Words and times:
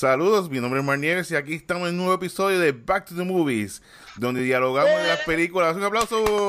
Saludos, 0.00 0.48
mi 0.48 0.60
nombre 0.60 0.80
es 0.80 0.86
Marnieves 0.86 1.30
y 1.30 1.36
aquí 1.36 1.52
estamos 1.52 1.86
en 1.86 1.96
un 1.96 1.98
nuevo 1.98 2.14
episodio 2.14 2.58
de 2.58 2.72
Back 2.72 3.04
to 3.04 3.14
the 3.14 3.22
Movies, 3.22 3.82
donde 4.16 4.40
dialogamos 4.40 4.98
de 4.98 5.08
las 5.08 5.20
películas. 5.24 5.76
Un 5.76 5.84
aplauso. 5.84 6.48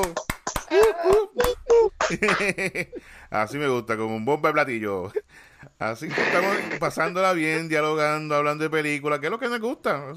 Así 3.28 3.58
me 3.58 3.68
gusta, 3.68 3.98
como 3.98 4.16
un 4.16 4.24
bomba 4.24 4.48
de 4.48 4.52
platillo. 4.54 5.12
Así 5.78 6.08
que 6.08 6.18
estamos 6.18 6.56
pasándola 6.80 7.34
bien, 7.34 7.68
dialogando, 7.68 8.36
hablando 8.36 8.64
de 8.64 8.70
películas, 8.70 9.18
que 9.18 9.26
es 9.26 9.30
lo 9.30 9.38
que 9.38 9.50
nos 9.50 9.60
gusta. 9.60 10.14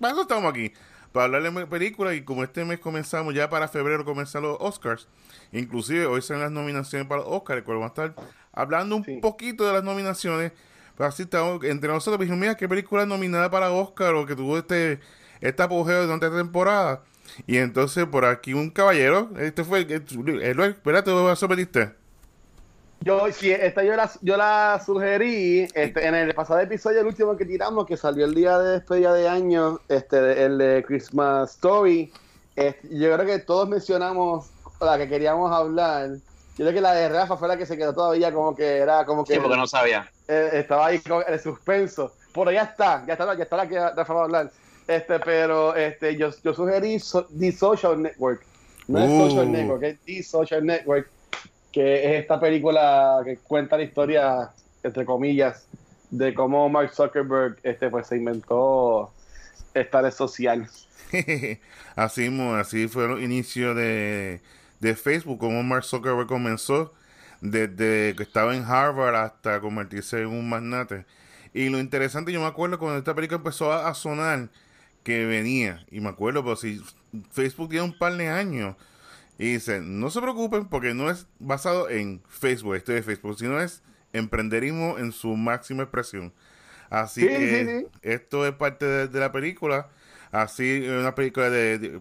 Para 0.00 0.12
eso 0.12 0.22
estamos 0.22 0.50
aquí, 0.50 0.72
para 1.12 1.26
hablar 1.26 1.44
de 1.44 1.66
películas 1.68 2.16
y 2.16 2.22
como 2.22 2.42
este 2.42 2.64
mes 2.64 2.80
comenzamos, 2.80 3.34
ya 3.34 3.48
para 3.48 3.68
febrero 3.68 4.04
comienzan 4.04 4.42
los 4.42 4.56
Oscars. 4.58 5.06
Inclusive 5.52 6.06
hoy 6.06 6.22
son 6.22 6.40
las 6.40 6.50
nominaciones 6.50 7.06
para 7.06 7.20
los 7.20 7.30
Oscars, 7.30 7.58
el 7.58 7.64
vamos 7.64 7.84
a 7.84 7.86
estar 7.86 8.14
hablando 8.52 8.96
un 8.96 9.20
poquito 9.20 9.64
de 9.64 9.74
las 9.74 9.84
nominaciones. 9.84 10.50
Pero 10.96 11.08
así 11.08 11.24
estamos 11.24 11.62
entre 11.64 11.88
nosotros, 11.88 12.20
dijimos, 12.20 12.40
mira, 12.40 12.56
qué 12.56 12.68
película 12.68 13.04
nominada 13.06 13.50
para 13.50 13.70
Oscar 13.70 14.14
o 14.14 14.26
que 14.26 14.36
tuvo 14.36 14.58
este, 14.58 15.00
este 15.40 15.62
apogeo 15.62 16.02
durante 16.02 16.26
esta 16.26 16.38
temporada. 16.38 17.02
Y 17.46 17.56
entonces 17.56 18.04
por 18.06 18.24
aquí 18.24 18.54
un 18.54 18.70
caballero, 18.70 19.30
este 19.38 19.64
fue, 19.64 19.80
espérate, 19.80 21.10
¿vos 21.10 21.38
sorprendiste? 21.38 21.92
Yo, 23.00 23.30
sí, 23.32 23.50
esta 23.50 23.84
yo 23.84 23.96
la, 23.96 24.10
yo 24.22 24.36
la 24.36 24.80
sugerí 24.84 25.68
este, 25.74 26.06
en 26.06 26.14
el 26.14 26.34
pasado 26.34 26.60
episodio, 26.60 27.00
el 27.00 27.06
último 27.06 27.36
que 27.36 27.44
tiramos, 27.44 27.86
que 27.86 27.98
salió 27.98 28.24
el 28.24 28.34
día 28.34 28.58
de 28.58 28.72
despedida 28.72 29.12
de 29.12 29.28
año, 29.28 29.78
este, 29.88 30.44
el 30.44 30.56
de 30.56 30.82
Christmas 30.86 31.50
Story. 31.56 32.10
Este, 32.56 32.88
yo 32.96 33.12
creo 33.14 33.26
que 33.26 33.38
todos 33.40 33.68
mencionamos 33.68 34.46
la 34.80 34.96
que 34.96 35.08
queríamos 35.08 35.52
hablar. 35.52 36.16
Yo 36.56 36.64
creo 36.64 36.72
que 36.72 36.80
la 36.80 36.94
de 36.94 37.08
Rafa 37.08 37.36
fue 37.36 37.48
la 37.48 37.56
que 37.56 37.66
se 37.66 37.76
quedó 37.76 37.92
todavía 37.92 38.32
como 38.32 38.54
que 38.54 38.78
era 38.78 39.04
como 39.04 39.24
que... 39.24 39.34
Sí, 39.34 39.40
porque 39.40 39.56
no 39.56 39.66
sabía. 39.66 40.08
Eh, 40.28 40.50
estaba 40.52 40.86
ahí 40.86 41.00
con 41.00 41.22
el 41.26 41.40
suspenso. 41.40 42.12
Pero 42.32 42.52
ya 42.52 42.62
está, 42.62 43.04
ya 43.06 43.14
está, 43.14 43.34
ya 43.34 43.42
está 43.42 43.56
la 43.56 43.68
que 43.68 43.78
Rafa 43.78 44.14
va 44.14 44.20
a 44.20 44.24
hablar. 44.24 44.50
Este, 44.86 45.18
pero 45.20 45.74
este, 45.74 46.16
yo, 46.16 46.30
yo 46.42 46.54
sugerí 46.54 47.00
The 47.38 47.52
Social 47.52 48.00
Network. 48.02 48.44
No 48.86 48.98
es 48.98 49.10
Social 49.10 49.46
uh. 49.46 49.50
Network, 49.50 49.82
es 49.82 49.98
The 50.04 50.22
Social 50.22 50.64
Network, 50.64 51.08
que 51.72 52.04
es 52.04 52.22
esta 52.22 52.38
película 52.38 53.20
que 53.24 53.38
cuenta 53.38 53.76
la 53.76 53.82
historia, 53.82 54.50
entre 54.82 55.04
comillas, 55.04 55.66
de 56.10 56.34
cómo 56.34 56.68
Mark 56.68 56.92
Zuckerberg 56.94 57.58
este, 57.62 57.88
pues, 57.88 58.06
se 58.06 58.16
inventó 58.16 59.10
esta 59.72 60.02
red 60.02 60.12
social. 60.12 60.68
así, 61.96 62.40
así 62.54 62.88
fue 62.88 63.12
el 63.12 63.22
inicio 63.22 63.74
de, 63.74 64.40
de 64.84 64.94
Facebook, 64.96 65.38
como 65.38 65.62
Mark 65.62 65.84
Zuckerberg 65.84 66.26
comenzó 66.26 66.92
desde 67.40 68.14
que 68.16 68.22
estaba 68.22 68.54
en 68.54 68.64
Harvard 68.64 69.14
hasta 69.14 69.58
convertirse 69.60 70.20
en 70.20 70.26
un 70.28 70.46
magnate. 70.48 71.06
Y 71.54 71.70
lo 71.70 71.78
interesante, 71.78 72.32
yo 72.32 72.40
me 72.40 72.46
acuerdo 72.46 72.78
cuando 72.78 72.98
esta 72.98 73.14
película 73.14 73.38
empezó 73.38 73.72
a, 73.72 73.94
sonar, 73.94 74.50
que 75.02 75.24
venía, 75.24 75.84
y 75.90 76.00
me 76.00 76.10
acuerdo, 76.10 76.42
pero 76.44 76.56
si 76.56 76.82
Facebook 77.30 77.70
tiene 77.70 77.84
un 77.84 77.98
par 77.98 78.14
de 78.16 78.28
años, 78.28 78.76
y 79.38 79.54
dice, 79.54 79.80
no 79.80 80.10
se 80.10 80.20
preocupen 80.20 80.66
porque 80.66 80.92
no 80.92 81.10
es 81.10 81.26
basado 81.38 81.88
en 81.88 82.22
Facebook, 82.28 82.74
esto 82.74 82.92
de 82.92 83.02
Facebook, 83.02 83.38
sino 83.38 83.60
es 83.60 83.82
emprenderismo 84.12 84.98
en 84.98 85.12
su 85.12 85.34
máxima 85.34 85.84
expresión. 85.84 86.32
Así 86.90 87.22
que 87.22 87.86
esto 88.02 88.46
es 88.46 88.52
parte 88.54 89.08
de, 89.08 89.20
la 89.20 89.32
película. 89.32 89.88
Así, 90.30 90.86
una 90.88 91.14
película 91.14 91.48
de, 91.48 92.00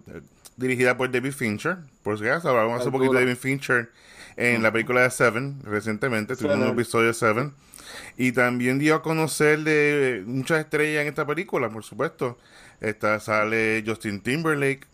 dirigida 0.57 0.97
por 0.97 1.11
David 1.11 1.31
Fincher. 1.31 1.77
Por 2.03 2.19
si 2.19 2.25
acaso, 2.25 2.49
hablamos 2.49 2.79
hace 2.79 2.87
un 2.87 2.93
poquito 2.93 3.13
de 3.13 3.21
David 3.21 3.37
Fincher 3.37 3.89
en 4.35 4.63
la 4.63 4.71
película 4.71 5.01
de 5.01 5.11
Seven, 5.11 5.59
recientemente, 5.63 6.35
tuvimos 6.35 6.57
un 6.57 6.73
episodio 6.73 7.07
de 7.07 7.13
Seven. 7.13 7.53
Y 8.17 8.31
también 8.31 8.79
dio 8.79 8.95
a 8.95 9.01
conocer 9.01 9.59
de 9.59 10.23
muchas 10.25 10.59
estrellas 10.59 11.03
en 11.03 11.07
esta 11.07 11.25
película, 11.25 11.69
por 11.69 11.83
supuesto. 11.83 12.37
Esta 12.81 13.19
sale 13.19 13.83
Justin 13.85 14.21
Timberlake, 14.21 14.87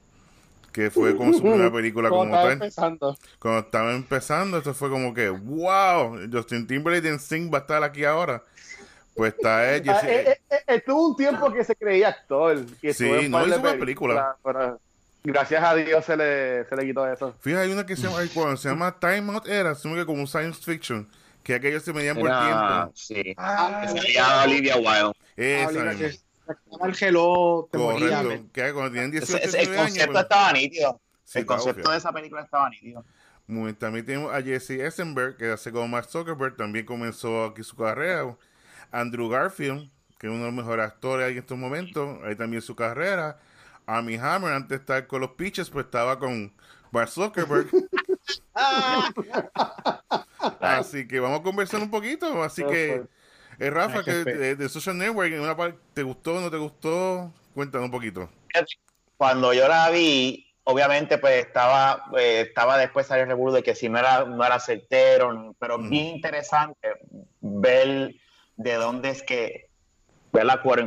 que 0.71 0.91
fue 0.91 1.15
como 1.15 1.33
su 1.33 1.41
primera 1.41 1.71
película 1.71 2.09
como 2.09 2.25
estaba 2.25 2.51
Empezando. 2.51 3.17
Cuando 3.39 3.59
estaba 3.61 3.93
empezando, 3.93 4.57
esto 4.57 4.73
fue 4.73 4.89
como 4.89 5.13
que, 5.13 5.29
wow, 5.29 6.19
Justin 6.31 6.67
Timberlake 6.67 7.07
en 7.07 7.19
Sing 7.19 7.51
va 7.51 7.59
a 7.59 7.61
estar 7.61 7.83
aquí 7.83 8.03
ahora. 8.03 8.43
Pues 9.15 9.33
está 9.33 9.73
ella. 9.75 9.99
Ah, 10.01 10.07
eh, 10.07 10.23
eh, 10.27 10.39
eh, 10.49 10.63
estuvo 10.67 11.07
un 11.09 11.15
tiempo 11.15 11.51
que 11.51 11.63
se 11.63 11.75
creía 11.75 12.09
actor. 12.09 12.65
sí, 12.93 13.09
no 13.29 13.45
hizo 13.45 13.59
una 13.59 13.73
película. 13.77 14.37
Gracias 15.23 15.63
a 15.63 15.75
Dios 15.75 16.05
se 16.05 16.15
le, 16.15 16.65
se 16.65 16.75
le 16.75 16.85
quitó 16.85 17.05
eso. 17.11 17.35
Fíjate, 17.39 17.63
hay 17.63 17.71
una 17.71 17.85
que 17.85 17.95
se 17.95 18.03
llama, 18.03 18.19
cuando 18.33 18.57
se 18.57 18.69
llama 18.69 18.97
Time 18.99 19.33
Out 19.33 19.47
Era, 19.47 19.71
asumo 19.71 19.95
que 19.95 20.05
como 20.05 20.21
un 20.21 20.27
science 20.27 20.61
fiction, 20.63 21.09
que 21.43 21.55
aquellos 21.55 21.83
se 21.83 21.91
medían 21.91 22.17
por 22.17 22.29
tiempo. 22.29 22.91
Sí. 22.95 23.33
Ah, 23.37 23.85
sería 23.91 24.43
Olivia 24.43 24.77
Wilde. 24.77 25.13
Esa. 25.35 26.15
Ah, 26.49 26.87
el 26.87 26.95
geló, 26.95 27.69
te 27.71 27.77
Correcto. 27.77 28.49
Que 28.51 28.73
cuando 28.73 28.91
tenían 28.91 29.11
18 29.11 29.37
el, 29.37 29.55
el 29.55 29.75
concepto 29.75 30.11
pues, 30.11 30.23
estaba 30.23 30.51
nítido. 30.53 31.01
el 31.35 31.45
concepto 31.45 31.91
de 31.91 31.97
esa 31.97 32.11
película 32.11 32.41
estaba 32.41 32.69
nítido. 32.69 33.05
Muy, 33.45 33.73
también 33.73 34.05
tenemos 34.05 34.33
a 34.33 34.41
Jesse 34.41 34.71
Eisenberg, 34.71 35.37
que 35.37 35.51
hace 35.51 35.71
como 35.71 35.87
Mark 35.87 36.05
Zuckerberg, 36.09 36.55
también 36.55 36.85
comenzó 36.85 37.45
aquí 37.45 37.63
su 37.63 37.75
carrera. 37.75 38.35
Andrew 38.91 39.29
Garfield, 39.29 39.89
que 40.17 40.27
es 40.27 40.31
uno 40.31 40.41
de 40.41 40.45
los 40.45 40.53
mejores 40.53 40.85
actores 40.85 41.27
ahí 41.27 41.33
en 41.33 41.39
estos 41.39 41.57
momentos, 41.57 42.19
ahí 42.23 42.35
también 42.35 42.61
su 42.61 42.75
carrera. 42.75 43.39
Amy 43.97 44.15
Hammer, 44.15 44.53
antes 44.53 44.69
de 44.69 44.75
estar 44.75 45.07
con 45.07 45.21
los 45.21 45.31
Pitches, 45.31 45.69
pues 45.69 45.85
estaba 45.85 46.19
con 46.19 46.53
Mark 46.91 47.09
Zuckerberg. 47.09 47.69
Así 50.59 51.07
que 51.07 51.19
vamos 51.19 51.39
a 51.39 51.43
conversar 51.43 51.81
un 51.81 51.89
poquito. 51.89 52.43
Así 52.43 52.63
que, 52.63 53.03
eh, 53.57 53.69
Rafa, 53.69 54.03
que 54.03 54.13
de, 54.13 54.69
Social 54.69 54.97
Network, 54.97 55.31
en 55.31 55.41
una 55.41 55.57
parte, 55.57 55.79
¿te 55.93 56.03
gustó 56.03 56.35
o 56.35 56.41
no 56.41 56.51
te 56.51 56.57
gustó? 56.57 57.33
Cuéntanos 57.55 57.85
un 57.85 57.91
poquito. 57.91 58.29
Cuando 59.17 59.53
yo 59.53 59.67
la 59.67 59.89
vi, 59.89 60.53
obviamente, 60.65 61.17
pues 61.17 61.45
estaba, 61.45 62.05
eh, 62.17 62.45
estaba 62.47 62.77
después 62.77 63.07
salió 63.07 63.23
el 63.23 63.29
revuelo 63.29 63.55
de 63.55 63.63
que 63.63 63.73
si 63.73 63.89
no 63.89 63.97
era, 63.97 64.23
no 64.23 64.45
era 64.45 64.59
certero, 64.59 65.55
pero 65.59 65.79
bien 65.79 66.15
interesante 66.15 66.89
ver 67.41 68.13
de 68.55 68.73
dónde 68.75 69.09
es 69.09 69.23
que, 69.23 69.69
ver 70.31 70.45
la 70.45 70.61
quote 70.61 70.83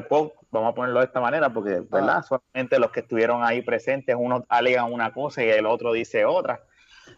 vamos 0.53 0.73
a 0.73 0.75
ponerlo 0.75 1.01
de 1.01 1.07
esta 1.07 1.21
manera, 1.21 1.53
porque, 1.53 1.81
¿verdad? 1.91 2.19
Ah. 2.19 2.23
Solamente 2.23 2.79
los 2.79 2.93
que 2.93 3.01
estuvieron 3.01 3.43
ahí 3.43 3.63
presentes, 3.63 4.15
uno 4.17 4.45
alegan 4.49 4.93
una 4.93 5.13
cosa 5.13 5.43
y 5.43 5.49
el 5.49 5.67
otro 5.67 5.93
dice 5.93 6.25
otra. 6.25 6.61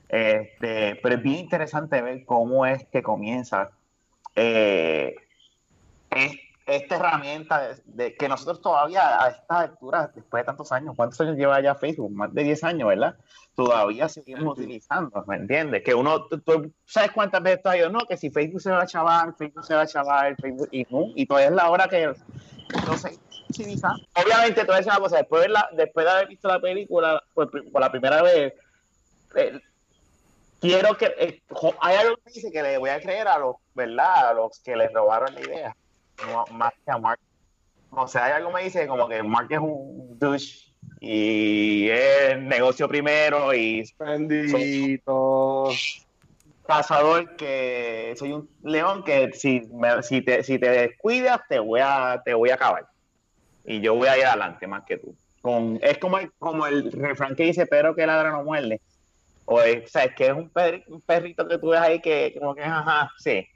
Este, 0.08 0.98
pero 1.02 1.16
es 1.16 1.22
bien 1.22 1.40
interesante 1.40 2.00
ver 2.00 2.24
cómo 2.24 2.64
es 2.64 2.86
que 2.86 3.02
comienza 3.02 3.70
eh, 4.36 5.16
esta 6.66 6.96
herramienta 6.96 7.74
de, 7.84 8.14
que 8.14 8.28
nosotros 8.28 8.60
todavía 8.60 9.22
a 9.22 9.28
esta 9.30 9.60
altura, 9.60 10.10
después 10.14 10.42
de 10.42 10.46
tantos 10.46 10.72
años, 10.72 10.94
¿cuántos 10.96 11.20
años 11.20 11.36
lleva 11.36 11.60
ya 11.60 11.74
Facebook? 11.74 12.12
Más 12.12 12.32
de 12.32 12.44
10 12.44 12.64
años, 12.64 12.88
¿verdad? 12.88 13.16
Todavía 13.54 14.08
seguimos 14.08 14.58
utilizando, 14.58 15.24
¿me 15.26 15.36
entiendes? 15.36 15.82
Que 15.82 15.94
uno, 15.94 16.26
tú, 16.26 16.72
¿sabes 16.84 17.10
cuántas 17.12 17.42
veces 17.42 17.62
tú 17.62 17.68
has 17.68 17.76
ido? 17.76 17.90
No, 17.90 18.00
que 18.06 18.16
si 18.16 18.30
Facebook 18.30 18.60
se 18.60 18.70
va 18.70 18.82
a 18.82 18.86
chavar, 18.86 19.34
Facebook 19.34 19.64
se 19.64 19.74
va 19.74 19.82
a 19.82 19.86
chavar, 19.86 20.36
Facebook, 20.40 20.68
y, 20.70 20.86
y 21.14 21.26
todavía 21.26 21.48
es 21.48 21.54
la 21.54 21.70
hora 21.70 21.88
que 21.88 22.14
entonces, 22.74 23.18
obviamente, 24.14 24.64
toda 24.64 24.78
esa 24.78 24.96
cosa, 24.98 25.18
después 25.18 25.42
de, 25.42 25.48
la, 25.48 25.68
después 25.72 26.04
de 26.04 26.12
haber 26.12 26.28
visto 26.28 26.48
la 26.48 26.60
película 26.60 27.22
por, 27.34 27.50
la 27.80 27.90
primera 27.90 28.22
vez, 28.22 28.54
eh, 29.36 29.60
quiero 30.60 30.96
que. 30.96 31.06
Eh, 31.18 31.42
hay 31.80 31.96
algo 31.96 32.16
que 32.16 32.32
dice 32.32 32.52
que 32.52 32.62
le 32.62 32.78
voy 32.78 32.90
a 32.90 33.00
creer 33.00 33.28
a 33.28 33.38
los, 33.38 33.56
¿verdad? 33.74 34.30
A 34.30 34.34
los 34.34 34.58
que 34.60 34.76
le 34.76 34.88
robaron 34.88 35.34
la 35.34 35.40
idea, 35.40 35.76
más 36.52 36.72
que 36.84 36.90
a 36.90 36.98
Mark. 36.98 37.20
O 37.90 38.08
sea, 38.08 38.24
hay 38.24 38.32
algo 38.32 38.48
que 38.50 38.56
me 38.56 38.64
dice 38.64 38.86
como 38.86 39.08
que 39.08 39.22
Mark 39.22 39.46
es 39.50 39.60
un 39.60 40.18
douche 40.18 40.72
y 41.00 41.88
es 41.90 42.38
negocio 42.40 42.88
primero 42.88 43.54
y. 43.54 43.84
Bendito 43.98 45.70
cazador 46.66 47.36
que 47.36 48.14
soy 48.18 48.32
un 48.32 48.48
león 48.62 49.04
que 49.04 49.32
si, 49.32 49.68
si, 50.02 50.22
te, 50.22 50.42
si 50.42 50.58
te 50.58 50.70
descuidas 50.70 51.40
te 51.48 51.58
voy 51.58 51.80
a 51.82 52.22
te 52.24 52.34
voy 52.34 52.50
a 52.50 52.54
acabar 52.54 52.86
y 53.64 53.80
yo 53.80 53.94
voy 53.94 54.08
a 54.08 54.18
ir 54.18 54.26
adelante 54.26 54.66
más 54.66 54.84
que 54.84 54.98
tú. 54.98 55.14
Con 55.40 55.78
es 55.82 55.98
como 55.98 56.18
el, 56.18 56.32
como 56.38 56.66
el 56.66 56.90
refrán 56.90 57.36
que 57.36 57.44
dice 57.44 57.66
pero 57.66 57.94
que 57.94 58.06
ladra 58.06 58.30
no 58.30 58.44
muerde 58.44 58.80
o, 59.46 59.60
es, 59.60 59.92
que 60.16 60.26
es 60.26 60.32
un, 60.32 60.50
perrito 61.04 61.46
que 61.46 61.58
tú 61.58 61.68
ves 61.68 61.80
ahí 61.80 62.00
que 62.00 62.34
como 62.38 62.54
que 62.54 62.62
ajá 62.62 63.10
sí. 63.18 63.46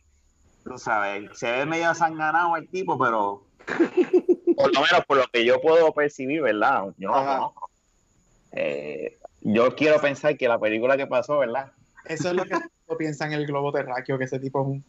Tú 0.64 0.76
sabes 0.76 1.31
se 1.38 1.50
ve 1.50 1.66
medio 1.66 1.94
sanganado 1.94 2.56
el 2.56 2.69
tipo 2.69 2.99
pero 2.99 3.44
por 4.56 4.75
lo 4.75 4.81
menos 4.81 5.05
por 5.06 5.16
lo 5.16 5.26
que 5.32 5.44
yo 5.44 5.60
puedo 5.60 5.93
percibir 5.93 6.43
verdad 6.43 6.84
yo 6.99 7.10
no 7.10 7.55
eh, 8.52 9.19
yo 9.40 9.75
quiero 9.76 10.00
pensar 10.00 10.37
que 10.37 10.49
la 10.49 10.58
película 10.58 10.96
que 10.96 11.06
pasó 11.06 11.38
verdad 11.38 11.72
eso 12.06 12.28
es 12.28 12.34
lo 12.34 12.44
que 12.44 12.55
piensa 12.96 13.26
en 13.26 13.32
el 13.32 13.46
globo 13.46 13.73
terráqueo, 13.73 14.19
que 14.19 14.25
ese 14.25 14.38
tipo 14.38 14.62
es 14.62 14.67
un 14.69 14.85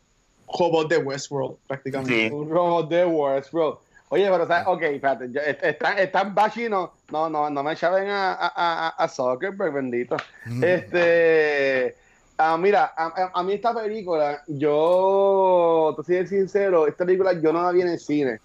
robot 0.57 0.90
de 0.90 0.98
Westworld, 0.98 1.57
prácticamente. 1.68 2.34
Un 2.34 2.50
robot 2.50 2.90
de 2.90 3.06
Westworld. 3.06 3.78
Oye, 4.12 4.28
pero, 4.30 4.48
¿sabes? 4.48 4.66
ok, 4.68 4.81
espérate, 4.81 5.30
están, 5.62 6.00
están 6.00 6.34
no, 6.69 6.94
no, 7.12 7.30
no, 7.30 7.50
no 7.50 7.63
me 7.63 7.74
echaban 7.74 8.07
a, 8.07 8.34
a, 8.34 8.90
a, 8.90 9.07
Zuckerberg, 9.07 9.72
bendito. 9.72 10.18
Este, 10.63 11.96
ah, 12.40 12.57
mira, 12.57 12.92
a, 12.98 13.44
mí 13.44 13.54
esta 13.54 13.72
película, 13.72 14.42
yo, 14.48 15.94
te 15.98 16.04
soy 16.04 16.28
sincero, 16.28 16.88
esta 16.88 17.06
película 17.06 17.34
yo 17.34 17.54
no 17.54 17.62
la 17.62 17.72
vi 17.72 17.81
en 17.81 17.90
el 17.90 18.00
cine. 18.00 18.40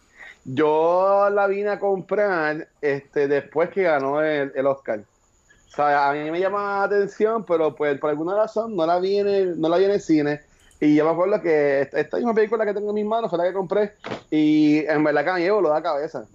yo 0.45 1.31
la 1.31 1.47
vine 1.47 1.71
a 1.71 1.79
comprar 1.79 2.69
este, 2.83 3.27
después 3.27 3.71
que 3.71 3.85
ganó 3.85 4.21
el, 4.21 4.53
el 4.55 4.67
Oscar. 4.67 5.01
O 5.75 5.77
sea, 5.77 6.11
a 6.11 6.13
mí 6.13 6.31
me 6.31 6.39
llama 6.39 6.79
la 6.79 6.83
atención, 6.85 7.45
pero 7.45 7.75
pues 7.75 7.99
por 7.99 8.11
alguna 8.11 8.37
razón 8.37 8.77
no 8.77 8.87
la 8.87 9.01
vi 9.01 9.19
en 9.19 9.27
el, 9.29 9.61
no 9.61 9.69
la 9.69 9.77
vi 9.77 9.85
en 9.87 9.91
el 9.91 10.01
cine. 10.01 10.41
Y 10.81 10.95
yo 10.95 11.05
me 11.05 11.11
acuerdo 11.11 11.41
que 11.43 11.81
esta, 11.81 11.99
esta 11.99 12.17
misma 12.19 12.33
película 12.33 12.65
que 12.65 12.73
tengo 12.75 12.91
en 12.91 12.95
mis 12.95 13.05
manos 13.07 13.29
fue 13.29 13.39
la 13.39 13.45
que 13.45 13.53
compré. 13.53 13.93
Y 14.31 14.79
en 14.87 15.03
verdad 15.03 15.25
que 15.25 15.33
me 15.33 15.41
llevo 15.41 15.61
lo 15.61 15.71
da 15.71 15.83
cabeza. 15.83 16.27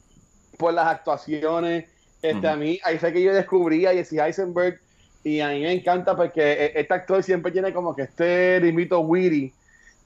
Por 0.58 0.74
las 0.74 0.88
actuaciones. 0.88 1.86
Este, 2.22 2.48
A 2.50 2.58
mí, 2.58 2.80
ahí 2.84 2.98
fue 2.98 3.14
que 3.14 3.22
yo 3.24 3.34
descubrí 3.34 3.86
a 3.86 3.92
Jesse 3.94 4.14
Eisenberg. 4.14 4.80
Y 5.24 5.40
a 5.40 5.50
mí 5.50 5.62
me 5.62 5.72
encanta 5.72 6.16
porque 6.18 6.42
e- 6.42 6.80
este 6.80 6.94
actor 6.94 7.24
siempre 7.24 7.52
tiene 7.54 7.74
como 7.74 7.96
que 7.96 8.02
este 8.04 8.60
ritmito 8.60 9.00
witty. 9.00 9.54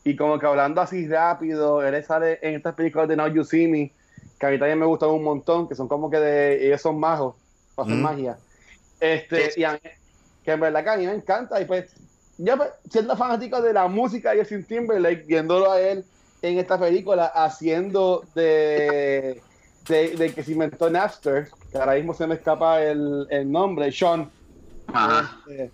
Y 0.03 0.15
como 0.15 0.37
que 0.37 0.45
hablando 0.45 0.79
así 0.81 1.07
rápido. 1.07 1.81
Él 1.81 2.03
sale 2.03 2.37
en 2.43 2.55
estas 2.55 2.75
películas 2.75 3.07
de 3.07 3.15
Now 3.15 3.27
You 3.29 3.43
See 3.43 3.67
Me. 3.67 3.91
Que 4.39 4.45
a 4.45 4.49
mí 4.49 4.59
también 4.59 4.77
me 4.77 4.85
gustan 4.85 5.09
un 5.09 5.23
montón. 5.23 5.67
Que 5.67 5.73
son 5.73 5.87
como 5.87 6.09
que 6.11 6.17
de. 6.19 6.67
Ellos 6.67 6.81
son 6.81 6.99
magos. 6.99 7.35
Para 7.73 7.87
hacer 7.87 7.97
Mm. 7.97 8.03
magia. 8.03 8.37
Este, 9.03 9.51
y 9.57 9.63
a 9.63 9.73
mí, 9.73 9.79
que 10.43 10.51
en 10.51 10.59
verdad 10.59 10.83
que 10.83 10.89
a 10.89 10.97
mí 10.97 11.05
me 11.05 11.13
encanta. 11.13 11.59
Y 11.61 11.65
pues, 11.65 11.91
yo 12.37 12.57
pues, 12.57 12.69
siendo 12.89 13.15
fanático 13.17 13.61
de 13.61 13.73
la 13.73 13.87
música 13.87 14.31
de 14.31 14.39
Justin 14.39 14.63
Timberlake, 14.63 15.25
viéndolo 15.25 15.71
a 15.71 15.79
él 15.81 16.05
en 16.41 16.57
esta 16.57 16.77
película 16.79 17.25
haciendo 17.25 18.23
de, 18.35 19.41
de, 19.87 20.09
de 20.15 20.33
que 20.33 20.43
se 20.43 20.51
inventó 20.53 20.89
Napster, 20.89 21.49
que 21.71 21.77
ahora 21.77 21.95
mismo 21.95 22.13
se 22.13 22.27
me 22.27 22.35
escapa 22.35 22.81
el, 22.81 23.27
el 23.29 23.51
nombre, 23.51 23.91
Sean. 23.91 24.29
Ajá. 24.93 25.37
Este, 25.47 25.71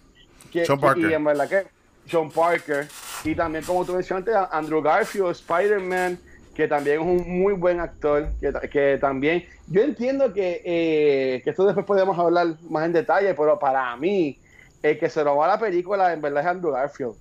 que- 0.52 0.66
Sean 0.66 0.80
Parker. 0.80 1.10
Y 1.10 1.14
en 1.14 1.24
verdad 1.24 1.48
que 1.50 1.68
Sean 2.10 2.30
Parker. 2.32 2.88
Y 3.24 3.36
también, 3.36 3.64
como 3.66 3.86
tú 3.86 3.94
mencionaste, 3.94 4.32
Andrew 4.52 4.82
Garfield, 4.82 5.32
Spider-Man, 5.32 6.20
que 6.60 6.68
también 6.68 7.00
es 7.00 7.08
un 7.08 7.40
muy 7.40 7.54
buen 7.54 7.80
actor. 7.80 8.28
Que, 8.42 8.52
que 8.70 8.98
también. 9.00 9.46
Yo 9.68 9.82
entiendo 9.82 10.34
que, 10.34 10.62
eh, 10.66 11.42
que 11.42 11.52
esto 11.52 11.66
después 11.66 11.86
podemos 11.86 12.20
hablar 12.20 12.48
más 12.70 12.86
en 12.86 12.92
detalle, 12.92 13.34
pero 13.34 13.58
para 13.58 13.96
mí, 13.96 14.38
el 14.84 15.00
que 15.00 15.10
se 15.10 15.24
robó 15.24 15.48
la 15.48 15.58
película 15.58 16.12
en 16.12 16.22
verdad 16.22 16.44
es 16.44 16.50
Andrew 16.50 16.74
Garfield. 16.74 17.16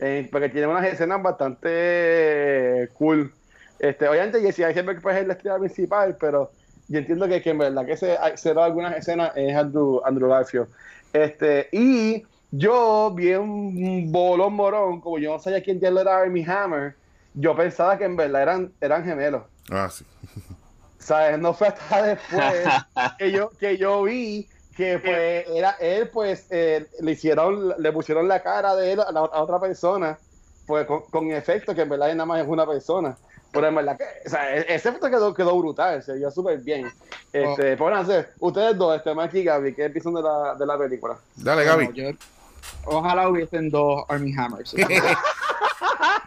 Eh, 0.00 0.26
porque 0.32 0.48
tiene 0.48 0.68
unas 0.68 0.86
escenas 0.86 1.22
bastante 1.22 2.88
cool. 2.94 3.30
Este, 3.78 4.08
obviamente, 4.08 4.40
Jesse 4.40 4.60
Eisenberg 4.60 5.02
pues, 5.02 5.18
es 5.18 5.26
la 5.26 5.34
estrella 5.34 5.58
principal, 5.58 6.16
pero 6.18 6.50
yo 6.88 6.98
entiendo 6.98 7.28
que, 7.28 7.42
que 7.42 7.50
en 7.50 7.58
verdad 7.58 7.84
que 7.84 7.98
se, 7.98 8.16
se 8.36 8.54
da 8.54 8.64
algunas 8.64 8.96
escenas 8.96 9.32
es 9.36 9.54
Andrew, 9.54 10.00
Andrew 10.02 10.30
Garfield. 10.30 10.68
Este, 11.12 11.68
y 11.72 12.22
yo 12.50 13.12
vi 13.14 13.34
un 13.34 14.10
bolón 14.10 14.54
morón, 14.54 15.02
como 15.02 15.18
yo 15.18 15.32
no 15.32 15.38
sabía 15.38 15.62
quién 15.62 15.78
era 15.84 16.16
Armie 16.16 16.46
Hammer, 16.50 16.94
yo 17.34 17.54
pensaba 17.56 17.96
que 17.98 18.04
en 18.04 18.16
verdad 18.16 18.42
eran, 18.42 18.72
eran 18.80 19.04
gemelos. 19.04 19.42
Ah, 19.70 19.88
sí. 19.90 20.04
¿Sabes? 20.98 21.38
No 21.38 21.54
fue 21.54 21.68
hasta 21.68 22.02
después 22.02 22.64
que 23.18 23.30
yo, 23.32 23.50
que 23.58 23.76
yo 23.78 24.02
vi 24.02 24.48
que 24.76 24.98
pues 24.98 25.46
era 25.48 25.70
él, 25.80 26.08
pues 26.08 26.46
eh, 26.50 26.86
le 27.00 27.12
hicieron, 27.12 27.74
le 27.78 27.92
pusieron 27.92 28.26
la 28.28 28.42
cara 28.42 28.74
de 28.76 28.92
él 28.92 29.00
a, 29.00 29.10
la, 29.12 29.20
a 29.20 29.42
otra 29.42 29.58
persona, 29.60 30.18
pues 30.66 30.86
con, 30.86 31.02
con 31.10 31.30
efecto 31.32 31.74
que 31.74 31.82
en 31.82 31.88
verdad 31.88 32.08
nada 32.14 32.26
más 32.26 32.40
es 32.42 32.48
una 32.48 32.66
persona. 32.66 33.16
Pero 33.52 33.66
en 33.66 33.74
verdad 33.74 33.98
que, 33.98 34.04
o 34.26 34.30
sea, 34.30 34.56
e- 34.56 34.60
ese 34.72 34.90
efecto 34.90 35.10
quedó, 35.10 35.34
quedó 35.34 35.58
brutal, 35.58 36.02
se 36.02 36.14
vio 36.14 36.30
súper 36.30 36.58
bien. 36.60 36.86
Este, 37.32 37.76
pues, 37.76 37.78
bueno, 37.78 38.04
sé, 38.06 38.28
ustedes 38.38 38.78
dos, 38.78 38.96
este, 38.96 39.12
Mike 39.14 39.38
y 39.40 39.44
Gaby, 39.44 39.74
¿qué 39.74 39.90
piensan 39.90 40.14
de 40.14 40.22
la, 40.22 40.54
de 40.54 40.64
la 40.66 40.78
película? 40.78 41.16
Dale, 41.36 41.64
Gaby. 41.64 41.84
Bueno, 41.86 42.10
yo- 42.12 42.18
ojalá 42.84 43.28
hubiesen 43.28 43.68
dos 43.70 44.04
Army 44.08 44.32
Hammers. 44.36 44.74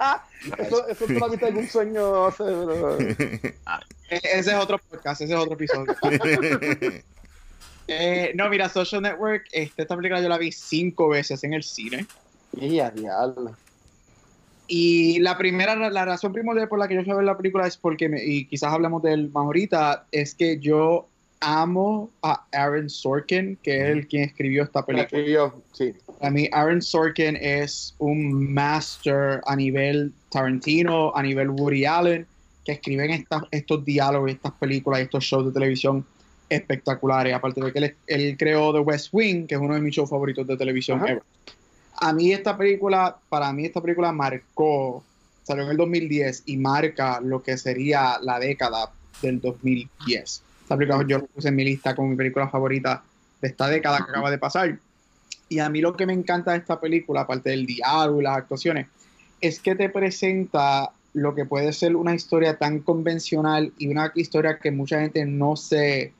Eso, 0.58 0.88
eso 0.88 1.06
tú 1.06 1.14
lo 1.14 1.30
viste 1.30 1.46
algún 1.46 1.68
sueño, 1.68 2.12
no 2.12 2.32
sé, 2.32 2.44
pero- 2.44 2.98
E- 3.00 4.22
ese 4.24 4.52
es 4.52 4.56
otro 4.56 4.78
podcast, 4.78 5.22
ese 5.22 5.34
es 5.34 5.40
otro 5.40 5.54
episodio. 5.54 5.96
Eh, 7.88 8.32
no, 8.36 8.50
mira, 8.50 8.70
Social 8.70 9.02
Network, 9.02 9.44
este, 9.52 9.82
esta 9.82 9.96
película 9.98 10.22
yo 10.22 10.30
la 10.30 10.38
vi 10.38 10.54
cinco 10.54 11.10
veces 11.10 11.44
en 11.44 11.54
el 11.54 11.64
cine. 11.64 12.06
Y 12.60 12.80
a 12.80 12.90
diablo. 12.92 13.58
Y 14.68 15.20
la 15.20 15.38
primera, 15.38 15.76
la 15.90 16.06
razón 16.06 16.32
primordial 16.32 16.70
por 16.70 16.80
la 16.80 16.88
que 16.88 16.96
yo 16.96 17.04
fui 17.04 17.12
a 17.12 17.16
ver 17.16 17.26
la 17.26 17.36
película 17.36 17.68
es 17.68 17.76
porque, 17.76 18.08
me- 18.08 18.24
y 18.24 18.46
quizás 18.46 18.72
hablamos 18.72 19.04
de 19.04 19.12
él 19.14 19.30
más 19.34 19.44
ahorita, 19.44 20.06
es 20.14 20.34
que 20.34 20.60
yo 20.60 21.10
amo 21.44 22.10
a 22.22 22.46
Aaron 22.54 22.90
Sorkin, 22.90 23.58
que 23.62 23.76
es 23.84 23.90
el 23.90 24.08
quien 24.08 24.24
escribió 24.24 24.64
esta 24.64 24.80
La 24.80 24.86
película. 24.86 25.04
escribió, 25.06 25.62
sí. 25.74 25.94
Para 26.20 26.32
mí, 26.32 26.50
Aaron 26.52 26.82
Sorkin 26.82 27.36
es 27.36 27.96
un 28.00 28.54
master 28.54 29.42
a 29.46 29.56
nivel 29.56 30.14
Tarantino, 30.30 31.14
a 31.16 31.22
nivel 31.22 31.50
Woody 31.50 31.86
Allen, 31.86 32.26
que 32.64 32.74
escriben 32.74 33.12
estas, 33.12 33.44
estos 33.52 33.84
diálogos, 33.84 34.32
estas 34.32 34.54
películas 34.54 35.02
y 35.02 35.04
estos 35.04 35.24
shows 35.24 35.46
de 35.46 35.52
televisión 35.52 36.06
espectaculares. 36.50 37.34
Aparte 37.34 37.62
de 37.62 37.74
que 37.74 37.80
él, 37.80 37.96
él 38.08 38.38
creó 38.38 38.72
The 38.74 38.80
West 38.80 39.10
Wing, 39.12 39.48
que 39.48 39.56
es 39.56 39.62
uno 39.62 39.74
de 39.76 39.82
mis 39.82 39.96
shows 39.96 40.10
favoritos 40.10 40.48
de 40.48 40.56
televisión 40.56 41.00
Ajá. 41.00 41.12
ever. 41.12 41.24
A 41.98 42.14
mí 42.14 42.32
esta 42.32 42.58
película, 42.58 43.18
para 43.30 43.52
mí 43.54 43.66
esta 43.66 43.82
película 43.82 44.12
marcó, 44.12 45.04
salió 45.44 45.64
en 45.66 45.72
el 45.72 45.78
2010 45.78 46.44
y 46.46 46.58
marca 46.58 47.20
lo 47.22 47.44
que 47.44 47.58
sería 47.58 48.18
la 48.22 48.40
década 48.40 48.92
del 49.22 49.40
2010. 49.42 50.43
Esta 50.64 50.78
película 50.78 51.06
yo 51.08 51.20
la 51.20 51.26
puse 51.26 51.50
en 51.50 51.56
mi 51.56 51.64
lista 51.64 51.96
como 51.96 52.10
mi 52.10 52.16
película 52.16 52.50
favorita 52.50 53.04
de 53.42 53.48
esta 53.48 53.68
década 53.68 53.98
que 53.98 54.12
acaba 54.12 54.32
de 54.32 54.38
pasar. 54.38 54.80
Y 55.50 55.60
a 55.60 55.70
mí 55.70 55.82
lo 55.82 55.96
que 55.96 56.06
me 56.06 56.14
encanta 56.14 56.52
de 56.52 56.58
esta 56.58 56.80
película, 56.80 57.22
aparte 57.22 57.52
del 57.52 57.66
diálogo 57.66 58.22
y 58.22 58.24
las 58.24 58.38
actuaciones, 58.38 58.88
es 59.42 59.60
que 59.60 59.76
te 59.76 59.90
presenta 59.90 60.92
lo 61.14 61.36
que 61.36 61.46
puede 61.46 61.74
ser 61.74 61.96
una 61.96 62.16
historia 62.16 62.58
tan 62.58 62.80
convencional 62.80 63.72
y 63.78 63.88
una 63.88 64.12
historia 64.16 64.58
que 64.58 64.72
mucha 64.72 65.00
gente 65.02 65.26
no 65.26 65.56
se 65.56 66.12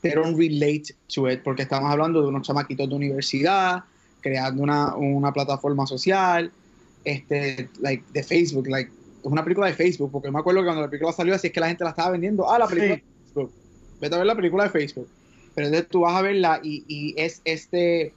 they 0.00 0.12
don't 0.12 0.38
relate 0.38 0.94
to 1.12 1.28
it, 1.28 1.42
porque 1.42 1.62
estamos 1.62 1.90
hablando 1.90 2.22
de 2.22 2.28
unos 2.28 2.46
chamaquitos 2.46 2.88
de 2.88 2.94
universidad, 2.94 3.82
creando 4.20 4.62
una, 4.62 4.94
una 4.94 5.32
plataforma 5.32 5.86
social, 5.86 6.52
este, 7.04 7.68
like, 7.80 8.04
de 8.12 8.22
Facebook, 8.22 8.68
like, 8.68 8.90
es 9.18 9.24
una 9.26 9.42
película 9.42 9.66
de 9.66 9.74
Facebook, 9.74 10.10
porque 10.12 10.30
me 10.30 10.38
acuerdo 10.38 10.60
que 10.60 10.66
cuando 10.66 10.82
la 10.82 10.88
película 10.88 11.12
salió 11.12 11.34
así 11.34 11.48
es 11.48 11.52
que 11.52 11.60
la 11.60 11.66
gente 11.68 11.82
la 11.82 11.90
estaba 11.90 12.10
vendiendo, 12.10 12.48
ah, 12.48 12.60
la 12.60 12.68
película 12.68 12.94
Sí. 12.94 13.00
de 13.00 13.24
Facebook, 13.24 13.52
vete 14.00 14.14
a 14.14 14.18
ver 14.18 14.26
la 14.26 14.36
película 14.36 14.64
de 14.64 14.70
Facebook, 14.70 15.08
pero 15.54 15.66
entonces 15.66 15.88
tú 15.90 16.00
vas 16.00 16.14
a 16.16 16.22
verla 16.22 16.60
y, 16.62 16.84
y 16.88 17.14
es 17.20 17.40
este 17.44 18.12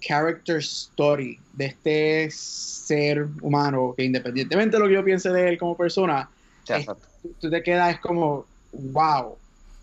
character 0.00 0.58
story 0.58 1.38
de 1.54 1.66
este 1.66 2.30
ser 2.30 3.26
humano 3.40 3.94
que 3.96 4.04
independientemente 4.04 4.76
de 4.76 4.82
lo 4.82 4.88
que 4.88 4.94
yo 4.94 5.04
piense 5.04 5.30
de 5.30 5.48
él 5.48 5.58
como 5.58 5.76
persona, 5.76 6.28
Sí, 6.64 6.84
tú- 7.40 7.48
te 7.50 7.62
quedas 7.62 7.94
es 7.94 8.00
como, 8.00 8.44
wow, 8.72 9.36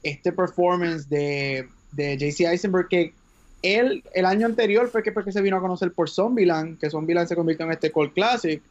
este 0.03 0.31
performance 0.33 1.07
de, 1.09 1.67
de 1.91 2.17
JC 2.17 2.41
Eisenberg 2.45 2.87
que 2.89 3.13
él 3.61 4.03
el 4.13 4.25
año 4.25 4.45
anterior 4.45 4.89
fue 4.89 5.01
que, 5.01 5.13
fue 5.13 5.23
que 5.23 5.31
se 5.31 5.41
vino 5.41 5.55
a 5.55 5.61
conocer 5.61 5.93
por 5.93 6.09
Zombieland, 6.09 6.77
que 6.79 6.89
Zombieland 6.89 7.27
se 7.29 7.35
convirtió 7.35 7.65
en 7.65 7.71
este 7.71 7.91
cult 7.91 8.13
classic, 8.13 8.61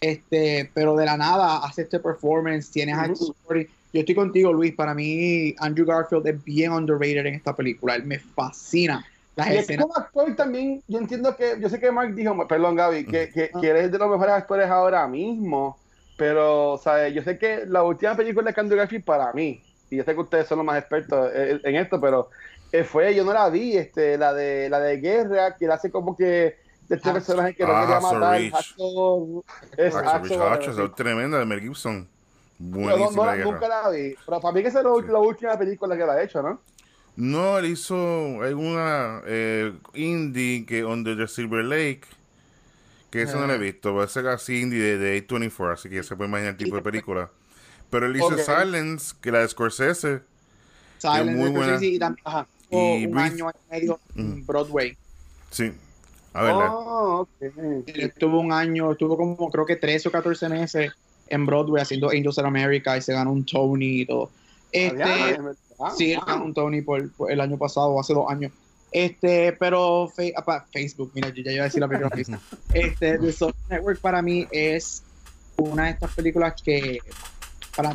este, 0.00 0.70
pero 0.72 0.96
de 0.96 1.04
la 1.04 1.16
nada 1.18 1.58
hace 1.58 1.82
este 1.82 2.00
performance, 2.00 2.70
tiene 2.70 2.92
a 2.94 3.04
Ujú. 3.04 3.12
story. 3.12 3.68
Yo 3.92 4.00
estoy 4.00 4.14
contigo, 4.14 4.52
Luis. 4.52 4.74
Para 4.74 4.94
mí, 4.94 5.54
Andrew 5.58 5.86
Garfield 5.86 6.26
es 6.26 6.44
bien 6.44 6.72
underrated 6.72 7.26
en 7.26 7.34
esta 7.34 7.54
película. 7.56 7.94
Él 7.94 8.04
me 8.04 8.18
fascina. 8.18 9.04
Las 9.36 9.46
Y 9.48 9.52
es 9.54 9.58
escenas. 9.60 9.86
como 9.86 9.96
actor 9.96 10.34
también, 10.36 10.82
yo 10.88 10.98
entiendo 10.98 11.36
que, 11.36 11.56
yo 11.60 11.68
sé 11.68 11.78
que 11.78 11.92
Mark 11.92 12.12
dijo, 12.14 12.46
perdón 12.48 12.74
Gaby, 12.74 13.04
que, 13.06 13.30
que, 13.30 13.50
Ah. 13.54 13.60
que 13.60 13.68
eres 13.68 13.92
de 13.92 13.96
los 13.98 14.10
mejores 14.10 14.34
actores 14.34 14.68
ahora 14.68 15.06
mismo, 15.06 15.78
pero, 16.16 16.72
o 16.72 16.78
sea, 16.78 17.08
yo 17.08 17.22
sé 17.22 17.38
que 17.38 17.64
la 17.66 17.84
última 17.84 18.16
película 18.16 18.50
de 18.50 18.60
Andrew 18.60 18.76
Garfield 18.76 19.04
para 19.04 19.32
mí, 19.32 19.62
y 19.90 19.96
yo 19.96 20.02
sé 20.04 20.12
que 20.14 20.20
ustedes 20.20 20.48
son 20.48 20.58
los 20.58 20.66
más 20.66 20.76
expertos 20.78 21.30
en, 21.32 21.60
en 21.62 21.76
esto, 21.76 22.00
pero 22.00 22.30
eh, 22.72 22.82
fue, 22.82 23.14
yo 23.14 23.24
no 23.24 23.32
la 23.32 23.48
vi, 23.48 23.76
este, 23.76 24.18
la 24.18 24.34
de 24.34 24.68
la 24.68 24.80
de 24.80 24.96
guerra, 25.00 25.56
que 25.56 25.66
él 25.66 25.70
hace 25.70 25.88
como 25.92 26.16
que 26.16 26.56
de 26.88 26.96
este 26.96 27.08
Ah. 27.08 27.12
personaje 27.12 27.54
que 27.54 27.64
no 27.64 27.80
quería 27.80 28.00
matar. 28.00 28.40
Hacksaw- 28.40 29.44
es 29.76 29.94
Hacksaw 29.94 30.84
es 30.86 30.94
tremenda 30.96 31.38
de 31.38 31.46
Mel 31.46 31.60
Gibson. 31.60 32.08
No, 32.58 32.78
no, 32.78 32.82
Buenísima 32.96 33.22
no, 33.22 33.26
la 33.26 33.36
guerra. 33.36 33.50
nunca 33.50 33.68
la 33.68 33.88
vi, 33.90 34.14
pero 34.26 34.40
para 34.40 34.54
mí 34.54 34.62
que 34.62 34.68
esa 34.68 34.78
es 34.80 34.84
la, 34.84 34.90
la 35.12 35.18
última 35.18 35.58
película 35.58 35.96
que 35.96 36.04
la 36.06 36.12
ha 36.14 36.22
hecho, 36.22 36.42
¿no? 36.42 36.60
No, 37.16 37.58
él 37.58 37.66
hizo 37.66 38.42
alguna 38.42 39.22
eh, 39.26 39.72
indie 39.94 40.64
que 40.66 40.84
Under 40.84 41.16
the 41.16 41.26
Silver 41.26 41.64
Lake. 41.64 42.02
Que 43.10 43.22
eso 43.22 43.40
no 43.40 43.46
lo 43.46 43.54
he 43.54 43.56
Ah. 43.56 43.58
visto. 43.58 43.94
Va 43.94 44.04
a 44.04 44.08
ser 44.08 44.28
así 44.28 44.60
indie 44.60 44.80
de, 44.80 44.98
de 44.98 45.26
A24, 45.26 45.72
así 45.72 45.88
que 45.88 45.96
ya 45.96 46.02
se 46.02 46.14
puede 46.14 46.28
imaginar 46.28 46.52
el 46.52 46.58
tipo 46.58 46.76
de 46.76 46.82
película. 46.82 47.30
Pero 47.90 48.06
él 48.06 48.14
hizo 48.16 48.26
Ok. 48.26 48.38
Silence, 48.38 49.14
que 49.20 49.32
la 49.32 49.38
de 49.40 49.48
Scorsese. 49.48 50.20
Silence 50.98 51.24
muy 51.34 51.44
de 51.44 51.50
buena. 51.50 51.66
Scorsese, 51.68 51.86
y 51.86 51.98
también 51.98 52.22
Ajá. 52.26 52.46
Y 52.70 53.06
un 53.06 53.12
Breathe. 53.12 53.32
año 53.32 53.50
y 53.50 53.70
medio 53.72 54.00
en 54.14 54.40
Mm. 54.40 54.46
Broadway. 54.46 54.96
Sí. 55.50 55.72
A 56.34 56.42
verla. 56.42 56.70
Oh, 56.70 57.20
ok. 57.22 57.28
Él 57.40 57.84
Estuvo 57.96 58.40
un 58.40 58.52
año, 58.52 58.92
estuvo 58.92 59.16
como 59.16 59.50
creo 59.50 59.64
que 59.64 59.76
13 59.76 60.08
o 60.08 60.12
14 60.12 60.48
meses 60.50 60.92
en 61.30 61.46
Broadway 61.46 61.82
haciendo 61.82 62.10
Angels 62.10 62.38
in 62.38 62.46
America 62.46 62.96
y 62.96 63.02
se 63.02 63.12
ganó 63.12 63.32
un 63.32 63.44
Tony 63.44 64.00
y 64.02 64.06
todo. 64.06 64.30
Este, 64.72 65.02
Adiós, 65.02 65.30
es 65.30 65.38
verdad. 65.44 65.92
sí, 65.96 66.12
él 66.12 66.20
ganó 66.26 66.44
un 66.44 66.54
Tony 66.54 66.82
por, 66.82 67.10
por 67.12 67.30
el 67.32 67.40
año 67.40 67.56
pasado 67.56 67.88
o 67.88 68.00
hace 68.00 68.14
dos 68.14 68.30
años. 68.30 68.52
Este, 68.90 69.52
pero 69.52 70.08
fe- 70.14 70.32
apa, 70.36 70.66
Facebook, 70.72 71.10
mira, 71.14 71.28
yo 71.28 71.42
ya 71.42 71.52
iba 71.52 71.62
a 71.62 71.64
decir 71.64 71.80
la 71.80 71.88
película 71.88 72.10
Facebook. 72.14 72.40
Este, 72.72 73.18
The 73.18 73.32
Social 73.32 73.54
Network 73.68 74.00
para 74.00 74.22
mí 74.22 74.46
es 74.50 75.02
una 75.58 75.84
de 75.86 75.90
estas 75.90 76.14
películas 76.14 76.54
que 76.62 76.98
para 77.76 77.92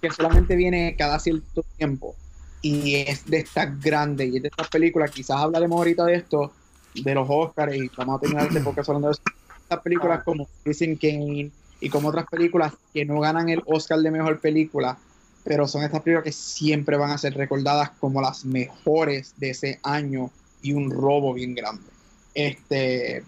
que 0.00 0.10
solamente 0.10 0.56
viene 0.56 0.94
cada 0.96 1.18
cierto 1.18 1.62
tiempo 1.76 2.14
y 2.62 2.96
es 2.96 3.26
de 3.26 3.38
estas 3.38 3.78
grandes 3.80 4.32
y 4.32 4.36
es 4.36 4.42
de 4.42 4.48
estas 4.48 4.68
películas, 4.68 5.10
quizás 5.10 5.36
hablaremos 5.36 5.76
ahorita 5.76 6.04
de 6.06 6.14
esto, 6.14 6.52
de 6.94 7.14
los 7.14 7.26
Oscars 7.28 7.74
y 7.76 7.90
vamos 7.96 8.16
a 8.16 8.20
terminar 8.20 8.46
este 8.46 8.60
podcast 8.60 8.88
hablando 8.88 9.08
de 9.08 9.14
estas 9.62 9.80
películas 9.80 10.22
como 10.24 10.48
Citizen 10.64 10.96
Kane 10.96 11.50
y 11.80 11.88
como 11.88 12.08
otras 12.08 12.26
películas 12.26 12.74
que 12.92 13.04
no 13.04 13.20
ganan 13.20 13.48
el 13.48 13.62
Oscar 13.66 13.98
de 14.00 14.10
Mejor 14.10 14.40
Película, 14.40 14.98
pero 15.44 15.66
son 15.66 15.82
estas 15.82 16.02
películas 16.02 16.24
que 16.24 16.32
siempre 16.32 16.96
van 16.96 17.10
a 17.10 17.18
ser 17.18 17.34
recordadas 17.34 17.90
como 17.98 18.20
las 18.20 18.44
mejores 18.44 19.34
de 19.38 19.50
ese 19.50 19.80
año 19.82 20.30
y 20.62 20.72
un 20.72 20.90
robo 20.90 21.32
bien 21.32 21.54
grande. 21.54 21.90
Este, 22.34 23.24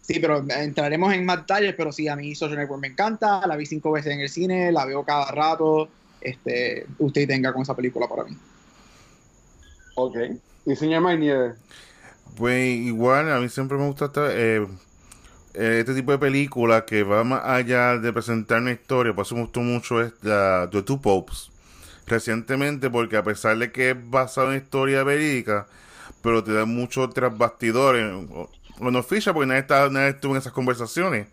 sí, 0.00 0.18
pero 0.20 0.44
entraremos 0.50 1.14
en 1.14 1.24
más 1.24 1.38
detalles, 1.38 1.74
pero 1.76 1.92
sí, 1.92 2.08
a 2.08 2.16
mí 2.16 2.34
Social 2.34 2.58
Network 2.58 2.80
me 2.80 2.88
encanta, 2.88 3.46
la 3.46 3.56
vi 3.56 3.66
cinco 3.66 3.92
veces 3.92 4.12
en 4.12 4.20
el 4.20 4.28
cine, 4.28 4.72
la 4.72 4.84
veo 4.84 5.04
cada 5.04 5.30
rato, 5.30 5.88
este, 6.20 6.86
usted 6.98 7.26
tenga 7.28 7.52
con 7.52 7.62
esa 7.62 7.76
película 7.76 8.08
para 8.08 8.24
mí. 8.24 8.36
Ok. 9.94 10.16
¿Y 10.66 10.76
señor 10.76 11.02
Maynier? 11.02 11.56
Pues 12.36 12.76
igual, 12.76 13.30
a 13.30 13.40
mí 13.40 13.48
siempre 13.48 13.76
me 13.76 13.86
gusta 13.86 14.10
eh, 14.16 14.66
este 15.54 15.94
tipo 15.94 16.12
de 16.12 16.18
película 16.18 16.84
que 16.84 17.02
va 17.02 17.24
más 17.24 17.42
allá 17.44 17.98
de 17.98 18.12
presentar 18.12 18.60
una 18.60 18.72
historia. 18.72 19.14
Por 19.14 19.26
eso 19.26 19.34
me 19.34 19.42
gustó 19.42 19.60
mucho 19.60 20.00
esta 20.00 20.68
The 20.70 20.82
Two 20.82 21.00
Popes. 21.00 21.50
Recientemente, 22.06 22.90
porque 22.90 23.16
a 23.16 23.22
pesar 23.22 23.58
de 23.58 23.70
que 23.70 23.90
es 23.90 24.10
basado 24.10 24.52
en 24.52 24.58
historia 24.58 25.04
verídica, 25.04 25.66
pero 26.22 26.42
te 26.42 26.52
da 26.52 26.64
muchos 26.64 27.12
tras 27.14 27.36
bastidores. 27.36 28.12
O 28.78 28.90
no 28.90 29.02
ficha 29.02 29.32
porque 29.32 29.46
nadie, 29.46 29.60
está, 29.60 29.88
nadie 29.90 30.10
estuvo 30.10 30.32
en 30.32 30.38
esas 30.38 30.52
conversaciones. 30.52 31.28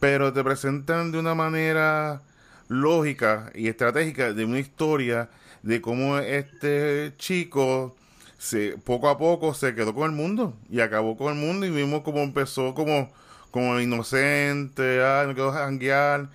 Pero 0.00 0.32
te 0.32 0.44
presentan 0.44 1.12
de 1.12 1.18
una 1.18 1.34
manera 1.34 2.22
lógica 2.68 3.50
y 3.54 3.68
estratégica 3.68 4.32
de 4.32 4.44
una 4.44 4.58
historia 4.58 5.28
de 5.62 5.80
cómo 5.80 6.18
este 6.18 7.14
chico 7.16 7.96
se, 8.38 8.76
poco 8.78 9.08
a 9.08 9.18
poco 9.18 9.54
se 9.54 9.74
quedó 9.74 9.94
con 9.94 10.10
el 10.10 10.16
mundo 10.16 10.54
y 10.70 10.80
acabó 10.80 11.16
con 11.16 11.32
el 11.32 11.38
mundo 11.38 11.66
y 11.66 11.70
vimos 11.70 12.02
cómo 12.02 12.20
empezó 12.20 12.74
como, 12.74 13.10
como 13.56 13.80
inocente, 13.80 15.02
ah, 15.02 15.24
no 15.26 15.34
quedó 15.34 15.50
janguear 15.50 16.28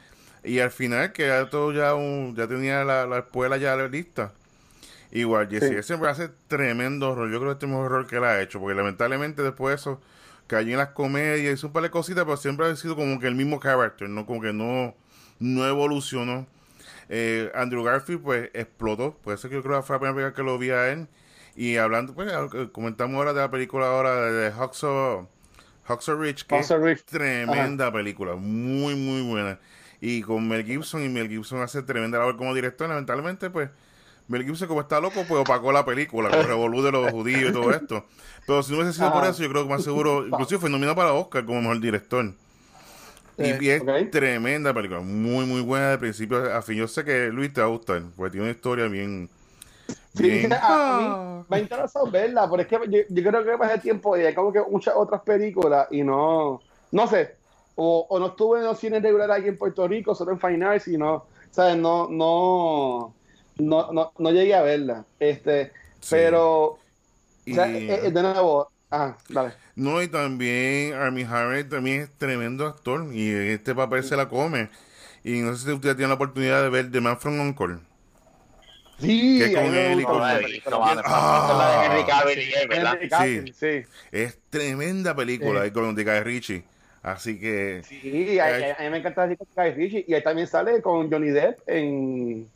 y 0.44 0.58
al 0.58 0.72
final 0.72 1.14
que 1.14 1.28
ya 1.28 1.48
todo 1.52 1.72
ya, 1.72 1.94
ya 2.36 2.48
tenía 2.48 2.84
la, 2.84 3.06
la, 3.06 3.20
escuela 3.20 3.58
ya 3.58 3.76
lista. 3.76 4.34
Igual, 5.12 5.48
Jesse, 5.48 5.86
siempre 5.86 6.10
hace 6.10 6.30
tremendo 6.48 7.12
horror. 7.12 7.30
Yo 7.32 7.38
creo 7.38 7.52
que 7.52 7.54
este 7.54 7.66
es 7.68 7.72
el 7.72 7.78
mejor 7.78 7.92
horror 7.92 8.08
que 8.08 8.16
él 8.16 8.24
ha 8.24 8.42
hecho, 8.42 8.60
porque 8.60 8.74
lamentablemente 8.74 9.44
después 9.44 9.70
de 9.70 9.76
eso 9.76 10.02
cayó 10.48 10.72
en 10.72 10.80
las 10.80 10.90
comedias, 10.90 11.54
hizo 11.54 11.68
un 11.68 11.74
par 11.74 11.84
de 11.84 11.92
cositas, 11.92 12.24
pero 12.24 12.38
siempre 12.38 12.66
ha 12.66 12.76
sido 12.76 12.96
como 12.96 13.20
que 13.20 13.28
el 13.28 13.36
mismo 13.36 13.60
character, 13.60 14.10
¿no? 14.10 14.26
Como 14.26 14.42
que 14.42 14.52
no, 14.52 14.96
no 15.38 15.68
evolucionó. 15.68 16.48
Eh, 17.08 17.52
Andrew 17.54 17.84
Garfield, 17.84 18.24
pues, 18.24 18.50
explotó. 18.56 19.14
Por 19.24 19.36
eso 19.36 19.48
que 19.48 19.54
yo 19.54 19.62
creo 19.62 19.80
que 19.80 19.86
fue 19.86 19.98
la 19.98 20.00
primera 20.00 20.26
vez 20.30 20.36
que 20.36 20.42
lo 20.42 20.58
vi 20.58 20.72
a 20.72 20.92
él. 20.92 21.08
Y 21.56 21.78
hablando, 21.78 22.16
pues, 22.16 22.32
comentamos 22.72 23.16
ahora 23.18 23.34
de 23.34 23.42
la 23.42 23.52
película 23.52 23.86
ahora 23.86 24.16
de, 24.16 24.32
de 24.32 24.60
Huxo, 24.60 25.30
Rich, 25.98 26.46
que 26.46 26.60
es 26.60 27.06
tremenda 27.06 27.92
película, 27.92 28.36
muy, 28.36 28.96
muy 28.96 29.22
buena. 29.22 29.60
Y 30.00 30.22
con 30.22 30.48
Mel 30.48 30.66
Gibson, 30.66 31.04
y 31.06 31.10
Mel 31.10 31.30
Gibson 31.30 31.62
hace 31.62 31.84
tremenda 31.84 32.18
labor 32.18 32.36
como 32.38 32.54
director, 32.56 32.90
lamentablemente, 32.90 33.50
pues, 33.50 33.70
Mel 34.28 34.44
Gibson 34.44 34.68
como 34.68 34.82
está 34.82 35.00
loco, 35.00 35.24
pues 35.28 35.42
opacó 35.42 35.72
la 35.72 35.86
película, 35.86 36.30
con 36.30 36.48
revolú 36.48 36.82
de 36.82 36.92
los 36.92 37.12
judíos 37.12 37.52
y 37.52 37.54
todo 37.54 37.72
esto. 37.72 38.06
Pero 38.48 38.64
si 38.64 38.72
no 38.72 38.80
hubiese 38.80 38.98
sido 38.98 39.12
por 39.12 39.26
eso, 39.26 39.44
yo 39.44 39.50
creo 39.50 39.64
que 39.64 39.70
más 39.70 39.84
seguro, 39.84 40.26
inclusive 40.26 40.60
fue 40.60 40.70
nominado 40.70 40.96
para 40.96 41.14
Oscar 41.14 41.46
como 41.46 41.62
mejor 41.62 41.80
director. 41.80 42.34
Y, 43.38 43.70
es 43.70 43.84
tremenda 44.12 44.74
película, 44.74 45.02
muy, 45.02 45.46
muy 45.46 45.62
buena 45.62 45.90
de 45.92 45.98
principio 45.98 46.54
a 46.54 46.62
fin. 46.62 46.78
Yo 46.78 46.88
sé 46.88 47.04
que 47.04 47.28
Luis 47.28 47.52
te 47.52 47.62
va 47.62 47.68
a 47.68 47.70
gustar, 47.70 48.04
porque 48.16 48.32
tiene 48.32 48.46
una 48.46 48.52
historia 48.52 48.88
bien. 48.88 49.30
Bien... 50.14 50.54
a, 50.54 50.98
mí 51.40 51.46
me 51.50 51.58
ha 51.58 51.60
interesado 51.60 52.10
verla, 52.10 52.50
pero 52.50 52.62
es 52.64 52.68
que 52.68 53.06
yo, 53.10 53.30
creo 53.30 53.44
que 53.44 53.58
pasa 53.58 53.76
el 53.76 53.82
tiempo 53.82 54.18
y 54.18 54.22
hay 54.22 54.34
como 54.34 54.52
que 54.52 54.62
muchas 54.62 54.94
otras 54.96 55.22
películas 55.22 55.88
y 55.92 56.04
no. 56.04 56.62
No 56.92 57.08
sé, 57.08 57.36
o, 57.76 58.06
o 58.10 58.20
no 58.20 58.28
estuve 58.28 58.60
en 58.60 58.66
los 58.66 58.80
cines 58.80 59.02
regulares 59.02 59.38
aquí 59.38 59.48
en 59.48 59.58
Puerto 59.58 59.88
Rico, 59.88 60.14
solo 60.14 60.32
en 60.32 60.40
Fine 60.40 60.66
Arts 60.66 60.88
y 60.88 60.98
no. 60.98 61.26
¿Sabes? 61.52 61.78
No, 61.78 62.08
no, 62.10 63.14
no, 63.58 63.92
no, 63.92 64.14
no 64.18 64.32
llegué 64.32 64.56
a 64.56 64.62
verla. 64.62 65.06
Este, 65.20 65.72
pero. 66.10 66.64
O 66.64 67.54
sea, 67.54 67.70
eh, 67.70 68.08
eh, 68.08 68.12
de 68.12 68.22
nuevo, 68.22 68.72
ah, 68.90 69.18
dale. 69.30 69.54
No, 69.76 70.02
y 70.02 70.08
también 70.08 70.94
Armie 70.94 71.26
Hammer 71.26 71.68
también 71.68 72.02
es 72.02 72.12
tremendo 72.18 72.68
actor 72.68 73.08
y 73.14 73.30
este 73.32 73.74
papel 73.74 74.04
se 74.04 74.16
la 74.16 74.30
come. 74.30 74.70
Y 75.24 75.40
no 75.40 75.56
sé 75.56 75.66
si 75.66 75.72
usted 75.74 75.96
tiene 75.96 76.10
la 76.10 76.16
oportunidad 76.16 76.62
de 76.62 76.70
ver 76.70 76.92
The 76.92 77.02
Man 77.02 77.18
from 77.18 77.40
Uncle. 77.40 77.80
Sí, 79.02 79.40
que 79.40 79.54
con 79.54 79.76
él 79.76 80.00
y 80.00 80.04
con 80.04 80.22
Sí, 83.24 83.54
sí. 83.54 83.84
Es 84.12 84.40
tremenda 84.50 85.16
película 85.16 85.66
y 85.66 85.72
con 85.72 85.96
de 85.96 86.24
Richie. 86.24 86.64
Así 87.04 87.40
que. 87.40 87.82
Sí, 87.88 88.40
a, 88.40 88.78
mí 88.80 88.90
me 88.90 88.98
encanta 88.98 89.24
decir 89.24 89.38
con 89.38 89.48
Guy 89.56 89.72
Richie. 89.72 90.06
Y 90.08 90.14
ahí 90.14 90.24
también 90.24 90.48
sale 90.48 90.82
con 90.82 91.12
Johnny 91.12 91.30
Depp 91.32 91.60
en. 91.68 92.48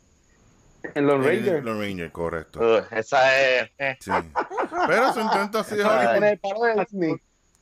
En 0.94 1.06
Lone 1.06 1.26
Ranger. 1.26 1.64
Lone 1.64 1.80
Ranger, 1.84 2.12
correcto. 2.12 2.60
Uh, 2.60 2.94
esa 2.94 3.40
es. 3.40 3.70
Eh. 3.78 3.96
Sí. 3.98 4.12
Pero 4.86 5.12
su 5.12 5.20
intento 5.20 5.58
así 5.58 5.74
En 5.74 6.24
el 6.24 6.38
paro 6.38 6.62
de 6.62 6.74
Disney. 6.76 7.16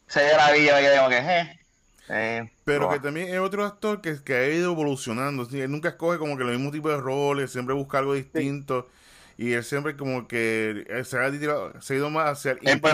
Se 0.06 0.20
me 0.20 0.80
quedé 0.80 0.96
como 0.98 1.08
que. 1.08 1.18
Eh. 1.18 1.63
Eh, 2.08 2.50
pero 2.64 2.90
que 2.90 3.00
también 3.00 3.28
es 3.28 3.40
otro 3.40 3.64
actor 3.64 4.00
que, 4.00 4.22
que 4.22 4.34
ha 4.34 4.48
ido 4.48 4.72
evolucionando. 4.72 5.44
¿sí? 5.46 5.60
Él 5.60 5.70
nunca 5.70 5.88
escoge 5.90 6.18
como 6.18 6.36
que 6.36 6.44
los 6.44 6.52
mismos 6.52 6.72
tipos 6.72 6.92
de 6.92 6.98
roles, 7.00 7.50
siempre 7.50 7.74
busca 7.74 7.98
algo 7.98 8.14
distinto. 8.14 8.88
Sí. 8.88 8.94
Y 9.36 9.52
él 9.52 9.64
siempre 9.64 9.96
como 9.96 10.28
que 10.28 10.84
se 11.04 11.18
ha, 11.18 11.32
se 11.80 11.94
ha 11.94 11.96
ido 11.96 12.10
más 12.10 12.30
hacia 12.30 12.52
el 12.52 12.58
el 12.68 12.80
por, 12.80 12.92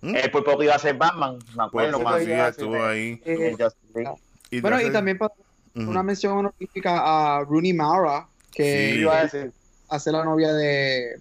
¿Mm? 0.00 0.16
el 0.16 0.30
por 0.30 0.44
poco 0.44 0.62
iba 0.62 0.74
a 0.74 0.78
ser 0.78 0.96
Batman, 0.96 1.38
me 1.56 1.64
acuerdo 1.64 2.00
pues, 2.00 2.04
más. 2.04 2.24
Sí, 2.24 2.32
estuvo 2.32 2.84
ahí. 2.84 3.20
Eh, 3.24 3.56
y 4.50 4.60
bueno, 4.60 4.80
y 4.80 4.92
también 4.92 5.18
para 5.18 5.32
uh 5.34 5.80
-huh. 5.80 5.88
una 5.88 6.02
mención 6.02 6.38
honorífica 6.38 7.00
a 7.38 7.44
Rooney 7.44 7.72
Mara, 7.72 8.28
que 8.52 8.92
sí. 8.92 9.00
iba 9.00 9.20
a 9.20 9.28
ser, 9.28 9.50
hace 9.88 10.12
la 10.12 10.24
novia 10.24 10.52
de, 10.52 11.18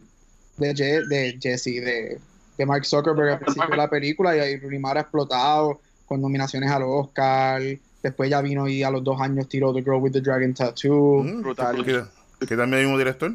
de, 0.58 0.76
Je 0.76 1.02
de 1.08 1.40
Jesse, 1.42 1.82
de, 1.82 2.20
de 2.58 2.66
Mark 2.66 2.86
Zuckerberg 2.86 3.34
al 3.34 3.40
principio 3.40 3.70
de 3.70 3.78
la 3.78 3.90
película, 3.90 4.36
y 4.36 4.40
ahí 4.40 4.60
Rooney 4.60 4.80
Mara 4.80 5.00
ha 5.00 5.04
explotado 5.04 5.80
con 6.12 6.20
nominaciones 6.20 6.70
al 6.70 6.84
Oscar. 6.84 7.62
Después 8.04 8.30
ya 8.30 8.42
vino 8.42 8.68
y 8.68 8.84
a 8.84 8.92
los 8.92 9.02
dos 9.02 9.22
años 9.22 9.48
tiró 9.48 9.74
The 9.74 9.82
Girl 9.82 10.02
with 10.02 10.12
the 10.12 10.20
Dragon 10.20 10.54
Tattoo. 10.54 11.24
Mm, 11.24 11.42
Brutal. 11.42 11.86
¿Que, 11.86 12.04
que 12.46 12.58
también 12.58 12.82
hay 12.82 12.92
un 12.92 12.98
director? 12.98 13.32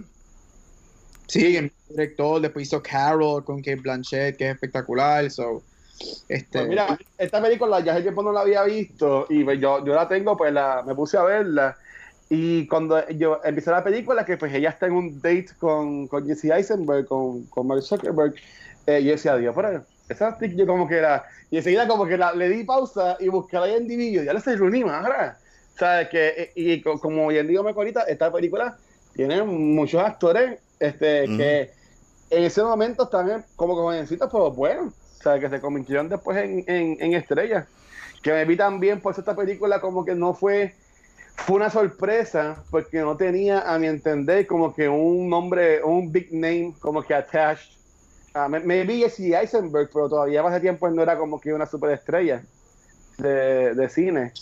Sí, 1.26 1.56
el 1.56 1.72
director. 1.88 2.38
Después 2.38 2.66
hizo 2.66 2.82
Carol 2.82 3.42
con 3.46 3.62
Kate 3.62 3.76
Blanchett, 3.76 4.36
que 4.36 4.48
es 4.48 4.54
espectacular. 4.56 5.30
So, 5.30 5.62
este... 6.28 6.58
Pues 6.58 6.68
mira, 6.68 6.98
esta 7.16 7.40
película 7.40 7.80
ya 7.80 7.92
hace 7.92 8.02
tiempo 8.02 8.22
no 8.22 8.30
la 8.30 8.40
había 8.40 8.62
visto 8.64 9.24
y 9.30 9.42
pues 9.42 9.58
yo, 9.58 9.82
yo 9.82 9.94
la 9.94 10.06
tengo, 10.06 10.36
pues 10.36 10.52
la, 10.52 10.84
me 10.86 10.94
puse 10.94 11.16
a 11.16 11.22
verla. 11.22 11.78
Y 12.28 12.66
cuando 12.66 13.08
yo 13.08 13.40
empecé 13.42 13.70
la 13.70 13.82
película, 13.82 14.26
que 14.26 14.36
pues 14.36 14.52
ella 14.52 14.68
está 14.68 14.84
en 14.84 14.92
un 14.92 15.14
date 15.22 15.48
con, 15.58 16.08
con 16.08 16.26
Jesse 16.26 16.50
Eisenberg, 16.50 17.06
con, 17.06 17.44
con 17.46 17.68
Mark 17.68 17.80
Zuckerberg, 17.80 18.34
eh, 18.86 19.02
yo 19.02 19.12
decía, 19.12 19.34
Dios, 19.38 19.54
pero 19.56 19.82
esa 20.08 20.38
yo 20.40 20.66
como 20.66 20.88
que 20.88 20.98
era, 20.98 21.24
y 21.50 21.58
enseguida 21.58 21.88
como 21.88 22.06
que 22.06 22.16
la, 22.16 22.32
le 22.32 22.48
di 22.48 22.64
pausa 22.64 23.16
y 23.18 23.28
busqué 23.28 23.58
la 23.58 23.68
en 23.68 23.88
DVD, 23.88 24.24
ya 24.24 24.32
le 24.32 24.40
se 24.40 24.56
reuní 24.56 24.84
más, 24.84 25.36
¿sabes? 25.74 26.08
Que, 26.08 26.52
y, 26.54 26.72
y 26.72 26.82
como 26.82 27.26
hoy 27.26 27.38
en 27.38 27.48
día 27.48 27.62
me 27.62 27.70
ahorita, 27.70 28.02
esta 28.02 28.32
película 28.32 28.76
tiene 29.14 29.42
muchos 29.42 30.02
actores 30.02 30.60
este, 30.78 31.26
mm. 31.26 31.36
que 31.36 31.70
en 32.30 32.44
ese 32.44 32.62
momento 32.62 33.04
están 33.04 33.44
como 33.56 33.74
jovencitos, 33.74 34.28
pero 34.30 34.50
bueno, 34.50 34.92
o 34.92 35.22
sea, 35.22 35.38
que 35.38 35.48
se 35.48 35.60
convirtieron 35.60 36.08
después 36.08 36.36
en, 36.38 36.64
en, 36.66 36.96
en 37.00 37.14
estrellas. 37.14 37.66
Que 38.22 38.32
me 38.32 38.44
vi 38.44 38.56
también, 38.56 39.00
por 39.00 39.12
eso 39.12 39.20
esta 39.20 39.36
película 39.36 39.80
como 39.80 40.04
que 40.04 40.14
no 40.14 40.34
fue 40.34 40.74
fue 41.36 41.56
una 41.56 41.70
sorpresa 41.70 42.64
porque 42.70 43.00
no 43.00 43.16
tenía, 43.16 43.60
a 43.60 43.78
mi 43.78 43.86
entender, 43.86 44.46
como 44.46 44.74
que 44.74 44.88
un 44.88 45.28
nombre, 45.28 45.82
un 45.84 46.10
big 46.10 46.32
name, 46.32 46.74
como 46.80 47.02
que 47.02 47.14
attached. 47.14 47.75
Uh, 48.36 48.50
me, 48.50 48.60
me 48.60 48.84
vi 48.84 48.98
Jesse 48.98 49.32
Eisenberg, 49.34 49.88
pero 49.90 50.10
todavía 50.10 50.46
hace 50.46 50.60
tiempo 50.60 50.90
no 50.90 51.02
era 51.02 51.16
como 51.16 51.40
que 51.40 51.54
una 51.54 51.64
superestrella 51.64 52.42
de, 53.16 53.74
de 53.74 53.88
cine. 53.88 54.32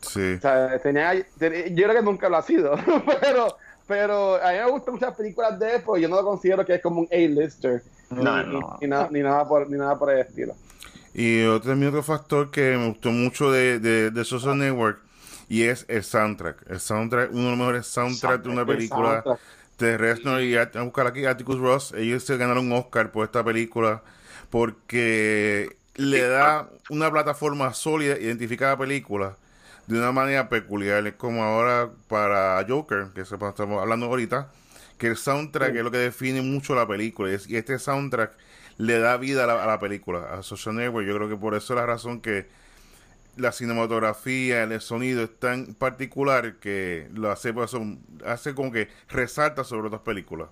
Sí. 0.00 0.34
O 0.36 0.40
sea, 0.40 0.78
tenía, 0.78 1.12
tenía, 1.38 1.66
yo 1.66 1.84
creo 1.84 1.96
que 1.96 2.02
nunca 2.02 2.30
lo 2.30 2.38
ha 2.38 2.42
sido, 2.42 2.76
pero, 3.20 3.48
pero 3.86 4.42
a 4.42 4.52
mí 4.52 4.58
me 4.58 4.70
gustan 4.70 4.94
muchas 4.94 5.14
películas 5.14 5.58
de 5.58 5.74
él, 5.74 5.82
pero 5.84 5.98
yo 5.98 6.08
no 6.08 6.16
lo 6.16 6.24
considero 6.24 6.64
que 6.64 6.76
es 6.76 6.82
como 6.82 7.00
un 7.00 7.08
A-lister. 7.12 7.82
No, 8.08 8.42
ni, 8.42 8.52
no. 8.52 8.78
Ni, 8.80 8.86
ni, 8.86 8.88
nada, 8.88 9.08
ni, 9.10 9.20
nada 9.20 9.46
por, 9.46 9.68
ni 9.68 9.76
nada 9.76 9.98
por 9.98 10.10
el 10.10 10.20
estilo. 10.20 10.54
Y 11.12 11.44
otro, 11.44 11.74
otro 11.74 12.02
factor 12.02 12.50
que 12.50 12.76
me 12.78 12.88
gustó 12.88 13.10
mucho 13.10 13.50
de, 13.50 13.80
de, 13.80 14.10
de 14.10 14.24
Social 14.24 14.56
Network 14.56 15.00
y 15.48 15.64
es 15.64 15.84
el 15.88 16.04
soundtrack. 16.04 16.70
El 16.70 16.80
soundtrack, 16.80 17.32
uno 17.32 17.42
de 17.42 17.50
los 17.50 17.58
mejores 17.58 17.86
soundtracks 17.86 18.44
de 18.44 18.50
una 18.50 18.64
película 18.64 19.24
de 19.78 19.96
Reznor 19.96 20.42
y 20.42 20.56
a 20.56 20.70
buscar 20.82 21.06
aquí 21.06 21.24
Atticus 21.24 21.58
Ross. 21.58 21.94
Ellos 21.96 22.24
se 22.24 22.36
ganaron 22.36 22.66
un 22.66 22.72
Oscar 22.72 23.12
por 23.12 23.24
esta 23.24 23.44
película 23.44 24.02
porque 24.50 25.76
le 25.94 26.22
da 26.22 26.68
una 26.90 27.10
plataforma 27.10 27.72
sólida, 27.74 28.18
identificada 28.18 28.72
a 28.72 28.74
la 28.74 28.80
película, 28.80 29.36
de 29.86 29.98
una 29.98 30.12
manera 30.12 30.48
peculiar. 30.48 31.06
Es 31.06 31.14
como 31.14 31.44
ahora 31.44 31.90
para 32.08 32.64
Joker, 32.68 33.08
que 33.14 33.22
estamos 33.22 33.80
hablando 33.80 34.06
ahorita, 34.06 34.50
que 34.96 35.08
el 35.08 35.16
soundtrack 35.16 35.74
es 35.74 35.82
lo 35.82 35.90
que 35.90 35.98
define 35.98 36.42
mucho 36.42 36.74
la 36.74 36.86
película. 36.86 37.30
Y 37.30 37.56
este 37.56 37.78
soundtrack 37.78 38.32
le 38.78 38.98
da 38.98 39.16
vida 39.16 39.44
a 39.44 39.66
la, 39.66 39.78
película, 39.78 40.34
a 40.34 40.42
Social 40.42 40.76
Network. 40.76 41.06
Yo 41.06 41.14
creo 41.16 41.28
que 41.28 41.36
por 41.36 41.54
eso 41.54 41.74
es 41.74 41.80
la 41.80 41.86
razón 41.86 42.20
que 42.20 42.48
la 43.38 43.52
cinematografía, 43.52 44.62
el 44.62 44.80
sonido 44.80 45.22
es 45.22 45.38
tan 45.38 45.74
particular 45.74 46.58
que 46.58 47.08
lo 47.14 47.30
hace, 47.30 47.52
pues, 47.52 47.74
hace 48.24 48.54
como 48.54 48.72
que 48.72 48.88
resalta 49.08 49.64
sobre 49.64 49.86
otras 49.88 50.02
películas. 50.02 50.48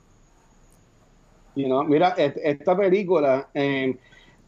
Y 1.55 1.69
no, 1.69 1.85
mira, 1.85 2.14
esta 2.16 2.76
película, 2.76 3.49
eh, 3.55 3.97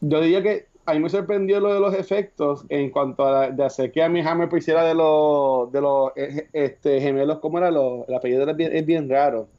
yo 0.01 0.21
diría 0.21 0.43
que 0.43 0.67
a 0.85 0.93
mí 0.93 0.99
me 0.99 1.09
sorprendió 1.09 1.59
lo 1.59 1.73
de 1.73 1.79
los 1.79 1.93
efectos 1.93 2.65
en 2.69 2.89
cuanto 2.89 3.25
a 3.25 3.49
de 3.51 3.63
hacer 3.63 3.91
que 3.91 4.01
a 4.03 4.09
mi 4.09 4.21
Hammer 4.21 4.49
hiciera 4.55 4.83
de 4.83 4.95
los 4.95 5.71
de 5.71 5.81
los 5.81 6.11
eh, 6.15 6.49
este, 6.53 7.01
gemelos, 7.01 7.39
¿cómo 7.39 7.57
era? 7.59 7.71
Lo, 7.71 8.05
el 8.07 8.15
apellido 8.15 8.49
es 8.49 8.85
bien 8.85 9.09
raro. 9.09 9.49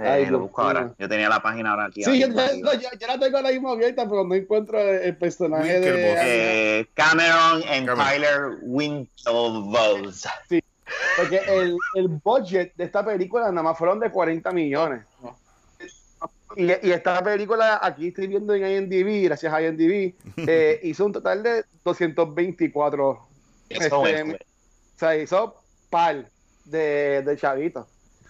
Eh, 0.00 0.26
lo 0.30 0.40
busco 0.40 0.62
ahora. 0.62 0.94
Yo 0.98 1.08
tenía 1.08 1.28
la 1.28 1.40
página 1.40 1.70
ahora 1.70 1.86
aquí. 1.86 2.02
Sí, 2.02 2.18
yo, 2.18 2.28
la 2.28 3.18
tengo 3.18 3.36
ahora 3.36 3.50
mismo 3.50 3.70
abierta, 3.70 4.08
pero 4.08 4.24
no 4.24 4.34
encuentro 4.34 4.78
el 4.78 5.16
personaje 5.16 5.80
de. 5.80 6.80
Eh, 6.80 6.86
Cameron 6.94 7.62
and 7.68 7.86
Tyler 7.94 8.58
Winklevoss. 8.62 10.26
Sí, 10.48 10.62
porque 11.16 11.40
el, 11.46 11.76
el 11.94 12.08
budget 12.08 12.74
de 12.76 12.84
esta 12.84 13.04
película 13.04 13.50
nada 13.50 13.62
más 13.62 13.78
fueron 13.78 14.00
de 14.00 14.10
40 14.10 14.50
millones. 14.52 15.04
Y, 16.56 16.66
y, 16.66 16.92
esta 16.92 17.22
película, 17.22 17.80
aquí 17.82 18.08
estoy 18.08 18.28
viendo 18.28 18.54
en 18.54 18.64
IMDb, 18.64 19.24
gracias 19.24 19.52
a 19.52 19.60
IMDb, 19.60 20.14
eh, 20.36 20.80
hizo 20.82 21.06
un 21.06 21.12
total 21.12 21.42
de 21.42 21.64
224. 21.84 23.28
Eso 23.68 24.06
este, 24.06 24.20
es, 24.20 24.34
o 24.34 24.98
sea, 24.98 25.16
hizo 25.16 25.56
par 25.90 26.26
de, 26.64 27.22
de 27.22 27.36
chavitos. 27.36 27.86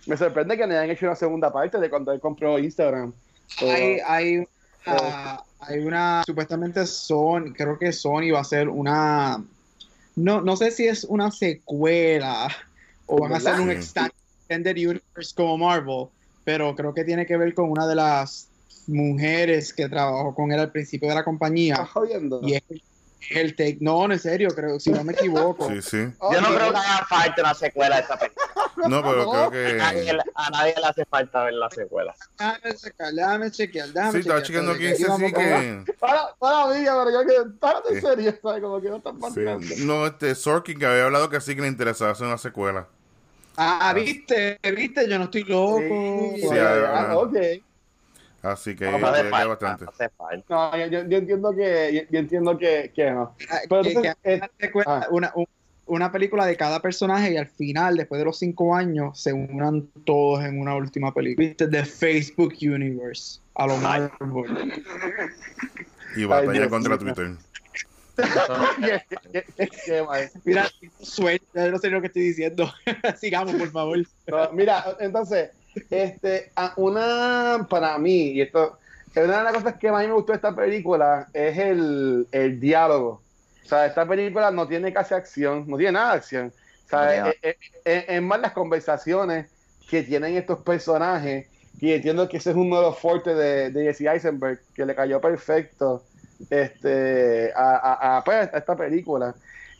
Me 0.06 0.16
sorprende 0.16 0.56
que 0.56 0.66
no 0.66 0.74
hayan 0.74 0.90
hecho 0.90 1.06
una 1.06 1.16
segunda 1.16 1.52
parte 1.52 1.78
de 1.78 1.90
cuando 1.90 2.12
él 2.12 2.20
compró 2.20 2.58
Instagram. 2.58 3.12
Hay, 3.60 3.98
hay, 4.06 4.44
hay 5.60 5.78
una, 5.78 6.22
supuestamente 6.26 6.86
Sony, 6.86 7.52
creo 7.56 7.78
que 7.78 7.92
Sony 7.92 8.30
va 8.32 8.38
a 8.38 8.42
hacer 8.42 8.68
una, 8.68 9.42
no, 10.16 10.40
no 10.40 10.56
sé 10.56 10.70
si 10.70 10.86
es 10.86 11.04
una 11.04 11.30
secuela 11.30 12.48
o 13.06 13.18
van 13.18 13.32
a 13.32 13.36
hacer 13.36 13.60
un 13.60 13.70
Extended 13.70 14.76
Universe 14.76 15.34
como 15.34 15.58
Marvel, 15.58 16.06
pero 16.44 16.74
creo 16.74 16.92
que 16.94 17.04
tiene 17.04 17.26
que 17.26 17.36
ver 17.36 17.54
con 17.54 17.70
una 17.70 17.86
de 17.86 17.94
las 17.94 18.48
mujeres 18.86 19.72
que 19.72 19.88
trabajó 19.88 20.34
con 20.34 20.52
él 20.52 20.60
al 20.60 20.70
principio 20.70 21.08
de 21.08 21.14
la 21.14 21.24
compañía. 21.24 21.88
Y 22.42 22.54
es 22.54 22.62
el 23.30 23.56
take. 23.56 23.78
No, 23.80 24.10
en 24.10 24.18
serio, 24.18 24.50
creo, 24.54 24.78
si 24.78 24.90
no 24.90 25.02
me 25.02 25.14
equivoco. 25.14 25.68
Sí, 25.70 25.82
sí. 25.82 25.96
Yo 26.32 26.40
no 26.40 26.54
creo 26.54 26.70
que 26.70 26.76
haga 26.76 27.06
falta 27.08 27.42
una 27.42 27.54
secuela 27.54 27.96
de 27.96 28.02
esta 28.02 28.18
película. 28.18 28.46
No, 28.76 29.02
pero 29.02 29.30
creo 29.30 29.50
que. 29.50 29.80
A 30.34 30.50
nadie, 30.50 30.74
le 30.76 30.86
hace 30.86 31.04
falta 31.04 31.44
ver 31.44 31.54
la 31.54 31.70
secuela. 31.70 32.14
Déjame 32.38 32.74
chequear, 32.74 33.12
déjame 33.12 33.50
chequear, 33.50 33.88
déjame 33.88 34.12
Sí, 34.12 34.18
estaba 34.18 34.42
chequeando 34.42 34.72
aquí, 34.72 34.94
sí, 34.94 35.04
sí 35.04 35.32
que. 35.32 35.84
Para, 35.98 36.34
para 36.38 36.66
mí, 36.66 36.84
pero 36.84 37.10
yo 37.10 37.26
que. 37.26 37.50
Párate 37.58 37.94
en 37.94 38.00
serio, 38.00 38.34
¿sabes? 38.42 38.62
Como 38.62 38.80
que 38.80 38.88
no 38.90 38.96
están 38.96 39.18
pasando. 39.18 39.60
No, 39.78 40.06
este, 40.06 40.34
Sorkin 40.34 40.78
que 40.78 40.86
había 40.86 41.04
hablado 41.04 41.28
que 41.28 41.40
sí 41.40 41.54
que 41.54 41.62
le 41.62 41.68
interesaba 41.68 42.12
hacer 42.12 42.26
una 42.26 42.38
secuela. 42.38 42.86
Ah, 43.56 43.92
viste, 43.94 44.58
viste, 44.76 45.08
yo 45.08 45.18
no 45.18 45.24
estoy 45.24 45.44
loco. 45.44 46.32
Sí, 46.34 46.42
sí 46.42 46.58
ah, 46.58 47.14
ok. 47.16 47.36
Así 48.44 48.76
que 48.76 48.90
no, 48.90 48.98
bastante. 49.00 49.86
No, 50.50 50.76
yo, 50.76 51.04
yo, 51.06 51.16
entiendo 51.16 51.54
que 51.54 52.06
yo, 52.10 52.18
entiendo 52.18 52.58
que, 52.58 52.92
que 52.94 53.10
no. 53.10 53.34
Ah, 53.48 53.60
Pero 53.68 53.84
entonces, 53.86 54.14
que, 54.22 54.82
ah. 54.86 55.06
una, 55.10 55.32
una 55.86 56.10
película 56.10 56.46
de 56.46 56.56
cada 56.56 56.80
personaje 56.80 57.32
y 57.32 57.36
al 57.36 57.46
final, 57.46 57.96
después 57.96 58.18
de 58.18 58.24
los 58.24 58.38
cinco 58.38 58.74
años, 58.74 59.20
se 59.20 59.32
unan 59.32 59.88
todos 60.04 60.44
en 60.44 60.60
una 60.60 60.74
última 60.74 61.12
película. 61.12 61.48
¿Viste? 61.48 61.68
The 61.68 61.84
Facebook 61.84 62.54
Universe. 62.60 63.40
A 63.54 63.66
lo 63.66 63.76
Marvel. 63.76 64.82
Y 66.16 66.24
batalla 66.24 66.68
contra 66.68 66.98
Twitter. 66.98 67.32
mira, 70.44 70.70
suerte, 71.00 71.70
no 71.70 71.78
sé 71.78 71.90
lo 71.90 72.00
que 72.00 72.06
estoy 72.06 72.22
diciendo. 72.22 72.72
Sigamos, 73.20 73.54
por 73.54 73.70
favor. 73.70 73.98
mira, 74.52 74.84
entonces, 75.00 75.50
este, 75.90 76.52
una 76.76 77.66
para 77.68 77.98
mí, 77.98 78.30
y 78.30 78.40
esto, 78.42 78.78
una 79.16 79.38
de 79.38 79.44
las 79.44 79.54
cosas 79.54 79.74
que 79.78 79.90
más 79.90 80.06
me 80.06 80.12
gustó 80.12 80.32
de 80.32 80.36
esta 80.36 80.54
película 80.54 81.28
es 81.32 81.58
el, 81.58 82.26
el 82.32 82.60
diálogo. 82.60 83.23
O 83.64 83.66
sea, 83.66 83.86
esta 83.86 84.06
película 84.06 84.50
no 84.50 84.68
tiene 84.68 84.92
casi 84.92 85.14
acción, 85.14 85.64
no 85.66 85.76
tiene 85.78 85.92
nada 85.92 86.12
de 86.12 86.16
acción. 86.18 86.52
O 86.84 86.88
sea, 86.88 87.32
es, 87.84 88.22
más 88.22 88.40
las 88.40 88.52
conversaciones 88.52 89.46
que 89.88 90.02
tienen 90.02 90.36
estos 90.36 90.58
personajes. 90.60 91.46
Y 91.80 91.92
entiendo 91.92 92.28
que 92.28 92.36
ese 92.36 92.50
es 92.50 92.56
uno 92.56 92.76
de 92.76 92.82
los 92.82 92.98
fuertes 92.98 93.36
de, 93.36 93.70
de 93.70 93.84
Jesse 93.84 94.02
Eisenberg, 94.02 94.60
que 94.74 94.84
le 94.86 94.94
cayó 94.94 95.20
perfecto 95.20 96.02
este, 96.50 97.52
a, 97.54 98.16
a, 98.18 98.24
pues, 98.24 98.52
a, 98.52 98.58
esta 98.58 98.76
película. 98.76 99.34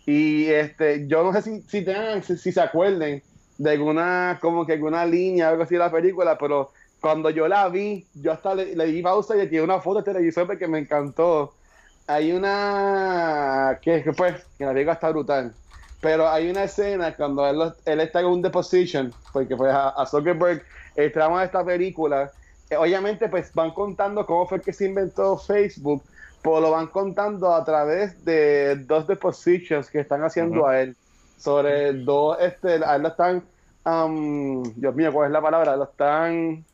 Y 0.07 0.47
este, 0.47 1.07
yo 1.07 1.23
no 1.23 1.33
sé 1.33 1.43
si, 1.43 1.63
si, 1.63 1.85
tengan, 1.85 2.23
si, 2.23 2.37
se 2.37 2.61
acuerden 2.61 3.23
de 3.59 3.71
alguna, 3.71 4.39
como 4.41 4.67
que 4.67 4.73
alguna 4.73 5.05
línea 5.07 5.49
o 5.49 5.51
algo 5.53 5.63
así 5.63 5.75
de 5.75 5.81
la 5.81 5.93
película, 5.93 6.37
pero 6.39 6.73
cuando 7.01 7.31
yo 7.31 7.49
la 7.49 7.69
vi, 7.69 8.07
yo 8.15 8.33
hasta 8.33 8.55
le, 8.55 8.75
le 8.75 8.87
di 8.87 9.03
pausa 9.03 9.35
y 9.35 9.39
le 9.39 9.47
tiré 9.47 9.63
una 9.63 9.81
foto 9.81 9.99
de 9.99 10.05
televisor 10.05 10.47
porque 10.47 10.67
me 10.67 10.79
encantó 10.79 11.55
hay 12.07 12.33
una 12.33 13.79
que, 13.81 14.05
pues 14.17 14.45
que 14.59 14.65
la 14.65 14.73
película 14.73 14.95
está 14.95 15.11
brutal. 15.11 15.53
Pero 16.01 16.29
hay 16.29 16.51
una 16.51 16.65
escena 16.65 17.15
cuando 17.17 17.47
él, 17.47 17.73
él 17.87 18.01
está 18.01 18.21
en 18.21 18.27
un 18.27 18.43
deposition 18.43 19.13
porque 19.33 19.57
pues 19.57 19.73
a, 19.75 20.05
Zuckerberg 20.07 20.63
el 20.97 21.13
tramo 21.13 21.39
de 21.39 21.47
esta 21.47 21.65
película 21.65 22.31
eh, 22.69 22.77
obviamente 22.77 23.29
pues 23.29 23.53
van 23.55 23.71
contando 23.71 24.27
cómo 24.27 24.47
fue 24.47 24.61
que 24.61 24.73
se 24.73 24.85
inventó 24.85 25.39
Facebook 25.39 26.03
pero 26.43 26.61
lo 26.61 26.71
van 26.73 26.89
contando 26.89 27.55
a 27.55 27.65
través 27.65 28.23
de 28.23 28.77
dos 28.77 29.07
depositions 29.07 29.89
que 29.89 30.01
están 30.01 30.23
haciendo 30.23 30.67
a 30.67 30.83
él. 30.83 30.95
Sobre 31.39 31.95
dos 31.95 32.37
este 32.39 32.85
a 32.85 32.97
él 32.97 33.03
lo 33.03 33.09
están 33.09 33.43
um, 33.87 34.63
Dios 34.75 34.95
mío 34.95 35.11
cuál 35.11 35.29
es 35.29 35.33
la 35.33 35.41
palabra 35.41 35.75
lo 35.75 35.85
están 35.85 36.65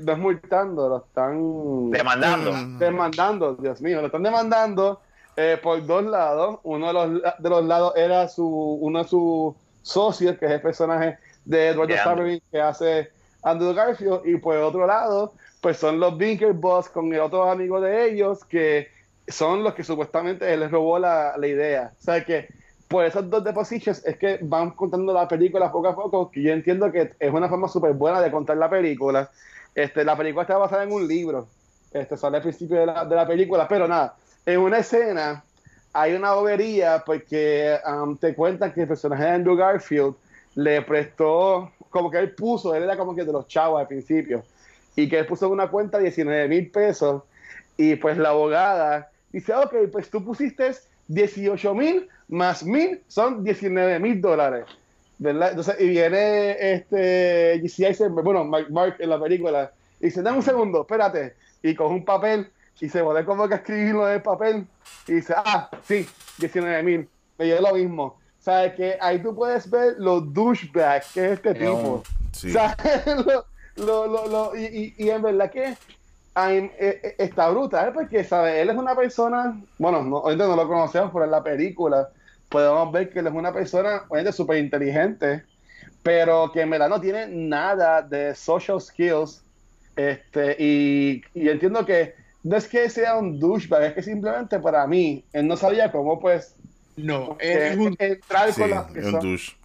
desmultando, 0.00 0.88
lo 0.88 0.98
están 0.98 1.90
demandando. 1.90 2.52
Demandando, 2.78 3.54
Dios 3.54 3.80
mío, 3.80 4.00
lo 4.00 4.06
están 4.06 4.22
demandando 4.22 5.00
eh, 5.36 5.58
por 5.62 5.84
dos 5.86 6.04
lados. 6.04 6.58
Uno 6.64 6.88
de 6.88 6.92
los, 6.92 7.22
de 7.38 7.48
los 7.48 7.64
lados 7.64 7.92
era 7.96 8.28
su, 8.28 8.46
uno 8.46 9.02
de 9.02 9.08
sus 9.08 9.54
socios, 9.82 10.36
que 10.36 10.46
es 10.46 10.52
el 10.52 10.60
personaje 10.60 11.18
de 11.44 11.68
Edward 11.68 11.94
Saverin 11.96 12.42
que 12.50 12.60
hace 12.60 13.10
Andrew 13.42 13.72
Garfield, 13.72 14.26
y 14.26 14.36
por 14.36 14.56
otro 14.56 14.86
lado, 14.86 15.32
pues 15.60 15.76
son 15.76 16.00
los 16.00 16.18
Binker 16.18 16.52
Boss 16.52 16.88
con 16.88 17.12
el 17.12 17.20
otro 17.20 17.48
amigo 17.48 17.80
de 17.80 18.10
ellos, 18.10 18.44
que 18.44 18.88
son 19.28 19.62
los 19.62 19.74
que 19.74 19.84
supuestamente 19.84 20.52
él 20.52 20.60
les 20.60 20.70
robó 20.70 20.98
la, 20.98 21.36
la 21.36 21.46
idea. 21.46 21.92
O 21.98 22.02
sea 22.02 22.24
que 22.24 22.48
por 22.88 23.04
esos 23.04 23.28
dos 23.28 23.44
depositions 23.44 24.04
es 24.06 24.16
que 24.16 24.38
van 24.42 24.70
contando 24.70 25.12
la 25.12 25.28
película 25.28 25.70
poco 25.70 25.88
a 25.88 25.94
poco, 25.94 26.30
que 26.30 26.42
yo 26.42 26.52
entiendo 26.52 26.90
que 26.90 27.12
es 27.18 27.32
una 27.32 27.48
forma 27.48 27.68
súper 27.68 27.92
buena 27.92 28.20
de 28.20 28.30
contar 28.30 28.56
la 28.56 28.68
película. 28.68 29.30
Este, 29.78 30.04
la 30.04 30.16
película 30.16 30.42
está 30.42 30.56
basada 30.56 30.82
en 30.82 30.90
un 30.90 31.06
libro. 31.06 31.46
Este, 31.92 32.16
sale 32.16 32.38
al 32.38 32.42
principio 32.42 32.80
de 32.80 32.86
la, 32.86 33.04
de 33.04 33.14
la 33.14 33.24
película, 33.28 33.68
pero 33.68 33.86
nada, 33.86 34.16
en 34.44 34.58
una 34.58 34.78
escena 34.78 35.44
hay 35.92 36.14
una 36.14 36.32
bobería 36.34 37.04
porque 37.06 37.78
um, 37.86 38.16
te 38.16 38.34
cuentan 38.34 38.72
que 38.72 38.80
el 38.82 38.88
personaje 38.88 39.22
de 39.22 39.30
Andrew 39.30 39.54
Garfield 39.54 40.16
le 40.56 40.82
prestó, 40.82 41.70
como 41.90 42.10
que 42.10 42.18
él 42.18 42.34
puso, 42.34 42.74
él 42.74 42.82
era 42.82 42.96
como 42.96 43.14
que 43.14 43.24
de 43.24 43.32
los 43.32 43.46
chavos 43.46 43.80
al 43.80 43.86
principio, 43.86 44.42
y 44.96 45.08
que 45.08 45.20
él 45.20 45.26
puso 45.26 45.48
una 45.48 45.68
cuenta 45.68 45.98
19 45.98 46.48
mil 46.48 46.72
pesos, 46.72 47.22
y 47.76 47.94
pues 47.94 48.18
la 48.18 48.30
abogada 48.30 49.12
dice, 49.30 49.54
ok, 49.54 49.74
pues 49.92 50.10
tú 50.10 50.24
pusiste 50.24 50.72
18 51.06 51.72
mil 51.74 52.08
más 52.26 52.64
mil, 52.64 53.00
son 53.06 53.44
19 53.44 54.00
mil 54.00 54.20
dólares. 54.20 54.64
¿Verdad? 55.18 55.50
Entonces, 55.50 55.76
y 55.80 55.88
viene 55.88 56.72
este 56.72 57.60
GC 57.62 58.08
bueno, 58.08 58.44
Mark, 58.44 58.96
en 58.98 59.10
la 59.10 59.20
película, 59.20 59.72
y 60.00 60.06
dice, 60.06 60.22
dame 60.22 60.38
un 60.38 60.42
segundo, 60.42 60.82
espérate, 60.82 61.34
y 61.62 61.74
con 61.74 61.92
un 61.92 62.04
papel, 62.04 62.50
y 62.80 62.88
se 62.88 63.02
pone 63.02 63.24
como 63.24 63.48
que 63.48 63.56
escribirlo 63.56 64.08
en 64.08 64.14
el 64.14 64.22
papel, 64.22 64.66
y 65.06 65.14
dice, 65.14 65.34
ah, 65.36 65.68
sí, 65.82 66.06
19 66.38 66.82
mil, 66.82 67.08
me 67.36 67.44
dio 67.44 67.60
lo 67.60 67.74
mismo. 67.74 68.04
O 68.04 68.42
sea, 68.42 68.74
que 68.74 68.96
ahí 69.00 69.20
tú 69.20 69.34
puedes 69.34 69.68
ver 69.68 69.96
los 69.98 70.32
douchebags 70.32 71.12
que 71.12 71.26
es 71.26 71.32
este 71.32 71.54
tipo. 71.54 72.02
Sí. 72.32 72.48
O 72.48 72.52
sea, 72.52 72.76
lo, 73.76 74.06
lo, 74.06 74.28
lo, 74.28 74.56
y, 74.56 74.94
y, 74.96 75.10
en 75.10 75.22
verdad 75.22 75.50
que 75.50 75.76
eh, 76.46 76.70
eh, 76.78 77.14
está 77.18 77.50
brutal, 77.50 77.92
porque, 77.92 78.22
¿sabes? 78.22 78.54
Él 78.56 78.70
es 78.70 78.76
una 78.76 78.94
persona, 78.94 79.60
bueno, 79.76 80.02
no, 80.04 80.18
ahorita 80.18 80.46
no 80.46 80.54
lo 80.54 80.68
conocemos 80.68 81.10
por 81.10 81.26
la 81.26 81.42
película, 81.42 82.10
podemos 82.48 82.92
ver 82.92 83.10
que 83.10 83.20
él 83.20 83.26
es 83.26 83.32
una 83.32 83.52
persona 83.52 84.04
súper 84.32 84.58
inteligente, 84.58 85.42
pero 86.02 86.50
que 86.52 86.62
en 86.62 86.70
verdad 86.70 86.88
no 86.88 87.00
tiene 87.00 87.26
nada 87.26 88.02
de 88.02 88.34
social 88.34 88.80
skills. 88.80 89.42
Este, 89.96 90.56
y, 90.58 91.22
y 91.34 91.48
entiendo 91.48 91.84
que 91.84 92.14
no 92.44 92.56
es 92.56 92.68
que 92.68 92.88
sea 92.88 93.16
un 93.16 93.38
douchebag, 93.38 93.82
es 93.82 93.94
que 93.94 94.02
simplemente 94.02 94.58
para 94.60 94.86
mí, 94.86 95.24
él 95.32 95.46
no 95.46 95.56
sabía 95.56 95.90
cómo 95.90 96.20
pues 96.20 96.54
No, 96.96 97.36
es 97.40 97.76
un 97.76 97.96
entrar 97.98 98.52
Sí, 98.52 98.60
con 98.60 98.70
las 98.70 98.84
personas. 98.90 99.56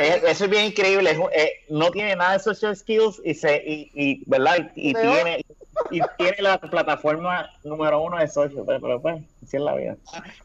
Eso 0.00 0.44
es 0.44 0.50
bien 0.50 0.66
increíble. 0.66 1.10
es 1.10 1.18
eh, 1.34 1.52
no 1.68 1.90
tiene 1.90 2.16
nada 2.16 2.34
de 2.34 2.38
social 2.40 2.76
skills 2.76 3.20
y 3.24 3.34
se 3.34 3.56
y, 3.66 3.90
y 3.94 4.22
¿verdad? 4.26 4.70
Y, 4.74 4.94
tiene 4.94 5.44
y 5.90 6.00
tiene 6.18 6.36
la 6.40 6.58
plataforma 6.58 7.48
número 7.64 8.02
uno 8.02 8.18
de 8.18 8.28
social, 8.28 8.64
pero, 8.66 8.80
pero 8.80 9.00
pues, 9.00 9.22
así 9.42 9.56
es 9.56 9.62
la 9.62 9.74
vida. 9.76 9.96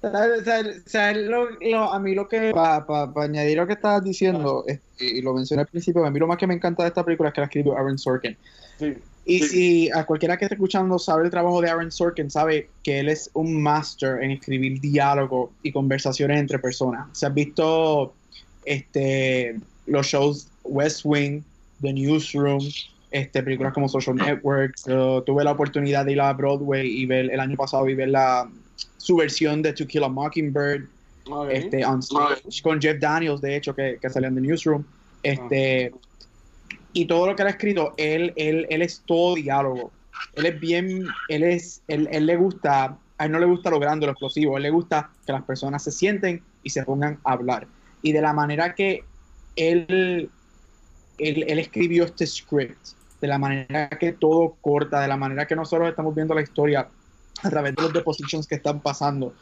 ¿Sabes- 0.01 0.43
sabes- 0.45 0.83
sabes 0.85 1.17
lo- 1.27 1.49
lo- 1.59 1.91
a 1.91 1.99
mí 1.99 2.13
lo 2.15 2.27
que, 2.27 2.51
para 2.53 3.11
añadir 3.17 3.57
lo 3.57 3.67
que 3.67 3.73
estabas 3.73 4.03
diciendo, 4.03 4.63
es- 4.67 4.79
y 4.99 5.21
lo 5.21 5.33
mencioné 5.33 5.61
al 5.63 5.67
principio, 5.67 6.05
a 6.05 6.11
mí 6.11 6.19
lo 6.19 6.27
más 6.27 6.37
que 6.37 6.47
me 6.47 6.53
encanta 6.53 6.83
de 6.83 6.89
esta 6.89 7.03
película 7.03 7.29
es 7.29 7.35
que 7.35 7.41
la 7.41 7.45
escribió 7.47 7.75
Aaron 7.77 7.97
Sorkin. 7.97 8.37
Sí. 8.79 8.93
Y 9.27 9.39
Sí. 9.39 9.47
si 9.49 9.91
a 9.91 10.05
cualquiera 10.05 10.37
que 10.37 10.45
esté 10.45 10.55
escuchando 10.55 10.99
sabe 10.99 11.25
el 11.25 11.31
trabajo 11.31 11.59
de 11.59 11.69
Aaron 11.69 11.91
Sorkin, 11.91 12.29
sabe 12.29 12.69
que 12.83 12.99
él 12.99 13.09
es 13.09 13.29
un 13.33 13.61
master 13.61 14.21
en 14.21 14.31
escribir 14.31 14.79
diálogo 14.79 15.51
y 15.63 15.71
conversaciones 15.71 16.39
entre 16.39 16.59
personas. 16.59 17.07
Se 17.17 17.25
has 17.25 17.33
visto 17.33 18.13
este, 18.65 19.55
los 19.87 20.07
shows 20.07 20.47
West 20.63 21.01
Wing, 21.03 21.41
The 21.81 21.93
Newsroom, 21.93 22.61
este, 23.11 23.43
películas 23.43 23.73
como 23.73 23.87
Social 23.87 24.15
Network. 24.15 24.75
Uh, 24.87 25.21
tuve 25.21 25.43
la 25.43 25.51
oportunidad 25.51 26.05
de 26.05 26.13
ir 26.13 26.21
a 26.21 26.33
Broadway 26.33 26.87
y 26.87 27.05
ver 27.05 27.31
el 27.31 27.39
año 27.39 27.55
pasado 27.55 27.87
y 27.87 27.95
ver 27.95 28.09
la, 28.09 28.49
su 28.97 29.15
versión 29.15 29.61
de 29.61 29.73
To 29.73 29.85
Kill 29.85 30.03
a 30.03 30.09
Mockingbird 30.09 30.87
este, 31.49 31.85
on 31.85 32.01
stage, 32.01 32.61
con 32.61 32.81
Jeff 32.81 32.99
Daniels, 32.99 33.41
de 33.41 33.55
hecho, 33.55 33.73
que, 33.73 33.97
que 34.01 34.09
salió 34.09 34.27
en 34.29 34.35
The 34.35 34.41
Newsroom. 34.41 34.83
Este, 35.23 35.91
Y 36.93 37.05
todo 37.05 37.27
lo 37.27 37.35
que 37.35 37.41
él 37.41 37.47
ha 37.47 37.51
escrito, 37.51 37.93
él, 37.97 38.31
él, 38.35 38.67
él 38.69 38.81
es 38.81 39.01
todo 39.05 39.35
diálogo. 39.35 39.91
Él 40.35 40.45
es 40.45 40.59
bien, 40.59 41.07
él 41.27 41.43
es, 41.43 41.81
él, 41.87 42.07
él 42.11 42.25
le 42.25 42.37
gusta, 42.37 42.97
a 43.17 43.25
él 43.25 43.31
no 43.31 43.39
le 43.39 43.45
gusta 43.45 43.69
lo 43.69 43.79
grande, 43.79 44.05
lo 44.05 44.13
explosivo, 44.13 44.55
a 44.55 44.57
él 44.57 44.63
le 44.63 44.69
gusta 44.69 45.09
que 45.25 45.33
las 45.33 45.43
personas 45.43 45.83
se 45.83 45.91
sienten 45.91 46.41
y 46.63 46.69
se 46.69 46.83
pongan 46.83 47.17
a 47.23 47.33
hablar. 47.33 47.67
Y 48.05 48.11
de 48.11 48.21
la 48.21 48.33
manera 48.33 48.75
que 48.75 49.03
él, 49.55 50.29
él, 51.17 51.45
él 51.47 51.59
escribió 51.59 52.03
este 52.05 52.27
script, 52.27 52.77
de 53.19 53.27
la 53.27 53.39
manera 53.39 53.89
que 53.89 54.11
todo 54.13 54.55
corta, 54.61 55.01
de 55.01 55.07
la 55.07 55.17
manera 55.17 55.47
que 55.47 55.55
nosotros 55.55 55.89
estamos 55.89 56.13
viendo 56.13 56.35
la 56.35 56.41
historia 56.43 56.87
a 57.41 57.49
través 57.49 57.75
de 57.75 57.81
los 57.81 57.91
depositions 57.93 58.45
que 58.45 58.55
están 58.55 58.79
pasando, 58.79 59.33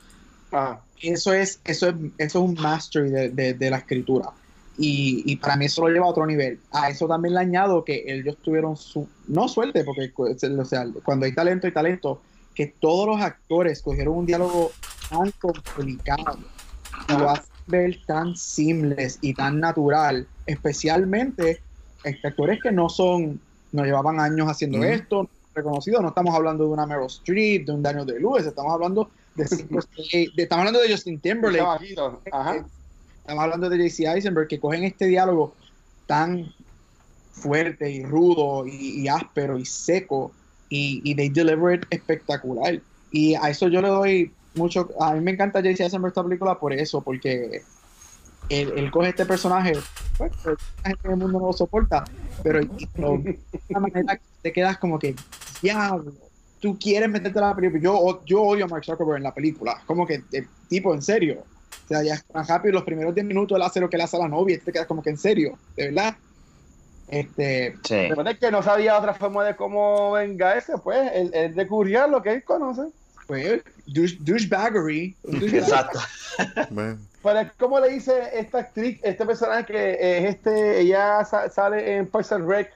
Ajá. 0.50 0.80
eso 1.02 1.34
es, 1.34 1.60
eso 1.66 1.90
es, 1.90 1.96
eso 2.18 2.40
es 2.40 2.50
un 2.50 2.54
mastery 2.54 3.10
de, 3.10 3.30
de- 3.32 3.54
de 3.54 3.70
la 3.70 3.80
escritura. 3.80 4.30
Y, 4.78 5.24
y 5.26 5.36
para 5.36 5.58
mí 5.58 5.66
eso 5.66 5.82
lo 5.82 5.90
lleva 5.94 6.06
a 6.06 6.10
otro 6.10 6.26
nivel. 6.26 6.58
A 6.72 6.90
eso 6.90 7.06
también 7.06 7.34
le 7.34 7.42
añado 7.42 7.84
que 7.84 8.06
ellos 8.08 8.38
tuvieron 8.42 8.78
su, 8.78 9.10
no 9.28 9.50
suerte, 9.50 9.84
porque 9.84 10.12
o 10.16 10.66
sea, 10.66 10.86
cuando 11.04 11.26
hay 11.26 11.34
talento, 11.36 11.68
hay 11.68 11.74
talento, 11.74 12.22
que 12.56 12.68
todos 12.80 13.08
los 13.08 13.20
actores 13.22 13.82
cogieron 13.82 14.16
un 14.20 14.26
diálogo 14.26 14.72
tan 15.10 15.32
complicado 15.32 16.38
ver 17.68 18.00
tan 18.06 18.36
seamless 18.36 19.20
y 19.22 19.34
tan 19.34 19.60
natural, 19.60 20.28
especialmente 20.46 21.62
este, 22.04 22.28
actores 22.28 22.60
que 22.62 22.72
no 22.72 22.90
son, 22.90 23.40
no 23.72 23.84
llevaban 23.86 24.20
años 24.20 24.48
haciendo 24.48 24.80
Ujú. 24.80 24.88
esto, 24.88 25.30
reconocidos, 25.56 26.02
no 26.02 26.10
estamos 26.10 26.36
hablando 26.36 26.66
de 26.66 26.70
una 26.72 26.86
Meryl 26.86 27.06
Streep, 27.08 27.66
de 27.66 27.72
un 27.72 27.84
Daniel 27.84 28.06
Day-Lewis, 28.06 28.46
estamos 28.46 28.74
hablando 28.74 29.10
de, 29.36 29.44
estrellas- 29.44 29.88
de- 30.36 30.44
estamos 30.44 30.60
hablando 30.62 30.82
de 30.82 30.92
Justin 30.92 31.20
Timberlake. 31.20 31.96
Ajá. 32.32 32.66
estamos 33.18 33.44
hablando 33.44 33.70
de 33.70 33.78
JC 33.78 34.00
Eisenberg, 34.08 34.48
que 34.48 34.60
cogen 34.60 34.84
este 34.84 35.06
diálogo 35.06 35.54
tan 36.08 36.52
fuerte 37.32 37.90
y 37.90 38.04
rudo 38.04 38.66
y, 38.68 39.02
y 39.02 39.08
áspero 39.08 39.58
y 39.58 39.66
seco 39.66 40.32
y, 40.70 41.02
y 41.04 41.16
they 41.16 41.30
deliver 41.30 41.76
it 41.80 41.86
espectacular. 41.90 42.82
Y 43.12 43.36
a 43.36 43.50
eso 43.50 43.68
yo 43.68 43.82
le 43.82 43.88
doy 43.88 44.34
mucho, 44.56 44.90
a 45.00 45.14
mí 45.14 45.22
me 45.22 45.32
encanta 45.32 45.62
JC 45.62 45.82
Eisenberg 45.82 46.12
esta 46.12 46.24
película 46.24 46.60
por 46.60 46.74
eso, 46.74 47.02
porque 47.02 47.64
él, 48.50 48.74
él 48.76 48.92
coge 48.92 49.10
este 49.10 49.26
personaje, 49.26 49.74
pues, 50.18 50.32
que 50.44 50.50
la 50.50 50.90
gente 50.90 51.08
del 51.08 51.18
mundo 51.18 51.40
no 51.40 51.48
lo 51.48 51.54
soporta, 51.54 52.04
pero 52.44 52.60
de 52.60 53.40
una 53.70 53.80
manera 53.80 54.16
que 54.18 54.24
te 54.42 54.54
quedas 54.54 54.78
como 54.78 55.00
que, 55.00 55.16
diablo, 55.62 56.12
tú 56.60 56.78
quieres 56.80 57.10
meterte 57.10 57.40
a 57.40 57.50
la 57.50 57.56
película. 57.56 57.82
Yo, 57.82 58.24
yo 58.26 58.42
odio 58.42 58.66
a 58.66 58.68
Mark 58.68 58.86
Zuckerberg 58.86 59.18
en 59.18 59.24
la 59.24 59.34
película, 59.34 59.82
como 59.86 60.08
que, 60.08 60.24
el 60.32 60.48
tipo, 60.70 60.94
en 60.94 61.02
serio. 61.02 61.44
O 61.84 61.88
sea, 61.88 62.04
ya 62.04 62.14
es 62.14 62.24
tan 62.24 62.48
rápido, 62.48 62.76
los 62.76 62.84
primeros 62.84 63.14
10 63.14 63.28
minutos 63.28 63.58
él 63.58 63.62
hace 63.62 63.82
lo 63.82 63.90
que 63.90 63.98
le 63.98 64.04
hace 64.04 64.16
a 64.16 64.22
la 64.22 64.30
novia 64.30 64.56
y 64.56 64.60
te 64.60 64.72
quedas 64.72 64.88
como 64.88 65.04
que 65.04 65.10
en 65.10 65.18
serio, 65.18 65.58
de 65.76 65.88
verdad. 65.88 66.16
Este, 67.10 67.76
Sí. 67.84 67.96
Después 67.96 68.26
de 68.26 68.38
que 68.38 68.50
no 68.50 68.64
sabía 68.64 68.98
otra 68.98 69.14
forma 69.14 69.44
de 69.44 69.56
cómo 69.56 70.14
vengarse, 70.14 70.78
pues 70.78 71.12
él, 71.14 71.32
él 71.34 71.54
descubría 71.54 72.08
lo 72.08 72.22
que 72.22 72.32
él 72.32 72.44
conoce. 72.44 72.84
Pues, 73.28 73.62
douche- 73.88 74.18
douchebaggery. 74.20 75.16
Exacto. 75.54 76.00
Bueno, 76.70 76.98
Pero 77.22 77.40
es 77.40 77.52
como 77.54 77.80
le 77.80 77.90
dice 77.90 78.14
esta 78.34 78.60
actriz, 78.60 79.00
este 79.04 79.26
personaje 79.26 79.66
que 79.66 79.94
es 80.00 80.36
este, 80.36 80.82
ella 80.82 81.24
sa- 81.26 81.50
sale 81.50 81.98
en 81.98 82.08
Parks 82.08 82.32
and 82.32 82.48
Rec, 82.50 82.72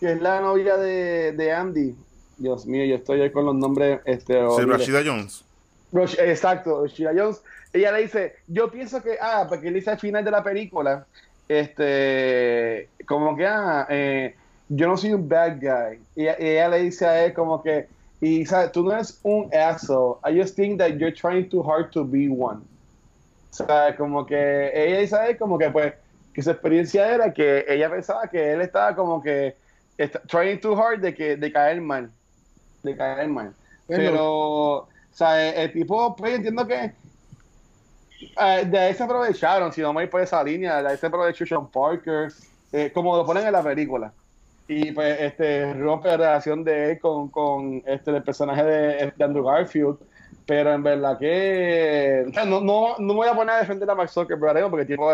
que 0.00 0.12
es 0.12 0.20
la 0.22 0.40
novia 0.40 0.76
de, 0.76 1.32
de 1.32 1.52
Andy. 1.52 1.94
Dios 2.36 2.66
mío, 2.66 2.84
yo 2.84 2.94
estoy 2.96 3.20
ahí 3.20 3.30
con 3.32 3.44
los 3.46 3.54
nombres. 3.56 4.00
Este, 4.04 4.34
sí. 4.56 4.62
Rashida 4.64 5.02
Jones. 5.04 5.44
Rosh- 5.92 6.18
exacto, 6.20 6.86
Shira 6.86 7.12
Jones. 7.16 7.40
Ella 7.72 7.92
le 7.92 8.02
dice, 8.02 8.36
yo 8.46 8.70
pienso 8.70 9.02
que, 9.02 9.18
ah, 9.20 9.46
porque 9.48 9.68
él 9.68 9.74
dice 9.74 9.90
al 9.90 9.98
final 9.98 10.24
de 10.24 10.30
la 10.30 10.42
película, 10.42 11.06
este, 11.48 12.88
como 13.06 13.36
que, 13.36 13.46
ah, 13.46 13.86
eh, 13.90 14.34
yo 14.68 14.86
no 14.86 14.96
soy 14.96 15.12
un 15.14 15.28
bad 15.28 15.56
guy. 15.60 15.98
Y, 16.16 16.22
ella- 16.22 16.36
y 16.38 16.46
ella 16.46 16.68
le 16.68 16.82
dice 16.82 17.06
a 17.06 17.24
él 17.24 17.32
como 17.32 17.62
que, 17.62 17.86
y 18.20 18.44
sabes, 18.46 18.72
tú 18.72 18.82
no 18.84 18.92
eres 18.92 19.20
un 19.22 19.50
asshole. 19.54 20.18
I 20.24 20.38
just 20.38 20.56
think 20.56 20.78
that 20.78 20.98
you're 20.98 21.12
trying 21.14 21.48
too 21.48 21.62
hard 21.62 21.92
to 21.92 22.04
be 22.04 22.28
one. 22.28 22.62
O 23.50 23.54
sea, 23.54 23.96
como 23.96 24.26
que 24.26 24.70
ella 24.74 25.26
él 25.28 25.38
como 25.38 25.58
que, 25.58 25.70
pues, 25.70 25.94
que 26.32 26.42
su 26.42 26.50
experiencia 26.50 27.08
era 27.14 27.32
que 27.32 27.64
ella 27.68 27.90
pensaba 27.90 28.28
que 28.28 28.52
él 28.52 28.60
estaba 28.60 28.94
como 28.94 29.22
que 29.22 29.56
está- 29.96 30.20
trying 30.26 30.60
too 30.60 30.74
hard 30.76 31.00
de 31.00 31.14
que 31.14 31.36
de 31.36 31.52
caer 31.52 31.80
mal. 31.80 32.10
De 32.82 32.96
caer 32.96 33.28
mal. 33.28 33.54
Pero, 33.86 34.22
o 34.82 34.88
sea, 35.10 35.48
el, 35.50 35.54
el 35.56 35.72
tipo, 35.72 36.14
pues 36.16 36.34
entiendo 36.34 36.66
que 36.66 36.94
eh, 38.40 38.64
de 38.66 38.78
ahí 38.78 38.94
se 38.94 39.02
aprovecharon, 39.04 39.72
si 39.72 39.80
no 39.80 39.92
me 39.92 40.02
voy 40.02 40.10
por 40.10 40.20
esa 40.20 40.42
línea, 40.42 40.82
de 40.82 40.88
ahí 40.90 40.96
se 40.98 41.06
aprovechó 41.06 41.46
Sean 41.46 41.70
Parker, 41.70 42.32
eh, 42.72 42.90
como 42.92 43.16
lo 43.16 43.24
ponen 43.24 43.46
en 43.46 43.52
la 43.52 43.62
película. 43.62 44.12
Y 44.68 44.92
pues 44.92 45.18
este 45.20 45.72
rompe 45.72 46.08
la 46.08 46.16
relación 46.18 46.62
de 46.62 46.92
él 46.92 47.00
con, 47.00 47.28
con 47.30 47.82
este 47.86 48.10
el 48.10 48.22
personaje 48.22 48.62
de, 48.62 49.12
de 49.16 49.24
Andrew 49.24 49.44
Garfield. 49.44 49.96
Pero 50.44 50.72
en 50.72 50.82
verdad 50.82 51.18
que 51.18 52.26
o 52.28 52.32
sea, 52.32 52.44
no, 52.44 52.60
no, 52.60 52.98
no 52.98 53.06
me 53.06 53.14
voy 53.14 53.28
a 53.28 53.34
poner 53.34 53.54
a 53.54 53.60
defender 53.60 53.88
a 53.90 53.94
Mark 53.94 54.10
Zuckerberg 54.10 54.68
porque 54.70 54.84
tipo 54.84 55.10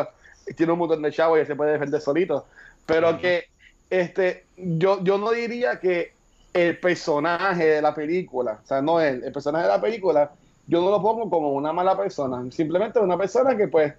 tiene 0.56 0.72
un 0.72 0.78
montón 0.78 1.02
de 1.02 1.12
chavos 1.12 1.40
y 1.40 1.46
se 1.46 1.56
puede 1.56 1.72
defender 1.72 2.00
solito. 2.00 2.46
Pero 2.84 3.18
que 3.18 3.44
este 3.90 4.44
yo, 4.56 5.02
yo 5.04 5.18
no 5.18 5.30
diría 5.30 5.78
que 5.78 6.12
el 6.52 6.78
personaje 6.78 7.64
de 7.64 7.82
la 7.82 7.94
película, 7.94 8.60
o 8.62 8.66
sea, 8.66 8.82
no 8.82 9.00
él, 9.00 9.22
el 9.24 9.32
personaje 9.32 9.64
de 9.64 9.72
la 9.72 9.80
película, 9.80 10.32
yo 10.66 10.80
no 10.80 10.90
lo 10.90 11.00
pongo 11.00 11.30
como 11.30 11.52
una 11.52 11.72
mala 11.72 11.96
persona, 11.96 12.44
simplemente 12.50 12.98
una 12.98 13.16
persona 13.18 13.56
que 13.56 13.68
pues 13.68 13.92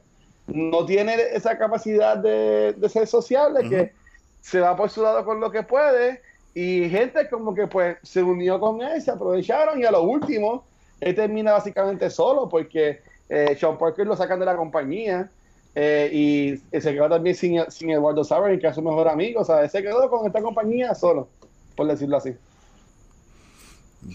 no 0.47 0.85
tiene 0.85 1.15
esa 1.33 1.57
capacidad 1.57 2.17
de, 2.17 2.73
de 2.73 2.89
ser 2.89 3.07
sociable, 3.07 3.67
que 3.69 3.93
se 4.45 4.59
va 4.59 4.75
por 4.75 4.91
su 4.91 5.01
lado 5.01 5.25
con 5.25 5.39
lo 5.39 5.49
que 5.49 5.63
puede, 5.63 6.21
y 6.53 6.87
gente 6.87 7.27
como 7.29 7.55
que 7.55 7.65
pues 7.65 7.97
se 8.03 8.21
unió 8.21 8.59
con 8.59 8.79
él, 8.79 9.01
se 9.01 9.09
aprovecharon, 9.09 9.81
y 9.81 9.85
a 9.85 9.91
lo 9.91 10.03
último, 10.03 10.67
él 11.01 11.15
termina 11.15 11.53
básicamente 11.53 12.11
solo, 12.11 12.47
porque 12.47 13.01
eh, 13.27 13.57
Sean 13.59 13.75
Parker 13.79 14.05
lo 14.05 14.15
sacan 14.15 14.39
de 14.39 14.45
la 14.45 14.55
compañía, 14.55 15.31
eh, 15.73 16.09
y, 16.13 16.79
se 16.79 16.93
quedó 16.93 17.09
también 17.09 17.35
sin, 17.35 17.59
sin 17.71 17.89
Eduardo 17.89 18.23
Saverin, 18.23 18.59
que 18.59 18.67
es 18.67 18.75
su 18.75 18.83
mejor 18.83 19.07
amigo, 19.07 19.41
o 19.41 19.43
sea, 19.43 19.63
él 19.63 19.69
se 19.71 19.81
quedó 19.81 20.07
con 20.11 20.27
esta 20.27 20.43
compañía 20.43 20.93
solo, 20.93 21.27
por 21.75 21.87
decirlo 21.87 22.17
así. 22.17 22.35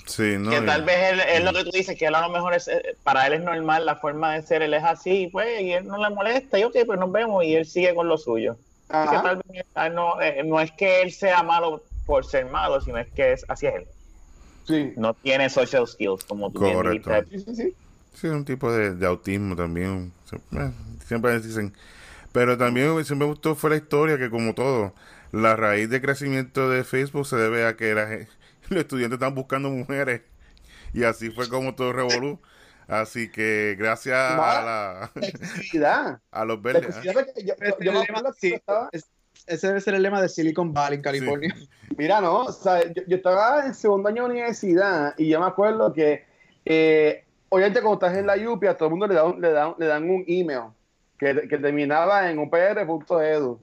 Sí, 0.06 0.36
no. 0.38 0.50
que 0.52 0.58
y- 0.58 0.64
tal 0.64 0.84
vez 0.84 1.12
él, 1.12 1.20
es 1.20 1.42
lo 1.42 1.52
que 1.52 1.64
tú 1.64 1.70
dices, 1.72 1.98
que 1.98 2.06
él 2.06 2.14
a 2.14 2.20
lo 2.20 2.28
mejor 2.28 2.54
es, 2.54 2.68
eh, 2.68 2.96
para 3.02 3.26
él 3.26 3.32
es 3.32 3.40
normal 3.40 3.84
la 3.84 3.96
forma 3.96 4.34
de 4.34 4.42
ser, 4.42 4.62
él 4.62 4.74
es 4.74 4.84
así, 4.84 5.28
pues, 5.32 5.60
y 5.60 5.72
él 5.72 5.88
no 5.88 5.98
le 5.98 6.14
molesta, 6.14 6.56
y 6.56 6.62
ok, 6.62 6.76
pues 6.86 7.00
nos 7.00 7.10
vemos, 7.10 7.42
y 7.42 7.56
él 7.56 7.66
sigue 7.66 7.96
con 7.96 8.06
lo 8.06 8.16
suyo. 8.16 8.56
Así 8.90 9.10
que 9.16 9.22
tal 9.22 9.42
vez 9.48 9.64
ah, 9.74 9.88
no, 9.88 10.20
eh, 10.20 10.42
no 10.44 10.60
es 10.60 10.70
que 10.72 11.02
él 11.02 11.12
sea 11.12 11.42
malo 11.42 11.82
por 12.06 12.24
ser 12.26 12.46
malo, 12.46 12.80
sino 12.80 12.98
es 12.98 13.08
que 13.12 13.32
es, 13.32 13.44
así 13.48 13.66
es 13.66 13.74
él. 13.74 13.86
Sí. 14.66 14.92
No 14.96 15.14
tiene 15.14 15.48
social 15.48 15.86
skills, 15.86 16.24
como 16.24 16.50
tú 16.50 16.60
Correcto. 16.60 17.10
Sí, 17.30 17.38
sí, 17.40 17.54
sí. 17.54 17.74
Sí, 18.14 18.26
un 18.26 18.44
tipo 18.44 18.72
de, 18.72 18.94
de 18.94 19.06
autismo 19.06 19.56
también. 19.56 20.12
Eh, 20.32 20.70
Siempre 21.06 21.38
dicen. 21.40 21.72
Pero 22.32 22.56
también 22.56 22.92
siempre 23.04 23.26
me 23.26 23.32
gustó 23.32 23.54
fue 23.54 23.70
la 23.70 23.76
historia 23.76 24.18
que 24.18 24.30
como 24.30 24.54
todo, 24.54 24.94
la 25.32 25.56
raíz 25.56 25.90
de 25.90 26.00
crecimiento 26.00 26.68
de 26.70 26.84
Facebook 26.84 27.26
se 27.26 27.36
debe 27.36 27.66
a 27.66 27.76
que 27.76 27.94
la 27.94 28.06
gen- 28.06 28.28
los 28.68 28.80
estudiantes 28.80 29.16
están 29.16 29.34
buscando 29.34 29.70
mujeres 29.70 30.22
y 30.92 31.04
así 31.04 31.30
fue 31.30 31.48
como 31.48 31.74
todo 31.74 31.92
revolú. 31.92 32.40
Así 32.90 33.30
que 33.30 33.76
gracias 33.78 34.16
a, 34.16 34.36
la, 34.36 35.10
Exclusividad. 35.26 36.20
a 36.30 36.44
los 36.44 36.56
La 36.56 36.62
verdes. 36.62 36.96
¿ah? 36.96 37.00
yo- 37.04 37.10
Ese, 37.12 37.44
yo- 37.84 37.92
me 37.92 38.00
acuerdo 38.00 38.32
que 38.32 38.38
sí, 38.40 38.54
estaba- 38.54 38.88
es- 38.92 39.10
ese 39.46 39.68
debe 39.68 39.80
ser 39.80 39.94
el 39.94 40.02
lema 40.02 40.20
de 40.20 40.28
Silicon 40.28 40.72
Valley 40.72 40.96
en 40.96 41.02
California. 41.02 41.54
Mira, 41.96 42.20
no, 42.20 42.40
o 42.44 42.52
sea, 42.52 42.84
yo, 42.92 43.02
yo 43.06 43.16
estaba 43.16 43.64
en 43.66 43.74
segundo 43.74 44.08
año 44.08 44.24
de 44.24 44.30
universidad 44.30 45.14
y 45.16 45.28
yo 45.28 45.40
me 45.40 45.46
acuerdo 45.46 45.92
que 45.92 46.24
eh, 46.64 47.24
obviamente 47.48 47.80
cuando 47.80 48.06
estás 48.06 48.18
en 48.18 48.26
la 48.26 48.36
UPI, 48.36 48.66
a 48.68 48.76
todo 48.76 48.86
el 48.88 48.90
mundo 48.90 49.06
le, 49.06 49.14
da 49.14 49.24
un- 49.24 49.40
le, 49.40 49.50
dan, 49.52 49.74
le 49.78 49.86
dan 49.86 50.08
un 50.10 50.24
email 50.26 50.64
que, 51.18 51.48
que 51.48 51.58
terminaba 51.58 52.30
en 52.30 52.38
upr.edu. 52.38 53.60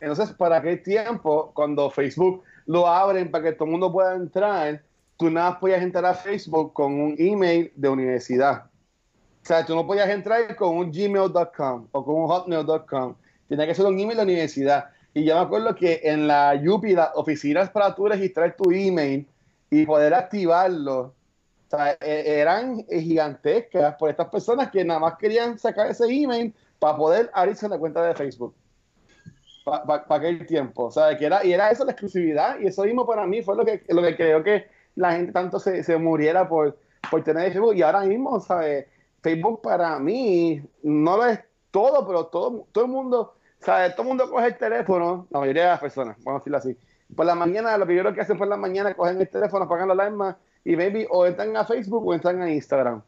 Entonces, 0.00 0.30
para 0.34 0.56
aquel 0.56 0.82
tiempo, 0.82 1.52
cuando 1.54 1.90
Facebook 1.90 2.42
lo 2.66 2.86
abren 2.88 3.30
para 3.30 3.44
que 3.44 3.52
todo 3.52 3.66
el 3.66 3.70
mundo 3.72 3.92
pueda 3.92 4.14
entrar, 4.16 4.82
tú 5.22 5.30
nada 5.30 5.60
podías 5.60 5.80
entrar 5.80 6.04
a 6.04 6.14
Facebook 6.14 6.72
con 6.72 7.00
un 7.00 7.14
email 7.16 7.72
de 7.76 7.88
universidad. 7.88 8.64
O 9.40 9.46
sea, 9.46 9.64
tú 9.64 9.72
no 9.76 9.86
podías 9.86 10.08
entrar 10.10 10.56
con 10.56 10.76
un 10.76 10.90
gmail.com 10.90 11.86
o 11.92 12.04
con 12.04 12.14
un 12.16 12.26
hotmail.com. 12.26 13.14
Tenía 13.48 13.66
que 13.68 13.74
ser 13.74 13.86
un 13.86 14.00
email 14.00 14.16
de 14.16 14.24
universidad. 14.24 14.86
Y 15.14 15.24
yo 15.24 15.36
me 15.36 15.42
acuerdo 15.42 15.76
que 15.76 16.00
en 16.02 16.26
la 16.26 16.60
UPI, 16.60 16.94
las 16.94 17.10
oficinas 17.14 17.70
para 17.70 17.94
tú 17.94 18.08
registrar 18.08 18.56
tu 18.56 18.72
email 18.72 19.28
y 19.70 19.86
poder 19.86 20.12
activarlo, 20.12 20.98
o 20.98 21.14
sea, 21.70 21.92
e- 22.00 22.40
eran 22.40 22.84
gigantescas 22.86 23.94
por 23.94 24.10
estas 24.10 24.28
personas 24.28 24.72
que 24.72 24.84
nada 24.84 24.98
más 24.98 25.16
querían 25.18 25.56
sacar 25.56 25.88
ese 25.88 26.06
email 26.06 26.52
para 26.80 26.96
poder 26.96 27.30
abrirse 27.32 27.68
la 27.68 27.78
cuenta 27.78 28.02
de 28.02 28.14
Facebook. 28.16 28.56
Para 29.64 30.04
aquel 30.08 30.44
tiempo. 30.48 30.86
O 30.86 30.90
sea, 30.90 31.16
que 31.16 31.26
era, 31.26 31.44
y 31.44 31.52
era 31.52 31.70
eso 31.70 31.84
la 31.84 31.92
exclusividad. 31.92 32.58
Y 32.58 32.66
eso 32.66 32.82
mismo 32.82 33.06
para 33.06 33.24
mí 33.24 33.40
fue 33.42 33.54
lo 33.54 33.64
que, 33.64 33.84
lo 33.88 34.02
que 34.02 34.16
creo 34.16 34.42
que 34.42 34.81
la 34.94 35.12
gente 35.12 35.32
tanto 35.32 35.58
se, 35.58 35.82
se 35.82 35.96
muriera 35.96 36.48
por, 36.48 36.78
por 37.10 37.22
tener 37.22 37.52
Facebook. 37.52 37.74
Y 37.74 37.82
ahora 37.82 38.00
mismo, 38.02 38.40
¿sabes? 38.40 38.86
Facebook 39.22 39.62
para 39.62 39.98
mí 39.98 40.62
no 40.82 41.16
lo 41.16 41.26
es 41.26 41.40
todo, 41.70 42.06
pero 42.06 42.26
todo, 42.26 42.66
todo 42.72 42.84
el 42.84 42.90
mundo, 42.90 43.34
¿sabes? 43.60 43.94
Todo 43.94 44.02
el 44.02 44.08
mundo 44.08 44.30
coge 44.30 44.46
el 44.48 44.58
teléfono, 44.58 45.26
la 45.30 45.40
mayoría 45.40 45.62
de 45.62 45.68
las 45.70 45.80
personas, 45.80 46.16
vamos 46.22 46.38
a 46.38 46.40
decirlo 46.40 46.58
así. 46.58 46.76
Por 47.14 47.26
la 47.26 47.34
mañana, 47.34 47.76
lo 47.78 47.86
que 47.86 47.94
yo 47.94 48.02
creo 48.02 48.14
que 48.14 48.20
hacen 48.22 48.38
por 48.38 48.48
la 48.48 48.56
mañana, 48.56 48.94
cogen 48.94 49.20
el 49.20 49.28
teléfono, 49.28 49.64
apagan 49.64 49.88
la 49.88 49.94
alarma 49.94 50.38
y 50.64 50.76
maybe 50.76 51.06
o 51.10 51.26
entran 51.26 51.56
a 51.56 51.64
Facebook 51.64 52.06
o 52.06 52.14
entran 52.14 52.40
a 52.42 52.50
Instagram. 52.50 53.02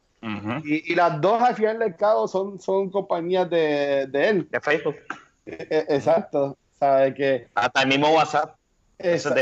Y, 0.65 0.91
y 0.91 0.95
las 0.95 1.21
dos 1.21 1.43
al 1.43 1.55
final 1.55 1.79
del 1.79 1.97
cabo 1.97 2.27
son, 2.27 2.59
son 2.59 2.89
compañías 2.91 3.49
de, 3.51 4.07
de 4.07 4.29
él. 4.29 4.49
De 4.51 4.59
Facebook. 4.59 4.97
Eh, 5.45 5.67
eh, 5.71 5.87
exacto. 5.91 6.57
¿Sabes? 6.79 7.15
Que 7.15 7.49
Hasta 7.55 7.83
el 7.83 7.89
mismo 7.89 8.09
WhatsApp. 8.09 8.57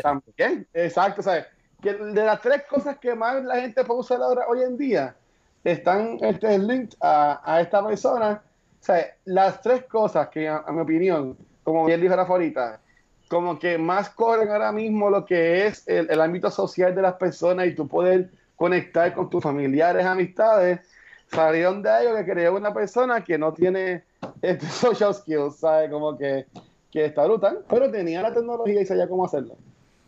También. 0.03 0.67
Exacto. 0.75 1.23
¿sabes? 1.23 1.47
Que 1.83 1.95
de 1.95 2.25
las 2.25 2.41
tres 2.41 2.63
cosas 2.69 2.99
que 2.99 3.15
más 3.15 3.43
la 3.45 3.57
gente 3.61 3.85
puede 3.85 4.01
usar 4.01 4.21
ahora 4.23 4.47
hoy 4.49 4.63
en 4.63 4.77
día, 4.79 5.17
están 5.65 6.19
este, 6.23 6.59
linked 6.59 6.97
a, 7.01 7.41
a 7.45 7.61
esta 7.61 7.85
persona. 7.85 8.43
O 8.81 8.85
sea, 8.85 9.05
las 9.25 9.61
tres 9.61 9.85
cosas 9.85 10.29
que, 10.29 10.49
a, 10.49 10.59
a 10.59 10.73
mi 10.73 10.81
opinión, 10.81 11.37
como 11.63 11.85
bien 11.85 12.01
dijo 12.01 12.17
la 12.17 12.27
favorita, 12.27 12.81
como 13.29 13.59
que 13.59 13.79
más 13.79 14.11
corren 14.11 14.51
ahora 14.51 14.73
mismo 14.73 15.09
lo 15.09 15.25
que 15.25 15.67
es 15.67 15.87
el, 15.89 16.11
el 16.11 16.21
ámbito 16.21 16.51
social 16.51 16.95
de 16.95 17.03
las 17.03 17.15
personas 17.15 17.67
y 17.67 17.75
tú 17.75 17.89
poder 17.89 18.31
conectar 18.57 19.13
con 19.15 19.31
tus 19.31 19.43
familiares, 19.43 20.05
amistades, 20.05 20.81
salieron 21.29 21.83
de 21.83 21.91
algo 21.91 22.17
que 22.17 22.31
creó 22.31 22.57
una 22.57 22.75
persona 22.75 23.25
que 23.25 23.39
no 23.39 23.53
tiene 23.53 24.05
este, 24.43 24.67
social 24.69 25.15
skills, 25.15 25.57
¿sabes? 25.57 25.91
Como 25.91 26.17
que, 26.19 26.47
que 26.91 27.07
está 27.07 27.25
brutal, 27.25 27.65
pero 27.69 27.91
tenía 27.91 28.23
la 28.23 28.33
tecnología 28.33 28.83
y 28.83 28.87
sabía 28.87 29.09
cómo 29.09 29.25
hacerlo. 29.25 29.57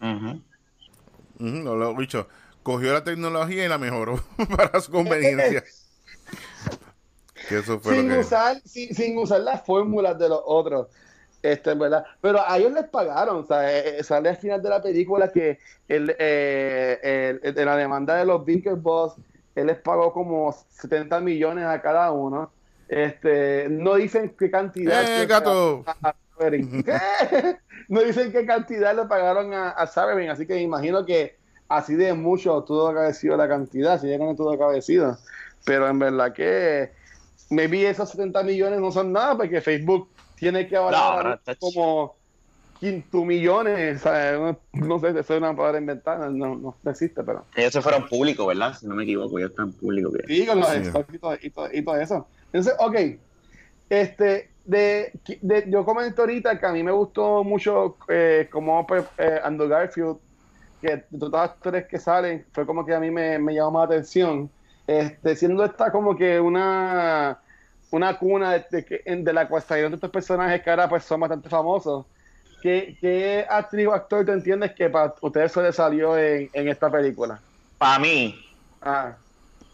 Ujú. 0.00 0.28
Ujú, 0.28 0.42
no 1.52 1.74
lo 1.76 1.90
he 1.92 1.96
dicho. 1.96 2.28
Cogió 2.62 2.92
la 2.92 3.04
tecnología 3.04 3.64
y 3.64 3.68
la 3.68 3.78
mejoró 3.78 4.20
para 4.56 4.80
su 4.80 4.90
conveniencia. 4.90 5.62
que 7.48 7.58
eso 7.58 7.78
fue 7.80 7.94
sin 7.96 8.08
lo 8.08 8.14
que... 8.14 8.20
usar, 8.20 8.60
sin, 8.64 8.94
sin 8.94 9.18
usar 9.18 9.40
las 9.40 9.64
fórmulas 9.64 10.18
de 10.18 10.28
los 10.28 10.40
otros. 10.44 10.88
Este, 11.42 11.74
verdad. 11.74 12.04
Pero 12.22 12.40
a 12.40 12.56
ellos 12.56 12.72
les 12.72 12.84
pagaron. 12.88 13.36
O 13.36 13.44
sea, 13.44 13.70
eh, 13.70 13.98
eh, 13.98 14.02
sale 14.02 14.30
al 14.30 14.36
final 14.38 14.62
de 14.62 14.70
la 14.70 14.80
película 14.80 15.30
que 15.30 15.58
el, 15.88 16.14
eh, 16.18 17.38
el- 17.42 17.54
de 17.54 17.64
la 17.66 17.76
demanda 17.76 18.14
de 18.16 18.24
los 18.24 18.42
Boss, 18.82 19.14
él 19.54 19.66
les 19.66 19.76
pagó 19.76 20.12
como 20.12 20.56
70 20.70 21.20
millones 21.20 21.66
a 21.66 21.82
cada 21.82 22.10
uno. 22.12 22.50
Este, 22.88 23.68
no 23.68 23.96
dicen 23.96 24.34
qué 24.38 24.50
cantidad. 24.50 25.20
¡Eh, 25.20 25.26
gato! 25.26 25.84
a- 25.86 26.08
a. 26.08 26.14
¿Qué? 26.38 27.58
No 27.88 28.00
dicen 28.02 28.32
qué 28.32 28.44
cantidad 28.46 28.94
le 28.94 29.04
pagaron 29.04 29.52
a, 29.52 29.70
a 29.70 29.86
Saverin, 29.86 30.30
así 30.30 30.46
que 30.46 30.54
me 30.54 30.62
imagino 30.62 31.04
que 31.04 31.36
así 31.68 31.94
de 31.94 32.12
mucho 32.14 32.64
haber 32.98 33.14
sido 33.14 33.36
la 33.36 33.48
cantidad, 33.48 34.00
tuvo 34.36 34.56
que 34.56 34.64
haber 34.64 34.82
sido. 34.82 35.18
Pero 35.64 35.88
en 35.88 35.98
verdad 35.98 36.32
que 36.32 36.90
maybe 37.50 37.88
esos 37.88 38.10
70 38.10 38.42
millones 38.42 38.80
no 38.80 38.90
son 38.92 39.12
nada 39.12 39.36
porque 39.36 39.60
Facebook 39.60 40.08
tiene 40.36 40.66
que 40.66 40.74
No, 40.74 40.82
avalar 40.82 41.40
pero- 41.44 41.58
como 41.60 42.16
quinto 42.80 43.24
millones, 43.24 44.02
¿sabes? 44.02 44.38
No, 44.38 44.58
no 44.86 44.98
sé, 44.98 45.08
eso 45.10 45.20
es 45.20 45.30
una 45.30 45.56
palabra 45.56 45.78
inventada, 45.78 46.28
no, 46.28 46.56
no 46.82 46.90
existe, 46.90 47.22
pero 47.22 47.44
Ellos 47.56 47.72
se 47.72 47.80
fueron 47.80 48.06
públicos, 48.08 48.46
¿verdad? 48.46 48.74
Si 48.78 48.86
no 48.86 48.94
me 48.94 49.04
equivoco, 49.04 49.38
ellos 49.38 49.50
están 49.52 49.72
públicos. 49.72 50.12
sí, 50.26 50.44
con 50.46 50.60
los 50.60 50.68
Sí. 50.68 50.90
todo, 50.92 51.36
y, 51.40 51.50
todo, 51.50 51.68
y 51.72 51.82
todo 51.82 51.96
eso. 51.96 52.28
Entonces, 52.52 52.74
ok, 52.78 52.96
este, 53.88 54.50
de, 54.64 55.12
de- 55.42 55.70
yo 55.70 55.84
comento 55.84 56.22
ahorita 56.22 56.58
que 56.58 56.66
a 56.66 56.72
mí 56.72 56.82
me 56.82 56.92
gustó 56.92 57.44
mucho 57.44 57.98
eh, 58.08 58.48
como 58.52 58.86
pues, 58.86 59.04
eh, 59.18 59.40
Andrew 59.42 59.68
Garfield, 59.68 60.18
que 60.80 60.88
de 61.10 61.18
todos 61.18 61.32
los 61.32 61.40
actores 61.42 61.86
que 61.88 61.98
salen, 61.98 62.48
fue 62.52 62.66
como 62.66 62.84
que 62.86 62.94
a 62.94 63.00
mí 63.00 63.10
me, 63.10 63.38
me 63.38 63.54
llamó 63.54 63.72
más 63.72 63.88
la 63.90 63.96
atención, 63.96 64.52
este, 64.86 65.36
siendo 65.36 65.64
esta 65.64 65.92
como 65.92 66.16
que 66.16 66.40
una 66.40 67.42
una 67.90 68.18
cuna 68.18 68.52
de, 68.54 68.66
de, 69.06 69.16
de 69.24 69.32
la 69.32 69.48
cual 69.48 69.62
salieron 69.62 69.94
estos 69.94 70.10
personajes 70.10 70.62
que 70.62 70.70
ahora 70.70 70.88
pues 70.88 71.04
son 71.04 71.20
bastante 71.20 71.48
famosos. 71.48 72.06
¿Qué, 72.60 72.98
qué 73.00 73.46
actriz 73.48 73.86
o 73.88 73.92
actor 73.94 74.24
tú 74.26 74.32
entiendes 74.32 74.74
que 74.74 74.90
para 74.90 75.14
ustedes 75.22 75.52
sobresalió 75.52 76.16
en, 76.18 76.50
en 76.52 76.68
esta 76.68 76.90
película? 76.90 77.44
Para 77.78 77.98
mí, 78.00 78.34
Ah, 78.80 79.24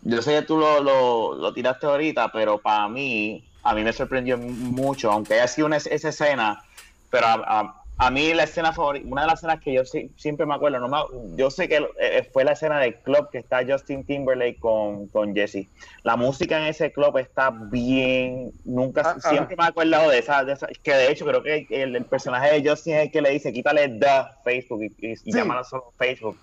yo 0.00 0.22
sé 0.22 0.32
que 0.40 0.46
tú 0.46 0.56
lo, 0.58 0.82
lo, 0.82 1.34
lo 1.34 1.52
tiraste 1.52 1.86
ahorita, 1.86 2.30
pero 2.32 2.60
para 2.60 2.88
mí, 2.88 3.49
a 3.62 3.74
mí 3.74 3.82
me 3.84 3.92
sorprendió 3.92 4.38
mucho, 4.38 5.10
aunque 5.10 5.34
haya 5.34 5.46
sido 5.48 5.66
una, 5.66 5.76
esa 5.76 6.08
escena, 6.08 6.62
pero 7.10 7.26
a, 7.26 7.32
a- 7.46 7.76
a 8.02 8.10
mí 8.10 8.32
la 8.32 8.44
escena 8.44 8.72
favorita, 8.72 9.06
una 9.06 9.20
de 9.20 9.26
las 9.26 9.40
escenas 9.40 9.60
que 9.60 9.74
yo 9.74 9.84
sí- 9.84 10.10
siempre 10.16 10.46
me 10.46 10.54
acuerdo, 10.54 10.78
no 10.78 10.88
me- 10.88 11.36
yo 11.36 11.50
sé 11.50 11.68
que 11.68 11.86
eh, 12.00 12.26
fue 12.32 12.44
la 12.44 12.52
escena 12.52 12.80
del 12.80 12.94
club 12.94 13.28
que 13.30 13.36
está 13.36 13.60
Justin 13.68 14.04
Timberlake 14.06 14.58
con, 14.58 15.08
con 15.08 15.34
Jesse. 15.34 15.68
La 16.02 16.16
música 16.16 16.58
en 16.58 16.68
ese 16.68 16.92
club 16.92 17.18
está 17.18 17.50
bien, 17.50 18.52
nunca, 18.64 19.02
Ah, 19.04 19.16
ah. 19.22 19.28
siempre 19.28 19.54
me 19.54 19.64
he 19.64 19.66
acordado 19.66 20.08
de 20.08 20.18
esa, 20.18 20.42
de 20.44 20.54
esa- 20.54 20.68
que 20.82 20.94
de 20.94 21.12
hecho 21.12 21.26
creo 21.26 21.42
que 21.42 21.66
el, 21.68 21.94
el 21.94 22.04
personaje 22.06 22.58
de 22.58 22.70
Justin 22.70 22.94
es 22.94 23.02
el 23.02 23.10
que 23.10 23.20
le 23.20 23.30
dice, 23.32 23.52
quítale 23.52 23.86
the 23.90 24.06
Facebook 24.44 24.82
y, 24.82 25.06
y, 25.06 25.10
y 25.12 25.16
Sí. 25.16 25.32
llámalo 25.32 25.62
solo 25.64 25.92
Facebook 25.98 26.38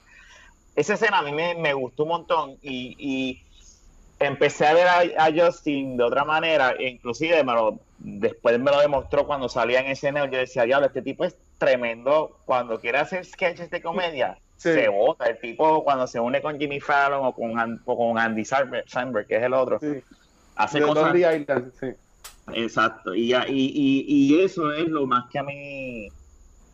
esa 0.75 0.93
escena 0.93 1.17
a 1.17 1.21
mí 1.23 1.31
me, 1.31 1.55
me 1.55 1.73
gustó 1.73 2.03
un 2.03 2.09
montón 2.09 2.51
y, 2.61 2.95
y 2.99 3.43
empecé 4.19 4.65
a 4.67 4.73
ver 4.73 4.87
a, 4.87 5.25
a 5.25 5.31
Justin 5.35 5.97
de 5.97 6.03
otra 6.03 6.23
manera, 6.25 6.71
e 6.79 6.87
inclusive 6.89 7.43
me 7.43 7.53
lo, 7.53 7.79
después 7.99 8.59
me 8.59 8.71
lo 8.71 8.79
demostró 8.79 9.25
cuando 9.27 9.47
salía 9.49 9.79
en 9.79 9.87
escena, 9.87 10.25
yo 10.29 10.37
decía, 10.37 10.63
diablo, 10.63 10.87
este 10.87 11.01
tipo 11.01 11.23
es 11.25 11.35
tremendo, 11.57 12.37
cuando 12.45 12.79
quiere 12.79 12.97
hacer 12.99 13.25
sketches 13.25 13.69
de 13.69 13.81
comedia, 13.81 14.37
Sí. 14.57 14.73
se 14.73 14.87
bota, 14.87 15.25
el 15.25 15.39
tipo 15.39 15.83
cuando 15.83 16.07
se 16.07 16.19
une 16.19 16.41
con 16.41 16.57
Jimmy 16.57 16.79
Fallon 16.79 17.23
o 17.23 17.31
con, 17.31 17.59
An- 17.59 17.79
o 17.85 17.95
con 17.95 18.17
Andy 18.17 18.43
Samberg, 18.43 19.27
que 19.27 19.35
es 19.37 19.43
el 19.43 19.53
otro, 19.53 19.79
sí. 19.79 20.01
hace 20.55 20.79
De 20.79 20.85
cosas... 20.87 21.15
Island, 21.15 21.71
sí. 21.79 21.87
Exacto, 22.53 23.13
y, 23.13 23.33
y, 23.35 23.37
y, 23.49 24.05
y 24.07 24.41
eso 24.41 24.71
es 24.73 24.87
lo 24.87 25.05
más 25.05 25.25
que 25.29 25.37
a 25.39 25.43
mí. 25.43 26.07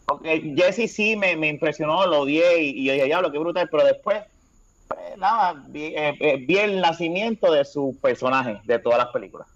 Porque 0.06 0.53
Jesse 0.56 0.89
sí 0.93 1.15
me, 1.17 1.36
me 1.36 1.47
impresionó, 1.49 2.06
lo 2.06 2.21
odié 2.21 2.62
y, 2.63 2.69
y 2.82 2.86
yo 2.86 2.93
dije, 2.93 3.06
diablo, 3.06 3.32
qué 3.32 3.39
brutal, 3.39 3.67
pero 3.71 3.84
después, 3.84 4.21
pues, 4.95 5.17
nada, 5.17 5.63
vi, 5.67 5.86
eh, 5.95 6.15
eh, 6.19 6.45
vi 6.47 6.58
el 6.58 6.82
nacimiento 6.82 7.51
de 7.51 7.65
su 7.65 7.97
personaje 8.01 8.60
de 8.65 8.79
todas 8.79 8.97
las 8.99 9.08
películas. 9.08 9.47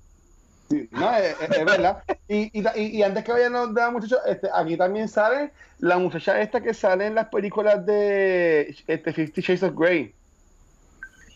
Sí, 0.70 0.88
no, 0.92 1.16
es, 1.16 1.38
verdad. 1.66 2.04
Y, 2.28 2.60
y, 2.60 2.64
y- 2.76 2.98
y 2.98 3.04
antes 3.04 3.24
que 3.24 3.32
vayan 3.32 3.54
los 3.54 3.74
demás 3.74 3.92
muchachos, 3.94 4.20
este, 4.26 4.50
aquí 4.54 4.76
también 4.76 5.08
sale 5.08 5.52
la 5.80 5.98
muchacha 5.98 6.42
esta 6.42 6.60
que 6.62 6.74
sale 6.74 7.06
en 7.06 7.16
las 7.16 7.30
películas 7.30 7.86
de 7.86 8.76
este, 8.86 9.14
Fifty 9.14 9.42
Shades 9.42 9.64
of 9.64 9.74
Grey, 9.76 10.14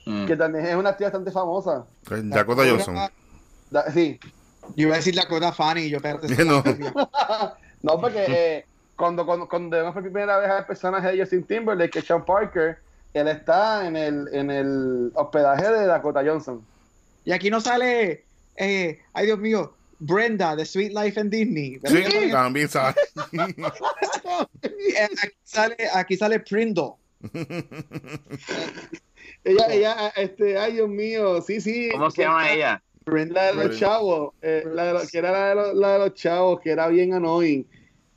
Mm. 0.06 0.26
que 0.26 0.36
también 0.36 0.66
es 0.66 0.76
una 0.76 0.90
actriz 0.90 1.06
bastante 1.08 1.32
famosa. 1.32 1.86
Dakota 2.24 2.64
Johnson. 2.68 2.96
Da- 3.70 3.90
sí, 3.92 4.20
Yo 4.76 4.88
iba 4.88 4.96
a 4.96 4.98
decir 4.98 5.16
la 5.16 5.22
Dakota 5.24 5.52
Fanny, 5.54 5.90
yo 5.90 5.98
espérate. 5.98 6.28
No. 6.46 6.64
no, 7.84 8.02
porque 8.02 8.26
eh, 8.28 8.66
cuando, 8.96 9.26
cuando, 9.26 9.48
cuando 9.48 9.78
vemos 9.78 9.94
por 9.94 10.02
primera 10.04 10.38
vez 10.40 10.50
al 10.50 10.66
personaje 10.66 11.08
de 11.12 11.20
Justin 11.22 11.44
Timberlake, 11.44 11.92
que 11.92 12.00
es 12.00 12.06
Sean 12.06 12.26
Parker, 12.26 12.80
él 13.13 13.28
está 13.28 13.88
en 13.88 13.95
el, 13.95 14.28
en 14.34 14.50
el 14.52 15.12
hospedaje 15.15 15.69
de 15.69 15.86
Dakota 15.86 16.24
Johnson. 16.26 16.63
Y 17.26 17.32
aquí 17.32 17.50
no 17.50 17.62
sale, 17.62 18.24
eh, 18.56 19.00
ay 19.13 19.26
Dios 19.26 19.39
mío, 19.39 19.74
Brenda 20.00 20.56
de 20.56 20.65
Sweet 20.65 20.93
Life 20.93 21.19
en 21.19 21.30
Disney. 21.30 21.80
Sí, 21.86 22.32
también 22.32 22.67
sabe. 22.69 22.95
Eh, 24.63 25.08
aquí, 25.24 25.36
sale, 25.43 25.76
aquí 25.93 26.17
sale 26.17 26.39
Prindle. 26.39 26.93
Ella, 29.43 29.65
ella, 29.71 30.08
este, 30.15 30.58
ay 30.58 30.74
Dios 30.74 30.89
mío, 30.89 31.41
sí, 31.41 31.62
sí. 31.62 31.89
¿Cómo 31.91 32.12
se 32.12 32.24
llama 32.24 32.52
ella? 32.52 32.82
La 33.06 33.13
de 33.47 33.54
los 33.54 33.56
Brenda. 33.65 33.78
chavos, 33.78 34.34
eh, 34.41 34.63
la 34.71 34.86
de 34.86 34.93
los- 34.93 35.10
que 35.12 35.17
era 35.17 35.32
la 35.32 35.50
de, 35.50 35.56
los, 35.56 35.74
la 35.76 35.93
de 35.93 36.00
los 36.00 36.13
chavos, 36.13 36.60
que 36.62 36.69
era 36.71 36.88
bien 36.88 37.13
annoying. 37.13 37.65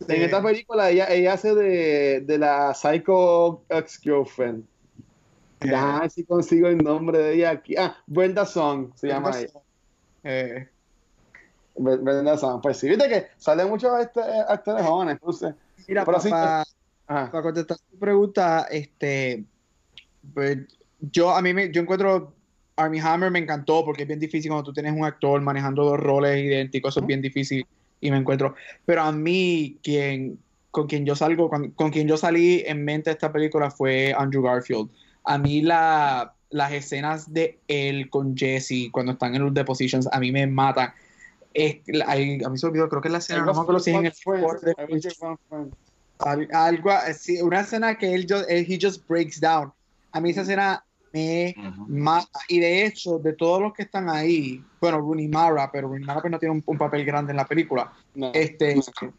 En 0.08 0.22
esta 0.22 0.42
película 0.42 0.90
ella, 0.90 1.06
ella 1.08 1.32
hace 1.34 1.54
de, 1.54 2.20
de 2.20 2.38
la 2.38 2.74
psycho 2.74 3.62
ex-girlfriend. 3.70 4.64
Ya, 5.60 6.08
si 6.10 6.24
consigo 6.24 6.68
el 6.68 6.78
nombre 6.78 7.18
de 7.18 7.34
ella 7.34 7.50
aquí. 7.50 7.74
Ah, 7.76 7.96
Brenda 8.06 8.44
Song 8.44 8.90
se 8.94 9.08
llama 9.08 9.30
ella. 9.38 9.60
Eh, 10.22 10.68
Brenda 11.76 12.36
Song. 12.36 12.60
Pues 12.62 12.78
sí, 12.78 12.88
viste 12.88 13.08
que 13.08 13.26
salen 13.36 13.68
muchos 13.68 13.98
este, 14.00 14.20
actores 14.20 14.84
jóvenes. 14.84 15.14
Entonces, 15.14 15.54
mira, 15.88 16.04
Pero 16.04 16.20
sí, 16.20 16.30
para, 16.30 16.60
ajá. 17.06 17.30
para 17.30 17.42
contestar 17.42 17.78
tu 17.90 17.98
pregunta, 17.98 18.66
este, 18.70 19.44
pues, 20.32 20.58
yo 21.00 21.30
a 21.30 21.42
mí 21.42 21.52
me, 21.52 21.70
yo 21.70 21.82
encuentro 21.82 22.32
Army 22.76 22.98
Hammer 23.00 23.30
me 23.30 23.38
encantó 23.38 23.84
porque 23.84 24.02
es 24.02 24.08
bien 24.08 24.20
difícil 24.20 24.50
cuando 24.50 24.64
tú 24.64 24.72
tienes 24.72 24.92
un 24.92 25.04
actor 25.04 25.40
manejando 25.40 25.84
dos 25.84 26.00
roles 26.00 26.42
idénticos, 26.44 26.92
eso 26.92 27.00
es 27.00 27.06
bien 27.06 27.22
difícil 27.22 27.66
y 28.00 28.10
me 28.10 28.18
encuentro. 28.18 28.54
Pero 28.84 29.02
a 29.02 29.12
mí 29.12 29.78
quien 29.82 30.38
con 30.70 30.88
quien 30.88 31.06
yo 31.06 31.14
salgo, 31.14 31.48
con, 31.48 31.70
con 31.70 31.90
quien 31.90 32.08
yo 32.08 32.16
salí 32.16 32.64
en 32.66 32.84
mente 32.84 33.10
esta 33.10 33.32
película 33.32 33.70
fue 33.70 34.12
Andrew 34.16 34.42
Garfield. 34.42 34.90
A 35.24 35.38
mí 35.38 35.62
la, 35.62 36.34
las 36.50 36.72
escenas 36.72 37.32
de 37.32 37.58
él 37.68 38.10
con 38.10 38.36
Jesse 38.36 38.90
cuando 38.92 39.12
están 39.12 39.34
en 39.34 39.42
los 39.42 39.54
depositions 39.54 40.08
a 40.12 40.20
mí 40.20 40.30
me 40.30 40.46
matan. 40.46 40.92
Es- 41.52 41.78
la- 41.86 42.06
a 42.06 42.16
mí 42.16 42.58
se 42.58 42.66
olvidó, 42.66 42.88
creo 42.88 43.00
que 43.00 43.08
es 43.08 43.12
la 43.12 43.18
escena, 43.18 43.44
no 43.44 43.54
me 43.54 43.60
acuerdo 43.60 43.80
si 43.80 43.90
en 43.90 44.06
el 44.06 44.12
de- 44.12 44.74
al- 46.18 46.48
algo 46.52 46.90
así, 46.90 47.40
una 47.40 47.60
escena 47.60 47.96
que 47.96 48.14
él, 48.14 48.26
just, 48.28 48.48
él- 48.48 48.66
he 48.68 48.78
just 48.80 49.06
breaks 49.08 49.40
down. 49.40 49.72
A 50.12 50.20
mí 50.20 50.30
esa 50.30 50.42
escena 50.42 50.84
me 51.12 51.54
Ujú. 51.56 51.86
mata. 51.88 52.40
Y 52.48 52.60
de 52.60 52.84
hecho, 52.86 53.18
de 53.18 53.32
todos 53.34 53.60
los 53.62 53.72
que 53.72 53.82
están 53.84 54.08
ahí, 54.08 54.62
bueno, 54.80 54.98
Rooney 54.98 55.28
Mara, 55.28 55.70
pero 55.72 55.88
Rooney 55.88 56.04
Mara 56.04 56.20
pues 56.20 56.30
no 56.30 56.38
tiene 56.38 56.54
un, 56.54 56.62
un 56.66 56.78
papel 56.78 57.04
grande 57.04 57.32
en 57.32 57.36
la 57.36 57.46
película. 57.46 57.92
No. 58.14 58.32
Este, 58.34 58.76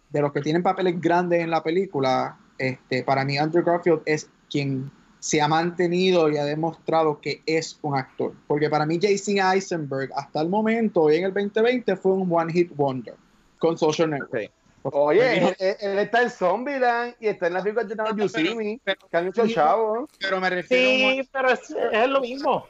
de 0.09 0.21
los 0.21 0.31
que 0.31 0.41
tienen 0.41 0.61
papeles 0.63 0.99
grandes 0.99 1.41
en 1.41 1.49
la 1.49 1.63
película, 1.63 2.37
este, 2.57 3.03
para 3.03 3.23
mí 3.23 3.37
Andrew 3.37 3.63
Garfield 3.63 4.01
es 4.05 4.29
quien 4.49 4.91
se 5.25 5.41
ha 5.41 5.47
mantenido 5.47 6.29
y 6.29 6.37
ha 6.37 6.45
demostrado 6.45 7.19
que 7.19 7.41
es 7.47 7.79
un 7.81 7.97
actor. 7.97 8.33
Porque 8.45 8.69
para 8.69 8.85
mí 8.85 8.99
Jason 9.01 9.39
Eisenberg 9.39 10.11
hasta 10.15 10.39
el 10.39 10.49
momento, 10.49 11.01
hoy 11.01 11.15
en 11.15 11.23
el 11.23 11.33
2020, 11.33 11.95
fue 11.95 12.11
un 12.11 12.31
one 12.31 12.53
hit 12.53 12.71
wonder 12.75 13.15
con 13.57 13.75
Social 13.75 14.11
Network. 14.11 14.51
Oye, 14.83 15.37
él, 15.39 15.55
él- 15.79 15.97
está 15.97 16.21
en 16.21 16.29
Zombieland 16.29 17.15
y 17.19 17.25
está 17.25 17.47
en 17.47 17.53
la 17.53 17.63
película 17.63 17.85
de 17.85 17.95
Now 17.95 18.15
You 18.15 18.29
See 18.29 18.53
Me, 18.53 18.79
que 18.85 19.17
han 19.17 19.27
hecho 19.29 19.47
chavos. 19.47 20.07
Pero 20.19 20.39
me 20.39 20.47
refiero 20.47 20.91
a 21.09 21.25
pero 21.31 21.49
es, 21.49 21.75
es 21.91 22.07
lo 22.07 22.21
mismo. 22.21 22.67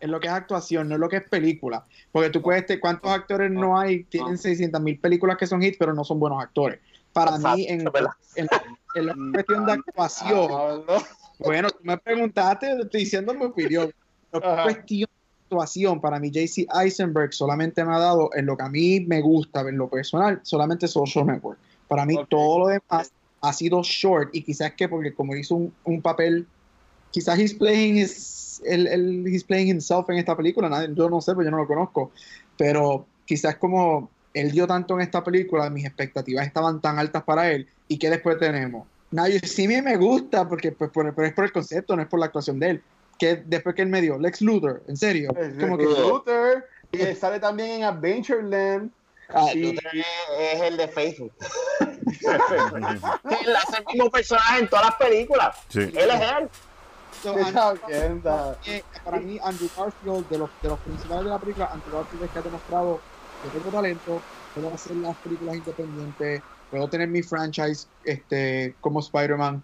en 0.00 0.10
lo 0.10 0.18
que 0.18 0.26
es 0.26 0.32
actuación, 0.32 0.88
no 0.88 0.96
en 0.96 1.00
lo 1.00 1.08
que 1.08 1.18
es 1.18 1.28
película. 1.28 1.86
Porque 2.10 2.30
tú 2.30 2.42
puedes, 2.42 2.66
te- 2.66 2.80
¿cuántos 2.80 3.08
actores 3.08 3.52
no 3.52 3.78
hay? 3.78 4.02
Tienen 4.02 4.36
600 4.36 4.80
mil 4.82 4.98
películas 4.98 5.36
que 5.36 5.46
son 5.46 5.62
hits, 5.62 5.76
pero 5.78 5.94
no 5.94 6.02
son 6.02 6.18
buenos 6.18 6.42
actores. 6.42 6.80
Para 7.12 7.38
mí, 7.38 7.66
en, 7.68 7.82
Exacto, 7.86 8.10
en, 8.34 8.48
en 8.96 9.06
la 9.06 9.14
cuestión 9.32 9.64
de 9.64 9.72
actuación. 9.74 10.84
Bueno, 11.44 11.68
tú 11.70 11.78
me 11.82 11.96
preguntaste, 11.98 12.66
te 12.76 12.82
estoy 12.82 13.00
diciendo 13.00 13.34
mi 13.34 13.44
opinión. 13.44 13.90
Ajá. 14.32 14.62
cuestión 14.62 15.08
de 15.10 15.44
actuación, 15.56 16.00
para 16.00 16.18
mí, 16.18 16.30
JC 16.30 16.66
Eisenberg 16.82 17.34
solamente 17.34 17.84
me 17.84 17.94
ha 17.94 17.98
dado 17.98 18.30
en 18.34 18.46
lo 18.46 18.56
que 18.56 18.62
a 18.62 18.68
mí 18.70 19.00
me 19.00 19.20
gusta, 19.20 19.60
en 19.60 19.76
lo 19.76 19.88
personal, 19.90 20.40
solamente 20.42 20.88
Social 20.88 21.26
Network. 21.26 21.58
Para 21.86 22.06
mí, 22.06 22.16
Ok. 22.16 22.28
todo 22.30 22.58
lo 22.60 22.66
demás 22.68 23.12
ha 23.42 23.52
sido 23.52 23.82
short 23.82 24.34
y 24.34 24.42
quizás 24.42 24.72
que 24.72 24.88
porque 24.88 25.12
como 25.12 25.36
hizo 25.36 25.56
un, 25.56 25.74
un 25.84 26.00
papel, 26.00 26.46
quizás 27.10 27.38
he's 27.38 27.52
playing 27.52 27.98
his, 27.98 28.62
el, 28.64 28.86
el- 28.86 29.26
he's 29.26 29.44
playing 29.44 29.68
himself 29.68 30.08
en 30.08 30.16
esta 30.16 30.34
película, 30.36 30.86
yo 30.94 31.10
no 31.10 31.20
sé, 31.20 31.34
pues 31.34 31.44
yo 31.44 31.50
no 31.50 31.58
lo 31.58 31.66
conozco, 31.66 32.12
pero 32.56 33.04
quizás 33.26 33.56
como 33.56 34.08
él 34.32 34.50
dio 34.52 34.66
tanto 34.66 34.94
en 34.94 35.02
esta 35.02 35.22
película, 35.22 35.68
mis 35.68 35.84
expectativas 35.84 36.46
estaban 36.46 36.80
tan 36.80 36.98
altas 36.98 37.22
para 37.24 37.50
él, 37.50 37.66
y 37.88 37.98
que 37.98 38.08
después 38.08 38.38
tenemos. 38.38 38.86
Now 39.12 39.26
You 39.26 39.38
See 39.44 39.68
Me 39.68 39.82
me 39.82 39.96
gusta, 39.96 40.48
porque 40.48 40.72
pues, 40.72 40.90
por, 40.90 41.14
pero 41.14 41.28
es 41.28 41.34
por 41.34 41.44
el 41.44 41.52
concepto, 41.52 41.94
no 41.94 42.02
es 42.02 42.08
por 42.08 42.18
la 42.18 42.26
actuación 42.26 42.58
de 42.58 42.70
él. 42.70 42.82
Que 43.18 43.36
después 43.36 43.74
que 43.76 43.82
él 43.82 43.88
me 43.88 44.00
dio, 44.00 44.18
Lex 44.18 44.40
Luthor, 44.40 44.82
en 44.88 44.96
serio. 44.96 45.30
Es 45.36 45.54
Como 45.60 45.76
que, 45.78 45.84
Luther, 45.84 46.66
y 46.90 47.02
él 47.02 47.16
sale 47.16 47.38
también 47.38 47.70
en 47.70 47.84
Adventureland. 47.84 48.90
ah, 49.28 49.52
y- 49.54 49.78
es, 50.38 50.60
el 50.62 50.76
de 50.78 50.88
Facebook. 50.88 51.32
él 51.80 53.56
hace 53.56 53.78
el 53.78 53.84
mismo 53.86 54.10
personaje 54.10 54.60
en 54.60 54.68
todas 54.68 54.86
las 54.86 54.94
películas. 54.96 55.56
Sí. 55.68 55.80
Él 55.80 56.10
es 56.10 56.20
él. 56.20 56.48
so, 57.22 57.34
Andrew- 57.36 58.56
eh, 58.66 58.82
para 59.04 59.20
mí, 59.20 59.38
Andrew 59.44 59.68
Garfield, 59.76 60.28
de 60.28 60.38
los, 60.38 60.50
de 60.62 60.68
los 60.70 60.78
principales 60.80 61.24
de 61.24 61.30
la 61.30 61.38
película, 61.38 61.70
Andrew 61.72 61.96
Garfield 61.98 62.24
es 62.24 62.30
que 62.30 62.38
ha 62.38 62.42
demostrado 62.42 63.00
que 63.42 63.58
tengo 63.58 63.70
talento, 63.70 64.22
puedo 64.54 64.74
hacer 64.74 64.96
las 64.96 65.16
películas 65.18 65.56
independientes, 65.56 66.42
puedo 66.72 66.88
tener 66.88 67.06
mi 67.06 67.22
franchise 67.22 67.86
este, 68.04 68.74
como 68.80 69.00
Spider-Man, 69.00 69.62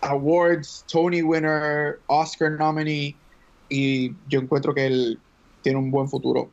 awards, 0.00 0.82
Tony 0.90 1.20
winner, 1.20 2.00
Oscar 2.06 2.52
nominee, 2.52 3.14
y 3.68 4.14
yo 4.26 4.40
encuentro 4.40 4.72
que 4.72 4.86
él 4.86 5.18
tiene 5.60 5.78
un 5.78 5.90
buen 5.90 6.08
futuro. 6.08 6.50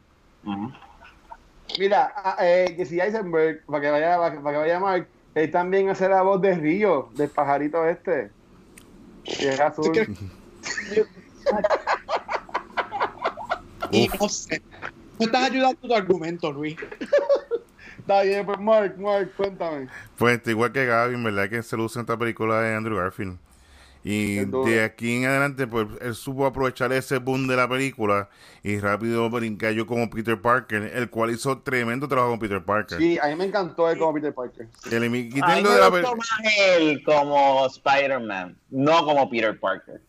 Mira, 1.79 2.13
ah, 2.13 2.35
eh, 2.41 2.73
Jesse 2.75 2.99
Eisenberg, 2.99 3.65
para 3.65 3.81
que 3.81 3.89
vaya, 3.89 4.17
para 4.17 4.35
que, 4.35 4.41
para 4.41 4.51
que 4.51 4.57
vaya 4.59 4.79
Mark, 4.81 5.07
él 5.33 5.49
también 5.49 5.89
hace 5.89 6.09
la 6.09 6.23
voz 6.23 6.41
de 6.41 6.55
Río, 6.55 7.09
del 7.15 7.29
pajarito 7.29 7.87
este. 7.87 8.31
Que 9.23 9.49
es 9.49 9.59
azul. 9.61 9.93
Y 13.91 14.09
no 14.19 14.27
sé, 14.27 14.61
no 15.19 15.25
estás 15.25 15.49
ayudando 15.49 15.87
tu 15.87 15.95
argumento, 15.95 16.51
Luis. 16.51 16.75
Está 18.03 18.21
bien, 18.23 18.45
pues 18.45 18.59
Mark, 18.59 18.95
Mark, 18.99 19.31
cuéntame. 19.37 19.87
Pues 20.17 20.41
igual 20.47 20.73
que 20.73 20.85
Gaby, 20.85 21.15
en 21.15 21.23
verdad 21.23 21.49
que 21.49 21.63
se 21.63 21.77
luce 21.77 21.99
en 21.99 22.01
esta 22.01 22.17
película 22.17 22.59
de 22.59 22.75
Andrew 22.75 22.97
Garfield. 22.97 23.37
Y 24.03 24.43
de 24.43 24.83
aquí 24.83 25.15
en 25.15 25.25
adelante, 25.25 25.67
pues 25.67 25.87
él 26.01 26.13
supo 26.13 26.45
aprovechar 26.45 26.91
ese 26.91 27.19
boom 27.19 27.47
de 27.47 27.55
la 27.55 27.69
película 27.69 28.27
y 28.61 28.77
rápido 28.77 29.29
brincar 29.29 29.71
yo 29.71 29.87
como 29.87 30.09
Peter 30.09 30.41
Parker, 30.41 30.91
el 30.93 31.09
cual 31.09 31.31
hizo 31.31 31.59
tremendo 31.59 32.09
trabajo 32.09 32.31
con 32.31 32.39
Peter 32.39 32.61
Parker. 32.61 32.97
Sí, 32.97 33.17
a 33.17 33.27
mí 33.27 33.35
me 33.35 33.45
encantó 33.45 33.89
él 33.89 33.97
como 33.97 34.15
Peter 34.15 34.33
Parker. 34.33 34.67
El, 34.91 35.03
A 35.05 35.09
mí 35.09 35.29
quitando 35.29 35.69
me 35.69 35.75
de 35.75 35.79
la 35.79 35.87
gustó 35.87 36.17
más 36.17 36.27
él 36.57 37.01
como 37.05 37.65
Spider-Man, 37.67 38.57
no 38.71 39.05
como 39.05 39.29
Peter 39.29 39.57
Parker. 39.57 40.01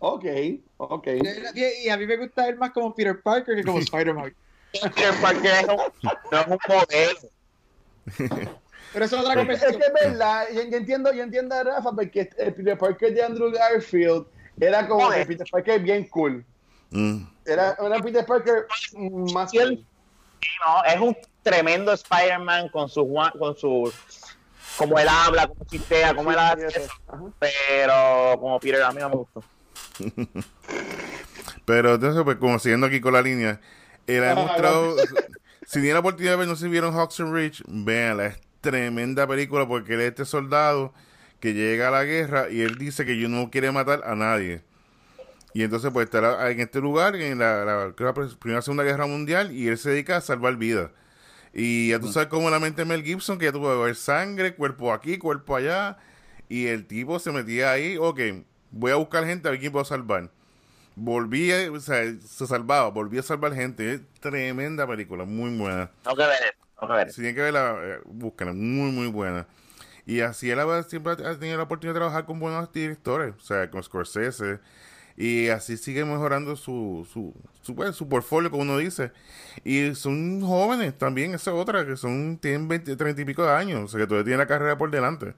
Ok, 0.00 0.26
ok. 0.76 1.08
Y, 1.54 1.86
y 1.86 1.88
a 1.88 1.96
mí 1.96 2.06
me 2.06 2.18
gusta 2.18 2.46
él 2.46 2.58
más 2.58 2.72
como 2.72 2.94
Peter 2.94 3.18
Parker 3.22 3.56
que 3.56 3.64
como 3.64 3.78
Spider-Man. 3.80 4.34
Peter 4.82 5.14
Parker 5.20 5.52
es 5.52 5.68
un, 5.68 5.76
no 6.30 6.40
es 6.40 6.46
un 6.46 6.58
modelo. 6.68 7.30
Pero 8.92 9.04
eso 9.06 9.16
es 9.16 9.22
otra 9.24 9.32
Es, 9.32 9.38
es 9.38 9.64
conversación. 9.64 9.80
que 9.80 9.86
es 9.86 9.92
verdad, 10.10 10.46
yo, 10.54 10.62
yo 10.62 10.76
entiendo, 10.76 11.12
yo 11.12 11.22
entiendo 11.24 11.54
a 11.54 11.64
Rafa, 11.64 11.92
porque 11.92 12.30
el 12.38 12.54
Peter 12.54 12.78
Parker 12.78 13.12
de 13.12 13.22
Andrew 13.24 13.50
Garfield 13.50 14.26
era 14.60 14.86
como 14.86 15.12
el 15.12 15.26
Peter 15.26 15.46
Parker 15.50 15.80
bien 15.80 16.06
cool. 16.08 16.44
Mm. 16.90 17.24
Era, 17.44 17.76
era 17.80 18.00
Peter 18.00 18.24
Parker 18.24 18.66
más 19.32 19.50
Sí, 19.50 19.58
cool. 19.58 19.84
No, 20.64 20.84
es 20.84 21.00
un 21.00 21.16
tremendo 21.42 21.92
Spider-Man 21.92 22.68
con 22.68 22.88
su 22.88 23.06
con 23.38 23.56
su 23.56 23.92
como 24.76 24.98
él 24.98 25.08
habla, 25.08 25.46
cómo 25.48 25.64
chistea, 25.66 26.14
cómo 26.14 26.30
él 26.30 26.38
hace 26.38 26.66
eso. 26.66 26.80
eso. 26.80 26.92
Ajá. 27.08 27.24
Pero 27.38 28.38
como 28.40 28.60
Peter 28.60 28.82
a 28.82 28.92
mí 28.92 29.00
no 29.00 29.08
me 29.08 29.16
gustó. 29.16 29.42
Pero 31.64 31.94
entonces, 31.94 32.22
pues 32.24 32.36
como 32.36 32.58
siguiendo 32.58 32.86
aquí 32.86 33.00
con 33.00 33.12
la 33.14 33.22
línea, 33.22 33.60
él 34.06 34.22
ha 34.24 34.32
Ah, 34.32 34.34
demostrado, 34.34 34.96
si 35.66 35.72
tienen 35.80 35.94
la 35.94 36.00
oportunidad 36.00 36.32
de 36.32 36.38
ver, 36.38 36.48
no 36.48 36.56
si 36.56 36.68
vieron 36.68 36.94
Hawks 36.94 37.20
and 37.20 37.34
Rich, 37.34 37.62
véanla, 37.68 38.26
es 38.26 38.38
tremenda 38.60 39.26
película 39.26 39.66
porque 39.66 39.94
él 39.94 40.00
es 40.00 40.08
este 40.08 40.24
soldado 40.24 40.92
que 41.40 41.52
llega 41.54 41.88
a 41.88 41.90
la 41.90 42.04
guerra 42.04 42.48
y 42.50 42.62
él 42.62 42.76
dice 42.78 43.04
que 43.04 43.18
yo 43.18 43.28
no 43.28 43.50
quiere 43.50 43.70
matar 43.72 44.02
a 44.04 44.14
nadie. 44.14 44.62
Y 45.52 45.62
entonces 45.62 45.90
pues 45.92 46.06
estará 46.06 46.50
en 46.50 46.60
este 46.60 46.80
lugar, 46.80 47.14
en 47.16 47.38
la, 47.38 47.64
la- 47.64 47.94
la 47.96 48.14
Primera 48.40 48.62
Segunda 48.62 48.82
Guerra 48.82 49.06
Mundial, 49.06 49.52
y 49.52 49.68
él 49.68 49.78
se 49.78 49.90
dedica 49.90 50.16
a 50.16 50.20
salvar 50.20 50.56
vidas. 50.56 50.90
Y 51.52 51.90
ya 51.90 52.00
tú 52.00 52.08
sabes 52.12 52.28
cómo 52.28 52.50
la 52.50 52.58
mente 52.58 52.82
de 52.82 52.86
Mel 52.86 53.04
Gibson, 53.04 53.38
que 53.38 53.44
ya 53.44 53.52
tuvo 53.52 53.70
que 53.70 53.84
ver 53.84 53.94
sangre, 53.94 54.56
cuerpo 54.56 54.92
aquí, 54.92 55.18
cuerpo 55.18 55.54
allá. 55.54 55.98
Y 56.48 56.66
el 56.66 56.86
tipo 56.86 57.18
se 57.20 57.30
metía 57.30 57.70
ahí, 57.70 57.96
ok, 57.96 58.20
voy 58.72 58.90
a 58.90 58.96
buscar 58.96 59.24
gente 59.24 59.46
a 59.46 59.52
ver 59.52 59.60
quién 59.60 59.70
puedo 59.70 59.84
salvar. 59.84 60.30
Volvía, 60.96 61.70
o 61.72 61.80
sea, 61.80 62.04
se 62.20 62.46
salvaba, 62.46 62.90
volvía 62.90 63.20
a 63.20 63.24
salvar 63.24 63.54
gente. 63.54 63.94
Es 63.94 64.00
tremenda 64.20 64.86
película, 64.86 65.24
muy 65.24 65.56
buena. 65.56 65.90
Tengo 66.02 66.16
que 66.16 66.26
ver 66.26 66.56
tengo 66.78 66.92
que 66.92 66.98
ver 66.98 67.10
Si 67.10 67.16
tienen 67.16 67.34
que 67.34 67.42
verla, 67.42 67.76
eh, 67.82 68.00
búsquenla, 68.04 68.52
muy, 68.52 68.90
muy 68.92 69.08
buena. 69.08 69.46
Y 70.06 70.20
así 70.20 70.50
él 70.50 70.60
siempre 70.86 71.12
ha 71.12 71.38
tenido 71.38 71.56
la 71.56 71.64
oportunidad 71.64 71.94
de 71.94 72.00
trabajar 72.00 72.26
con 72.26 72.38
buenos 72.38 72.70
directores, 72.72 73.34
o 73.36 73.40
sea, 73.40 73.70
con 73.70 73.82
Scorsese. 73.82 74.60
Y 75.16 75.48
así 75.48 75.76
sigue 75.76 76.04
mejorando 76.04 76.56
su, 76.56 77.06
su, 77.10 77.34
su, 77.62 77.74
pues, 77.74 77.94
su 77.94 78.08
portfolio, 78.08 78.50
como 78.50 78.62
uno 78.64 78.78
dice. 78.78 79.12
Y 79.64 79.94
son 79.94 80.40
jóvenes 80.42 80.98
también, 80.98 81.34
esa 81.34 81.54
otra, 81.54 81.86
que 81.86 81.96
son, 81.96 82.38
tienen 82.38 82.68
20, 82.68 82.96
30 82.96 83.22
y 83.22 83.24
pico 83.24 83.44
de 83.44 83.52
años, 83.52 83.82
o 83.84 83.88
sea, 83.88 84.00
que 84.00 84.06
todavía 84.06 84.24
tienen 84.24 84.40
la 84.40 84.46
carrera 84.46 84.76
por 84.76 84.90
delante. 84.90 85.34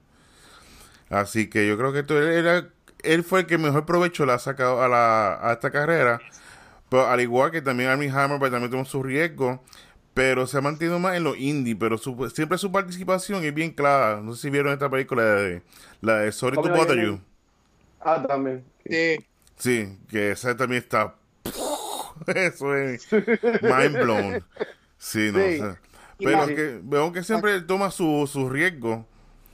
Así 1.09 1.49
que 1.49 1.67
yo 1.67 1.77
creo 1.77 1.93
que 1.93 1.99
esto 1.99 2.21
era, 2.21 2.67
él 3.13 3.23
fue 3.23 3.41
el 3.41 3.45
que 3.47 3.57
mejor 3.57 3.85
provecho 3.85 4.25
le 4.25 4.33
ha 4.33 4.39
sacado 4.39 4.81
a, 4.81 4.87
la, 4.87 5.39
a 5.41 5.53
esta 5.53 5.71
carrera. 5.71 6.19
Pero 6.89 7.07
al 7.07 7.19
igual 7.21 7.51
que 7.51 7.61
también 7.61 7.89
Armie 7.89 8.09
Hammer, 8.09 8.39
pues, 8.39 8.51
también 8.51 8.71
tuvo 8.71 8.85
su 8.85 9.03
riesgo. 9.03 9.61
Pero 10.13 10.47
se 10.47 10.57
ha 10.57 10.61
mantenido 10.61 10.97
más 10.99 11.15
en 11.15 11.23
lo 11.23 11.35
indie. 11.35 11.75
Pero 11.75 11.97
su- 11.97 12.29
siempre 12.33 12.57
su 12.57 12.71
participación 12.71 13.43
es 13.43 13.53
bien 13.53 13.71
clara. 13.71 14.19
No 14.21 14.33
sé 14.33 14.43
si 14.43 14.49
vieron 14.49 14.73
esta 14.73 14.89
película 14.89 15.23
de 15.23 15.61
la 16.01 16.17
de 16.19 16.31
Sorry 16.31 16.55
to 16.55 16.61
¿Cómo 16.63 16.75
la 16.75 16.81
Bother? 16.83 17.05
You. 17.05 17.19
Ah, 18.01 18.23
también. 18.27 18.63
Sí. 18.89 19.17
Sí, 19.57 19.97
que 20.09 20.31
esa 20.31 20.55
también 20.55 20.81
está. 20.83 21.15
Eso 22.27 22.75
es 22.75 23.07
mind 23.11 23.97
blown. 24.01 24.43
Sí, 24.97 25.29
no 25.31 25.39
Sí. 25.39 25.61
Pero 26.19 26.47
la- 26.47 26.47
que 26.47 26.79
veo 26.81 27.11
que 27.11 27.23
siempre 27.23 27.61
toma 27.61 27.91
su, 27.91 28.27
su 28.31 28.49
riesgo. 28.49 29.05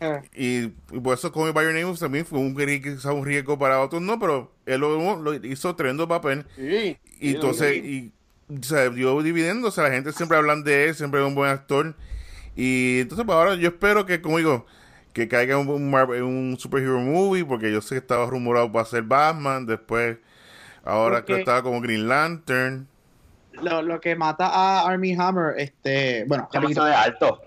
Eh, 0.03 0.21
Y, 0.35 0.95
y 0.95 0.99
por 0.99 1.13
eso 1.13 1.31
Call 1.31 1.45
Me 1.45 1.51
By 1.51 1.65
Your 1.65 1.73
Name 1.73 1.97
también 1.97 2.25
fue 2.25 2.39
un, 2.39 2.55
ri- 2.55 2.81
quizá 2.81 3.13
un 3.13 3.25
riesgo 3.25 3.57
para 3.57 3.79
otros, 3.81 4.01
no, 4.01 4.19
pero 4.19 4.51
él 4.65 4.81
lo, 4.81 5.21
lo 5.21 5.33
hizo 5.33 5.75
tremendo 5.75 6.07
papel. 6.07 6.45
Sí. 6.55 6.97
Y 7.19 7.35
entonces, 7.35 7.77
y, 7.77 8.11
o 8.49 8.63
sea, 8.63 8.89
dio 8.89 9.21
dividendo, 9.21 9.67
o 9.67 9.71
sea, 9.71 9.85
la 9.85 9.91
gente 9.91 10.11
siempre 10.11 10.37
hablan 10.37 10.63
de 10.63 10.89
él, 10.89 10.95
siempre 10.95 11.21
es 11.21 11.27
un 11.27 11.35
buen 11.35 11.49
actor. 11.51 11.95
Y 12.55 12.99
entonces, 13.01 13.25
pues 13.25 13.35
ahora 13.35 13.55
yo 13.55 13.69
espero 13.69 14.05
que, 14.05 14.21
como 14.21 14.37
digo, 14.37 14.65
que 15.13 15.27
caiga 15.27 15.57
un, 15.57 15.67
un, 15.69 16.57
superhero 16.59 16.99
movie, 16.99 17.45
porque 17.45 17.71
yo 17.71 17.81
sé 17.81 17.95
que 17.95 17.99
estaba 17.99 18.25
rumorado 18.25 18.71
para 18.71 18.85
ser 18.85 19.03
Batman, 19.03 19.65
después, 19.65 20.17
ahora 20.83 21.23
que 21.23 21.39
estaba 21.39 21.61
como 21.63 21.81
Green 21.81 22.07
Lantern. 22.07 22.87
lo, 23.53 23.81
lo 23.81 24.01
que 24.01 24.15
mata 24.15 24.47
a 24.47 24.87
Army 24.87 25.13
Hammer, 25.13 25.53
este, 25.57 26.25
bueno, 26.27 26.49
Demasiado 26.51 26.87
de 26.87 26.95
alto. 26.95 27.41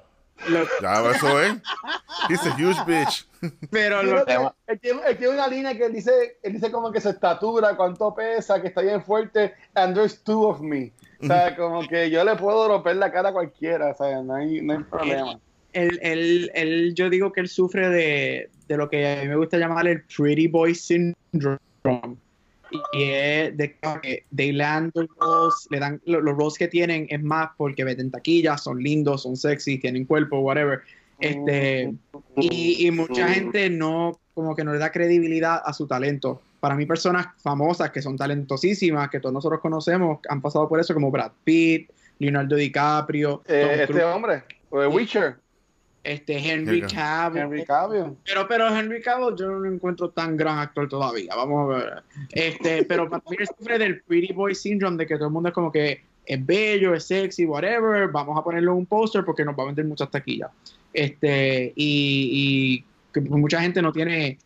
Lo- 0.48 0.66
Ya, 0.82 1.10
eso 1.10 1.40
es. 1.40 1.54
He's 2.28 2.46
a 2.46 2.50
huge 2.56 2.78
bitch. 2.86 3.26
pero 3.70 4.02
lo, 4.02 4.24
él, 4.66 4.80
tiene, 4.80 5.00
él 5.06 5.16
tiene 5.16 5.34
una 5.34 5.46
línea 5.48 5.76
que 5.76 5.84
él 5.86 5.92
dice, 5.92 6.38
él 6.42 6.54
dice 6.54 6.70
como 6.70 6.90
que 6.92 7.00
su 7.00 7.08
estatura, 7.10 7.76
cuánto 7.76 8.14
pesa, 8.14 8.60
que 8.60 8.68
está 8.68 8.80
bien 8.82 9.02
fuerte, 9.02 9.54
and 9.74 9.94
there's 9.94 10.22
two 10.22 10.46
of 10.48 10.60
me. 10.60 10.92
O 11.22 11.26
sea, 11.26 11.56
como 11.56 11.86
que 11.88 12.10
yo 12.10 12.24
le 12.24 12.36
puedo 12.36 12.68
romper 12.68 12.96
la 12.96 13.10
cara 13.10 13.30
a 13.30 13.32
cualquiera, 13.32 13.90
o 13.90 13.94
sea, 13.96 14.22
no 14.22 14.34
hay, 14.34 14.60
no 14.60 14.74
hay 14.74 14.82
problema. 14.84 15.38
él, 15.72 15.98
él- 16.02 16.50
él- 16.54 16.94
yo 16.94 17.08
digo 17.10 17.32
que 17.32 17.40
él 17.40 17.48
sufre 17.48 17.88
de, 17.88 18.50
de 18.68 18.76
lo 18.76 18.88
que 18.90 19.06
a 19.18 19.22
mí 19.22 19.28
me 19.28 19.36
gusta 19.36 19.56
llamar 19.58 19.86
el 19.86 20.02
Pretty 20.04 20.46
Boy 20.48 20.74
Syndrome. 20.74 21.58
Y 22.92 23.02
es 23.04 23.56
de 23.56 23.76
que 24.02 24.24
they 24.34 24.52
land 24.52 24.92
the 24.94 25.06
roles, 25.20 25.66
le 25.70 25.78
dan 25.78 26.00
lo- 26.04 26.20
los 26.20 26.36
roles 26.36 26.54
que 26.58 26.68
tienen 26.68 27.06
es 27.10 27.22
más 27.22 27.50
porque 27.56 27.84
venden 27.84 28.10
taquillas, 28.10 28.62
son 28.62 28.82
lindos, 28.82 29.22
son 29.22 29.36
sexy, 29.36 29.78
tienen 29.78 30.04
cuerpo, 30.04 30.40
whatever. 30.40 30.80
Este, 31.18 31.94
y, 32.36 32.86
y 32.86 32.90
mucha 32.90 33.28
gente 33.28 33.70
no, 33.70 34.20
como 34.34 34.54
que 34.54 34.64
no 34.64 34.72
le 34.72 34.78
da 34.78 34.92
credibilidad 34.92 35.62
a 35.64 35.72
su 35.72 35.86
talento. 35.86 36.42
Para 36.60 36.74
mí, 36.74 36.84
personas 36.86 37.28
famosas 37.42 37.90
que 37.90 38.02
son 38.02 38.16
talentosísimas, 38.16 39.08
que 39.08 39.20
todos 39.20 39.32
nosotros 39.32 39.60
conocemos, 39.60 40.18
han 40.28 40.40
pasado 40.42 40.68
por 40.68 40.80
eso, 40.80 40.92
como 40.94 41.10
Brad 41.10 41.32
Pitt, 41.44 41.90
Leonardo 42.18 42.56
DiCaprio, 42.56 43.42
Eh, 43.46 43.68
este 43.80 43.86
Cruise, 43.86 44.04
hombre, 44.04 44.42
de 44.70 44.86
Witcher, 44.86 45.36
este 46.06 46.36
Henry 46.38 46.78
Henry 46.78 46.80
Cavill. 46.94 47.42
Henry 47.42 47.64
Cavill. 47.64 48.16
Pero, 48.24 48.46
pero 48.48 48.68
Henry 48.68 49.02
Cavill 49.02 49.36
yo 49.36 49.46
no 49.50 49.58
lo 49.60 49.72
encuentro 49.72 50.10
tan 50.10 50.36
gran 50.36 50.58
actor 50.58 50.88
todavía. 50.88 51.34
Vamos 51.34 51.70
a 51.74 51.78
ver. 51.78 52.02
Este, 52.30 52.84
pero 52.84 53.08
para 53.10 53.22
mí 53.28 53.36
sufre 53.58 53.78
del 53.78 54.00
pretty 54.02 54.32
boy 54.32 54.54
syndrome 54.54 54.96
de 54.96 55.06
que 55.06 55.16
todo 55.16 55.26
el 55.28 55.32
mundo 55.32 55.48
es 55.50 55.54
como 55.54 55.70
que 55.72 56.00
es 56.24 56.44
bello, 56.46 56.94
es 56.94 57.04
sexy, 57.04 57.44
whatever. 57.46 58.08
Vamos 58.08 58.38
a 58.38 58.42
ponerlo 58.42 58.72
en 58.72 58.78
un 58.78 58.86
póster 58.86 59.24
porque 59.24 59.44
nos 59.44 59.56
va 59.58 59.62
a 59.64 59.66
vender 59.66 59.84
muchas 59.84 60.10
taquillas. 60.10 60.50
Este, 60.92 61.72
y, 61.76 62.82
y 62.84 62.84
que 63.12 63.20
mucha 63.20 63.60
gente 63.60 63.82
no 63.82 63.92
tiene 63.92 64.38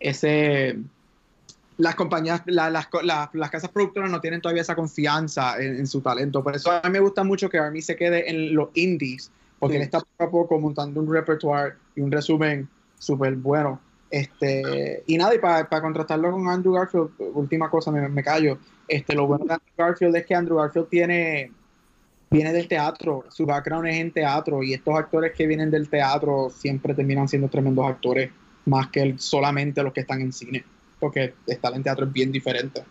ese 0.00 0.76
las 1.76 1.96
compañías, 1.96 2.42
la- 2.46 2.70
las, 2.70 2.86
la- 3.02 3.28
las 3.32 3.50
casas 3.50 3.68
productoras 3.70 4.08
no 4.10 4.20
tienen 4.20 4.40
todavía 4.40 4.62
esa 4.62 4.76
confianza 4.76 5.60
en, 5.60 5.76
en 5.76 5.86
su 5.88 6.00
talento. 6.00 6.42
Por 6.42 6.54
eso 6.54 6.70
a 6.70 6.80
mí 6.84 6.90
me 6.90 7.00
gusta 7.00 7.24
mucho 7.24 7.48
que 7.48 7.58
Army 7.58 7.82
se 7.82 7.96
quede 7.96 8.30
en 8.30 8.54
los 8.54 8.68
indies, 8.74 9.32
porque 9.64 9.76
Sí. 9.76 9.76
él 9.78 9.82
está 9.84 10.00
poco 10.00 10.24
a 10.24 10.30
poco 10.30 10.60
montando 10.60 11.00
un 11.00 11.10
repertoire 11.10 11.72
y 11.96 12.02
un 12.02 12.12
resumen 12.12 12.68
súper 12.98 13.34
bueno. 13.36 13.80
Este, 14.10 15.02
y 15.06 15.16
nada, 15.16 15.34
y 15.34 15.38
para 15.38 15.66
contrastarlo 15.80 16.30
con 16.32 16.46
Andrew 16.48 16.74
Garfield, 16.74 17.10
última 17.32 17.70
cosa, 17.70 17.90
me, 17.90 18.06
me 18.08 18.22
callo. 18.22 18.58
Este, 18.86 19.14
lo 19.14 19.26
bueno 19.26 19.46
de 19.46 19.54
Andrew 19.54 19.74
Garfield 19.76 20.16
es 20.16 20.26
que 20.26 20.34
Andrew 20.34 20.58
Garfield 20.58 20.88
tiene 20.88 21.50
viene 22.30 22.52
del 22.52 22.68
teatro, 22.68 23.24
su 23.30 23.46
background 23.46 23.86
es 23.86 23.96
en 23.96 24.10
teatro 24.12 24.62
y 24.62 24.74
estos 24.74 24.94
actores 24.98 25.32
que 25.32 25.46
vienen 25.46 25.70
del 25.70 25.88
teatro 25.88 26.50
siempre 26.50 26.92
terminan 26.92 27.28
siendo 27.28 27.48
tremendos 27.48 27.86
actores 27.86 28.30
más 28.66 28.88
que 28.88 29.02
el- 29.02 29.20
solamente 29.20 29.82
los 29.82 29.92
que 29.92 30.00
están 30.00 30.20
en 30.20 30.32
cine, 30.32 30.64
porque 31.00 31.32
estar 31.46 31.72
en 31.74 31.82
teatro 31.84 32.04
es 32.06 32.12
bien 32.12 32.32
diferente. 32.32 32.82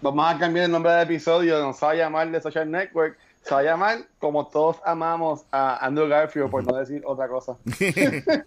Vamos 0.00 0.32
a 0.32 0.38
cambiar 0.38 0.66
el 0.66 0.70
nombre 0.72 0.92
del 0.92 1.02
episodio, 1.02 1.60
no 1.60 1.72
se 1.72 1.84
va 1.84 1.92
a 1.92 1.94
llamar 1.96 2.30
The 2.30 2.40
Social 2.40 2.70
Network, 2.70 3.18
se 3.42 3.54
va 3.54 3.60
a 3.60 3.64
llamar 3.64 3.98
como 4.18 4.46
todos 4.48 4.76
amamos 4.84 5.44
a 5.50 5.84
Andrew 5.84 6.08
Garfield, 6.08 6.50
por 6.50 6.64
no 6.64 6.76
decir 6.76 7.02
otra 7.04 7.28
cosa. 7.28 7.56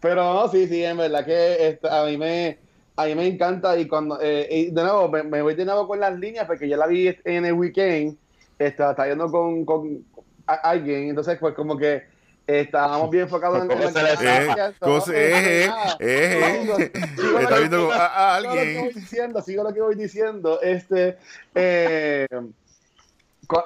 Pero 0.00 0.34
no, 0.34 0.48
sí, 0.48 0.66
sí, 0.68 0.84
en 0.84 0.96
verdad 0.98 1.24
que 1.24 1.68
este, 1.68 1.88
a 1.88 2.04
mí 2.04 2.16
me 2.16 2.58
a 2.98 3.04
mí 3.06 3.14
me 3.14 3.26
encanta 3.26 3.76
y 3.76 3.86
cuando 3.86 4.18
eh, 4.22 4.46
y 4.50 4.70
de 4.70 4.82
nuevo 4.82 5.08
me, 5.08 5.22
me 5.22 5.42
voy 5.42 5.54
de 5.54 5.64
nuevo 5.66 5.86
con 5.86 6.00
las 6.00 6.18
líneas 6.18 6.46
porque 6.46 6.68
yo 6.68 6.76
la 6.76 6.86
vi 6.86 7.14
en 7.24 7.44
el 7.44 7.52
weekend, 7.52 8.16
estaba 8.58 8.92
estaba 8.92 9.08
yendo 9.08 9.30
con, 9.30 9.64
con 9.66 10.02
a- 10.46 10.54
alguien, 10.54 11.08
entonces 11.10 11.38
pues 11.38 11.54
como 11.54 11.76
que 11.76 12.04
estábamos 12.46 13.10
bien 13.10 13.24
enfocados 13.24 13.56
en, 13.64 13.70
en 13.70 13.78
¿Cómo 13.78 13.90
se 13.90 14.02
le 14.02 14.10
Eh, 14.12 14.16
gracias, 14.20 14.74
cosa- 14.78 15.10
no, 15.12 15.16
eh, 15.18 15.64
eh, 15.64 15.66
nada. 15.68 15.96
eh, 15.98 16.60
Sigo- 16.62 16.78
eh. 16.78 16.92
sigo 17.16 17.30
lo 17.32 17.38
Está 17.40 17.54
que- 17.54 17.58
viendo 17.60 17.92
a, 17.92 18.36
a 18.36 18.40
sigo 18.40 18.48
lo 18.54 18.54
que 18.54 18.64
voy 18.66 18.76
alguien. 18.76 18.94
diciendo, 19.02 19.42
sigo 19.42 19.62
lo 19.64 19.74
que 19.74 19.80
voy 19.80 19.94
diciendo. 19.96 20.60
Este, 20.62 21.18
eh, 21.54 22.26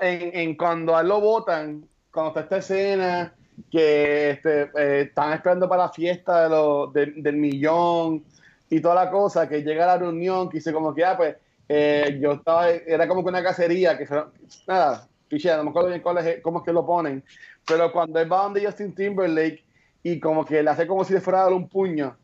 en, 0.00 0.36
en 0.38 0.56
cuando 0.56 0.96
a 0.96 1.00
él 1.00 1.08
lo 1.08 1.20
votan, 1.20 1.84
cuando 2.12 2.30
está 2.30 2.40
esta 2.40 2.56
escena, 2.58 3.34
que 3.70 4.30
este, 4.30 4.70
eh, 4.76 5.00
están 5.08 5.32
esperando 5.34 5.68
para 5.68 5.84
la 5.84 5.88
fiesta 5.90 6.44
de 6.44 6.48
los- 6.48 6.92
de- 6.92 7.12
del 7.16 7.36
millón 7.36 8.24
y 8.70 8.80
toda 8.80 8.94
la 9.04 9.10
cosa, 9.10 9.48
que 9.48 9.62
llega 9.62 9.84
a 9.84 9.88
la 9.88 9.98
reunión, 9.98 10.48
que 10.48 10.58
dice 10.58 10.72
como 10.72 10.94
que, 10.94 11.04
ah, 11.04 11.16
pues, 11.16 11.36
eh, 11.68 12.18
yo 12.20 12.32
estaba, 12.32 12.68
era 12.70 13.06
como 13.06 13.22
que 13.22 13.28
una 13.28 13.42
cacería, 13.42 13.96
que 13.98 14.06
se- 14.06 14.22
nada, 14.66 15.06
piché, 15.28 15.54
no 15.56 15.64
me 15.64 15.70
acuerdo 15.70 15.88
bien 15.90 16.00
cuál 16.00 16.18
es- 16.18 16.40
cómo 16.42 16.58
es 16.60 16.64
que 16.64 16.72
lo 16.72 16.84
ponen, 16.84 17.22
pero 17.70 17.90
cuando 17.92 18.18
él 18.20 18.30
va 18.30 18.42
donde 18.42 18.64
Justin 18.64 18.94
Timberlake 18.94 19.64
y 20.02 20.18
como 20.20 20.44
que 20.44 20.62
le 20.62 20.70
hace 20.70 20.86
como 20.86 21.04
si 21.04 21.12
le 21.14 21.20
fuera 21.20 21.40
a 21.40 21.44
dar 21.44 21.52
un 21.52 21.68
puño, 21.68 22.16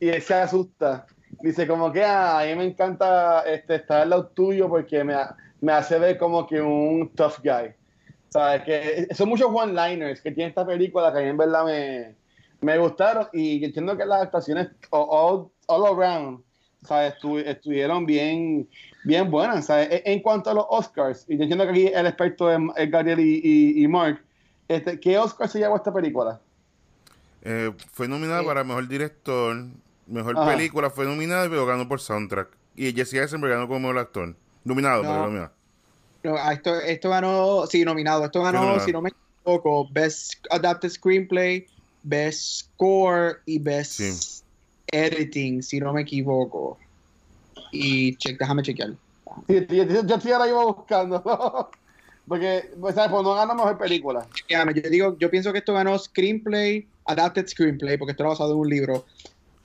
y 0.00 0.08
él 0.08 0.20
se 0.22 0.34
asusta. 0.34 1.06
Dice 1.40 1.66
como 1.66 1.90
que 1.92 2.04
"Ah, 2.04 2.40
a 2.40 2.44
mí 2.46 2.54
me 2.54 2.64
encanta 2.64 3.42
este, 3.46 3.76
estar 3.76 4.02
al 4.02 4.10
lado 4.10 4.26
tuyo 4.28 4.68
porque 4.68 5.02
me, 5.02 5.14
me 5.60 5.72
hace 5.72 5.98
ver 5.98 6.16
como 6.18 6.46
que 6.46 6.60
un 6.60 7.08
tough 7.14 7.38
guy. 7.42 7.72
¿Sabes? 8.28 8.62
Que 8.62 9.08
son 9.14 9.28
muchos 9.28 9.48
one-liners 9.52 10.20
que 10.20 10.32
tiene 10.32 10.48
esta 10.48 10.66
película 10.66 11.12
que 11.12 11.18
a 11.18 11.22
mí 11.22 11.28
en 11.28 11.36
verdad 11.36 11.64
me, 11.64 12.14
me 12.60 12.78
gustaron 12.78 13.28
y 13.32 13.64
entiendo 13.64 13.96
que 13.96 14.04
las 14.04 14.22
actuaciones 14.22 14.68
all, 14.90 15.48
all- 15.66 15.86
around 15.86 16.42
¿sabes? 16.82 17.14
Estu- 17.14 17.44
estuvieron 17.46 18.04
bien, 18.06 18.68
bien 19.04 19.30
buenas. 19.30 19.66
¿sabes? 19.66 19.88
En, 19.90 20.12
en 20.14 20.20
cuanto 20.20 20.50
a 20.50 20.54
los 20.54 20.66
Oscars, 20.68 21.24
y 21.28 21.36
yo 21.36 21.42
entiendo 21.44 21.64
que 21.64 21.70
aquí 21.70 21.86
el 21.86 22.06
experto 22.06 22.50
es 22.50 22.90
Gabriel 22.90 23.20
y, 23.20 23.40
y- 23.42 23.84
y 23.84 23.88
Mark, 23.88 24.20
este, 24.68 24.98
¿qué 25.00 25.18
Oscar 25.18 25.48
se 25.48 25.58
llevó 25.58 25.76
esta 25.76 25.92
película? 25.92 26.40
Eh, 27.42 27.72
fue 27.92 28.08
nominada 28.08 28.42
para 28.42 28.64
mejor 28.64 28.88
director, 28.88 29.66
mejor 30.06 30.38
Ajá. 30.38 30.50
película, 30.56 30.90
fue 30.90 31.04
nominada 31.04 31.48
pero 31.48 31.66
ganó 31.66 31.86
por 31.88 32.00
soundtrack. 32.00 32.48
Y 32.76 32.92
Jesse 32.92 33.14
Eisenberg 33.14 33.52
ganó 33.54 33.68
como 33.68 33.80
mejor 33.80 33.98
actor. 33.98 34.34
Nominado, 34.64 35.02
No. 35.02 35.08
pero 35.10 35.22
nominado. 35.24 35.50
No, 36.24 36.36
ah, 36.38 36.54
esto, 36.54 36.74
esto 36.80 37.10
ganó, 37.10 37.66
sí, 37.66 37.84
nominado. 37.84 38.24
Esto 38.24 38.42
ganó, 38.42 38.60
nominado. 38.60 38.84
si 38.86 38.92
no 38.92 39.02
me 39.02 39.10
equivoco, 39.10 39.86
Best 39.92 40.46
Adapted 40.50 40.88
Screenplay, 40.88 41.66
Best 42.02 42.60
Score 42.60 43.40
y 43.44 43.58
Best 43.58 43.92
Sí. 44.00 44.42
Editing, 44.90 45.62
si 45.62 45.80
no 45.80 45.92
me 45.92 46.00
equivoco. 46.02 46.78
Y 47.72 48.16
che, 48.16 48.36
déjame 48.38 48.62
chequear. 48.62 48.94
Sí, 49.48 49.66
sí, 49.68 49.76
yo, 49.76 49.84
yo 49.84 50.14
estoy 50.16 50.32
ahora 50.32 50.48
iba 50.48 50.64
buscando. 50.64 51.70
Porque, 52.26 52.70
pues, 52.80 52.94
¿sabes? 52.94 53.10
Pues 53.10 53.22
no 53.22 53.34
ganó 53.34 53.54
mejor 53.54 53.76
película. 53.78 54.26
Chequeame, 54.34 54.72
Yo 54.74 54.88
digo, 54.90 55.16
yo 55.18 55.30
pienso 55.30 55.52
que 55.52 55.58
esto 55.58 55.74
ganó 55.74 55.98
Screenplay, 55.98 56.86
Adapted 57.06 57.46
Screenplay, 57.48 57.98
porque 57.98 58.12
esto 58.12 58.22
era 58.22 58.30
basado 58.30 58.52
en 58.52 58.58
un 58.58 58.68
libro. 58.70 59.04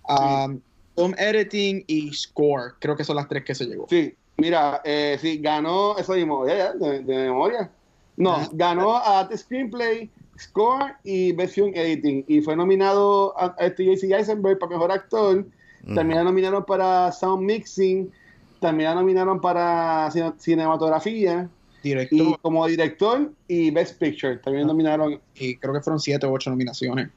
Um, 0.07 0.59
Film 0.95 1.13
Editing 1.17 1.83
y 1.87 2.11
Score, 2.13 2.73
creo 2.79 2.95
que 2.97 3.03
son 3.05 3.15
las 3.15 3.27
tres 3.29 3.45
que 3.45 3.55
se 3.55 3.65
llevó. 3.65 3.85
Sí, 3.89 4.13
mira, 4.37 4.81
eh, 4.83 5.17
sí, 5.21 5.37
ganó, 5.37 5.97
eso 5.97 6.13
mismo, 6.13 6.45
ya, 6.47 6.57
ya, 6.57 6.73
de, 6.73 6.99
de 7.03 7.15
memoria. 7.17 7.69
No, 8.17 8.33
Ajá. 8.33 8.49
ganó 8.51 8.97
a 8.97 9.29
Screenplay, 9.37 10.09
Score 10.37 10.95
y 11.05 11.31
Versión 11.31 11.71
Editing. 11.73 12.25
Y 12.27 12.41
fue 12.41 12.55
nominado 12.57 13.37
a, 13.39 13.55
a 13.57 13.67
este 13.67 13.85
J.C. 13.85 14.13
Eisenberg 14.13 14.59
para 14.59 14.71
Mejor 14.71 14.91
Actor. 14.91 15.45
Mm. 15.83 15.95
También 15.95 16.17
la 16.17 16.23
nominaron 16.25 16.65
para 16.65 17.09
Sound 17.13 17.43
Mixing. 17.43 18.11
También 18.59 18.89
la 18.89 18.95
nominaron 18.95 19.39
para 19.39 20.09
cine- 20.11 20.33
Cinematografía. 20.37 21.49
Director, 21.83 22.19
Y 22.19 22.35
como 22.41 22.65
director 22.67 23.31
y 23.47 23.71
Best 23.71 23.99
Picture. 23.99 24.37
También 24.37 24.65
Ah. 24.65 24.67
nominaron 24.67 25.19
y 25.35 25.55
creo 25.57 25.73
que 25.73 25.81
fueron 25.81 25.99
siete 25.99 26.25
o 26.25 26.31
ocho 26.31 26.49
nominaciones. 26.49 27.09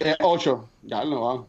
eh, 0.00 0.14
ocho. 0.20 0.68
Ya 0.82 1.04
no 1.04 1.20
va. 1.22 1.46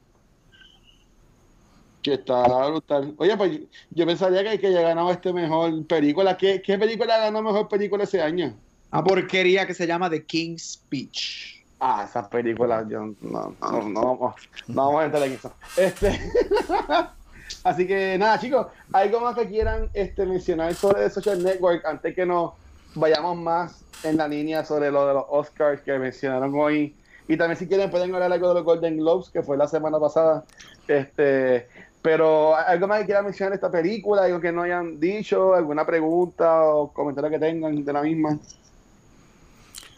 Que 2.01 2.13
está 2.13 2.43
brutal. 2.69 3.13
Oye, 3.17 3.35
pues 3.35 3.59
yo, 3.91 4.05
pensaría 4.05 4.43
que, 4.43 4.59
que 4.59 4.67
haya 4.67 4.81
ganado 4.81 5.11
este 5.11 5.33
mejor 5.33 5.85
película. 5.85 6.37
¿Qué, 6.37 6.61
¿Qué 6.61 6.77
película 6.77 7.17
ganó 7.17 7.41
mejor 7.41 7.67
película 7.67 8.05
ese 8.05 8.21
año? 8.21 8.55
Una 8.91 9.03
porquería 9.03 9.67
que 9.67 9.73
se 9.73 9.85
llama 9.85 10.09
The 10.09 10.23
King's 10.25 10.71
Speech. 10.73 11.63
Ah, 11.81 12.05
esas 12.09 12.27
películas, 12.29 12.85
yo 12.89 13.01
no, 13.05 13.15
no, 13.21 13.55
no, 13.61 13.81
no, 13.81 14.35
no 14.67 14.85
vamos 14.85 15.01
a 15.01 15.05
entrar 15.05 15.23
en 15.23 15.33
eso. 15.33 15.53
Este, 15.77 16.09
así 17.63 17.87
que 17.87 18.17
nada, 18.17 18.39
chicos, 18.39 18.67
algo 18.93 19.19
más 19.21 19.35
que 19.35 19.47
quieran 19.47 19.89
este, 19.93 20.25
mencionar 20.25 20.73
sobre 20.73 21.03
The 21.03 21.09
Social 21.09 21.43
Network 21.43 21.85
antes 21.85 22.15
que 22.15 22.25
nos 22.25 22.53
vayamos 22.95 23.37
más 23.37 23.83
en 24.03 24.17
la 24.17 24.27
línea 24.27 24.63
sobre 24.63 24.91
lo 24.91 25.07
de 25.07 25.13
los 25.13 25.25
Oscars 25.29 25.81
que 25.81 25.97
mencionaron 25.97 26.53
hoy. 26.55 26.95
Y 27.27 27.37
también 27.37 27.57
si 27.57 27.67
quieren 27.67 27.91
pueden 27.91 28.13
hablar 28.13 28.31
algo 28.31 28.49
de 28.49 28.53
los 28.55 28.63
Golden 28.63 28.97
Globes, 28.97 29.29
que 29.29 29.43
fue 29.43 29.55
la 29.55 29.67
semana 29.67 29.99
pasada. 29.99 30.45
Este, 30.87 31.67
pero 32.01 32.55
algo 32.55 32.87
más 32.87 33.01
que 33.01 33.05
quieran 33.05 33.25
mencionar 33.25 33.51
de 33.51 33.55
esta 33.55 33.71
película, 33.71 34.23
algo 34.23 34.39
que 34.39 34.51
no 34.51 34.63
hayan 34.63 34.99
dicho, 34.99 35.53
alguna 35.53 35.85
pregunta 35.85 36.63
o 36.63 36.91
comentario 36.91 37.29
que 37.29 37.39
tengan 37.39 37.83
de 37.83 37.93
la 37.93 38.01
misma. 38.01 38.39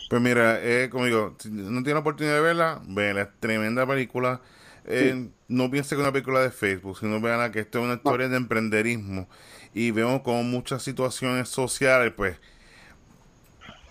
Pues 0.09 0.21
mira, 0.21 0.59
eh, 0.61 0.89
como 0.91 1.05
digo, 1.05 1.35
si 1.39 1.49
no 1.49 1.83
tiene 1.83 1.93
la 1.93 1.99
oportunidad 1.99 2.35
de 2.35 2.41
verla, 2.41 2.81
véanla, 2.85 3.21
es 3.21 3.29
tremenda 3.39 3.87
película. 3.87 4.41
Eh, 4.85 5.29
No 5.51 5.69
piense 5.69 5.95
que 5.95 6.01
una 6.01 6.11
película 6.11 6.41
de 6.41 6.51
Facebook, 6.51 6.97
sino 6.97 7.19
vean 7.19 7.51
que 7.51 7.59
esto 7.59 7.79
es 7.79 7.85
una 7.85 7.95
historia 7.95 8.29
de 8.29 8.37
emprenderismo. 8.37 9.27
Y 9.73 9.91
vemos 9.91 10.21
como 10.21 10.43
muchas 10.43 10.83
situaciones 10.83 11.49
sociales, 11.49 12.13
pues, 12.15 12.37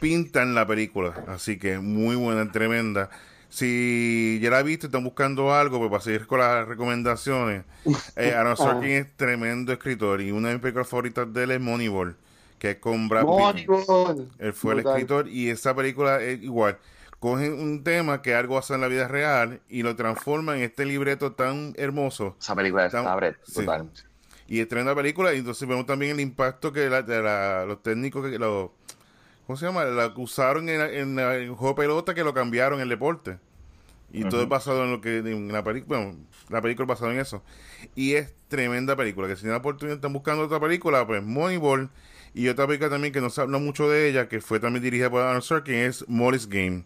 pintan 0.01 0.55
la 0.55 0.67
película. 0.67 1.25
Así 1.29 1.59
que 1.59 1.79
muy 1.79 2.17
buena, 2.17 2.51
tremenda. 2.51 3.11
Si 3.49 4.39
ya 4.43 4.51
la 4.51 4.63
viste, 4.63 4.87
están 4.87 5.05
buscando 5.05 5.53
algo, 5.53 5.79
pues 5.79 5.91
para 5.91 6.03
seguir 6.03 6.27
con 6.27 6.39
las 6.39 6.67
recomendaciones. 6.67 7.65
Eh, 8.17 8.33
Aaron 8.37 8.57
Sorkin 8.57 8.91
es 8.91 9.17
tremendo 9.17 9.73
escritor 9.73 10.21
y 10.21 10.31
una 10.31 10.49
de 10.49 10.55
mis 10.55 10.63
películas 10.63 10.89
favoritas 10.89 11.33
de 11.33 11.43
él 11.43 11.51
es 11.51 11.61
Moneyball 11.61 12.17
que 12.61 12.73
es 12.73 12.77
con 12.77 13.09
Brad 13.09 13.25
Pitt. 13.55 13.69
Él 14.39 14.53
fue 14.53 14.75
el 14.75 14.81
escritor 14.81 15.27
y 15.27 15.49
esa 15.49 15.75
película 15.75 16.23
es 16.23 16.41
igual. 16.43 16.79
Cogen 17.21 17.53
un 17.53 17.85
tema 17.85 18.23
que 18.23 18.35
algo 18.35 18.59
hace 18.59 18.75
en 18.75 18.81
la 18.81 18.89
vida 18.89 19.07
real 19.07 19.61
y 19.69 19.83
lo 19.83 19.95
transforman 19.95 20.57
en 20.57 20.63
este 20.63 20.87
libreto 20.87 21.33
tan 21.33 21.75
hermoso. 21.77 22.37
Esa 22.41 22.57
película 22.57 22.87
es 22.87 22.93
brutal. 23.55 23.91
Y 24.49 24.61
es 24.61 24.69
tremenda 24.69 24.95
película 24.97 25.33
y 25.33 25.39
entonces 25.39 25.69
vemos 25.69 25.87
también 25.87 26.13
el 26.13 26.21
impacto 26.21 26.73
que 26.73 26.89
la, 26.89 27.65
los 27.67 27.83
técnicos 27.83 28.29
que 28.29 28.39
los 28.39 28.71
¿cómo 29.47 29.57
se 29.57 29.67
llama? 29.67 29.85
La 29.85 30.13
usaron 30.17 30.69
en, 30.69 31.19
el 31.19 31.51
juego 31.51 31.75
pelota 31.75 32.15
que 32.15 32.25
lo 32.25 32.33
cambiaron 32.33 32.79
en 32.79 32.85
el 32.85 32.89
deporte. 32.89 33.39
Y 34.13 34.25
todo 34.25 34.43
es 34.43 34.49
basado 34.49 34.85
en 34.85 34.93
lo 34.93 35.01
que 35.01 35.19
en 35.19 35.53
la 35.53 35.63
película, 35.63 35.99
bueno, 35.99 36.19
la 36.49 36.61
película 36.61 36.85
es 36.85 36.89
basada 36.89 37.13
en 37.13 37.19
eso. 37.19 37.43
Y 37.95 38.15
es 38.15 38.33
tremenda 38.49 38.97
película, 38.97 39.29
que 39.29 39.35
si 39.35 39.43
tienen 39.43 39.55
la 39.55 39.59
oportunidad 39.59 39.97
están 39.97 40.13
buscando 40.13 40.45
otra 40.45 40.59
película, 40.61 41.07
pues 41.07 41.23
Moneyball 41.23 41.91
y 42.33 42.49
otra 42.49 42.67
película 42.67 42.91
también 42.91 43.13
que 43.13 43.21
no 43.21 43.29
se 43.29 43.41
habla 43.41 43.59
mucho 43.59 43.89
de 43.89 44.09
ella, 44.09 44.29
que 44.29 44.41
fue 44.41 44.61
también 44.61 44.83
dirigida 44.83 45.11
por 45.11 45.23
Arnold 45.23 45.43
Sorkin, 45.43 45.75
es 45.75 46.05
Morris 46.09 46.49
Game, 46.49 46.85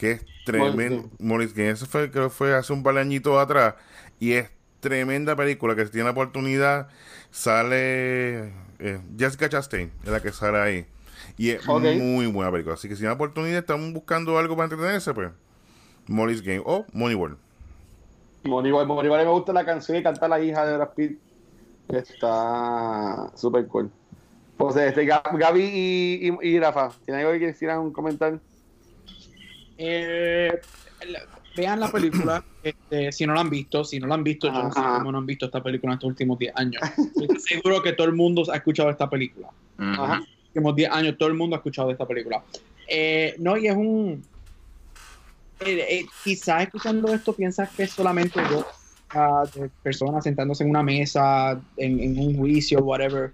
que 0.00 0.12
es 0.12 0.24
tremendo. 0.46 1.10
Morris 1.18 1.52
Game, 1.52 1.68
eso 1.68 1.84
fue, 1.84 2.10
creo 2.10 2.30
que 2.30 2.34
fue 2.34 2.54
hace 2.54 2.72
un 2.72 2.82
par 2.82 2.94
de 2.94 3.02
añitos 3.02 3.38
atrás, 3.38 3.74
y 4.18 4.32
es 4.32 4.50
tremenda 4.80 5.36
película 5.36 5.76
que 5.76 5.84
si 5.84 5.92
tiene 5.92 6.06
la 6.06 6.12
oportunidad, 6.12 6.88
sale 7.30 8.46
eh, 8.78 8.98
Jessica 9.18 9.50
Chastain, 9.50 9.92
es 10.02 10.08
la 10.08 10.22
que 10.22 10.32
sale 10.32 10.58
ahí. 10.58 10.86
Y 11.36 11.50
es 11.50 11.66
muy 11.66 12.26
buena 12.26 12.50
película. 12.50 12.76
Así 12.76 12.88
que 12.88 12.94
si 12.94 13.00
tiene 13.00 13.10
la 13.10 13.16
oportunidad, 13.16 13.58
están 13.58 13.92
buscando 13.92 14.38
algo 14.38 14.56
para 14.56 14.64
entretenerse, 14.64 15.12
pues 15.12 15.32
Morris 16.06 16.40
Game 16.40 16.62
o 16.64 16.86
Moneyball. 16.94 17.36
Moneyball, 18.44 18.86
Moneyball 18.86 19.24
me 19.26 19.30
gusta 19.30 19.52
la 19.52 19.66
canción 19.66 19.98
y 19.98 20.02
canta 20.02 20.26
la 20.28 20.40
hija 20.40 20.64
de 20.64 20.76
Brad 20.78 20.94
Pitt. 20.94 21.18
Está 21.88 23.30
súper 23.34 23.66
cool. 23.66 23.90
Pues 24.56 24.76
este, 24.76 25.04
Gaby 25.04 25.62
y, 25.62 26.38
y, 26.40 26.58
Rafa, 26.58 26.90
¿tienen 27.04 27.26
algo 27.26 27.38
que 27.38 27.52
quisieran 27.52 27.90
comentar? 27.90 28.40
Eh, 29.82 30.60
vean 31.56 31.80
la 31.80 31.90
película, 31.90 32.44
este, 32.62 33.12
si 33.12 33.26
no 33.26 33.34
la 33.34 33.40
han 33.40 33.50
visto, 33.50 33.84
si 33.84 33.98
no 33.98 34.06
la 34.06 34.14
han 34.14 34.24
visto, 34.24 34.48
yo 34.48 34.62
no 34.62 34.72
sé 34.72 34.80
cómo 34.80 35.10
no 35.10 35.18
han 35.18 35.26
visto 35.26 35.46
esta 35.46 35.62
película 35.62 35.92
en 35.92 35.94
estos 35.96 36.08
últimos 36.08 36.38
10 36.38 36.52
años. 36.56 36.82
Estoy 37.20 37.40
seguro 37.40 37.82
que 37.82 37.92
todo 37.92 38.06
el 38.06 38.14
mundo 38.14 38.42
ha 38.52 38.56
escuchado 38.56 38.90
esta 38.90 39.08
película. 39.08 39.48
En 39.78 39.96
los 39.96 40.20
últimos 40.48 40.76
10 40.76 40.90
años 40.90 41.18
todo 41.18 41.28
el 41.28 41.34
mundo 41.34 41.56
ha 41.56 41.58
escuchado 41.58 41.88
de 41.88 41.92
esta 41.92 42.06
película. 42.06 42.42
Eh, 42.86 43.34
no, 43.38 43.56
y 43.56 43.68
es 43.68 43.76
un... 43.76 44.22
Eh, 45.60 46.06
quizás 46.24 46.62
escuchando 46.62 47.12
esto 47.12 47.34
piensas 47.34 47.68
que 47.70 47.86
solamente 47.86 48.40
dos 48.50 48.64
de 49.54 49.68
personas 49.82 50.24
sentándose 50.24 50.64
en 50.64 50.70
una 50.70 50.82
mesa, 50.82 51.60
en, 51.76 52.00
en 52.00 52.18
un 52.18 52.36
juicio, 52.36 52.78
whatever 52.78 53.32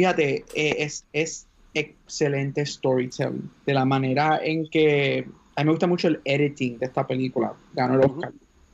fíjate, 0.00 0.44
eh, 0.54 0.76
es, 0.78 1.04
es 1.12 1.46
excelente 1.74 2.64
storytelling. 2.64 3.50
De 3.66 3.74
la 3.74 3.84
manera 3.84 4.40
en 4.42 4.68
que. 4.68 5.26
A 5.60 5.62
mí 5.62 5.66
me 5.66 5.72
gusta 5.72 5.86
mucho 5.86 6.08
el 6.08 6.22
editing 6.24 6.78
de 6.78 6.86
esta 6.86 7.06
película. 7.06 7.52
Ganó 7.74 7.96
el 7.96 8.06
Oscar 8.06 8.32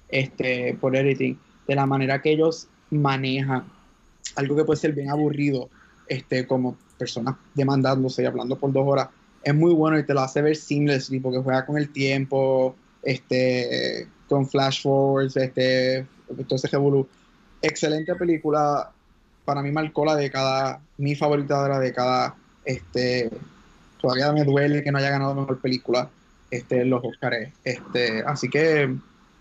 este, 0.09 0.78
por 0.80 0.95
editing. 0.95 1.37
De 1.66 1.74
la 1.74 1.84
manera 1.84 2.22
que 2.22 2.30
ellos 2.30 2.68
manejan 2.91 3.64
algo 4.37 4.55
que 4.55 4.62
puede 4.62 4.78
ser 4.78 4.93
bien 4.93 5.11
aburrido, 5.11 5.68
este, 6.07 6.47
como 6.47 6.76
personas 6.97 7.34
demandándose 7.55 8.22
y 8.22 8.26
hablando 8.26 8.57
por 8.57 8.72
dos 8.72 8.87
horas. 8.87 9.09
Es 9.43 9.53
muy 9.53 9.74
bueno 9.74 9.99
y 9.99 10.07
te 10.07 10.14
lo 10.14 10.20
hace 10.20 10.43
ver 10.43 10.55
seamlessly 10.55 11.18
porque 11.18 11.41
juega 11.41 11.66
con 11.66 11.76
el 11.76 11.89
tiempo, 11.89 12.76
este, 13.03 14.07
con 14.28 14.49
flash 14.49 14.82
forwards, 14.82 15.37
este, 15.37 16.07
entonces 16.39 16.70
Excelente 17.62 18.14
película 18.14 18.93
para 19.45 19.61
mí 19.61 19.72
marcó 19.72 20.05
la 20.05 20.14
década, 20.14 20.80
mi 20.99 21.16
favorita 21.16 21.64
de 21.64 21.68
la 21.68 21.80
década. 21.80 22.37
Este, 22.64 23.28
todavía 24.01 24.30
me 24.30 24.45
duele 24.45 24.84
que 24.84 24.93
no 24.93 24.99
haya 24.99 25.11
ganado 25.11 25.34
mejor 25.34 25.59
película 25.59 26.11
este, 26.51 26.85
los 26.85 27.05
Oscars. 27.05 27.49
Este, 27.65 28.23
así 28.27 28.49
que 28.49 28.95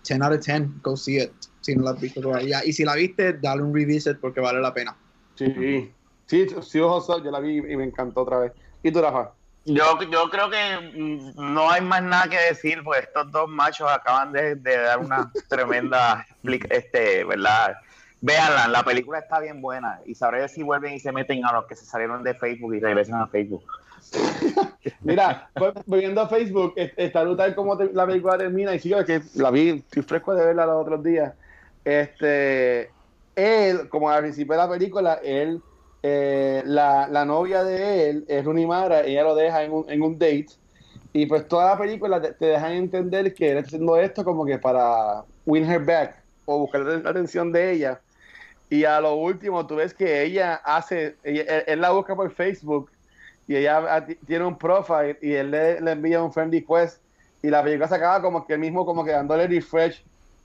10 0.06 0.20
out 0.20 0.32
of 0.32 0.40
10, 0.40 0.82
go 0.82 0.96
see 0.96 1.18
it, 1.22 1.32
si 1.60 1.74
no 1.74 1.84
la 1.84 1.90
has 1.90 2.00
visto 2.00 2.20
todavía. 2.20 2.64
Y 2.64 2.72
si 2.72 2.84
la 2.84 2.94
viste, 2.94 3.34
dale 3.34 3.62
un 3.62 3.74
revisit 3.74 4.18
porque 4.20 4.40
vale 4.40 4.60
la 4.60 4.72
pena. 4.72 4.96
Sí, 5.34 5.92
sí, 6.26 6.46
sí, 6.62 6.80
ojo, 6.80 7.22
yo 7.22 7.30
la 7.30 7.40
vi 7.40 7.58
y 7.58 7.76
me 7.76 7.84
encantó 7.84 8.22
otra 8.22 8.38
vez. 8.38 8.52
¿Y 8.82 8.90
tú, 8.90 9.02
Rafa? 9.02 9.32
Yo, 9.64 10.00
yo 10.12 10.30
creo 10.30 10.48
que 10.48 11.32
no 11.36 11.68
hay 11.68 11.80
más 11.80 12.00
nada 12.00 12.28
que 12.28 12.38
decir, 12.38 12.82
pues 12.84 13.00
estos 13.02 13.32
dos 13.32 13.48
machos 13.48 13.90
acaban 13.90 14.32
de, 14.32 14.54
de 14.54 14.76
dar 14.76 15.00
una 15.00 15.32
tremenda, 15.48 16.24
este, 16.70 17.24
¿verdad? 17.24 17.76
Véanla, 18.20 18.68
la 18.68 18.84
película 18.84 19.18
está 19.18 19.40
bien 19.40 19.60
buena 19.60 20.00
y 20.06 20.14
sabré 20.14 20.48
si 20.48 20.62
vuelven 20.62 20.94
y 20.94 21.00
se 21.00 21.10
meten 21.10 21.44
a 21.44 21.52
los 21.52 21.66
que 21.66 21.74
se 21.74 21.84
salieron 21.84 22.22
de 22.22 22.34
Facebook 22.34 22.74
y 22.74 22.80
regresan 22.80 23.20
a 23.20 23.26
Facebook. 23.26 23.64
Mira, 25.02 25.50
volviendo 25.86 26.20
a 26.20 26.28
Facebook, 26.28 26.74
está 26.76 27.22
brutal 27.22 27.54
cómo 27.54 27.74
la 27.74 28.06
película 28.06 28.38
termina. 28.38 28.74
Y 28.74 28.78
sigo 28.78 29.04
que 29.04 29.20
la 29.34 29.50
vi, 29.50 29.70
estoy 29.70 30.02
fresco 30.02 30.34
de 30.34 30.44
verla 30.44 30.66
los 30.66 30.82
otros 30.82 31.02
días. 31.02 31.34
Este, 31.84 32.90
él, 33.34 33.88
como 33.88 34.10
al 34.10 34.22
principio 34.22 34.52
de 34.54 34.58
la 34.58 34.68
película, 34.68 35.20
él, 35.22 35.60
eh, 36.02 36.62
la, 36.66 37.08
la, 37.08 37.24
novia 37.24 37.62
de 37.64 38.10
él 38.10 38.24
es 38.28 38.44
Runimara, 38.44 39.02
ella 39.02 39.22
lo 39.22 39.34
deja 39.34 39.62
en 39.62 39.72
un, 39.72 39.90
en 39.90 40.02
un 40.02 40.18
date. 40.18 40.48
Y 41.12 41.26
pues 41.26 41.48
toda 41.48 41.70
la 41.70 41.78
película 41.78 42.20
te, 42.20 42.32
te 42.32 42.46
dejan 42.46 42.72
entender 42.72 43.32
que 43.34 43.50
él 43.50 43.58
está 43.58 43.68
haciendo 43.68 43.96
esto 43.96 44.24
como 44.24 44.44
que 44.44 44.58
para 44.58 45.24
win 45.46 45.64
her 45.64 45.84
back 45.84 46.22
o 46.44 46.58
buscar 46.58 46.82
la 46.82 47.10
atención 47.10 47.52
de 47.52 47.72
ella. 47.72 48.00
Y 48.68 48.84
a 48.84 49.00
lo 49.00 49.14
último, 49.14 49.66
tú 49.66 49.76
ves 49.76 49.94
que 49.94 50.22
ella 50.22 50.56
hace, 50.64 51.16
él, 51.22 51.80
la 51.80 51.90
busca 51.90 52.16
por 52.16 52.32
Facebook 52.32 52.90
y 53.48 53.56
ella 53.56 54.06
tiene 54.26 54.44
un 54.44 54.56
profile 54.56 55.18
y 55.22 55.32
él 55.32 55.50
le, 55.50 55.78
envía 55.78 56.22
un 56.22 56.32
friend 56.32 56.52
request 56.52 57.00
y 57.42 57.48
la 57.48 57.62
película 57.62 57.88
se 57.88 57.94
acaba 57.94 58.20
como 58.20 58.46
que 58.46 58.58
mismo 58.58 58.84
como 58.84 59.04
que 59.04 59.12
dándole 59.12 59.46
refresh, 59.46 60.02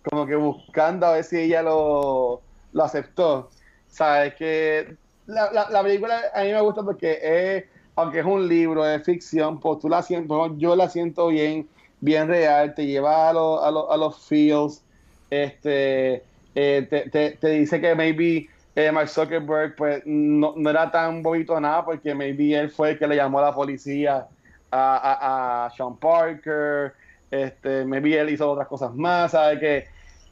como 0.09 0.25
que 0.25 0.35
buscando 0.35 1.07
a 1.07 1.13
ver 1.13 1.23
si 1.23 1.37
ella 1.37 1.63
lo, 1.63 2.41
lo 2.73 2.83
aceptó. 2.83 3.49
Sabes 3.87 4.35
que 4.35 4.95
la, 5.25 5.51
la, 5.51 5.83
película 5.83 6.21
a 6.33 6.43
mí 6.43 6.51
me 6.51 6.61
gusta 6.61 6.83
porque 6.83 7.19
es, 7.21 7.65
aunque 7.95 8.19
es 8.19 8.25
un 8.25 8.47
libro 8.47 8.83
de 8.83 8.99
ficción, 8.99 9.59
pues 9.59 9.79
tú 9.79 9.89
la 9.89 10.01
siento, 10.01 10.55
yo 10.57 10.75
la 10.75 10.89
siento 10.89 11.27
bien, 11.27 11.67
bien 11.99 12.27
real, 12.27 12.75
te 12.75 12.85
lleva 12.85 13.29
a, 13.29 13.31
a, 13.31 13.33
a 13.33 13.97
los 13.97 14.27
feels, 14.27 14.83
este 15.29 16.23
eh, 16.55 16.85
te, 17.11 17.31
te, 17.31 17.49
dice 17.49 17.79
que 17.79 17.95
maybe 17.95 18.49
eh, 18.76 18.91
Mark 18.91 19.09
Zuckerberg 19.09 19.76
pues 19.76 20.01
no, 20.05 20.53
no, 20.55 20.69
era 20.69 20.89
tan 20.89 21.22
bonito 21.22 21.59
nada 21.59 21.84
porque 21.84 22.15
maybe 22.15 22.57
él 22.57 22.69
fue 22.69 22.91
el 22.91 22.99
que 22.99 23.07
le 23.07 23.15
llamó 23.15 23.39
a 23.39 23.43
la 23.43 23.53
policía 23.53 24.28
a, 24.72 25.65
a, 25.65 25.69
Sean 25.72 25.97
Parker, 25.97 26.93
este, 27.30 27.84
maybe 27.86 28.17
él 28.17 28.30
hizo 28.30 28.49
otras 28.49 28.67
cosas 28.67 28.93
más, 28.95 29.32
¿sabes? 29.32 29.59
Que 29.59 29.88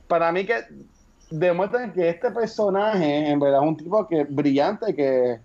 para 0.07 0.31
mí 0.31 0.45
que 0.45 0.63
demuestran 1.29 1.91
que 1.93 2.09
este 2.09 2.31
personaje 2.31 3.29
en 3.29 3.39
verdad 3.39 3.61
es 3.61 3.67
un 3.67 3.77
tipo 3.77 4.07
que 4.07 4.23
brillante, 4.23 4.95
que 4.95 5.39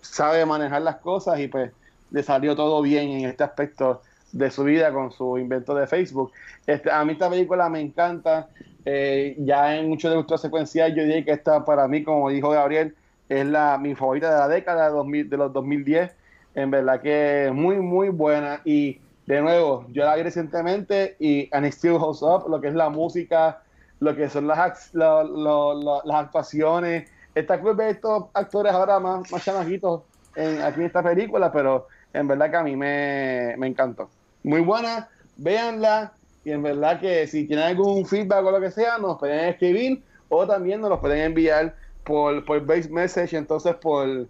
sabe 0.00 0.44
manejar 0.44 0.82
las 0.82 0.96
cosas 0.96 1.38
y 1.38 1.48
pues 1.48 1.70
le 2.10 2.22
salió 2.22 2.56
todo 2.56 2.82
bien 2.82 3.08
en 3.10 3.28
este 3.28 3.44
aspecto 3.44 4.02
de 4.32 4.50
su 4.50 4.64
vida 4.64 4.92
con 4.92 5.10
su 5.10 5.38
invento 5.38 5.74
de 5.74 5.86
Facebook. 5.86 6.32
Este, 6.66 6.90
a 6.90 7.04
mí 7.04 7.12
esta 7.12 7.28
película 7.28 7.68
me 7.68 7.80
encanta. 7.80 8.48
Eh, 8.84 9.36
ya 9.38 9.76
en 9.76 9.88
muchos 9.88 10.10
de 10.10 10.14
nuestros 10.14 10.40
secuenciales 10.40 10.96
yo 10.96 11.02
diría 11.02 11.24
que 11.24 11.32
esta 11.32 11.64
para 11.64 11.86
mí, 11.86 12.02
como 12.02 12.30
dijo 12.30 12.50
Gabriel, 12.50 12.94
es 13.28 13.46
la 13.46 13.78
mi 13.78 13.94
favorita 13.94 14.32
de 14.32 14.38
la 14.38 14.48
década 14.48 14.88
de, 14.88 14.94
2000, 14.94 15.30
de 15.30 15.36
los 15.36 15.52
2010. 15.52 16.12
En 16.54 16.70
verdad 16.70 17.00
que 17.00 17.46
es 17.46 17.52
muy, 17.52 17.76
muy 17.76 18.08
buena. 18.08 18.60
Y 18.64 19.00
de 19.26 19.40
nuevo, 19.40 19.86
yo 19.92 20.04
la 20.04 20.16
vi 20.16 20.22
recientemente 20.22 21.16
y 21.20 21.48
and 21.52 21.66
it 21.66 21.74
holds 21.84 22.22
up, 22.22 22.48
lo 22.48 22.60
que 22.60 22.68
es 22.68 22.74
la 22.74 22.88
música, 22.88 23.62
lo 24.00 24.16
que 24.16 24.28
son 24.28 24.46
las, 24.46 24.92
lo, 24.94 25.22
lo, 25.24 26.02
las 26.04 26.16
actuaciones. 26.16 27.08
Está 27.34 27.60
cool 27.60 27.76
ver 27.76 27.90
estos 27.90 28.24
actores 28.34 28.72
ahora 28.72 28.98
más, 28.98 29.30
más 29.30 29.44
chamaquitos 29.44 30.02
en, 30.34 30.60
aquí 30.62 30.80
en 30.80 30.86
esta 30.86 31.02
película, 31.02 31.52
pero 31.52 31.86
en 32.12 32.26
verdad 32.26 32.50
que 32.50 32.56
a 32.56 32.62
mí 32.62 32.76
me, 32.76 33.54
me 33.56 33.68
encantó. 33.68 34.10
Muy 34.42 34.60
buena, 34.60 35.08
véanla 35.36 36.12
y 36.44 36.50
en 36.52 36.62
verdad 36.62 37.00
que 37.00 37.26
si 37.26 37.46
tienen 37.46 37.66
algún 37.66 38.06
feedback 38.06 38.44
o 38.44 38.50
lo 38.50 38.60
que 38.60 38.70
sea, 38.70 38.98
nos 38.98 39.18
pueden 39.18 39.48
escribir 39.50 40.02
o 40.28 40.46
también 40.46 40.80
nos 40.80 40.90
los 40.90 41.00
pueden 41.00 41.18
enviar 41.18 41.74
por, 42.04 42.44
por 42.44 42.64
base 42.64 42.88
message, 42.88 43.36
entonces 43.36 43.74
por 43.76 44.26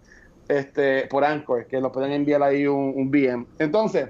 este 0.47 1.07
por 1.07 1.23
Anchor, 1.23 1.65
que 1.67 1.79
nos 1.79 1.91
pueden 1.91 2.11
enviar 2.11 2.43
ahí 2.43 2.67
un, 2.67 2.93
un. 2.95 3.47
Entonces, 3.59 4.09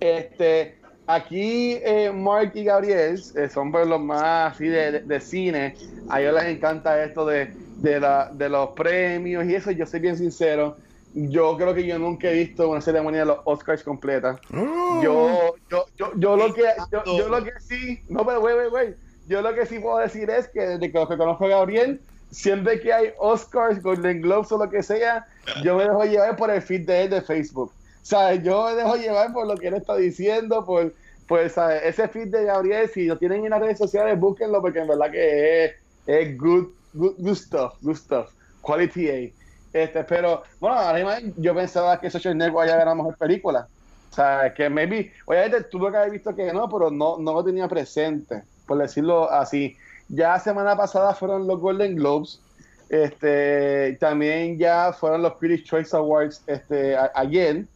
este 0.00 0.78
aquí 1.06 1.78
eh, 1.82 2.10
Mark 2.14 2.52
y 2.54 2.64
Gabriel 2.64 3.20
eh, 3.34 3.48
son 3.48 3.72
pues, 3.72 3.86
los 3.86 4.00
más 4.00 4.54
así 4.54 4.68
de, 4.68 5.00
de, 5.00 5.20
cine. 5.20 5.74
A 6.08 6.20
ellos 6.20 6.34
les 6.34 6.44
encanta 6.44 7.02
esto 7.04 7.26
de, 7.26 7.52
de, 7.78 8.00
la, 8.00 8.30
de 8.32 8.48
los 8.48 8.70
premios 8.70 9.44
y 9.46 9.54
eso. 9.54 9.70
Yo 9.70 9.84
soy 9.86 10.00
bien 10.00 10.16
sincero. 10.16 10.76
Yo 11.14 11.56
creo 11.56 11.74
que 11.74 11.86
yo 11.86 11.98
nunca 11.98 12.30
he 12.30 12.34
visto 12.34 12.68
una 12.68 12.80
ceremonia 12.80 13.20
de 13.20 13.26
los 13.26 13.38
Oscars 13.44 13.82
completa. 13.82 14.38
Oh. 14.54 15.00
Yo, 15.02 15.54
yo, 15.70 15.86
yo, 15.96 16.12
yo 16.16 16.36
lo 16.36 16.52
que 16.52 16.64
yo, 16.92 17.02
yo 17.04 17.28
lo 17.28 17.42
que 17.42 17.52
sí, 17.60 18.00
no 18.08 18.24
pero 18.24 18.40
güey, 18.40 18.54
güey, 18.54 18.70
güey. 18.70 18.94
Yo 19.26 19.42
lo 19.42 19.54
que 19.54 19.66
sí 19.66 19.78
puedo 19.78 19.98
decir 19.98 20.30
es 20.30 20.48
que 20.48 20.60
desde 20.60 20.92
que, 20.92 21.06
que 21.06 21.16
conozco 21.16 21.44
a 21.46 21.48
Gabriel, 21.48 22.00
siempre 22.30 22.80
que 22.80 22.92
hay 22.92 23.12
Oscars, 23.18 23.82
Golden 23.82 24.22
Globes 24.22 24.52
o 24.52 24.58
lo 24.58 24.70
que 24.70 24.82
sea, 24.82 25.26
yo 25.62 25.76
me 25.76 25.84
dejo 25.84 26.04
llevar 26.04 26.36
por 26.36 26.50
el 26.50 26.62
feed 26.62 26.86
de 26.86 27.02
él 27.02 27.10
de 27.10 27.22
Facebook. 27.22 27.70
O 27.70 28.04
sea, 28.06 28.34
yo 28.34 28.64
me 28.64 28.74
dejo 28.74 28.96
llevar 28.96 29.32
por 29.32 29.46
lo 29.46 29.56
que 29.56 29.68
él 29.68 29.74
está 29.74 29.96
diciendo, 29.96 30.64
por 30.64 30.94
pues 31.26 31.52
¿sabes? 31.52 31.82
ese 31.84 32.08
feed 32.08 32.28
de 32.28 32.44
Gabriel, 32.44 32.88
si 32.88 33.04
lo 33.04 33.18
tienen 33.18 33.44
en 33.44 33.50
las 33.50 33.60
redes 33.60 33.78
sociales, 33.78 34.18
búsquenlo 34.18 34.62
porque 34.62 34.78
en 34.78 34.88
verdad 34.88 35.10
que 35.10 35.64
es, 35.64 35.72
es 36.06 36.38
good, 36.38 36.68
good, 36.94 37.14
good 37.18 37.36
stuff, 37.36 37.74
good 37.82 37.96
stuff, 37.96 38.30
quality 38.62 39.10
A. 39.10 39.37
Este, 39.72 40.04
pero, 40.04 40.42
bueno, 40.60 40.76
además 40.78 41.22
yo 41.36 41.54
pensaba 41.54 42.00
que 42.00 42.10
Social 42.10 42.36
Network 42.36 42.68
ya 42.68 42.80
era 42.80 42.94
mejor 42.94 43.16
película. 43.16 43.68
O 44.10 44.14
sea, 44.14 44.52
que 44.54 44.68
maybe, 44.70 45.12
obviamente 45.26 45.64
tuve 45.64 45.90
que 45.90 45.96
haber 45.98 46.10
visto 46.10 46.34
que 46.34 46.52
no, 46.52 46.68
pero 46.68 46.90
no, 46.90 47.18
no 47.18 47.32
lo 47.34 47.44
tenía 47.44 47.68
presente, 47.68 48.42
por 48.66 48.78
decirlo 48.78 49.30
así. 49.30 49.76
Ya 50.08 50.38
semana 50.38 50.76
pasada 50.76 51.14
fueron 51.14 51.46
los 51.46 51.60
Golden 51.60 51.96
Globes, 51.96 52.40
este, 52.88 53.96
también 54.00 54.58
ya 54.58 54.92
fueron 54.92 55.22
los 55.22 55.34
Critics 55.36 55.68
Choice 55.68 55.96
Awards 55.96 56.42
este, 56.46 56.96
ayer. 57.14 57.66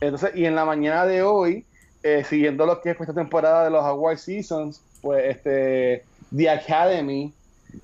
Entonces, 0.00 0.32
y 0.34 0.44
en 0.44 0.56
la 0.56 0.64
mañana 0.64 1.06
de 1.06 1.22
hoy, 1.22 1.64
eh, 2.02 2.24
siguiendo 2.24 2.66
lo 2.66 2.80
que 2.80 2.90
es 2.90 3.00
esta 3.00 3.14
temporada 3.14 3.64
de 3.64 3.70
los 3.70 3.84
Award 3.84 4.18
Seasons, 4.18 4.82
pues 5.00 5.36
este, 5.36 6.04
The 6.36 6.50
Academy 6.50 7.32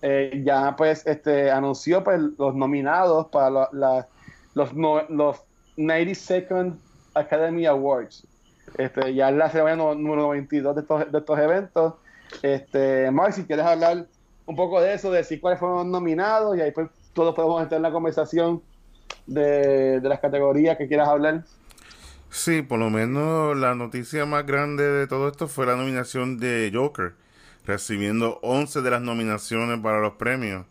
eh, 0.00 0.42
ya 0.44 0.74
pues 0.76 1.06
este, 1.06 1.50
anunció 1.50 2.02
pues, 2.02 2.20
los 2.38 2.54
nominados 2.54 3.26
para 3.28 3.68
la, 3.72 4.08
los, 4.54 4.74
no, 4.74 5.02
los 5.08 5.38
92nd 5.76 6.76
Academy 7.14 7.66
Awards. 7.66 8.26
Este, 8.78 9.14
ya 9.14 9.28
es 9.28 9.36
la 9.36 9.50
ceremonia 9.50 9.94
número 9.94 10.30
22 10.30 10.74
de 10.74 10.80
estos, 10.80 11.12
de 11.12 11.18
estos 11.18 11.38
eventos. 11.38 11.94
Este, 12.42 13.10
Mark, 13.10 13.34
si 13.34 13.44
quieres 13.44 13.66
hablar 13.66 14.06
un 14.46 14.56
poco 14.56 14.80
de 14.80 14.94
eso, 14.94 15.10
decir 15.10 15.40
cuáles 15.40 15.60
fueron 15.60 15.78
los 15.78 15.86
nominados 15.86 16.56
y 16.56 16.60
ahí 16.60 16.70
pues 16.70 16.88
todos 17.12 17.34
podemos 17.34 17.62
entrar 17.62 17.78
en 17.78 17.82
la 17.82 17.92
conversación 17.92 18.62
de, 19.26 20.00
de 20.00 20.08
las 20.08 20.20
categorías 20.20 20.78
que 20.78 20.88
quieras 20.88 21.08
hablar. 21.08 21.44
Sí, 22.30 22.62
por 22.62 22.78
lo 22.78 22.88
menos 22.88 23.56
la 23.58 23.74
noticia 23.74 24.24
más 24.24 24.46
grande 24.46 24.84
de 24.84 25.06
todo 25.06 25.28
esto 25.28 25.48
fue 25.48 25.66
la 25.66 25.76
nominación 25.76 26.38
de 26.38 26.70
Joker, 26.72 27.12
recibiendo 27.64 28.38
11 28.42 28.82
de 28.82 28.90
las 28.90 29.02
nominaciones 29.02 29.80
para 29.80 30.00
los 30.00 30.14
premios. 30.14 30.66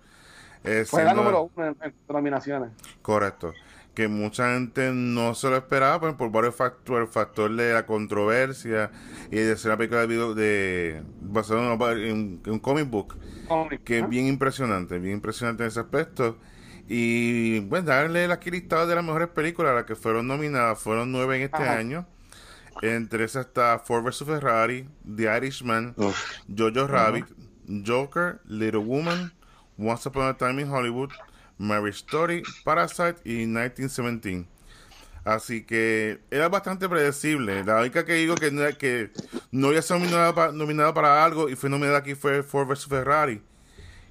Eh, 0.63 0.85
fue 0.87 1.03
la 1.03 1.13
número 1.13 1.49
uno 1.55 1.67
en, 1.67 1.77
en, 1.81 1.93
nominaciones. 2.07 2.69
Correcto. 3.01 3.53
Que 3.95 4.07
mucha 4.07 4.53
gente 4.53 4.91
no 4.93 5.33
se 5.35 5.49
lo 5.49 5.57
esperaba 5.57 5.99
pues, 5.99 6.13
por 6.13 6.31
varios 6.31 6.55
factores, 6.55 7.07
el 7.07 7.13
factor 7.13 7.53
de 7.53 7.73
la 7.73 7.85
controversia 7.85 8.91
y 9.29 9.37
de 9.37 9.57
ser 9.57 9.71
una 9.71 9.77
película 9.77 10.01
de, 10.01 10.07
video 10.07 10.33
de 10.33 11.03
basada 11.19 11.61
en, 11.93 12.41
en, 12.45 12.51
un 12.51 12.59
comic 12.59 12.89
book, 12.89 13.17
Comic, 13.47 13.83
que 13.83 13.97
¿eh? 13.97 14.01
es 14.01 14.09
bien 14.09 14.27
impresionante, 14.27 14.97
bien 14.99 15.15
impresionante 15.15 15.63
en 15.63 15.67
ese 15.67 15.79
aspecto. 15.79 16.37
Y 16.87 17.59
bueno, 17.61 17.87
darle 17.87 18.27
las 18.27 18.45
listadas 18.45 18.87
de 18.87 18.95
las 18.95 19.03
mejores 19.03 19.29
películas, 19.29 19.73
las 19.73 19.85
que 19.85 19.95
fueron 19.95 20.27
nominadas, 20.27 20.79
fueron 20.79 21.11
nueve 21.11 21.37
en 21.37 21.43
este 21.43 21.63
Ajá. 21.63 21.77
año. 21.77 22.05
Entre 22.81 23.23
esas 23.25 23.45
está 23.47 23.79
Ford 23.79 24.03
vs 24.03 24.23
Ferrari, 24.25 24.87
The 25.15 25.23
Irishman, 25.37 25.93
Jojo 26.47 26.87
Rabbit, 26.87 27.25
Joker, 27.85 28.39
Little 28.45 28.79
Woman, 28.81 29.31
Once 29.77 30.07
Upon 30.07 30.27
a 30.27 30.37
Time 30.37 30.61
in 30.61 30.71
Hollywood, 30.71 31.09
Marriage 31.57 31.97
Story, 31.99 32.43
Parasite 32.63 33.17
y 33.23 33.45
1917. 33.45 34.47
Así 35.23 35.63
que 35.63 36.19
era 36.31 36.49
bastante 36.49 36.89
predecible. 36.89 37.63
La 37.63 37.79
única 37.79 38.03
que 38.05 38.13
digo 38.13 38.33
que 38.35 38.49
no, 38.49 38.63
que 38.77 39.11
no 39.51 39.67
había 39.67 39.83
sido 39.83 39.99
nominada, 39.99 40.33
pa- 40.33 40.51
nominada 40.51 40.93
para 40.95 41.23
algo 41.23 41.47
y 41.49 41.55
fue 41.55 41.69
nominada 41.69 41.99
aquí 41.99 42.15
fue 42.15 42.41
Ford 42.41 42.67
vs 42.67 42.87
Ferrari, 42.87 43.43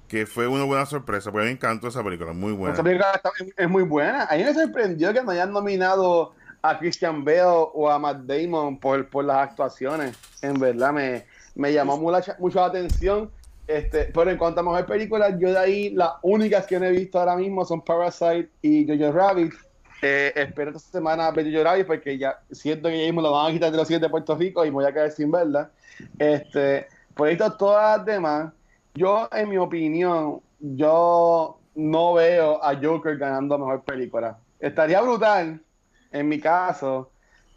que 0.07 0.25
fue 0.25 0.47
una 0.47 0.63
buena 0.63 0.85
sorpresa, 0.85 1.29
porque 1.29 1.47
me 1.47 1.51
encantó 1.51 1.89
esa 1.89 2.01
película, 2.01 2.31
muy 2.31 2.53
buena. 2.53 2.75
Esa 2.75 2.83
película 2.83 3.11
está- 3.13 3.31
es 3.57 3.69
muy 3.69 3.83
buena. 3.83 4.23
A 4.23 4.35
mí 4.37 4.43
me 4.45 4.53
sorprendió 4.53 5.11
que 5.13 5.21
no 5.21 5.31
hayan 5.31 5.51
nominado 5.51 6.33
a 6.61 6.77
Christian 6.77 7.23
Bale 7.23 7.69
o 7.73 7.89
a 7.89 7.97
Matt 7.97 8.21
Damon 8.21 8.77
por, 8.77 9.07
por 9.09 9.25
las 9.25 9.49
actuaciones. 9.49 10.17
En 10.41 10.59
verdad, 10.59 10.93
me, 10.93 11.25
me 11.55 11.73
llamó 11.73 11.97
mucho 11.97 12.59
la 12.59 12.65
atención. 12.65 13.31
Este, 13.67 14.05
pero 14.05 14.29
en 14.29 14.37
cuanto 14.37 14.59
a 14.59 14.63
mejor 14.63 14.85
película, 14.85 15.29
yo 15.37 15.51
de 15.51 15.57
ahí 15.57 15.89
las 15.91 16.11
únicas 16.23 16.67
que 16.67 16.79
no 16.79 16.85
he 16.85 16.91
visto 16.91 17.19
ahora 17.19 17.35
mismo 17.35 17.63
son 17.63 17.81
Parasite 17.81 18.49
y 18.61 18.85
Jojo 18.85 19.11
Rabbit. 19.11 19.53
Eh, 20.01 20.33
espero 20.35 20.71
esta 20.71 20.91
semana 20.91 21.29
ver 21.31 21.45
Jojo 21.51 21.63
Rabbit 21.63 21.87
porque 21.87 22.17
ya 22.17 22.41
siento 22.51 22.89
que 22.89 22.99
ya 22.99 23.05
mismo 23.05 23.21
lo 23.21 23.31
van 23.31 23.49
a 23.49 23.53
quitar 23.53 23.71
de 23.71 23.77
los 23.77 23.87
cines 23.87 24.01
de 24.01 24.09
Puerto 24.09 24.35
Rico 24.35 24.65
y 24.65 24.69
me 24.69 24.75
voy 24.75 24.85
a 24.85 24.93
quedar 24.93 25.11
sin 25.11 25.31
verla. 25.31 25.71
Este, 26.17 26.87
por 27.13 27.27
ahí 27.27 27.33
están 27.33 27.57
todas 27.57 27.97
las 27.97 28.05
demás. 28.05 28.51
Yo, 28.93 29.29
en 29.31 29.49
mi 29.49 29.57
opinión, 29.57 30.41
yo 30.59 31.57
no 31.75 32.13
veo 32.13 32.63
a 32.63 32.75
Joker 32.75 33.17
ganando 33.17 33.57
mejor 33.57 33.83
película. 33.83 34.37
Estaría 34.59 35.01
brutal, 35.01 35.61
en 36.11 36.27
mi 36.27 36.39
caso, 36.39 37.09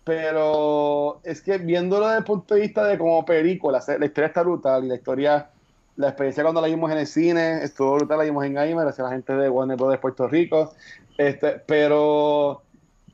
pero 0.05 1.20
es 1.24 1.40
que 1.40 1.59
viéndolo 1.59 2.07
desde 2.07 2.18
el 2.18 2.24
punto 2.24 2.55
de 2.55 2.61
vista 2.62 2.84
de 2.86 2.98
como 2.98 3.24
película, 3.24 3.82
la 3.98 4.07
historia 4.07 4.28
está 4.28 4.42
brutal 4.42 4.84
y 4.84 4.88
la 4.88 4.96
historia, 4.96 5.50
la 5.96 6.09
experiencia 6.09 6.42
cuando 6.42 6.61
la 6.61 6.68
vimos 6.68 6.90
en 6.92 6.98
el 6.98 7.07
cine 7.07 7.64
estuvo 7.64 7.94
brutal, 7.94 8.18
la 8.18 8.24
vimos 8.24 8.44
en 8.44 8.52
IMAX, 8.52 8.84
gracias 8.84 9.00
a 9.00 9.11
la 9.11 9.11
gente 9.11 9.32
de 9.34 9.48
Warner 9.48 9.76
Bros. 9.76 9.98
Puerto 9.98 10.28
Rico, 10.28 10.72
este, 11.16 11.62
pero 11.66 12.62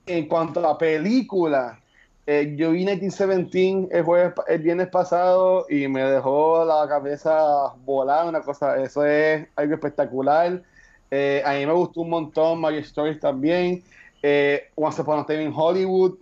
en 0.07 0.27
cuanto 0.27 0.67
a 0.67 0.77
película, 0.77 1.81
eh, 2.27 2.55
yo 2.57 2.71
vi 2.73 2.79
1917 2.85 3.89
el, 3.97 4.05
jueves, 4.05 4.35
el 4.49 4.63
viernes 4.63 4.89
pasado 4.89 5.67
y 5.69 5.89
me 5.89 6.03
dejó 6.05 6.65
la 6.65 6.87
cabeza 6.89 7.75
volada, 7.85 8.29
una 8.29 8.41
cosa, 8.41 8.83
eso 8.83 9.05
es 9.05 9.47
algo 9.57 9.75
espectacular. 9.75 10.63
Eh, 11.11 11.43
a 11.45 11.55
mí 11.55 11.67
me 11.67 11.73
gustó 11.73 12.03
un 12.03 12.11
montón, 12.11 12.61
My 12.61 12.77
Stories 12.79 13.19
también. 13.21 13.83
Eh, 14.23 14.69
Once 14.75 15.01
Upon 15.01 15.21
a 15.21 15.27
Time 15.27 15.45
in 15.45 15.53
Hollywood, 15.55 16.19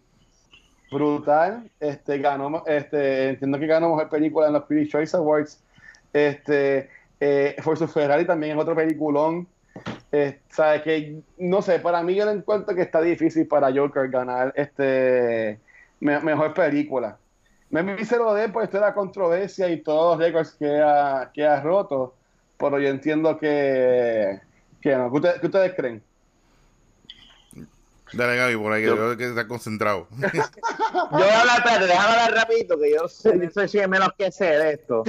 brutal. 0.90 1.70
Este, 1.80 2.18
ganó, 2.18 2.62
este, 2.66 3.30
entiendo 3.30 3.58
que 3.58 3.66
ganó 3.66 3.90
mejor 3.90 4.08
película 4.08 4.46
en 4.46 4.54
los 4.54 4.64
Critics 4.66 4.90
Choice 4.90 5.16
Awards. 5.16 5.62
Este, 6.12 6.88
eh, 7.20 7.56
Forza 7.60 7.88
Ferrari 7.88 8.24
también 8.26 8.56
es 8.56 8.62
otro 8.62 8.74
peliculón. 8.74 9.46
Eh, 10.10 10.40
sabe 10.48 10.82
que 10.82 11.22
no 11.38 11.60
sé, 11.62 11.80
para 11.80 12.02
mí 12.02 12.14
yo 12.14 12.24
lo 12.24 12.30
encuentro 12.32 12.74
que 12.74 12.82
está 12.82 13.00
difícil 13.00 13.46
para 13.46 13.72
Joker 13.72 14.08
ganar 14.08 14.52
este 14.56 15.60
me- 16.00 16.20
mejor 16.20 16.54
película. 16.54 17.18
Me 17.70 18.04
se 18.04 18.16
lo 18.16 18.32
de 18.34 18.48
por 18.48 18.62
esto 18.64 18.78
de 18.78 18.84
la 18.84 18.94
controversia 18.94 19.68
y 19.68 19.82
todos 19.82 20.16
los 20.18 20.26
récords 20.26 20.52
que 20.54 20.80
ha, 20.80 21.60
roto, 21.60 22.14
pero 22.56 22.80
yo 22.80 22.88
entiendo 22.88 23.38
que, 23.38 24.40
que 24.80 24.96
no. 24.96 25.12
¿Qué 25.12 25.20
qué 25.40 25.46
ustedes 25.46 25.74
creen? 25.74 26.02
Dale 28.12 28.36
Gaby, 28.36 28.56
por 28.56 28.72
ahí 28.72 28.82
que 28.82 28.88
Yo- 28.88 29.16
que 29.16 29.24
está 29.28 29.46
concentrado. 29.46 30.06
Yo 30.18 30.28
voy 31.10 31.22
a 31.22 31.40
hablar, 31.40 31.58
espérate, 31.58 31.86
déjame 31.86 32.08
hablar 32.14 32.32
rapidito, 32.34 32.78
que 32.78 32.90
yo 32.92 33.08
sé, 33.08 33.38
yo 33.54 33.68
soy 33.68 33.80
el 33.80 33.88
menos 33.88 34.08
que 34.16 34.32
sé 34.32 34.44
de 34.46 34.72
esto. 34.72 35.04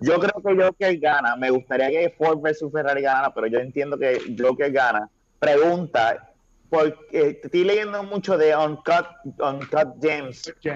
Yo 0.00 0.18
creo 0.18 0.42
que 0.44 0.62
Joker 0.62 0.98
gana. 0.98 1.36
Me 1.36 1.50
gustaría 1.50 1.88
que 1.88 2.14
Ford 2.18 2.40
versus 2.40 2.72
Ferrari 2.72 3.02
ganara, 3.02 3.32
pero 3.32 3.46
yo 3.46 3.58
entiendo 3.58 3.96
que 3.98 4.34
Joker 4.38 4.70
gana. 4.72 5.08
Pregunta, 5.38 6.30
porque 6.68 7.38
estoy 7.42 7.64
leyendo 7.64 8.02
mucho 8.02 8.36
de 8.36 8.54
Uncut, 8.56 9.06
Uncut 9.38 9.94
James, 10.02 10.52
que, 10.60 10.72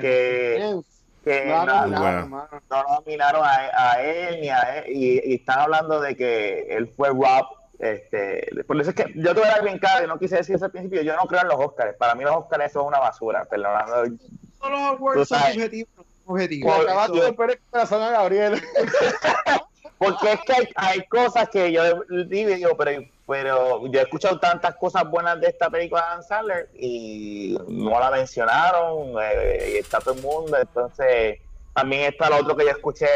que 1.24 1.44
No, 1.46 2.46
no 2.70 2.84
nominaron 2.98 3.42
a, 3.44 3.92
a 3.92 4.02
él 4.02 4.40
ni 4.40 4.48
a 4.48 4.78
él, 4.78 4.84
y, 4.96 5.32
y 5.32 5.34
están 5.34 5.58
hablando 5.60 6.00
de 6.00 6.16
que 6.16 6.66
él 6.70 6.88
fue 6.96 7.08
Rob. 7.08 7.46
Este, 7.84 8.64
por 8.66 8.80
eso 8.80 8.90
es 8.90 8.96
que 8.96 9.12
yo 9.14 9.34
te 9.34 9.40
voy 9.40 9.48
a 9.48 9.52
dar 9.56 9.62
bien 9.64 9.78
claro, 9.78 10.04
y 10.04 10.08
no 10.08 10.18
quise 10.18 10.36
decir 10.36 10.56
eso 10.56 10.64
al 10.64 10.70
principio, 10.70 11.02
yo 11.02 11.14
no 11.16 11.26
creo 11.26 11.42
en 11.42 11.48
los 11.48 11.60
Oscars. 11.60 11.94
Para 11.98 12.14
mí 12.14 12.24
los 12.24 12.34
Oscars 12.34 12.72
son 12.72 12.86
una 12.86 12.98
basura, 12.98 13.44
perdonando. 13.44 14.16
Todos 14.58 14.70
los 14.72 14.80
awards 14.80 15.28
son 15.28 15.38
sabes. 15.38 15.54
subjetivos. 15.54 15.90
objetivo. 16.24 16.70
Le 16.70 16.74
Por- 16.76 16.88
acabas 16.88 17.12
de 17.12 17.26
el 17.26 17.60
corazón 17.70 18.02
a 18.02 18.10
Gabriel. 18.10 18.62
Porque 19.98 20.32
es 20.32 20.40
que 20.40 20.52
hay, 20.54 20.68
hay 20.76 21.06
cosas 21.06 21.48
que 21.50 21.70
yo 21.72 22.02
digo, 22.26 22.76
pero, 22.76 23.02
pero 23.28 23.86
yo 23.86 24.00
he 24.00 24.02
escuchado 24.02 24.38
tantas 24.40 24.74
cosas 24.76 25.08
buenas 25.08 25.40
de 25.40 25.48
esta 25.48 25.68
película 25.70 26.02
de 26.02 26.08
Dan 26.08 26.22
Sandler 26.22 26.68
y 26.74 27.56
no 27.68 28.00
la 28.00 28.10
mencionaron, 28.10 29.14
eh, 29.22 29.72
y 29.74 29.76
está 29.76 30.00
todo 30.00 30.14
el 30.14 30.22
mundo, 30.22 30.56
entonces 30.58 31.38
también 31.74 32.12
está 32.12 32.28
lo 32.30 32.38
otro 32.38 32.56
que 32.56 32.64
yo 32.64 32.70
escuché, 32.70 33.06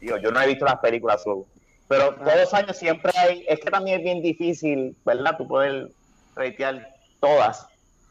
digo, 0.00 0.16
yo 0.18 0.30
no 0.30 0.40
he 0.40 0.46
visto 0.46 0.64
las 0.64 0.78
películas, 0.78 1.22
so, 1.22 1.46
pero 1.88 2.14
todos 2.14 2.36
los 2.36 2.54
años 2.54 2.76
siempre 2.76 3.12
hay, 3.16 3.44
es 3.48 3.60
que 3.60 3.70
también 3.70 3.98
es 3.98 4.04
bien 4.04 4.22
difícil, 4.22 4.96
¿verdad? 5.04 5.36
Tú 5.36 5.46
poder 5.48 5.90
reitear 6.34 6.88
todas. 7.20 7.66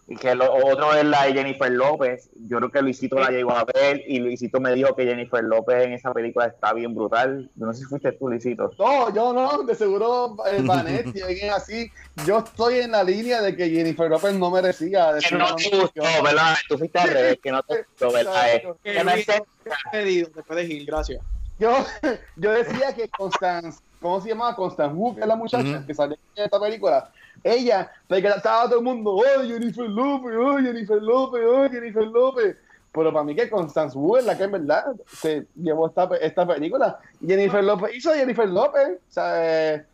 Y 0.06 0.18
que 0.18 0.36
lo 0.36 0.54
otro 0.54 0.94
es 0.94 1.06
la 1.06 1.24
de 1.24 1.34
Jennifer 1.34 1.72
López. 1.72 2.30
Yo 2.50 2.58
creo 2.58 2.70
que 2.70 2.82
Luisito 2.82 3.18
la 3.18 3.30
llegó 3.30 3.52
a 3.56 3.64
ver 3.64 4.02
y 4.06 4.20
Luisito 4.20 4.60
me 4.60 4.74
dijo 4.74 4.94
que 4.98 5.06
Jennifer 5.06 5.42
López 5.42 5.86
en 5.86 5.94
esa 5.94 6.14
película 6.14 6.48
está 6.48 6.74
bien 6.74 6.94
brutal. 6.94 7.50
Yo 7.56 7.66
no 7.66 7.72
sé 7.74 7.80
si 7.80 7.86
fuiste 7.86 8.12
tú, 8.12 8.28
Luisito. 8.28 8.70
No, 8.78 9.16
yo 9.16 9.32
no, 9.32 9.64
de 9.64 9.74
seguro 9.74 10.36
eh, 10.52 10.60
Vanetti, 10.62 11.22
alguien 11.22 11.52
así. 11.52 11.90
Yo 12.28 12.40
estoy 12.40 12.80
en 12.80 12.92
la 12.92 13.02
línea 13.02 13.42
de 13.42 13.56
que 13.56 13.70
Jennifer 13.70 14.10
López 14.10 14.34
no 14.34 14.52
merecía. 14.52 15.14
de 15.14 15.22
Que 15.22 15.30
ser 15.30 15.38
no 15.40 15.56
te 15.56 15.70
gustó. 15.70 16.04
¿verdad? 16.22 16.56
Tú 16.68 16.78
fuiste 16.78 17.00
al 17.00 17.10
revés, 17.10 17.40
que 17.42 17.52
no 17.54 17.64
te 17.64 17.84
gustó, 17.84 18.12
¿verdad? 18.12 18.56
Eh, 18.56 18.64
que 18.84 19.04
no 19.06 19.14
Luis- 19.14 19.26
sé- 19.26 19.42
Pedido, 19.90 20.30
te 20.32 20.44
puedes 20.44 20.70
ir, 20.70 20.86
gracias. 20.86 21.22
Yo, 21.60 21.72
yo 22.36 22.52
decía 22.52 22.94
que 22.94 23.08
Constance, 23.10 23.80
¿cómo 24.02 24.20
se 24.22 24.30
llamaba? 24.30 24.56
Constance 24.56 24.94
Wu, 24.96 25.16
que 25.16 25.22
es 25.22 25.28
la 25.28 25.36
muchacha 25.36 25.84
que 25.86 25.94
salió 25.94 26.18
en 26.36 26.44
esta 26.46 26.60
película. 26.60 27.12
Ella, 27.44 27.92
porque 28.08 28.28
estaba 28.28 28.66
todo 28.70 28.80
el 28.80 28.86
mundo, 28.86 29.16
oh, 29.16 29.44
Jennifer 29.46 29.90
López, 29.90 30.36
oh, 30.40 30.58
Jennifer 30.60 31.02
López, 31.02 31.42
oh, 31.46 31.70
Jennifer 31.70 32.04
López. 32.08 32.56
Pero 32.92 33.12
para 33.12 33.26
mí 33.26 33.36
que 33.36 33.50
Constance 33.50 33.98
Wu 33.98 34.18
es 34.18 34.26
la 34.26 34.38
que 34.38 34.44
en 34.44 34.52
verdad 34.52 34.86
se 35.08 35.48
llevó 35.56 35.88
esta, 35.88 36.08
pe- 36.08 36.24
esta 36.26 36.46
película. 36.46 37.00
Y 37.22 37.28
Jennifer 37.28 37.64
López 37.64 37.96
hizo 37.96 38.14
Jennifer 38.14 38.48
López. 38.48 39.00
O 39.10 39.12
sea, 39.12 39.74
eh, 39.76 39.86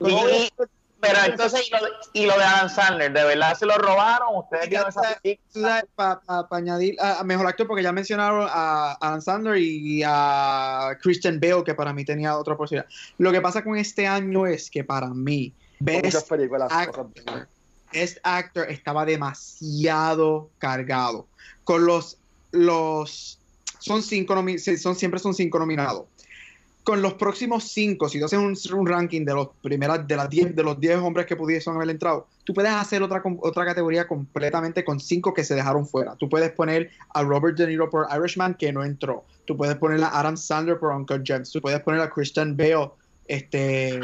Y- 0.00 0.10
y- 0.10 0.48
pero 1.02 1.18
entonces, 1.26 1.66
¿y 1.66 1.70
lo, 1.70 1.78
de, 1.78 1.90
y 2.12 2.26
lo 2.26 2.38
de 2.38 2.44
Adam 2.44 2.70
Sandler, 2.70 3.12
¿de 3.12 3.24
verdad 3.24 3.54
se 3.58 3.66
lo 3.66 3.76
robaron? 3.76 4.36
¿Ustedes 4.36 4.68
vieron 4.68 4.88
esa 4.88 5.18
película? 5.20 5.84
Para 5.96 6.20
añadir 6.52 6.96
a, 7.00 7.18
a 7.18 7.24
mejor 7.24 7.46
actor, 7.46 7.66
porque 7.66 7.82
ya 7.82 7.90
mencionaron 7.92 8.46
a 8.48 8.96
Adam 9.00 9.20
Sandler 9.20 9.58
y 9.58 10.02
a 10.06 10.96
Christian 11.02 11.40
Bale, 11.40 11.64
que 11.64 11.74
para 11.74 11.92
mí 11.92 12.04
tenía 12.04 12.38
otra 12.38 12.56
posibilidad. 12.56 12.88
Lo 13.18 13.32
que 13.32 13.40
pasa 13.40 13.64
con 13.64 13.76
este 13.76 14.06
año 14.06 14.46
es 14.46 14.70
que 14.70 14.84
para 14.84 15.08
mí, 15.08 15.52
muchas 15.80 16.12
Best 16.12 16.28
películas. 16.28 16.70
Actor, 16.72 17.10
Best 17.92 18.18
Actor 18.22 18.70
estaba 18.70 19.04
demasiado 19.04 20.48
cargado. 20.58 21.26
Con 21.64 21.84
los, 21.84 22.16
los 22.52 23.38
son 23.80 24.02
cinco 24.02 24.34
son 24.78 24.94
siempre 24.94 25.18
son 25.18 25.34
cinco 25.34 25.58
nominados. 25.58 26.06
Con 26.84 27.00
los 27.00 27.14
próximos 27.14 27.64
cinco, 27.64 28.08
si 28.08 28.18
tú 28.18 28.24
haces 28.24 28.38
un, 28.40 28.56
un 28.78 28.86
ranking 28.86 29.24
de 29.24 29.34
los 29.34 29.48
primeras, 29.62 30.06
de 30.08 30.16
las 30.16 30.28
10 30.28 30.56
de 30.56 30.62
los 30.64 30.80
10 30.80 30.98
hombres 30.98 31.26
que 31.26 31.36
pudiesen 31.36 31.74
haber 31.76 31.88
entrado, 31.90 32.26
tú 32.42 32.52
puedes 32.52 32.72
hacer 32.72 33.02
otra, 33.04 33.22
com- 33.22 33.38
otra 33.40 33.64
categoría 33.64 34.08
completamente 34.08 34.84
con 34.84 34.98
cinco 34.98 35.32
que 35.32 35.44
se 35.44 35.54
dejaron 35.54 35.86
fuera. 35.86 36.16
Tú 36.16 36.28
puedes 36.28 36.50
poner 36.50 36.90
a 37.14 37.22
Robert 37.22 37.56
De 37.56 37.68
Niro 37.68 37.88
por 37.88 38.08
Irishman, 38.12 38.54
que 38.54 38.72
no 38.72 38.82
entró. 38.82 39.24
Tú 39.44 39.56
puedes 39.56 39.76
poner 39.76 40.02
a 40.02 40.18
Adam 40.18 40.36
Sandler 40.36 40.78
por 40.78 40.90
Uncle 40.92 41.22
James. 41.24 41.50
Tú 41.52 41.60
puedes 41.60 41.80
poner 41.82 42.00
a 42.00 42.10
Christian 42.10 42.56
Bale 42.56 42.90
este, 43.28 44.00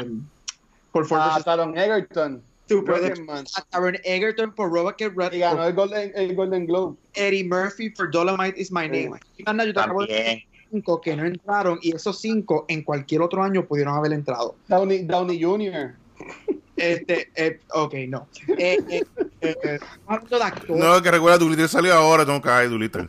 por 0.93 1.05
Ford 1.05 1.21
A 1.21 1.35
vs. 1.35 1.45
Taron 1.45 1.77
Egerton. 1.77 2.41
Tú 2.67 2.85
puedes 2.85 3.19
a 3.57 3.61
Taron 3.63 3.97
Egerton 4.03 4.53
por 4.53 4.71
Robert 4.71 4.97
K. 4.97 5.11
Y 5.33 5.39
ganó 5.39 5.65
el 5.65 5.73
Golden, 5.73 6.11
el 6.15 6.35
Golden 6.35 6.65
Globe. 6.67 6.95
Eddie 7.13 7.43
Murphy 7.43 7.89
por 7.89 8.11
Dolomite 8.11 8.61
is 8.61 8.71
my 8.71 8.87
name. 8.87 9.19
Y 9.37 9.43
Anda, 9.47 9.65
yo 9.65 9.73
te 9.73 9.79
acabo 9.79 10.05
de. 10.05 10.45
Cinco 10.69 11.01
que 11.01 11.15
no 11.15 11.25
entraron 11.25 11.79
y 11.81 11.95
esos 11.95 12.19
cinco 12.19 12.65
en 12.67 12.83
cualquier 12.83 13.21
otro 13.21 13.43
año 13.43 13.65
pudieron 13.65 13.95
haber 13.95 14.13
entrado. 14.13 14.55
Downey, 14.67 15.03
Downey 15.03 15.41
Jr. 15.41 15.95
Este, 16.75 17.29
eh, 17.35 17.59
ok, 17.73 17.93
no. 18.07 18.27
Eh, 18.57 18.77
eh, 18.89 19.03
eh, 19.41 19.57
eh, 19.63 19.79
hablando 20.07 20.37
de 20.37 20.43
actor, 20.43 20.77
No, 20.77 21.01
que 21.01 21.11
recuerda, 21.11 21.37
Doolittle 21.37 21.67
salió 21.67 21.93
ahora, 21.93 22.25
tengo 22.25 22.41
que 22.41 22.47
caer, 22.47 22.69
Doolittle. 22.69 23.05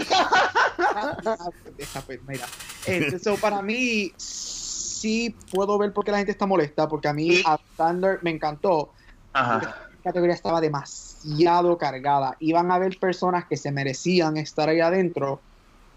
Esta, 1.78 2.00
pues, 2.02 2.20
mira. 2.26 2.46
Este, 2.84 3.18
so, 3.18 3.36
para 3.36 3.62
mí 3.62 4.12
sí 4.16 5.34
puedo 5.52 5.78
ver 5.78 5.92
por 5.92 6.04
qué 6.04 6.11
la 6.11 6.18
gente 6.18 6.32
está 6.32 6.46
molesta, 6.46 6.88
porque 6.88 7.08
a 7.08 7.12
mí 7.12 7.42
a 7.46 7.58
Thunder 7.76 8.18
me 8.22 8.30
encantó. 8.30 8.92
Ajá. 9.32 9.58
La 9.58 10.02
categoría 10.02 10.34
estaba 10.34 10.61
demasiado 10.61 11.78
cargada. 11.78 12.36
Iban 12.40 12.70
a 12.70 12.74
haber 12.74 12.98
personas 12.98 13.44
que 13.44 13.56
se 13.56 13.70
merecían 13.70 14.36
estar 14.36 14.68
ahí 14.68 14.80
adentro 14.80 15.40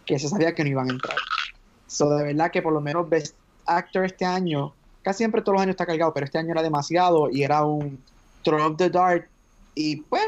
que 0.05 0.20
se 0.20 0.28
sabía 0.28 0.53
que 0.53 0.64
no 0.64 0.70
iban 0.70 0.89
a 0.89 0.93
entrar. 0.93 1.16
So, 1.94 2.10
de 2.10 2.24
verdad 2.24 2.50
que 2.52 2.62
por 2.62 2.74
lo 2.74 2.82
menos 2.82 3.08
Best 3.08 3.36
Actor 3.68 4.06
este 4.06 4.26
año, 4.26 4.74
casi 5.04 5.20
siempre 5.20 5.41
todos 5.41 5.54
los 5.54 5.62
años 5.62 5.74
está 5.74 5.86
cargado, 5.86 6.14
pero 6.14 6.26
este 6.26 6.39
año 6.39 6.52
era 6.52 6.64
demasiado 6.64 7.30
y 7.30 7.44
era 7.44 7.64
un 7.64 8.02
throw 8.44 8.66
of 8.72 8.78
the 8.78 8.89
dart. 8.89 9.26
Y 9.76 9.98
pues, 9.98 10.24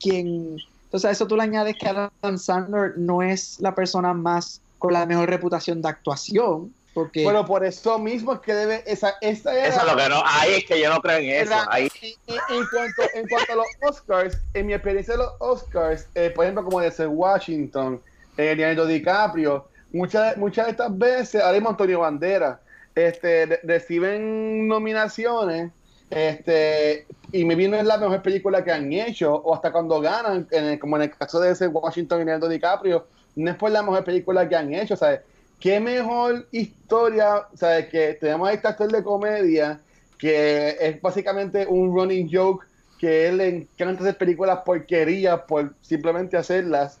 quien. 0.00 0.56
Entonces, 0.84 1.08
a 1.08 1.10
eso 1.10 1.26
tú 1.26 1.36
le 1.36 1.42
añades 1.42 1.76
que 1.76 1.88
Adam 1.88 2.38
Sandler 2.38 2.94
no 2.96 3.22
es 3.22 3.58
la 3.60 3.74
persona 3.74 4.12
más 4.14 4.60
con 4.78 4.92
la 4.92 5.04
mejor 5.06 5.28
reputación 5.28 5.82
de 5.82 5.88
actuación, 5.88 6.72
porque. 6.94 7.24
Bueno, 7.24 7.44
por 7.44 7.64
eso 7.64 7.98
mismo 7.98 8.32
es 8.34 8.40
que 8.40 8.54
debe. 8.54 8.82
Esa, 8.86 9.14
esta 9.20 9.52
era, 9.54 9.66
Eso 9.66 9.80
es 9.80 9.86
lo 9.92 9.96
que 9.96 10.08
no. 10.08 10.22
Ahí 10.24 10.54
es 10.54 10.64
que 10.64 10.80
yo 10.80 10.90
no 10.92 11.00
creo 11.00 11.18
en 11.18 11.30
eso. 11.30 11.52
era- 11.52 11.66
Ahí. 11.70 11.88
en, 12.02 12.34
en 12.36 12.66
cuanto, 12.72 13.02
en 13.14 13.28
cuanto 13.28 13.52
a 13.52 13.56
los 13.56 13.66
Oscars, 13.82 14.38
en 14.54 14.66
mi 14.66 14.74
experiencia 14.74 15.14
de 15.14 15.18
los 15.18 15.32
Oscars, 15.40 16.06
eh, 16.14 16.30
por 16.30 16.44
ejemplo, 16.44 16.64
como 16.64 16.80
de 16.80 17.06
Washington, 17.06 18.00
eh, 18.36 18.54
Leonardo 18.56 18.86
DiCaprio, 18.86 19.66
muchas, 19.92 20.36
muchas 20.36 20.66
de 20.66 20.70
estas 20.72 20.96
veces, 20.98 21.40
ahora 21.42 21.54
mismo 21.54 21.68
Antonio 21.70 22.00
Banderas, 22.00 22.58
este, 22.94 23.46
re- 23.46 23.60
reciben 23.62 24.66
nominaciones. 24.68 25.70
Este, 26.10 27.06
y 27.32 27.44
me 27.44 27.54
vino 27.54 27.76
es 27.76 27.84
la 27.84 27.96
mejor 27.98 28.20
película 28.22 28.64
que 28.64 28.72
han 28.72 28.92
hecho, 28.92 29.32
o 29.34 29.54
hasta 29.54 29.70
cuando 29.70 30.00
ganan, 30.00 30.46
en 30.50 30.64
el- 30.64 30.78
como 30.78 30.96
en 30.96 31.02
el 31.02 31.10
caso 31.16 31.38
de 31.40 31.52
ese 31.52 31.68
Washington 31.68 32.20
y 32.22 32.24
Leonardo 32.24 32.48
DiCaprio, 32.48 33.06
no 33.36 33.50
es 33.50 33.56
por 33.56 33.70
la 33.70 33.82
mejor 33.82 34.02
película 34.04 34.48
que 34.48 34.56
han 34.56 34.74
hecho, 34.74 34.96
¿sabes? 34.96 35.20
Qué 35.60 35.78
mejor 35.78 36.48
historia, 36.50 37.46
¿sabes? 37.54 37.86
Que 37.88 38.14
tenemos 38.14 38.48
a 38.48 38.52
este 38.52 38.66
actor 38.68 38.90
de 38.90 39.02
comedia 39.04 39.80
que 40.18 40.76
es 40.80 41.00
básicamente 41.00 41.66
un 41.66 41.94
running 41.94 42.28
joke 42.30 42.66
que 42.98 43.28
él 43.28 43.38
le 43.38 43.48
encanta 43.48 44.02
hacer 44.02 44.18
películas 44.18 44.58
porquerías 44.66 45.40
por 45.48 45.74
simplemente 45.80 46.36
hacerlas. 46.36 46.98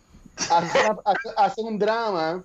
Hace- 0.50 0.78
hace 1.36 1.60
un 1.60 1.78
drama, 1.78 2.42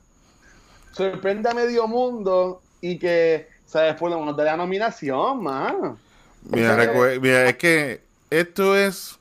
sorprende 0.96 1.50
a 1.50 1.54
medio 1.54 1.88
mundo 1.88 2.62
y 2.82 2.98
que, 3.00 3.48
¿sabes? 3.66 3.96
Por 3.96 4.12
lo 4.12 4.20
menos 4.20 4.38
de 4.38 4.44
la 4.46 4.58
nominación, 4.58 5.44
man. 5.44 5.98
Mira, 6.44 6.76
mira, 7.22 7.50
es 7.50 7.58
que 7.58 8.02
esto 8.30 8.76
es 8.78 9.18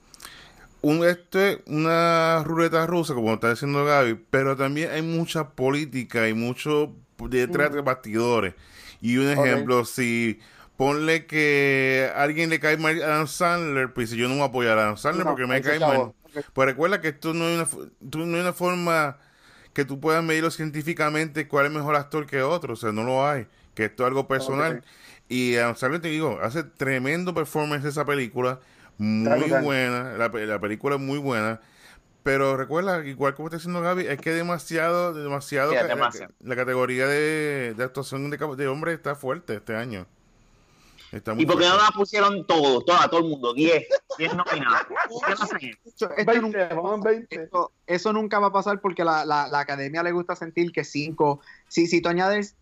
un 0.82 1.04
esto 1.06 1.40
es 1.40 1.58
una 1.66 2.42
ruleta 2.44 2.86
rusa, 2.86 3.14
como 3.14 3.34
está 3.34 3.50
diciendo 3.50 3.84
Gaby, 3.84 4.20
pero 4.30 4.56
también 4.56 4.90
hay 4.90 5.02
mucha 5.02 5.50
política 5.50 6.28
y 6.28 6.34
mucho 6.34 6.94
detrás 7.18 7.72
de 7.72 7.80
bastidores. 7.80 8.54
Y 9.00 9.16
un 9.18 9.28
ejemplo, 9.30 9.84
si 9.84 10.40
ponle 10.76 11.26
que 11.26 12.10
a 12.14 12.22
alguien 12.22 12.50
le 12.50 12.60
cae 12.60 12.76
mal 12.76 13.02
a 13.02 13.06
Adam 13.06 13.26
Sandler, 13.28 13.92
pues 13.92 14.10
dice, 14.10 14.20
yo 14.20 14.28
no 14.28 14.34
voy 14.34 14.42
a 14.42 14.46
apoyar 14.46 14.78
a 14.78 14.82
Adam 14.84 14.96
Sandler 14.98 15.24
No, 15.26 15.32
porque 15.32 15.46
me 15.46 15.62
cae 15.62 15.80
mal. 15.80 16.12
Pues 16.52 16.66
recuerda 16.66 17.00
que 17.00 17.08
esto 17.08 17.32
no 17.32 17.48
es 17.48 17.72
una, 17.72 17.88
tú- 18.10 18.18
no 18.26 18.34
hay 18.36 18.42
una 18.42 18.52
forma 18.52 19.18
que 19.74 19.84
tú 19.84 20.00
puedas 20.00 20.24
medirlo 20.24 20.50
científicamente 20.50 21.46
cuál 21.48 21.66
es 21.66 21.72
mejor 21.72 21.96
actor 21.96 22.26
que 22.26 22.42
otro, 22.42 22.72
o 22.74 22.76
sea, 22.76 22.92
no 22.92 23.04
lo 23.04 23.26
hay, 23.26 23.46
que 23.74 23.84
esto 23.86 24.04
es 24.04 24.08
algo 24.08 24.26
personal. 24.26 24.82
Y 25.28 25.56
Adam 25.56 25.76
Sandler, 25.76 26.00
te 26.00 26.08
digo, 26.08 26.38
hace 26.42 26.62
tremendo 26.62 27.34
performance 27.34 27.84
esa 27.84 28.04
película, 28.06 28.60
muy 28.98 29.50
buena, 29.50 30.14
la, 30.16 30.28
la 30.28 30.60
película 30.60 30.96
es 30.96 31.00
muy 31.00 31.18
buena, 31.18 31.60
pero 32.22 32.56
recuerda, 32.56 33.04
igual 33.04 33.34
como 33.34 33.48
está 33.48 33.58
diciendo 33.58 33.82
Gaby, 33.82 34.06
es 34.06 34.18
que 34.20 34.30
demasiado, 34.30 35.12
demasiado, 35.12 35.72
Sí, 35.72 35.78
demasiado. 35.86 36.32
La, 36.40 36.50
la 36.50 36.56
categoría 36.56 37.06
de, 37.06 37.74
de 37.76 37.84
actuación 37.84 38.30
de 38.30 38.68
hombre 38.68 38.94
está 38.94 39.14
fuerte 39.14 39.56
este 39.56 39.76
año. 39.76 40.06
Está 41.14 41.34
muy 41.34 41.44
¿Y 41.44 41.46
por 41.46 41.58
qué 41.58 41.66
no 41.68 41.76
la 41.76 41.90
pusieron 41.94 42.46
todos, 42.46 42.84
todo, 42.84 42.96
a 43.00 43.08
todo 43.08 43.20
el 43.20 43.28
mundo? 43.28 43.54
10, 43.54 43.84
10 44.18 44.34
nominados. 44.34 44.86
¿Por 45.08 45.20
qué 45.26 45.34
no 45.38 45.42
hacen 45.44 45.58
eso? 45.58 45.78
Esto- 45.84 46.10
esto 46.10 46.24
20, 46.32 46.40
nunca- 46.40 46.68
vamos 46.74 46.94
en 46.96 47.00
20. 47.02 47.42
Eso, 47.44 47.72
eso 47.86 48.12
nunca 48.12 48.38
va 48.40 48.48
a 48.48 48.52
pasar 48.52 48.80
porque 48.80 49.04
la, 49.04 49.24
la, 49.24 49.48
la 49.48 49.60
academia 49.60 50.02
le 50.02 50.12
gusta 50.12 50.34
sentir 50.36 50.72
que 50.72 50.82
cinco, 50.84 51.40
si, 51.68 51.86
si 51.86 52.00
tú 52.00 52.08
añades 52.08 52.56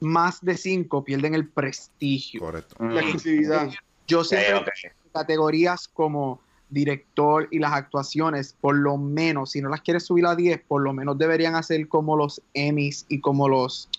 más 0.00 0.40
de 0.40 0.56
cinco, 0.56 1.04
pierden 1.04 1.34
el 1.34 1.48
prestigio. 1.48 2.40
Correcto. 2.40 2.74
La 2.80 3.00
exclusividad. 3.02 3.68
Yo 4.08 4.24
siempre 4.24 4.54
ok. 4.54 4.68
categorías 5.12 5.86
como 5.88 6.40
director 6.70 7.46
y 7.50 7.58
las 7.58 7.72
actuaciones, 7.72 8.56
por 8.60 8.74
lo 8.74 8.96
menos, 8.96 9.50
si 9.52 9.60
no 9.60 9.68
las 9.68 9.82
quieres 9.82 10.06
subir 10.06 10.24
a 10.26 10.34
10, 10.34 10.62
por 10.66 10.82
lo 10.82 10.92
menos 10.94 11.18
deberían 11.18 11.54
hacer 11.54 11.86
como 11.86 12.16
los 12.16 12.40
Emmys 12.54 13.04
y 13.10 13.20
como 13.20 13.46
los, 13.48 13.90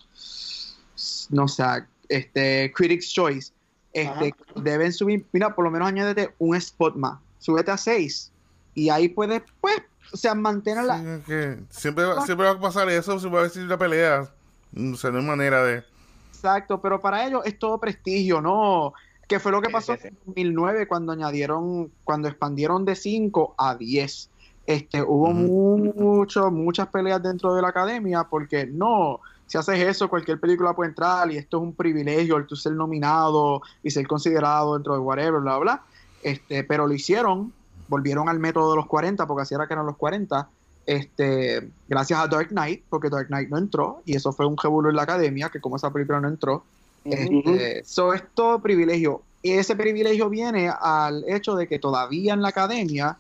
no 1.30 1.48
sé, 1.48 1.64
este, 2.10 2.72
Critics 2.76 3.14
Choice. 3.14 3.54
Este, 3.94 4.34
deben 4.56 4.92
subir, 4.92 5.26
mira, 5.32 5.54
por 5.54 5.66
lo 5.66 5.72
menos 5.72 5.88
añádete 5.88 6.34
un 6.40 6.56
spot 6.56 6.96
más, 6.96 7.20
súbete 7.38 7.70
a 7.72 7.78
6 7.78 8.32
y 8.74 8.90
ahí 8.90 9.08
puedes, 9.08 9.44
pues, 9.62 9.84
o 10.12 10.18
sea, 10.18 10.34
mantener 10.34 10.84
la... 10.84 10.98
Sí, 11.28 11.64
siempre, 11.70 12.06
va- 12.06 12.26
siempre 12.26 12.48
va 12.48 12.54
a 12.54 12.60
pasar 12.60 12.90
eso, 12.90 13.20
siempre 13.20 13.38
va 13.40 13.46
a 13.46 13.50
decir 13.50 13.64
la 13.64 13.78
pelea. 13.78 14.30
O 14.76 14.96
sea, 14.96 15.12
no 15.12 15.20
hay 15.20 15.26
manera 15.26 15.64
de... 15.64 15.84
Exacto, 16.30 16.82
pero 16.82 17.00
para 17.00 17.26
ellos 17.26 17.42
es 17.46 17.58
todo 17.58 17.80
prestigio, 17.80 18.42
¿no? 18.42 18.94
Que 19.28 19.40
fue 19.40 19.52
lo 19.52 19.62
que 19.62 19.70
pasó 19.70 19.94
sí, 19.94 20.00
sí. 20.02 20.08
en 20.08 20.18
2009 20.26 20.88
cuando 20.88 21.12
añadieron, 21.14 21.92
cuando 22.04 22.28
expandieron 22.28 22.84
de 22.86 22.96
5 22.96 23.56
a 23.58 23.76
10. 23.76 24.30
Este, 24.66 25.02
hubo 25.04 25.32
mucho, 25.32 26.50
muchas 26.52 26.88
peleas 26.88 27.22
dentro 27.22 27.54
de 27.54 27.62
la 27.62 27.70
academia 27.70 28.24
porque 28.24 28.66
no, 28.66 29.20
si 29.54 29.60
haces 29.60 29.80
eso, 29.82 30.10
cualquier 30.10 30.40
película 30.40 30.74
puede 30.74 30.90
entrar 30.90 31.32
y 31.32 31.38
esto 31.38 31.58
es 31.58 31.64
un 31.64 31.76
privilegio 31.76 32.38
el 32.38 32.48
tú 32.48 32.56
ser 32.56 32.72
nominado 32.72 33.62
y 33.84 33.92
ser 33.92 34.08
considerado 34.08 34.74
dentro 34.74 34.94
de 34.94 35.00
whatever, 35.00 35.42
bla, 35.42 35.60
bla. 35.60 35.84
Este, 36.24 36.64
pero 36.64 36.88
lo 36.88 36.94
hicieron, 36.96 37.54
volvieron 37.88 38.30
al 38.30 38.40
método 38.40 38.72
de 38.72 38.78
los 38.78 38.88
40, 38.88 39.28
porque 39.28 39.44
así 39.44 39.54
era 39.54 39.68
que 39.68 39.74
eran 39.74 39.86
los 39.86 39.96
40. 39.98 40.50
Este, 40.88 41.70
gracias 41.88 42.20
a 42.20 42.28
Dark 42.28 42.48
Knight, 42.48 42.82
porque 42.90 43.12
Dark 43.12 43.28
Knight 43.28 43.50
no 43.50 43.60
entró, 43.60 44.02
y 44.06 44.16
eso 44.16 44.32
fue 44.32 44.48
un 44.48 44.58
revuelo 44.58 44.90
en 44.90 44.96
la 44.96 45.04
academia, 45.04 45.50
que 45.50 45.62
como 45.62 45.76
esa 45.76 45.94
película 45.94 46.20
no 46.20 46.30
entró, 46.30 46.64
este, 47.06 47.84
so 47.86 48.12
es 48.12 48.24
todo 48.34 48.58
privilegio. 48.60 49.22
Y 49.44 49.52
ese 49.52 49.76
privilegio 49.76 50.32
viene 50.32 50.68
al 50.68 51.26
hecho 51.28 51.54
de 51.54 51.68
que 51.68 51.78
todavía 51.78 52.34
en 52.34 52.42
la 52.42 52.48
academia 52.48 53.18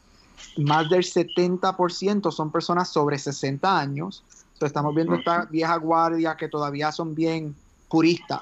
más 0.58 0.90
del 0.90 1.04
70% 1.04 2.32
son 2.32 2.52
personas 2.52 2.90
sobre 2.90 3.20
60 3.20 3.80
años. 3.80 4.24
So, 4.60 4.66
estamos 4.66 4.94
viendo 4.96 5.16
esta 5.16 5.46
vieja 5.46 5.76
guardia 5.78 6.36
que 6.38 6.48
todavía 6.48 6.92
son 6.92 7.16
bien 7.16 7.56
puristas. 7.90 8.42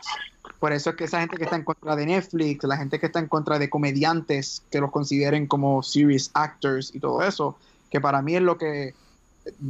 Por 0.59 0.71
eso 0.71 0.91
es 0.91 0.95
que 0.95 1.05
esa 1.05 1.19
gente 1.19 1.37
que 1.37 1.43
está 1.43 1.55
en 1.55 1.63
contra 1.63 1.95
de 1.95 2.05
Netflix, 2.05 2.63
la 2.63 2.77
gente 2.77 2.99
que 2.99 3.07
está 3.07 3.19
en 3.19 3.27
contra 3.27 3.57
de 3.57 3.69
comediantes 3.69 4.63
que 4.69 4.79
los 4.79 4.91
consideren 4.91 5.47
como 5.47 5.81
serious 5.81 6.29
actors 6.33 6.93
y 6.93 6.99
todo 6.99 7.21
eso, 7.23 7.57
que 7.89 7.99
para 7.99 8.21
mí 8.21 8.35
es 8.35 8.41
lo 8.41 8.57
que 8.57 8.93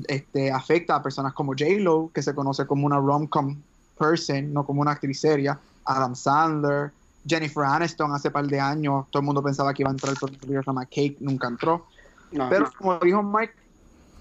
este, 0.08 0.52
afecta 0.52 0.96
a 0.96 1.04
personas 1.04 1.34
como 1.34 1.54
J-Lo, 1.54 2.12
que 2.14 2.22
se 2.22 2.36
conoce 2.36 2.66
como 2.66 2.86
una 2.86 2.98
rom-com 2.98 3.56
person, 3.98 4.54
no 4.54 4.66
como 4.66 4.82
una 4.82 4.92
actriz 4.92 5.20
seria, 5.20 5.60
Adam 5.86 6.16
Sandler, 6.16 6.92
Jennifer 7.26 7.64
Aniston 7.64 8.14
hace 8.14 8.32
par 8.32 8.48
de 8.48 8.60
años, 8.60 9.06
todo 9.12 9.22
el 9.22 9.26
mundo 9.26 9.44
pensaba 9.44 9.74
que 9.74 9.84
iba 9.84 9.90
a 9.90 9.94
entrar 9.94 10.14
por 10.16 10.32
se 10.32 10.48
llama 10.48 10.86
Cake, 10.86 11.18
nunca 11.20 11.48
entró. 11.48 11.86
No, 12.32 12.50
Pero 12.50 12.66
no. 12.66 12.72
como 12.78 13.00
dijo 13.00 13.22
Mike, 13.22 13.54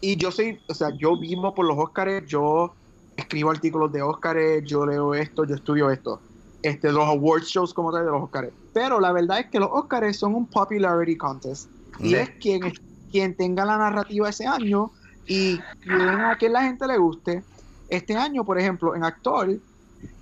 y 0.00 0.16
yo 0.16 0.30
soy, 0.30 0.60
o 0.68 0.74
sea, 0.74 0.90
yo 0.96 1.18
vivo 1.18 1.54
por 1.54 1.66
los 1.66 1.78
Óscares, 1.78 2.26
yo 2.26 2.72
escribo 3.16 3.50
artículos 3.50 3.92
de 3.92 4.02
Óscares, 4.02 4.64
yo 4.64 4.86
leo 4.86 5.14
esto, 5.14 5.44
yo 5.44 5.54
estudio 5.54 5.90
esto. 5.90 6.20
Este, 6.62 6.92
los 6.92 7.06
award 7.06 7.42
shows 7.42 7.72
como 7.74 7.92
tal 7.92 8.04
de 8.04 8.10
los 8.10 8.22
Óscares. 8.22 8.52
Pero 8.72 9.00
la 9.00 9.12
verdad 9.12 9.40
es 9.40 9.46
que 9.46 9.58
los 9.58 9.68
Óscares 9.70 10.16
son 10.16 10.34
un 10.34 10.46
popularity 10.46 11.16
contest. 11.16 11.70
Y 11.98 12.14
es 12.14 12.30
quien, 12.40 12.72
quien 13.10 13.34
tenga 13.34 13.64
la 13.64 13.76
narrativa 13.76 14.28
ese 14.28 14.46
año 14.46 14.90
y 15.26 15.58
quien 15.82 16.00
a 16.00 16.36
quien 16.38 16.52
la 16.52 16.62
gente 16.62 16.86
le 16.86 16.96
guste. 16.96 17.42
Este 17.88 18.16
año, 18.16 18.44
por 18.44 18.58
ejemplo, 18.58 18.94
en 18.94 19.04
actor, 19.04 19.58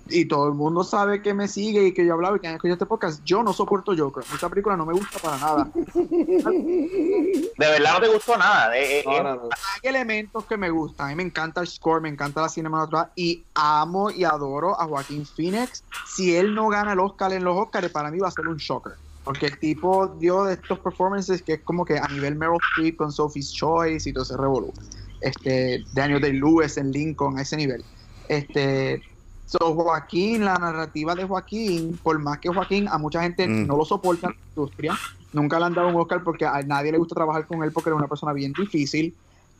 y 0.09 0.25
todo 0.25 0.47
el 0.47 0.53
mundo 0.55 0.83
sabe 0.83 1.21
que 1.21 1.33
me 1.33 1.47
sigue 1.47 1.87
y 1.87 1.93
que 1.93 2.05
yo 2.05 2.13
hablaba 2.13 2.37
y 2.37 2.39
que 2.39 2.47
han 2.47 2.55
escuchado 2.55 2.73
este 2.75 2.85
podcast, 2.85 3.23
yo 3.23 3.43
no 3.43 3.53
soporto 3.53 3.93
Joker. 3.97 4.23
Esta 4.33 4.49
película 4.49 4.75
no 4.75 4.85
me 4.85 4.93
gusta 4.93 5.19
para 5.19 5.37
nada. 5.37 5.69
De 5.73 7.51
verdad 7.57 7.93
no 7.93 8.01
te 8.01 8.07
gustó 8.13 8.37
nada. 8.37 8.77
eh, 8.77 8.99
eh, 8.99 9.03
No, 9.05 9.11
eh, 9.17 9.23
no, 9.23 9.35
no. 9.35 9.41
hay 9.43 9.89
elementos 9.89 10.45
que 10.45 10.57
me 10.57 10.69
gustan. 10.69 11.07
A 11.07 11.09
mí 11.09 11.15
me 11.15 11.23
encanta 11.23 11.61
el 11.61 11.67
score, 11.67 12.01
me 12.01 12.09
encanta 12.09 12.41
la 12.41 12.49
cinematografía 12.49 13.11
y 13.15 13.43
amo 13.55 14.11
y 14.11 14.23
adoro 14.23 14.79
a 14.79 14.85
Joaquín 14.85 15.25
Phoenix. 15.25 15.83
Si 16.07 16.35
él 16.35 16.53
no 16.55 16.67
gana 16.69 16.93
el 16.93 16.99
Oscar 16.99 17.33
en 17.33 17.43
los 17.43 17.57
Oscars, 17.57 17.89
para 17.89 18.11
mí 18.11 18.19
va 18.19 18.27
a 18.27 18.31
ser 18.31 18.47
un 18.47 18.57
shocker. 18.57 18.93
Porque 19.23 19.47
el 19.47 19.59
tipo 19.59 20.07
dio 20.07 20.45
de 20.45 20.53
estos 20.53 20.79
performances 20.79 21.41
que 21.41 21.53
es 21.53 21.61
como 21.61 21.85
que 21.85 21.99
a 21.99 22.07
nivel 22.07 22.35
Meryl 22.35 22.57
Streep 22.71 22.95
con 22.97 23.11
Sophie's 23.11 23.51
Choice 23.53 24.09
y 24.09 24.13
todo 24.13 24.23
ese 24.23 24.37
revolú. 24.37 24.73
Este, 25.21 25.83
Daniel 25.93 26.21
Day-Lewis 26.21 26.77
en 26.77 26.91
Lincoln, 26.91 27.37
a 27.37 27.41
ese 27.41 27.57
nivel. 27.57 27.83
Este, 28.29 29.01
so 29.49 29.73
Joaquín, 29.73 30.45
la 30.45 30.55
narrativa 30.59 31.15
de 31.15 31.25
Joaquín, 31.25 31.99
por 32.03 32.19
más 32.19 32.37
que 32.39 32.49
Joaquín 32.49 32.87
a 32.87 32.97
mucha 32.99 33.21
gente 33.23 33.47
Mm. 33.47 33.65
no 33.67 33.77
lo 33.77 33.83
soporta 33.85 34.27
en 34.27 34.33
la 34.33 34.39
industria, 34.49 34.97
nunca 35.33 35.57
le 35.57 35.65
han 35.65 35.73
dado 35.73 35.87
un 35.87 35.95
Oscar 35.95 36.23
porque 36.23 36.45
a 36.45 36.61
nadie 36.61 36.91
le 36.91 36.99
gusta 36.99 37.15
trabajar 37.15 37.47
con 37.47 37.63
él 37.63 37.71
porque 37.71 37.89
era 37.89 37.95
una 37.95 38.07
persona 38.07 38.31
bien 38.33 38.53
difícil, 38.53 39.15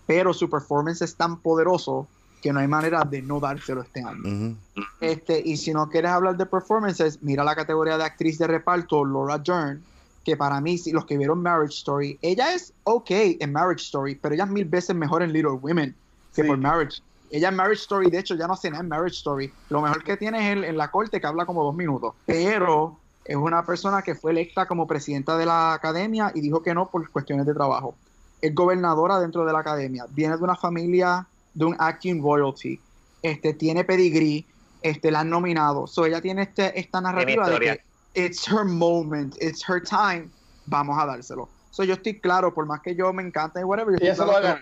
pero 0.05 0.31
su 0.33 0.47
performance 0.49 1.01
es 1.01 1.15
tan 1.15 1.39
poderoso 1.41 2.07
que 2.41 2.53
no 2.53 2.59
hay 2.59 2.67
manera 2.67 3.03
de 3.03 3.21
no 3.23 3.39
dárselo 3.39 3.81
este 3.81 4.01
año. 4.03 4.55
Este, 5.01 5.41
y 5.43 5.57
si 5.57 5.73
no 5.73 5.89
quieres 5.89 6.11
hablar 6.11 6.37
de 6.37 6.45
performances, 6.45 7.19
mira 7.21 7.43
la 7.43 7.55
categoría 7.55 7.97
de 7.97 8.03
actriz 8.03 8.37
de 8.37 8.47
reparto, 8.47 9.03
Laura 9.03 9.37
Dern, 9.39 9.83
que 10.23 10.37
para 10.37 10.61
mí, 10.61 10.77
si 10.77 10.91
los 10.91 11.05
que 11.05 11.17
vieron 11.17 11.41
Marriage 11.41 11.73
Story, 11.75 12.17
ella 12.21 12.53
es 12.53 12.73
ok 12.83 13.09
en 13.39 13.51
Marriage 13.51 13.83
Story, 13.85 14.15
pero 14.15 14.35
ella 14.35 14.43
es 14.45 14.51
mil 14.51 14.65
veces 14.65 14.95
mejor 14.95 15.23
en 15.23 15.33
Little 15.33 15.53
Women 15.53 15.95
que 16.35 16.43
Sí. 16.43 16.47
por 16.47 16.57
Marriage. 16.57 17.01
Ella 17.29 17.49
en 17.49 17.55
Marriage 17.55 17.81
Story, 17.81 18.09
de 18.09 18.19
hecho, 18.19 18.35
ya 18.35 18.47
no 18.47 18.53
hace 18.53 18.69
nada 18.69 18.83
en 18.83 18.89
Marriage 18.89 19.17
Story. 19.17 19.53
Lo 19.69 19.81
mejor 19.81 20.03
que 20.03 20.17
tiene 20.17 20.39
es 20.39 20.57
el- 20.57 20.63
en 20.63 20.77
la 20.77 20.89
corte, 20.89 21.21
que 21.21 21.27
habla 21.27 21.45
como 21.45 21.63
dos 21.63 21.75
minutos. 21.75 22.15
Pero 22.25 22.99
es 23.23 23.35
una 23.35 23.63
persona 23.65 24.01
que 24.01 24.15
fue 24.15 24.31
electa 24.31 24.67
como 24.67 24.87
presidenta 24.87 25.37
de 25.37 25.45
la 25.45 25.73
academia 25.73 26.31
y 26.33 26.41
dijo 26.41 26.61
que 26.61 26.73
no 26.73 26.89
por 26.89 27.09
cuestiones 27.11 27.45
de 27.45 27.53
trabajo. 27.53 27.97
Es 28.41 28.55
gobernadora 28.55 29.19
dentro 29.19 29.45
de 29.45 29.53
la 29.53 29.59
academia. 29.59 30.05
Viene 30.09 30.37
de 30.37 30.43
una 30.43 30.55
familia 30.55 31.27
de 31.53 31.65
un 31.65 31.75
acting 31.77 32.21
royalty. 32.21 32.81
Este, 33.21 33.53
tiene 33.53 33.83
pedigrí. 33.83 34.47
Este, 34.81 35.11
la 35.11 35.19
han 35.19 35.29
nominado. 35.29 35.87
So 35.87 36.05
ella 36.05 36.21
tiene 36.21 36.43
este, 36.43 36.79
esta 36.79 37.01
narrativa 37.01 37.43
de 37.49 37.59
que 37.59 37.81
it's 38.27 38.47
her 38.47 38.63
moment, 38.65 39.35
it's 39.41 39.67
her 39.69 39.81
time. 39.83 40.31
Vamos 40.65 40.97
a 40.97 41.05
dárselo. 41.05 41.49
So 41.69 41.83
yo 41.83 41.93
estoy 41.95 42.19
claro, 42.21 42.53
por 42.53 42.65
más 42.65 42.79
que 42.81 42.95
yo 42.95 43.11
me 43.13 43.21
encante 43.21 43.59
y 43.59 43.63
whatever, 43.63 43.91
yo 43.91 43.97
estoy 43.97 44.25
claro 44.25 44.55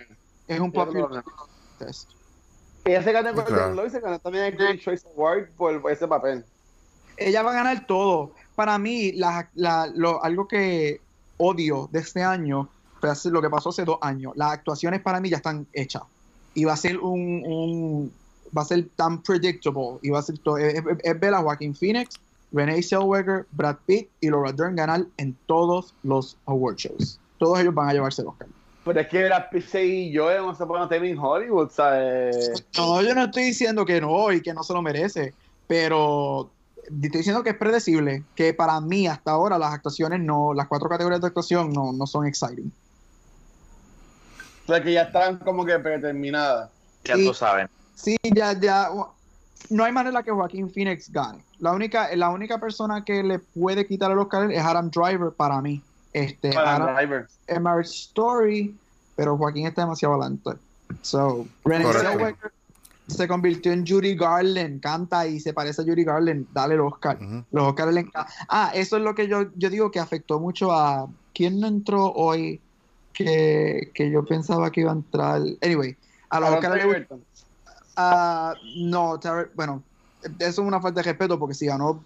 que 0.46 0.54
es 0.54 0.60
un 0.60 0.72
popular 0.86 1.08
ganar. 1.78 2.17
Ella 2.88 3.02
se 3.02 3.12
ganó 3.12 3.34
con 3.34 3.44
Claro. 3.44 3.50
Golden 3.62 3.72
Globe 3.74 3.88
y 3.88 3.90
se 3.90 4.00
ganó 4.00 4.18
también 4.18 4.44
el 4.44 4.56
Critics' 4.56 4.82
Choice 4.84 5.06
Award 5.16 5.48
por 5.56 5.90
ese 5.92 6.08
papel. 6.08 6.44
ella 7.16 7.42
va 7.42 7.50
a 7.50 7.54
ganar 7.54 7.86
todo. 7.86 8.32
Para 8.54 8.78
mí, 8.78 9.12
la- 9.12 9.48
la- 9.54 9.88
lo- 9.94 10.22
algo 10.22 10.46
que 10.46 11.00
odio 11.36 11.88
de 11.92 11.98
este 12.00 12.22
año 12.22 12.68
fue 13.00 13.10
hace- 13.10 13.30
lo 13.30 13.42
que 13.42 13.50
pasó 13.50 13.68
hace 13.70 13.84
dos 13.84 13.98
años. 14.02 14.32
Las 14.36 14.52
actuaciones 14.52 15.00
para 15.02 15.20
mí 15.20 15.28
ya 15.28 15.36
están 15.38 15.66
hechas. 15.72 16.02
Y 16.54 16.64
va 16.64 16.72
a 16.74 16.76
ser 16.76 16.98
un, 16.98 17.42
un- 17.44 18.12
va 18.56 18.62
a 18.62 18.64
ser 18.64 18.88
tan 18.96 19.20
predictable. 19.22 19.98
Y 20.02 20.10
va 20.10 20.20
a 20.20 20.22
ser 20.22 20.38
todo. 20.38 20.58
Es, 20.58 20.82
es- 21.02 21.20
ver 21.20 21.34
a 21.34 21.42
Joaquín 21.42 21.74
Phoenix, 21.74 22.16
Renee 22.52 22.82
Zellweger, 22.82 23.46
Brad 23.52 23.76
Pitt 23.84 24.08
y 24.20 24.30
Laura 24.30 24.52
Dern 24.52 24.74
ganar 24.76 25.04
en 25.16 25.36
todos 25.46 25.94
los 26.04 26.36
award 26.46 26.76
shows. 26.76 27.20
Todos 27.38 27.58
ellos 27.60 27.74
van 27.74 27.88
a 27.88 27.92
llevarse 27.92 28.22
el 28.22 28.28
Oscar. 28.28 28.48
Pero 28.88 29.00
es 29.00 29.08
que 29.08 29.20
era 29.20 29.50
PC 29.50 29.84
y 29.84 30.10
yo 30.10 30.34
no 30.40 30.54
se 30.54 30.64
pueden 30.64 30.88
tener 30.88 31.10
en 31.10 31.18
Hollywood, 31.18 31.68
¿sabes? 31.70 32.64
No, 32.74 33.02
yo 33.02 33.14
no 33.14 33.24
estoy 33.24 33.42
diciendo 33.42 33.84
que 33.84 34.00
no 34.00 34.32
y 34.32 34.40
que 34.40 34.54
no 34.54 34.62
se 34.62 34.72
lo 34.72 34.80
merece, 34.80 35.34
pero 35.66 36.50
estoy 36.84 37.18
diciendo 37.18 37.42
que 37.42 37.50
es 37.50 37.56
predecible, 37.58 38.24
que 38.34 38.54
para 38.54 38.80
mí 38.80 39.06
hasta 39.06 39.32
ahora 39.32 39.58
las 39.58 39.74
actuaciones 39.74 40.20
no, 40.20 40.54
las 40.54 40.68
cuatro 40.68 40.88
categorías 40.88 41.20
de 41.20 41.26
actuación 41.26 41.70
no, 41.70 41.92
no 41.92 42.06
son 42.06 42.26
exciting. 42.26 42.72
O 44.64 44.72
sea, 44.72 44.82
que 44.82 44.94
ya 44.94 45.02
están 45.02 45.36
como 45.40 45.66
que 45.66 45.78
predeterminadas. 45.78 46.70
ya 47.04 47.16
sí. 47.16 47.26
tú 47.26 47.34
sabes. 47.34 47.68
Sí, 47.94 48.16
ya, 48.34 48.58
ya, 48.58 48.88
no 49.68 49.84
hay 49.84 49.92
manera 49.92 50.22
que 50.22 50.30
Joaquín 50.30 50.70
Phoenix 50.70 51.12
gane. 51.12 51.44
La 51.58 51.72
única, 51.72 52.16
la 52.16 52.30
única 52.30 52.58
persona 52.58 53.04
que 53.04 53.22
le 53.22 53.38
puede 53.38 53.86
quitar 53.86 54.10
el 54.10 54.18
Oscar 54.18 54.50
es 54.50 54.62
Adam 54.62 54.90
Driver 54.90 55.30
para 55.36 55.60
mí. 55.60 55.82
Este, 56.12 56.50
Adam- 56.56 57.26
Marriage 57.60 57.90
Story, 57.90 58.76
pero 59.16 59.36
Joaquín 59.36 59.66
está 59.66 59.82
demasiado 59.82 60.14
adelante. 60.14 60.50
So, 61.02 61.46
Correcto. 61.62 61.92
Zellweger 61.92 62.52
se 63.06 63.26
convirtió 63.26 63.72
en 63.72 63.86
Judy 63.86 64.16
Garland, 64.16 64.80
canta 64.80 65.26
y 65.26 65.40
se 65.40 65.52
parece 65.54 65.80
a 65.82 65.84
Judy 65.84 66.04
Garland, 66.04 66.46
dale 66.52 66.74
el 66.74 66.80
Oscar. 66.80 67.18
Los 67.52 67.68
Oscars 67.68 67.92
le 67.94 68.00
encantan. 68.00 68.32
Ah, 68.48 68.70
eso 68.74 68.96
es 68.98 69.02
lo 69.02 69.14
que 69.14 69.28
yo, 69.28 69.46
yo 69.56 69.70
digo 69.70 69.90
que 69.90 69.98
afectó 70.00 70.38
mucho 70.40 70.72
a. 70.72 71.08
¿Quién 71.34 71.60
no 71.60 71.68
entró 71.68 72.12
hoy 72.12 72.60
que, 73.12 73.90
que 73.94 74.10
yo 74.10 74.24
pensaba 74.24 74.70
que 74.70 74.80
iba 74.82 74.90
a 74.90 74.94
entrar? 74.94 75.40
Anyway, 75.62 75.96
a 76.30 76.40
los 76.40 76.50
Oscars 76.50 76.84
le. 76.84 77.08
Ah, 77.96 78.54
no, 78.76 79.18
Tar- 79.18 79.50
bueno, 79.54 79.82
eso 80.38 80.48
es 80.48 80.58
una 80.58 80.80
falta 80.80 81.00
de 81.00 81.04
respeto 81.10 81.38
porque 81.38 81.54
si 81.54 81.66
ganó 81.66 82.02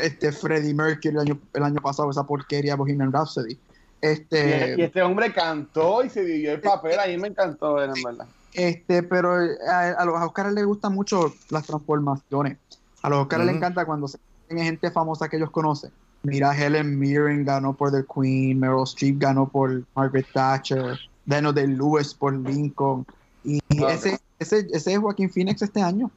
este 0.00 0.32
Freddie 0.32 0.74
Mercury 0.74 1.08
el 1.14 1.18
año, 1.20 1.40
el 1.52 1.62
año 1.62 1.80
pasado, 1.80 2.10
esa 2.10 2.24
porquería 2.26 2.76
Bohemian 2.76 3.12
Rhapsody. 3.12 3.52
Y, 3.52 3.58
Este, 4.00 4.74
y 4.78 4.82
este 4.82 5.02
hombre 5.02 5.32
cantó 5.32 6.04
y 6.04 6.10
se 6.10 6.24
dividió 6.24 6.52
el 6.52 6.60
papel. 6.60 6.98
A 7.00 7.06
mí 7.06 7.16
me 7.16 7.28
encantó, 7.28 7.82
en 7.82 7.92
verdad. 8.02 8.26
este, 8.52 9.02
pero 9.02 9.32
a, 9.68 9.80
a 9.92 10.04
los 10.04 10.20
Oscars 10.20 10.52
les 10.52 10.66
gustan 10.66 10.94
mucho 10.94 11.32
las 11.50 11.66
transformaciones. 11.66 12.58
A 13.02 13.08
los 13.08 13.20
Oscars 13.20 13.44
les 13.44 13.50
Ujú. 13.54 13.56
encanta 13.58 13.86
cuando 13.86 14.06
se 14.08 14.18
tienen 14.46 14.66
gente 14.66 14.90
famosa 14.90 15.28
que 15.28 15.36
ellos 15.38 15.50
conocen. 15.50 15.90
Mira, 16.22 16.54
Helen 16.56 16.98
Mirren 16.98 17.44
ganó 17.44 17.74
por 17.74 17.92
The 17.92 18.04
Queen, 18.14 18.58
Meryl 18.58 18.84
Streep 18.84 19.18
ganó 19.18 19.48
por 19.48 19.84
Margaret 19.94 20.26
Thatcher, 20.32 20.98
Daniel 21.26 21.54
Day-Lewis 21.54 22.14
por 22.14 22.34
Lincoln. 22.34 23.04
Y 23.42 23.58
ese, 23.88 24.18
ese, 24.38 24.66
ese 24.72 24.92
es 24.92 24.98
Joaquín 24.98 25.30
Phoenix 25.30 25.60
este 25.60 25.82
año. 25.82 26.10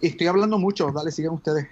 Y 0.00 0.08
estoy 0.08 0.26
hablando 0.26 0.58
mucho, 0.58 0.90
dale, 0.92 1.10
sigan 1.10 1.32
ustedes. 1.34 1.66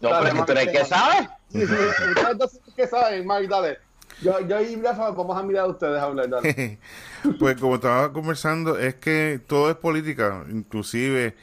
No, 0.00 0.08
Dale, 0.10 0.30
pero 0.30 0.30
es 0.30 0.34
que 0.34 0.44
tú 0.46 0.52
eres 0.52 0.66
que 0.68 0.78
Marco. 0.78 0.88
sabe. 0.88 1.28
Sí, 1.50 1.66
sí, 1.66 1.72
Ustedes 2.10 2.38
dos 2.38 2.52
son 2.52 2.60
los 2.66 2.74
que 2.74 2.86
saben, 2.86 3.26
Mike, 3.26 3.48
dale. 3.48 3.78
Yo, 4.22 4.40
yo 4.46 4.60
y 4.60 4.76
Rafa 4.76 5.10
vamos 5.10 5.36
a 5.38 5.42
mirar 5.42 5.64
a 5.64 5.68
ustedes 5.68 5.98
a 5.98 6.04
hablar. 6.04 6.28
dale. 6.28 6.78
pues 7.38 7.56
como 7.60 7.74
estaba 7.76 8.12
conversando, 8.12 8.78
es 8.78 8.94
que 8.96 9.40
todo 9.46 9.70
es 9.70 9.76
política, 9.76 10.44
inclusive 10.50 11.34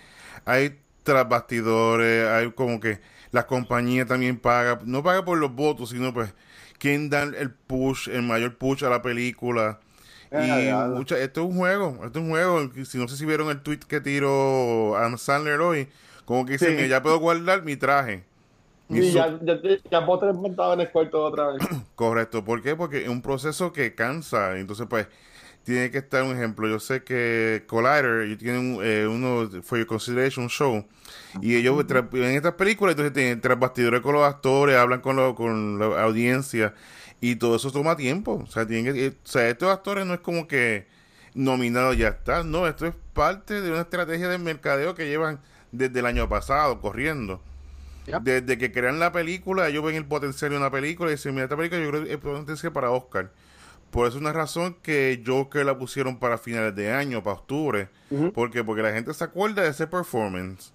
hay 0.45 0.79
tras 1.03 1.27
bastidores, 1.29 2.27
hay 2.29 2.51
como 2.51 2.79
que 2.79 2.99
la 3.31 3.45
compañía 3.47 4.05
también 4.05 4.37
paga, 4.37 4.79
no 4.85 5.03
paga 5.03 5.23
por 5.25 5.37
los 5.37 5.53
votos, 5.53 5.89
sino 5.89 6.13
pues 6.13 6.33
quién 6.79 7.09
da 7.09 7.23
el 7.23 7.51
push, 7.51 8.09
el 8.09 8.23
mayor 8.23 8.57
push 8.57 8.83
a 8.83 8.89
la 8.89 9.01
película. 9.01 9.79
Eh, 10.31 10.69
Y 10.69 10.93
mucha- 10.95 11.17
esto 11.19 11.41
es 11.43 11.47
un 11.49 11.57
juego, 11.57 11.99
esto 12.05 12.19
es 12.19 12.25
un 12.25 12.29
juego. 12.29 12.69
Si 12.85 12.97
no 12.97 13.07
sé 13.07 13.15
si 13.17 13.25
vieron 13.25 13.49
el 13.49 13.61
tweet 13.61 13.79
que 13.87 14.01
tiró 14.01 14.95
Adam 14.97 15.17
Sandler 15.17 15.61
hoy, 15.61 15.87
como 16.25 16.45
que 16.45 16.53
dice, 16.53 16.67
Sí. 16.67 16.75
"Mira, 16.75 16.87
ya 16.87 17.01
puedo 17.01 17.17
guardar 17.19 17.63
mi 17.63 17.77
traje. 17.77 18.23
Y 18.89 19.01
suit". 19.01 19.13
ya, 19.13 19.39
ya, 19.41 19.59
ya 19.91 19.99
vos 19.99 20.19
tres 20.19 20.35
montados 20.35 20.75
en 20.75 20.81
el 20.81 20.91
cuarto 20.91 21.23
otra 21.23 21.47
vez. 21.53 21.63
Correcto, 21.95 22.43
¿por 22.45 22.61
qué? 22.61 22.75
Porque 22.75 23.03
es 23.03 23.09
un 23.09 23.21
proceso 23.21 23.73
que 23.73 23.95
cansa, 23.95 24.57
entonces 24.57 24.87
pues 24.89 25.07
tiene 25.63 25.91
que 25.91 25.97
estar 25.97 26.23
un 26.23 26.31
ejemplo. 26.35 26.67
Yo 26.69 26.79
sé 26.79 27.03
que 27.03 27.63
Collider 27.67 28.21
ellos 28.21 28.37
tienen 28.37 28.79
eh, 28.81 29.07
uno 29.09 29.49
For 29.63 29.77
Your 29.77 29.87
Consideration 29.87 30.47
Show 30.49 30.85
y 31.41 31.55
ellos 31.55 31.83
en 31.89 32.23
estas 32.23 32.53
películas 32.53 32.93
entonces 32.93 33.13
tienen 33.13 33.41
tras 33.41 33.59
bastidores 33.59 34.01
con 34.01 34.13
los 34.13 34.23
actores, 34.23 34.77
hablan 34.77 35.01
con, 35.01 35.15
lo- 35.17 35.35
con 35.35 35.79
la 35.79 36.01
audiencia 36.03 36.73
y 37.19 37.35
todo 37.35 37.55
eso 37.57 37.71
toma 37.71 37.97
tiempo. 37.97 38.41
O 38.43 38.47
sea, 38.47 38.65
tienen 38.65 38.93
que- 38.93 39.07
eh, 39.07 39.09
o 39.09 39.27
sea, 39.27 39.49
estos 39.49 39.69
actores 39.69 40.05
no 40.05 40.13
es 40.13 40.21
como 40.21 40.47
que 40.47 40.87
nominados 41.33 41.97
ya 41.97 42.07
está, 42.09 42.43
no, 42.43 42.67
esto 42.67 42.85
es 42.87 42.93
parte 43.13 43.61
de 43.61 43.69
una 43.71 43.81
estrategia 43.81 44.29
de 44.29 44.37
mercadeo 44.37 44.95
que 44.95 45.07
llevan 45.07 45.39
desde 45.71 45.99
el 45.99 46.05
año 46.05 46.29
pasado 46.29 46.79
corriendo. 46.79 47.41
Desde 48.21 48.57
que 48.57 48.71
crean 48.71 48.99
la 48.99 49.11
película, 49.11 49.67
ellos 49.67 49.83
ven 49.83 49.95
el 49.95 50.05
potencial 50.05 50.51
de 50.51 50.57
una 50.57 50.71
película 50.71 51.09
y 51.09 51.15
dicen, 51.15 51.33
mira, 51.33 51.43
esta 51.45 51.57
película 51.57 51.81
yo 51.81 51.89
creo 51.89 52.03
que 52.05 52.13
es 52.13 52.17
potencial 52.19 52.71
para 52.71 52.91
Oscar. 52.91 53.31
Por 53.91 54.07
eso 54.07 54.17
es 54.17 54.21
una 54.21 54.33
razón 54.33 54.75
que 54.81 55.21
Joker 55.25 55.65
la 55.65 55.77
pusieron 55.77 56.17
para 56.19 56.37
finales 56.37 56.75
de 56.75 56.91
año, 56.91 57.23
para 57.23 57.35
octubre. 57.37 57.89
Ujú. 58.09 58.31
¿Por 58.33 58.51
qué? 58.51 58.63
Porque 58.63 58.81
la 58.81 58.91
gente 58.93 59.13
se 59.13 59.23
acuerda 59.23 59.63
de 59.63 59.69
ese 59.69 59.87
performance. 59.87 60.71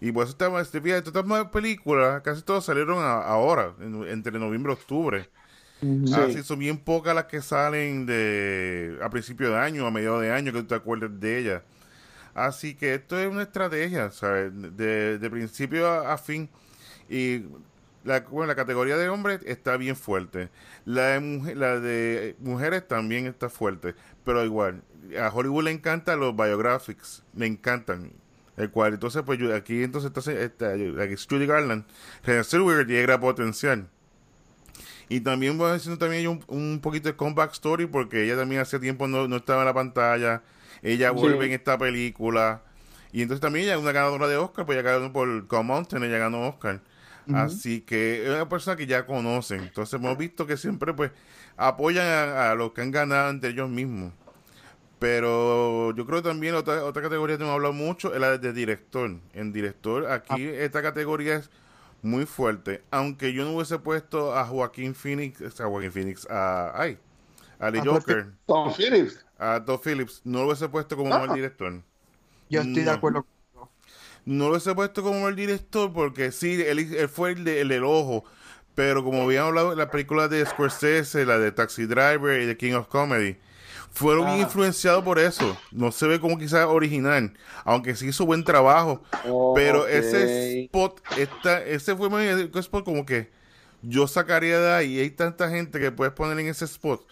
Y 0.00 0.12
por 0.12 0.22
eso 0.24 0.32
estamos, 0.32 0.62
este, 0.62 0.80
fíjate, 0.80 1.10
todas 1.10 1.24
estas 1.26 1.50
películas, 1.52 2.22
casi 2.22 2.42
todas 2.42 2.64
salieron 2.64 2.98
a- 2.98 3.20
ahora, 3.22 3.72
en- 3.80 4.04
entre 4.08 4.38
noviembre 4.38 4.72
y 4.72 4.76
octubre. 4.76 5.28
Ujú. 5.82 6.14
Ah, 6.14 6.26
Sí. 6.32 6.42
son 6.42 6.58
bien 6.58 6.78
pocas 6.78 7.14
las 7.14 7.24
que 7.24 7.40
salen 7.42 8.06
de 8.06 8.98
a 9.02 9.10
principio 9.10 9.50
de 9.50 9.58
año, 9.58 9.86
a 9.86 9.90
mediados 9.90 10.22
de 10.22 10.32
año, 10.32 10.52
que 10.52 10.60
tú 10.60 10.66
te 10.68 10.74
acuerdes 10.74 11.10
de 11.20 11.38
ellas. 11.38 11.62
Así 12.46 12.74
que 12.74 12.94
esto 12.94 13.18
es 13.18 13.28
una 13.28 13.42
estrategia, 13.42 14.10
¿sabes? 14.10 14.52
De, 14.76 15.28
principio 15.30 15.88
a, 15.88 16.16
fin. 16.18 16.48
Y 17.08 17.44
la, 18.04 18.20
bueno, 18.20 18.46
la 18.46 18.54
categoría 18.54 18.96
de 18.96 19.08
hombres 19.08 19.40
está 19.44 19.76
bien 19.76 19.96
fuerte. 19.96 20.50
La 20.84 21.06
de, 21.08 21.20
mujer- 21.20 21.56
la 21.56 21.80
de 21.80 22.36
mujeres 22.40 22.86
también 22.86 23.26
está 23.26 23.48
fuerte. 23.48 23.94
Pero 24.24 24.44
igual, 24.44 24.82
a 25.20 25.28
Hollywood 25.28 25.64
le 25.64 25.70
encantan 25.72 26.20
los 26.20 26.36
biographics. 26.36 27.24
Le 27.34 27.46
encantan. 27.46 28.12
El 28.56 28.70
cual, 28.70 28.94
entonces, 28.94 29.22
pues 29.24 29.38
yo- 29.38 29.54
aquí 29.54 29.82
entonces 29.82 30.12
está, 30.14 30.32
está, 30.32 31.02
aquí 31.02 31.14
es 31.14 31.26
Judy 31.28 31.46
Garland. 31.46 31.84
Renée 32.24 32.44
Zellweger 32.44 32.86
gran 33.02 33.20
potencial. 33.20 33.88
Y 35.08 35.20
también 35.20 35.56
voy 35.56 35.70
haciendo 35.72 35.98
también 35.98 36.28
un, 36.28 36.44
un 36.48 36.80
poquito 36.80 37.08
de 37.08 37.16
comeback 37.16 37.52
story 37.52 37.86
porque 37.86 38.24
ella 38.24 38.36
también 38.36 38.60
hace 38.60 38.78
tiempo 38.78 39.08
no, 39.08 39.26
no 39.26 39.36
estaba 39.36 39.62
en 39.62 39.66
la 39.66 39.74
pantalla. 39.74 40.42
Ella 40.82 41.10
Sí. 41.10 41.14
vuelve 41.16 41.46
en 41.46 41.52
esta 41.52 41.76
película. 41.78 42.62
Y 43.12 43.22
entonces 43.22 43.40
también 43.40 43.64
ella 43.64 43.74
es 43.74 43.80
una 43.80 43.92
ganadora 43.92 44.28
de 44.28 44.36
Oscar, 44.36 44.66
pues 44.66 44.78
ella 44.78 44.90
ganó 44.90 45.12
por 45.12 45.46
Come 45.46 45.64
Mountain, 45.64 46.04
ella 46.04 46.18
ganó 46.18 46.48
Oscar. 46.48 46.80
Así 47.34 47.82
que 47.82 48.22
es 48.24 48.30
una 48.30 48.48
persona 48.48 48.74
que 48.76 48.86
ya 48.86 49.04
conocen. 49.04 49.60
Entonces 49.60 49.94
hemos 50.00 50.16
visto 50.16 50.46
que 50.46 50.56
siempre 50.56 50.94
pues 50.94 51.10
apoyan 51.58 52.06
a, 52.06 52.50
a 52.50 52.54
los 52.54 52.72
que 52.72 52.80
han 52.80 52.90
ganado 52.90 53.28
entre 53.30 53.50
ellos 53.50 53.68
mismos. 53.68 54.12
Pero 54.98 55.94
yo 55.94 56.06
creo 56.06 56.22
también 56.22 56.54
otra, 56.54 56.84
otra 56.84 57.02
categoría 57.02 57.36
que 57.36 57.42
hemos 57.44 57.54
hablado 57.54 57.72
mucho 57.72 58.14
es 58.14 58.20
la 58.20 58.36
de 58.38 58.52
director. 58.52 59.10
En 59.32 59.52
director, 59.52 60.10
aquí 60.10 60.42
esta 60.44 60.82
categoría 60.82 61.36
es 61.36 61.50
muy 62.02 62.26
fuerte. 62.26 62.82
Aunque 62.90 63.32
yo 63.32 63.44
no 63.44 63.52
hubiese 63.52 63.78
puesto 63.78 64.34
a 64.36 64.44
Joaquín 64.44 64.94
Phoenix, 64.94 65.60
a 65.60 65.66
Joaquín 65.66 65.92
Phoenix, 65.92 66.26
a, 66.28 66.72
ay, 66.80 66.98
a 67.58 67.66
A 67.68 67.84
Joker, 67.84 68.32
Tom 68.46 68.72
Phillips. 68.74 69.24
a 69.38 69.64
Todd 69.64 69.80
Phillips, 69.84 70.20
no 70.24 70.40
lo 70.40 70.46
hubiese 70.46 70.68
puesto 70.68 70.96
como 70.96 71.12
Ah. 71.14 71.20
mejor 71.20 71.36
director. 71.36 71.82
Yo 72.50 72.60
estoy 72.62 72.82
de 72.84 72.90
acuerdo. 72.90 73.26
No 74.24 74.44
lo 74.44 74.50
hubiese 74.50 74.74
puesto 74.74 75.02
como 75.02 75.28
el 75.28 75.36
director 75.36 75.92
porque 75.92 76.32
sí, 76.32 76.60
él, 76.62 76.78
él 76.78 77.08
fue 77.08 77.32
el, 77.32 77.44
de- 77.44 77.60
el 77.62 77.68
del 77.68 77.84
ojo. 77.84 78.24
Pero 78.74 79.02
como 79.02 79.22
habíamos 79.22 79.48
hablado, 79.48 79.74
las 79.74 79.88
películas 79.88 80.30
de 80.30 80.44
Scorsese, 80.46 81.26
la 81.26 81.38
de 81.38 81.50
Taxi 81.50 81.86
Driver 81.86 82.40
y 82.40 82.46
de 82.46 82.56
King 82.56 82.74
of 82.74 82.86
Comedy, 82.88 83.36
fueron 83.90 84.26
bien 84.26 84.38
Ah. 84.38 84.42
influenciados 84.42 85.02
por 85.02 85.18
eso. 85.18 85.58
No 85.72 85.90
se 85.90 86.06
ve 86.06 86.20
como 86.20 86.38
quizás 86.38 86.64
original, 86.66 87.32
aunque 87.64 87.96
sí 87.96 88.06
hizo 88.08 88.24
buen 88.26 88.44
trabajo. 88.44 89.02
Oh, 89.26 89.52
pero 89.54 89.88
ese 89.88 90.64
spot, 90.64 91.00
esta, 91.16 91.64
ese 91.64 91.96
fue 91.96 92.08
mi 92.10 92.58
spot 92.60 92.84
como 92.84 93.04
que 93.04 93.30
yo 93.82 94.06
sacaría 94.06 94.60
de 94.60 94.72
ahí. 94.72 95.00
Hay 95.00 95.10
tanta 95.10 95.48
gente 95.48 95.80
que 95.80 95.90
puedes 95.90 96.12
poner 96.14 96.38
en 96.38 96.46
ese 96.48 96.66
spot. 96.66 97.04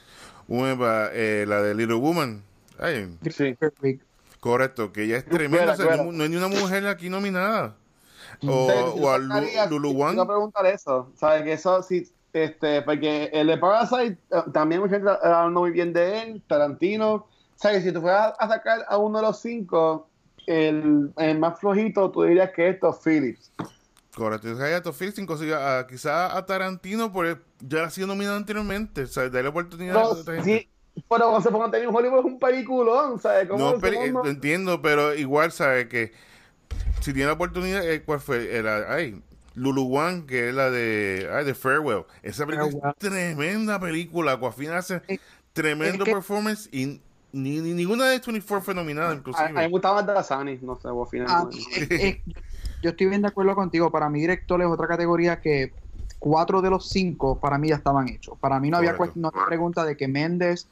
Una, 0.49 1.09
eh, 1.13 1.45
la 1.47 1.63
de 1.63 1.75
Little 1.75 1.97
Woman. 1.97 2.43
Ay, 2.79 3.17
Sí. 3.31 3.57
Correcto, 4.41 4.93
que 4.93 5.05
ella 5.05 5.17
es 5.17 5.25
tremenda. 5.25 5.73
O 5.73 5.77
sea, 5.77 5.97
no, 5.97 6.13
no 6.13 6.23
hay 6.23 6.29
ni 6.31 6.37
una 6.37 6.49
mujer 6.49 6.87
aquí 6.87 7.09
nominada. 7.09 7.75
O, 8.47 8.69
Sí, 8.71 9.01
o 9.03 9.11
a 9.11 9.19
Lulu 9.19 9.91
a 9.91 9.93
Wang. 9.93 10.27
preguntar 10.27 10.67
eso, 10.67 11.11
¿sabes? 11.17 11.43
Que 11.43 11.53
eso 11.55 11.83
sí, 11.83 12.09
este, 12.33 12.83
porque 12.83 13.31
el 13.33 13.47
de 13.47 13.57
Parasite 13.59 14.19
eh, 14.31 14.43
también 14.53 14.83
mucha 14.83 14.97
gente 14.97 15.11
hablando 15.23 15.61
muy 15.61 15.71
bien 15.71 15.93
de 15.93 16.23
él, 16.23 16.43
Tarantino. 16.47 17.27
¿Sabes? 17.57 17.85
Si 17.85 17.93
tú 17.93 18.03
fueras 18.03 18.35
a 18.39 18.49
sacar 18.49 18.85
a 18.89 18.99
uno 18.99 19.19
de 19.19 19.25
los 19.27 19.41
cinco, 19.41 20.09
el, 20.47 21.11
el 21.17 21.39
más 21.39 21.59
flojito, 21.59 22.11
tú 22.11 22.23
dirías 22.25 22.51
que 22.51 22.69
esto 22.69 22.91
es 22.91 22.97
Phillips. 23.03 23.51
Correcto. 24.17 24.49
Todd 24.83 24.95
Phillips, 24.99 25.19
inclusive 25.19 25.55
a- 25.55 25.87
quizás 25.87 26.33
a 26.35 26.47
Tarantino, 26.47 27.13
por 27.13 27.27
el- 27.27 27.39
ya 27.61 27.85
ha 27.85 27.91
sido 27.91 28.07
nominado 28.07 28.37
anteriormente. 28.37 29.03
O 29.03 29.07
sea, 29.07 29.29
la 29.29 29.49
oportunidad 29.51 29.93
Pero, 30.25 30.41
a 30.41 30.43
sí, 30.43 30.69
pero 30.95 31.29
cuando 31.29 31.41
se 31.43 31.51
pongan 31.51 31.69
a 31.69 31.71
tener 31.73 31.87
un 31.89 31.95
Hollywood 31.95 32.21
es 32.21 32.25
un 32.25 32.39
peliculón, 32.39 33.21
¿sabes? 33.21 33.47
¿Cómo 33.47 33.73
No, 33.73 33.79
pero, 33.79 34.01
eh, 34.03 34.11
cómo 34.11 34.25
lo 34.25 34.31
entiendo, 34.31 34.81
pero 34.81 35.15
igual 35.15 35.53
sabe 35.53 35.87
que 35.89 36.13
si 37.03 37.13
tiene 37.13 37.27
la 37.27 37.35
oportunidad, 37.35 37.87
eh, 37.87 38.03
¿cuál 38.05 38.21
fue? 38.21 38.57
Era, 38.57 38.91
ay, 38.91 39.21
Lulu 39.55 39.83
Wang, 39.85 40.25
que 40.27 40.49
es 40.49 40.55
la 40.55 40.71
de, 40.71 41.29
ay, 41.31 41.45
de 41.45 41.55
Farewell. 41.55 42.05
Esa 42.23 42.47
película 42.47 42.71
Farewell. 42.71 42.91
es 42.93 42.99
tremenda 42.99 43.79
película. 43.79 44.33
Aquafina 44.33 44.79
hace 44.79 45.03
Es- 45.09 45.21
tremendo 45.53 46.05
es 46.05 46.09
que- 46.09 46.13
performance 46.15 46.69
y 46.73 47.01
ni, 47.33 47.61
ni- 47.61 47.75
ninguna 47.75 48.05
de 48.07 48.19
24 48.19 48.63
fue 48.65 48.75
nominada, 48.75 49.09
A, 49.09 49.11
a 49.11 49.15
mí 49.15 49.19
inclusive. 49.19 49.53
me 49.53 49.69
gustaba 49.69 49.97
más 49.97 50.07
Drazani, 50.07 50.59
no 50.63 50.77
sé, 50.77 50.89
vos 50.89 51.07
A 51.07 51.11
finalmente. 51.11 51.57
mí, 51.57 51.65
es- 51.71 51.91
es- 51.91 52.17
yo 52.83 52.91
estoy 52.91 53.07
bien 53.07 53.23
de 53.23 53.29
acuerdo 53.29 53.55
contigo. 53.55 53.91
Para 53.91 54.09
mí, 54.09 54.21
director 54.21 54.61
es 54.61 54.67
otra 54.69 54.87
categoría 54.87 55.41
que 55.41 55.73
cuatro 56.19 56.63
de 56.63 56.71
los 56.71 56.89
cinco 56.89 57.39
para 57.39 57.59
mí 57.59 57.69
ya 57.69 57.77
estaban 57.77 58.09
hechos. 58.09 58.39
Para 58.39 58.59
mí 58.61 58.71
no 58.71 58.79
había, 58.79 58.97
no 59.15 59.29
había 59.29 59.47
pregunta 59.47 59.85
de 59.85 59.97
que 59.97 60.09
Méndez, 60.09 60.67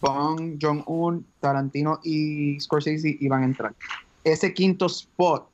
Bong, 0.00 0.58
Jong-un, 0.60 1.26
Tarantino 1.40 2.00
y 2.02 2.58
Scorsese 2.60 3.16
iban 3.20 3.42
a 3.42 3.44
entrar. 3.46 3.74
Ese 4.22 4.52
quinto 4.54 4.86
spot, 4.86 5.48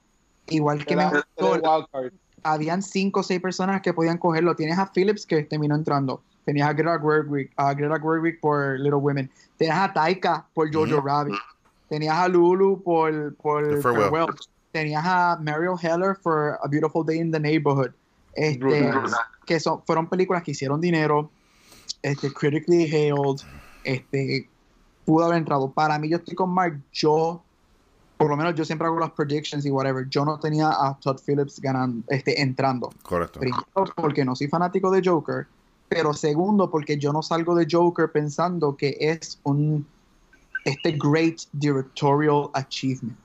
igual 0.48 0.84
que 0.84 0.94
Era- 0.94 1.24
wildcard. 1.38 2.12
habían 2.42 2.82
cinco 2.82 3.20
o 3.20 3.22
seis 3.22 3.40
personas 3.40 3.80
que 3.82 3.92
podían 3.92 4.18
cogerlo. 4.18 4.54
Tienes 4.56 4.78
a 4.78 4.90
Phillips 4.92 5.26
que 5.26 5.42
terminó 5.44 5.74
entrando. 5.74 6.22
Tenías 6.44 6.68
a 6.68 6.72
Greta 6.72 6.98
Gerwig, 6.98 7.50
a 7.56 7.74
Greta 7.74 8.00
Gerwig 8.00 8.40
por 8.40 8.78
Little 8.78 8.94
Women. 8.96 9.30
Tenías 9.56 9.78
a 9.78 9.92
Taika 9.92 10.46
por 10.54 10.72
Jojo. 10.72 11.00
Rabbit. 11.00 11.34
Tenías 11.88 12.16
a 12.16 12.28
Lulu 12.28 12.82
por, 12.82 13.34
por 13.36 13.68
The 13.68 13.76
Farewell. 13.82 14.10
Farewell. 14.10 14.26
Tenías 14.72 15.04
a 15.04 15.38
Mariel 15.40 15.76
Heller 15.80 16.16
por 16.22 16.58
A 16.62 16.68
Beautiful 16.68 17.04
Day 17.04 17.18
in 17.18 17.30
the 17.32 17.40
Neighborhood. 17.40 17.92
Este, 18.34 18.90
que 19.44 19.58
son, 19.58 19.82
fueron 19.84 20.08
películas 20.08 20.42
que 20.42 20.52
hicieron 20.52 20.80
dinero, 20.80 21.30
este, 22.02 22.32
critically 22.32 22.84
hailed, 22.84 23.40
este, 23.84 24.48
pudo 25.04 25.26
haber 25.26 25.38
entrado. 25.38 25.70
Para 25.70 25.98
mí, 25.98 26.08
yo 26.08 26.18
estoy 26.18 26.34
con 26.34 26.50
Mark, 26.50 26.80
yo, 26.92 27.42
por 28.16 28.30
lo 28.30 28.36
menos 28.36 28.54
yo 28.54 28.64
siempre 28.64 28.86
hago 28.86 28.98
las 29.00 29.10
predictions 29.10 29.66
y 29.66 29.70
whatever, 29.70 30.08
yo 30.08 30.24
no 30.24 30.38
tenía 30.38 30.68
a 30.68 30.96
Todd 31.00 31.20
Phillips 31.26 31.60
ganando, 31.60 32.04
este, 32.08 32.40
entrando. 32.40 32.90
Correcto. 33.02 33.40
Primero, 33.40 33.64
porque 33.96 34.24
no 34.24 34.36
soy 34.36 34.48
fanático 34.48 34.90
de 34.90 35.02
Joker, 35.04 35.46
pero 35.88 36.14
segundo, 36.14 36.70
porque 36.70 36.96
yo 36.96 37.12
no 37.12 37.22
salgo 37.22 37.56
de 37.56 37.66
Joker 37.68 38.12
pensando 38.12 38.76
que 38.76 38.96
es 39.00 39.40
un, 39.42 39.84
este 40.64 40.92
great 40.92 41.40
directorial 41.52 42.50
achievement. 42.54 43.18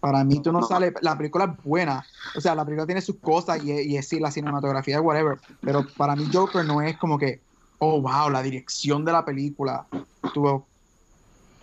Para 0.00 0.24
mí, 0.24 0.40
tú 0.42 0.50
no, 0.52 0.60
No. 0.60 0.66
sales, 0.66 0.94
la 1.02 1.16
película 1.16 1.44
es 1.44 1.62
buena, 1.64 2.06
o 2.34 2.40
sea, 2.40 2.54
la 2.54 2.64
película 2.64 2.86
tiene 2.86 3.02
sus 3.02 3.18
cosas 3.20 3.62
y, 3.62 3.70
es- 3.72 3.86
y 3.86 3.96
es 3.96 4.08
sí, 4.08 4.18
la 4.18 4.30
cinematografía, 4.30 5.00
whatever, 5.00 5.38
pero 5.60 5.84
para 5.96 6.16
mí 6.16 6.24
Joker 6.32 6.64
no 6.64 6.80
es 6.80 6.96
como 6.98 7.18
que, 7.18 7.42
oh, 7.78 8.00
wow, 8.00 8.30
la 8.30 8.42
dirección 8.42 9.04
de 9.04 9.12
la 9.12 9.24
película. 9.24 9.86
Tuvo, 10.32 10.68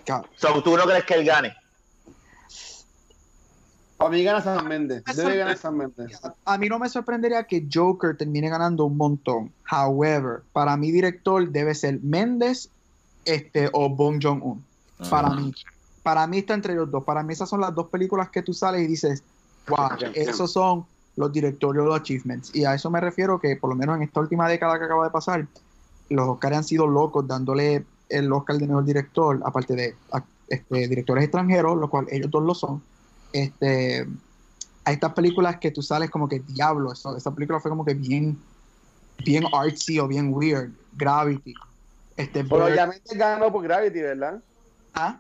ca- 0.06 0.24
So, 0.36 0.62
¿Tú 0.64 0.78
no 0.78 0.84
crees 0.84 1.04
que 1.06 1.16
él 1.16 1.26
gane? 1.26 1.56
A 4.00 4.10
mí 4.10 4.24
gana 4.24 4.42
San 4.42 4.68
Méndez. 4.68 5.04
Debe 5.16 5.38
ganar 5.38 5.58
San 5.58 5.76
Méndez. 5.76 6.20
A 6.46 6.58
mí 6.60 6.70
no 6.70 6.78
me 6.78 6.88
sorprendería 6.88 7.44
que 7.46 7.68
Joker 7.72 8.16
termine 8.16 8.48
ganando 8.50 8.86
un 8.86 8.96
montón. 8.96 9.56
However, 9.72 10.44
para 10.54 10.78
mi 10.78 10.92
director 10.92 11.50
debe 11.52 11.74
ser 11.74 12.00
Méndez 12.04 12.72
este, 13.26 13.70
o 13.74 13.90
Bong 13.90 14.20
Joon-un. 14.22 14.66
Para 15.10 15.30
mí. 15.34 15.52
Para 16.08 16.26
mí 16.26 16.38
está 16.38 16.54
entre 16.54 16.74
los 16.74 16.90
dos. 16.90 17.04
Para 17.04 17.22
mí 17.22 17.34
esas 17.34 17.50
son 17.50 17.60
las 17.60 17.76
dos 17.76 17.88
películas 17.88 18.30
que 18.30 18.42
tú 18.42 18.54
sales 18.54 18.82
y 18.82 18.88
dices, 18.88 19.24
wow, 19.68 19.90
esos 20.14 20.54
son 20.54 20.86
los 21.18 21.34
directorial 21.34 21.92
achievements. 21.92 22.56
Y 22.56 22.64
a 22.64 22.74
eso 22.74 22.90
me 22.90 23.02
refiero 23.02 23.42
que 23.42 23.58
por 23.58 23.70
lo 23.70 23.76
menos 23.76 23.98
en 23.98 24.04
esta 24.04 24.22
última 24.22 24.48
década 24.48 24.80
que 24.80 24.86
acaba 24.86 25.04
de 25.04 25.12
pasar, 25.12 25.46
los 26.08 26.30
Oscars 26.30 26.56
han 26.56 26.64
sido 26.64 26.88
locos 26.88 27.28
dándole 27.28 27.84
el 28.08 28.32
Oscar 28.32 28.56
de 28.56 28.68
mejor 28.68 28.86
director, 28.86 29.42
aparte 29.44 29.76
de 29.76 29.96
este, 30.48 30.88
directores 30.88 31.26
extranjeros, 31.26 31.78
lo 31.78 31.90
cual 31.90 32.08
ellos 32.10 32.32
dos 32.32 32.42
lo 32.42 32.56
son 32.56 32.82
este, 33.34 34.08
hay 34.86 34.94
estas 34.94 35.12
películas 35.12 35.58
que 35.58 35.72
tú 35.72 35.82
sales 35.82 36.10
como 36.10 36.30
que 36.30 36.40
diablo, 36.40 36.94
eso, 36.94 37.18
esa 37.18 37.36
película 37.36 37.60
fue 37.60 37.68
como 37.68 37.84
que 37.84 37.96
bien, 37.96 38.38
bien 39.26 39.44
artsy 39.54 40.00
o 40.00 40.08
bien 40.08 40.34
weird, 40.34 40.72
Gravity. 40.94 41.54
Este, 42.16 42.46
Pero 42.46 42.74
ya 42.74 42.88
mente 42.88 43.18
ganó 43.18 43.52
por 43.52 43.62
Gravity, 43.64 44.00
¿verdad? 44.00 44.42
¿Ah? 44.94 45.20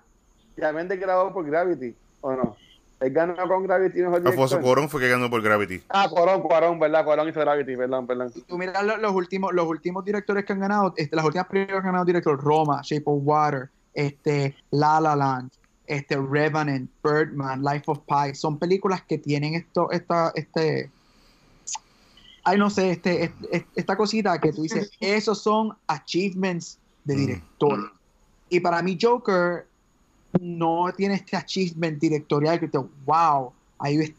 Ya 0.58 0.74
mente 0.74 0.98
ganó 0.98 1.32
por 1.32 1.46
Gravity, 1.46 1.96
¿o 2.22 2.34
no? 2.34 2.58
Él 3.00 3.14
ganó 3.14 3.36
con 3.48 3.64
Gravity 3.64 4.00
mejor 4.00 4.28
Alfonso 4.28 4.60
Cuarón 4.60 4.90
fue 4.90 5.02
que 5.02 5.10
ganó 5.10 5.30
por 5.30 5.42
Gravity. 5.44 5.84
Ah, 5.90 6.08
Cuarón, 6.10 6.42
Cuarón, 6.42 6.80
¿verdad? 6.80 7.06
Cuarón 7.06 7.30
hizo 7.30 7.40
Gravity, 7.40 7.76
perdón, 7.76 8.08
perdón. 8.08 8.32
Y 8.34 8.42
tú 8.42 8.58
miras 8.58 8.84
los, 8.84 9.12
últimos, 9.14 9.54
los 9.54 9.68
últimos 9.68 10.04
directores 10.04 10.46
que 10.46 10.54
han 10.54 10.60
ganado, 10.60 10.94
este, 10.98 11.16
las 11.16 11.24
últimas 11.24 11.48
películas 11.48 11.82
que 11.82 11.88
han 11.88 11.94
ganado 11.94 12.06
director, 12.06 12.44
Roma, 12.44 12.82
Shape 12.84 13.04
of 13.06 13.20
Water, 13.24 13.70
este, 13.94 14.56
La 14.72 15.00
La 15.00 15.16
Land, 15.16 15.52
este 15.86 16.16
Revenant, 16.16 16.90
Birdman, 17.04 17.64
Life 17.64 17.84
of 17.86 18.00
Pi, 18.00 18.34
son 18.34 18.58
películas 18.58 19.04
que 19.04 19.20
tienen 19.20 19.54
esto, 19.54 19.92
esta, 19.92 20.32
este, 20.34 20.90
ay 22.44 22.58
no 22.58 22.72
sé, 22.72 22.92
este, 22.92 23.32
esta 23.76 23.96
cosita 23.96 24.40
que 24.40 24.54
tú 24.54 24.64
dices, 24.64 24.90
esos 25.00 25.40
son 25.42 25.78
achievements 25.86 26.80
de 27.04 27.16
mm. 27.16 27.20
director. 27.20 27.92
Y 28.50 28.60
para 28.60 28.82
mí 28.82 28.98
Joker 29.00 29.68
no 30.40 30.86
tiene 30.96 31.16
este 31.16 31.36
achievement 31.36 32.00
directorial 32.00 32.60
que 32.60 32.68
te, 32.68 32.80
wow, 33.06 33.52
ahí, 33.80 33.98
eh, 33.98 34.14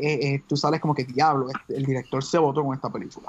eh, 0.00 0.42
tú 0.48 0.56
sales 0.56 0.80
como 0.80 0.94
que 0.94 1.04
diablo, 1.04 1.48
este, 1.48 1.76
el 1.76 1.84
director 1.84 2.22
se 2.22 2.38
votó 2.38 2.64
con 2.64 2.74
esta 2.74 2.90
película. 2.90 3.28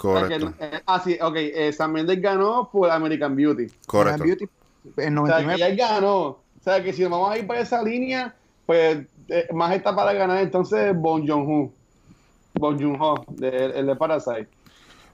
Correcto. 0.00 0.54
ah, 0.86 1.00
sí, 1.04 1.18
ok. 1.20 1.34
Eh, 1.36 1.72
Sam 1.74 1.92
Mendes 1.92 2.22
ganó 2.22 2.70
por 2.72 2.90
American 2.90 3.36
Beauty. 3.36 3.66
Correcto. 3.86 4.24
Beauty 4.24 4.48
en 4.96 5.14
99. 5.14 5.54
O 5.54 5.58
sea, 5.58 5.66
que 5.66 5.72
él 5.72 5.78
ganó. 5.78 6.18
O 6.26 6.62
sea, 6.64 6.82
que 6.82 6.92
si 6.94 7.02
nos 7.02 7.10
vamos 7.10 7.32
a 7.32 7.38
ir 7.38 7.46
por 7.46 7.56
esa 7.56 7.82
línea, 7.82 8.34
pues 8.64 9.06
eh, 9.28 9.48
más 9.52 9.74
está 9.74 9.94
para 9.94 10.12
ganar 10.14 10.38
entonces 10.38 10.96
Bon 10.96 11.26
Joon-ho. 11.26 11.70
Bon 12.54 12.80
Joon-ho, 12.80 13.26
el 13.42 13.86
de 13.86 13.96
Parasite. 13.96 14.48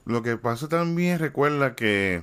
Lo 0.05 0.23
que 0.23 0.37
pasa 0.37 0.69
también, 0.69 1.19
recuerda 1.19 1.75
que 1.75 2.23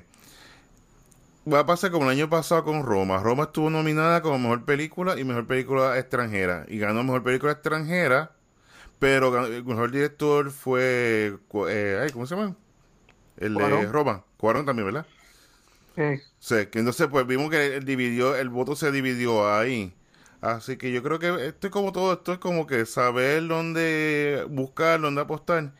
va 1.51 1.59
a 1.59 1.65
pasar 1.65 1.91
como 1.91 2.05
el 2.05 2.11
año 2.17 2.29
pasado 2.29 2.63
con 2.63 2.83
Roma. 2.83 3.17
Roma 3.19 3.43
estuvo 3.43 3.69
nominada 3.69 4.21
como 4.21 4.39
mejor 4.39 4.65
película 4.65 5.19
y 5.19 5.23
mejor 5.23 5.47
película 5.47 5.97
extranjera. 5.97 6.65
Y 6.67 6.77
ganó 6.77 7.03
mejor 7.03 7.23
película 7.23 7.53
extranjera, 7.53 8.31
pero 8.99 9.45
el 9.45 9.63
mejor 9.65 9.91
director 9.91 10.51
fue. 10.51 11.37
Eh, 11.69 12.09
¿Cómo 12.13 12.25
se 12.25 12.35
llama? 12.35 12.55
El 13.37 13.55
de 13.55 13.85
Roma. 13.87 14.23
Cuarón 14.37 14.65
también, 14.65 14.85
¿verdad? 14.85 15.05
Sí. 16.39 16.55
que 16.71 16.79
entonces 16.79 17.07
pues 17.07 17.27
vimos 17.27 17.49
que 17.51 17.75
el, 17.75 17.85
dividió, 17.85 18.35
el 18.35 18.49
voto 18.49 18.75
se 18.75 18.91
dividió 18.91 19.53
ahí. 19.53 19.93
Así 20.41 20.77
que 20.77 20.91
yo 20.91 21.03
creo 21.03 21.19
que 21.19 21.47
esto 21.47 21.67
es 21.67 21.71
como 21.71 21.91
todo, 21.93 22.13
esto 22.13 22.33
es 22.33 22.39
como 22.39 22.67
que 22.67 22.85
saber 22.85 23.47
dónde 23.47 24.45
buscar, 24.49 24.99
dónde 24.99 25.21
apostar. 25.21 25.73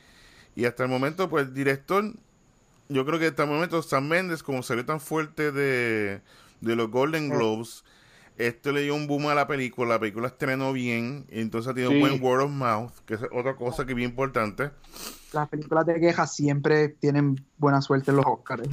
Y 0.56 0.66
hasta 0.66 0.84
el 0.84 0.90
momento, 0.90 1.30
pues 1.30 1.48
el 1.48 1.54
director, 1.54 2.14
yo 2.90 3.06
creo 3.06 3.20
que 3.20 3.28
hasta 3.28 3.44
el 3.44 3.50
momento 3.50 3.82
Sam 3.82 4.08
Mendes, 4.08 4.44
como 4.44 4.64
salió 4.64 4.86
tan 4.86 5.00
fuerte 5.00 5.52
de, 5.52 6.22
los 6.62 6.90
Golden 6.90 7.30
Globes, 7.30 7.84
esto 8.38 8.72
le 8.72 8.82
dio 8.82 8.96
un 8.96 9.08
boom 9.08 9.28
a 9.28 9.36
la 9.36 9.48
película, 9.48 9.94
la 9.94 10.00
película 10.00 10.28
estrenó 10.28 10.74
bien, 10.74 11.26
entonces 11.30 11.72
ha 11.72 11.74
tenido 11.74 11.92
un 11.92 12.00
buen 12.00 12.24
word 12.24 12.42
of 12.42 12.52
mouth, 12.52 12.92
que 13.06 13.16
es 13.16 13.22
otra 13.32 13.56
cosa 13.56 13.86
que 13.86 13.92
es 13.92 13.96
bien 13.96 14.10
importante. 14.10 14.72
Las 15.32 15.50
películas 15.50 15.86
de 15.86 16.00
quejas 16.00 16.36
siempre 16.36 16.90
tienen 16.90 17.44
buena 17.58 17.82
suerte 17.82 18.12
en 18.12 18.18
los 18.18 18.26
Oscars. 18.26 18.68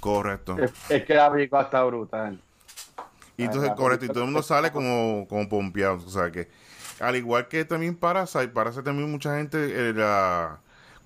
Correcto. 0.00 0.56
Es, 0.88 1.04
que 1.04 1.14
la 1.14 1.30
película 1.32 1.62
está 1.62 1.84
brutal. 1.84 2.40
Y 3.36 3.44
entonces, 3.44 3.72
correcto, 3.72 4.04
y 4.04 4.08
todo 4.08 4.20
el 4.20 4.26
mundo 4.26 4.42
sale 4.42 4.70
como, 4.70 5.26
como 5.28 5.48
pompeado. 5.48 5.96
O 5.96 6.10
sea 6.10 6.30
que, 6.30 6.48
al 7.00 7.16
igual 7.16 7.48
que 7.48 7.64
también 7.64 7.96
Parasite, 7.96 8.48
Parasite 8.48 8.82
también 8.82 9.10
mucha 9.10 9.36
gente, 9.36 9.58
eh, 9.90 9.94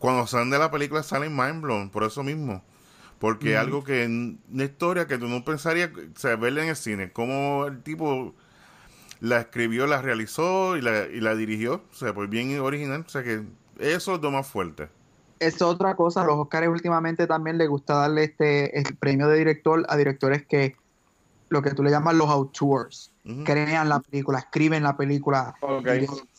cuando 0.05 0.27
salen 0.27 0.51
de 0.51 0.59
la 0.59 0.71
película 0.71 1.03
salen 1.03 1.35
mind 1.35 1.63
blown, 1.63 1.89
por 1.89 2.05
eso 2.05 2.23
mismo. 2.23 2.63
Porque 3.19 3.55
es 3.55 3.59
algo 3.59 3.83
que, 3.83 4.05
una 4.05 4.65
historia 4.65 5.07
que 5.07 5.17
tú 5.17 5.29
no 5.29 5.43
pensarías, 5.47 5.89
o 5.89 6.19
sea, 6.19 6.37
verla 6.37 6.63
en 6.63 6.69
el 6.69 6.77
cine, 6.77 7.11
como 7.11 7.65
el 7.65 7.83
tipo 7.83 8.35
la 9.21 9.41
escribió, 9.41 9.87
la 9.87 10.03
realizó 10.03 10.77
y 10.77 10.83
la, 10.83 11.07
y 11.07 11.21
la 11.21 11.35
dirigió, 11.35 11.85
o 11.91 11.95
sea, 11.95 12.13
pues 12.13 12.29
bien 12.29 12.61
original, 12.61 13.03
o 13.07 13.09
sea 13.09 13.23
que 13.23 13.45
eso 13.79 14.17
es 14.17 14.21
lo 14.21 14.31
más 14.31 14.47
fuerte 14.47 14.91
es 15.39 15.63
otra 15.63 15.97
cosa. 15.97 16.23
Los 16.25 16.37
Oscars 16.37 16.69
últimamente 16.69 17.27
también 17.27 17.59
le 17.59 17.67
gusta 17.67 17.95
darle 17.95 18.25
este 18.25 18.79
el 18.79 18.97
premio 18.97 19.27
de 19.29 19.39
director 19.39 19.85
a 19.89 19.97
directores 19.97 20.47
que 20.47 20.77
lo 21.49 21.61
que 21.61 21.71
tú 21.71 21.83
le 21.83 21.91
llamas 21.91 22.15
los 22.15 22.29
auteurs. 22.29 23.11
Crean 23.45 23.89
la 23.89 24.01
película, 24.01 24.39
escriben 24.39 24.83
la 24.83 24.97
película, 24.97 25.55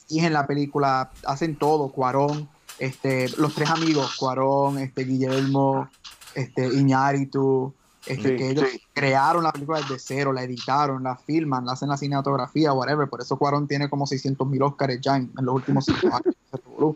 dirigen 0.07 0.34
la 0.34 0.45
película, 0.45 1.11
hacen 1.26 1.55
todo. 1.55 1.89
Cuarón, 1.89 2.47
este, 2.80 3.30
los 3.38 3.53
tres 3.53 3.69
amigos, 3.69 4.15
Cuarón, 4.17 4.78
este, 4.80 5.03
Guillermo, 5.03 5.89
este, 6.34 6.67
Iñárritu, 6.67 7.73
este, 8.05 8.36
que 8.36 8.51
ellos 8.51 8.65
crearon 8.93 9.43
la 9.43 9.51
película 9.51 9.80
desde 9.82 9.97
cero, 9.97 10.32
la 10.32 10.43
editaron, 10.43 11.03
la 11.03 11.15
filman, 11.15 11.65
la 11.65 11.73
hacen 11.73 11.89
la 11.89 11.97
cinematografía, 11.97 12.73
whatever. 12.73 13.07
Por 13.09 13.21
eso 13.21 13.38
Cuarón 13.38 13.67
tiene 13.67 13.89
como 13.89 14.05
600 14.05 14.47
mil 14.47 14.61
Oscars 14.61 14.99
ya 15.01 15.15
en, 15.17 15.32
los 15.41 15.55
últimos 15.55 15.86
cinco 15.86 16.07
años. 16.07 16.36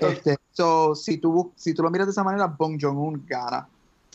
Este, 0.00 0.38
so, 0.52 0.94
si, 0.96 1.18
tú, 1.18 1.52
si 1.54 1.74
tú 1.74 1.82
lo 1.82 1.90
miras 1.90 2.06
de 2.06 2.12
esa 2.12 2.24
manera, 2.24 2.46
Bong 2.46 2.78
Joon-un 2.80 3.24
gana 3.28 3.68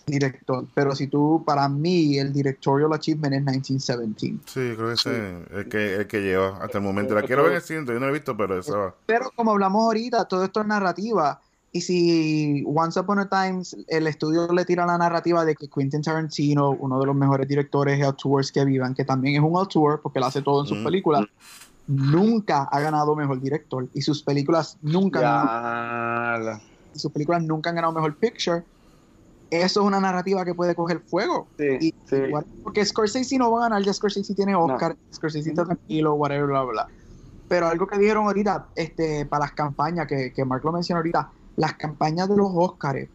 director. 0.08 0.66
Pero 0.74 0.95
si 0.95 1.08
tú, 1.08 1.43
para 1.45 1.68
mí, 1.70 2.18
el 2.18 2.34
directorial 2.34 2.91
achievement 2.93 3.36
es 3.36 3.41
1917. 3.41 4.39
Sí, 4.45 4.76
creo 4.76 4.88
que 4.88 4.93
ese 4.93 5.18
es 5.18 5.51
el 5.51 5.70
que, 5.70 5.95
el 5.95 6.08
que 6.08 6.22
lleva 6.22 6.58
hasta 6.64 6.78
el 6.80 6.84
momento. 6.84 7.14
La 7.14 7.24
quiero 7.24 7.43
ver 7.43 7.53
el 7.53 7.86
yo 7.86 7.93
no 7.93 7.99
lo 7.99 8.10
he 8.10 8.14
visto, 8.14 8.36
pero 8.36 8.58
eso 8.58 8.78
va. 8.78 8.95
Pero 9.05 9.32
como 9.36 9.51
hablamos 9.51 9.84
ahorita, 9.84 10.26
todo 10.26 10.43
esto 10.45 10.62
es 10.62 10.68
narrativa. 10.68 11.39
Y 11.74 11.82
si 11.82 12.64
Once 12.66 12.99
Upon 12.99 13.20
a 13.20 13.30
Time 13.30 13.62
el 13.88 14.08
estudio 14.08 14.47
le 14.47 14.63
tira 14.66 14.86
la 14.86 14.97
narrativa 14.97 15.43
de 15.43 15.54
que 15.54 15.67
Quentin 15.67 16.01
Tarantino, 16.01 16.71
uno 16.71 17.00
de 17.00 17.05
los 17.05 17.16
mejores 17.16 17.47
directores 17.47 18.00
de 18.00 18.05
auteurs 18.05 18.51
que 18.51 18.63
vivan, 18.63 18.96
que 18.96 19.04
también 19.04 19.36
es 19.36 19.42
un 19.42 19.55
auteur 19.58 20.00
porque 20.01 20.20
él 20.20 20.25
hace 20.25 20.42
todo 20.42 20.62
en 20.62 20.67
sus 20.67 20.78
películas, 20.79 21.25
nunca 21.86 22.63
ha 22.63 22.79
ganado 22.79 23.16
mejor 23.16 23.42
director 23.42 23.88
y 23.93 24.01
sus 24.01 24.24
películas 24.24 24.78
nunca 24.82 25.20
han 25.20 26.42
ganado, 26.43 26.62
sus 26.93 27.12
películas 27.12 27.43
nunca 27.43 27.70
han 27.70 27.75
ganado 27.75 27.93
mejor 27.93 28.16
picture 28.16 28.63
eso 29.49 29.82
es 29.82 29.87
una 29.87 29.99
narrativa 29.99 30.43
que 30.45 30.53
puede 30.53 30.75
coger 30.75 30.99
fuego. 30.99 31.47
Sí, 31.57 31.93
porque 32.63 32.86
Scorsese 32.86 33.37
no 33.37 33.51
va 33.51 33.59
a 33.59 33.69
ganar 33.69 33.83
ya 33.83 33.93
Scorsese 33.93 34.33
tiene 34.33 34.55
Oscar 34.55 34.95
Scorsese 35.13 35.49
está 35.49 35.65
tranquilo 35.65 36.13
whatever 36.15 36.47
bla 36.47 36.63
bla 36.63 36.87
pero 37.47 37.67
algo 37.67 37.87
que 37.87 37.97
dijeron 37.97 38.25
ahorita 38.25 38.67
este 38.75 39.25
para 39.25 39.45
las 39.45 39.53
campañas 39.53 40.07
que, 40.07 40.33
que 40.33 40.45
Mark 40.45 40.63
lo 40.63 40.71
mencionó 40.71 40.99
ahorita 40.99 41.29
las 41.55 41.74
campañas 41.74 42.29
de 42.29 42.37
los 42.37 42.49
Oscars 42.53 43.07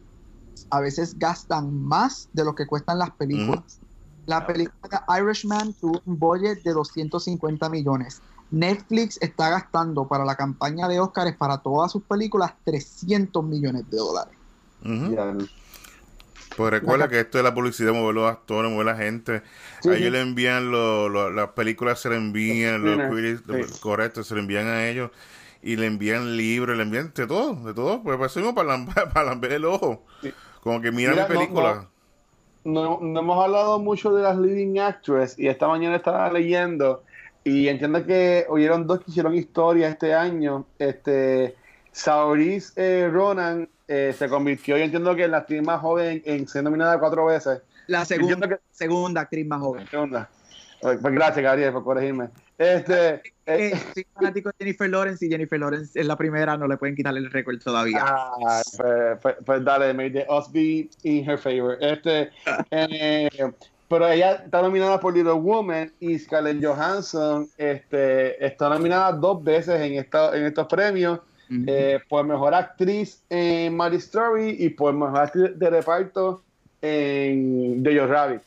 a 0.69 0.79
veces 0.79 1.17
gastan 1.17 1.83
más 1.83 2.29
de 2.33 2.43
lo 2.43 2.55
que 2.55 2.65
cuestan 2.65 2.99
las 2.99 3.11
películas. 3.11 3.79
La 4.25 4.47
película 4.47 5.05
Irishman 5.19 5.73
tuvo 5.73 6.01
un 6.05 6.17
budget 6.17 6.63
de 6.63 6.73
250 6.73 7.69
millones. 7.69 8.21
Netflix 8.51 9.17
está 9.21 9.49
gastando 9.49 10.07
para 10.07 10.25
la 10.25 10.35
campaña 10.35 10.87
de 10.87 10.99
Oscars 10.99 11.35
para 11.35 11.57
todas 11.59 11.91
sus 11.91 12.03
películas 12.03 12.53
300 12.63 13.43
millones 13.43 13.89
de 13.89 13.97
dólares. 13.97 14.35
Pues 16.55 16.71
recuerda 16.71 17.07
que 17.07 17.19
esto 17.19 17.37
es 17.37 17.43
la 17.43 17.53
publicidad, 17.53 17.93
mover 17.93 18.15
los 18.15 18.31
actores, 18.31 18.71
mover 18.71 18.85
la 18.85 18.95
gente. 18.95 19.41
a 19.85 19.95
ellos 19.95 20.11
le 20.11 20.21
envían 20.21 20.71
las 20.71 21.49
películas, 21.49 21.99
se 21.99 22.09
le 22.09 22.15
envían, 22.15 22.83
los 22.83 23.79
correcto, 23.79 24.23
se 24.23 24.35
le 24.35 24.41
envían 24.41 24.67
a 24.67 24.87
ellos 24.87 25.11
y 25.61 25.77
le 25.77 25.87
envían 25.87 26.35
libros, 26.37 26.75
le 26.75 26.83
envían 26.83 27.11
de 27.15 27.25
todo, 27.25 27.55
de 27.55 27.73
todo. 27.73 28.03
Pues 28.03 28.37
eso 28.37 28.53
para, 28.53 28.85
para 29.13 29.35
ver 29.35 29.53
el 29.53 29.65
ojo. 29.65 30.03
Como 30.61 30.81
que 30.81 30.91
mira, 30.91 31.15
mi 31.15 31.33
película. 31.33 31.87
No, 32.65 32.99
no, 33.01 33.19
hemos 33.19 33.43
hablado 33.43 33.79
mucho 33.79 34.13
de 34.13 34.23
las 34.23 34.37
leading 34.37 34.79
actresses 34.79 35.37
y 35.37 35.47
esta 35.47 35.67
mañana 35.67 35.97
estaba 35.97 36.31
leyendo 36.31 37.03
y 37.43 37.67
entiendo 37.67 38.05
que 38.05 38.45
hubieron 38.47 38.87
dos 38.87 38.99
que 38.99 39.11
hicieron 39.11 39.35
historia 39.35 39.89
este 39.89 40.13
año. 40.13 40.65
Este, 40.79 41.55
Saoirse 41.93 42.73
eh, 42.75 43.07
Ronan 43.07 43.69
eh, 43.87 44.13
se 44.17 44.27
convirtió, 44.27 44.77
yo 44.77 44.83
entiendo 44.83 45.15
que 45.15 45.23
en 45.23 45.31
la 45.31 45.37
actriz 45.37 45.61
más 45.61 45.79
joven 45.79 46.21
en 46.25 46.47
ser 46.47 46.63
nominada 46.63 46.99
cuatro 46.99 47.25
veces. 47.25 47.61
La 47.87 48.03
segunda, 48.03 48.59
segunda 48.71 49.21
actriz 49.21 49.45
más 49.47 49.61
joven. 49.61 49.87
Segunda. 49.87 50.29
Pues 50.81 51.01
gracias, 51.01 51.41
Gabriel, 51.41 51.71
por 51.71 51.83
corregirme. 51.85 52.29
Este, 52.57 53.21
eh, 53.45 53.73
soy 53.93 54.05
fanático 54.13 54.49
de 54.49 54.55
Jennifer 54.59 54.89
Lawrence 54.89 55.25
y 55.25 55.29
Jennifer 55.29 55.59
Lawrence 55.59 55.99
es 55.99 56.05
la 56.05 56.17
primera, 56.17 56.57
no 56.57 56.67
le 56.67 56.77
pueden 56.77 56.95
quitarle 56.95 57.19
el 57.19 57.31
récord 57.31 57.57
todavía. 57.59 58.03
Ah, 58.05 58.61
pues, 58.75 59.19
pues, 59.21 59.35
pues, 59.45 59.63
dale, 59.63 59.93
made 59.93 60.11
the 60.11 60.25
us 60.29 60.51
be 60.51 60.89
in 61.03 61.29
her 61.29 61.37
favor. 61.37 61.77
Este, 61.79 62.31
eh, 62.71 63.29
pero 63.87 64.09
ella 64.09 64.41
está 64.45 64.61
nominada 64.61 64.99
por 64.99 65.13
Little 65.13 65.33
Woman 65.33 65.91
y 65.99 66.17
Scarlett 66.17 66.63
Johansson 66.63 67.47
este, 67.57 68.43
está 68.45 68.69
nominada 68.69 69.11
dos 69.13 69.43
veces 69.43 69.79
en, 69.79 69.93
esta, 69.93 70.35
en 70.35 70.45
estos 70.45 70.67
premios. 70.67 71.19
Eh, 71.49 71.99
por 72.09 72.25
mejor 72.25 72.53
actriz 72.53 73.21
en 73.29 73.75
Mary 73.75 73.97
Story 73.97 74.55
y 74.59 74.69
por 74.69 74.93
mejor 74.93 75.19
actriz 75.19 75.59
de 75.59 75.69
reparto 75.69 76.41
en 76.81 77.83
Jojo 77.85 78.07
Rabbit. 78.07 78.41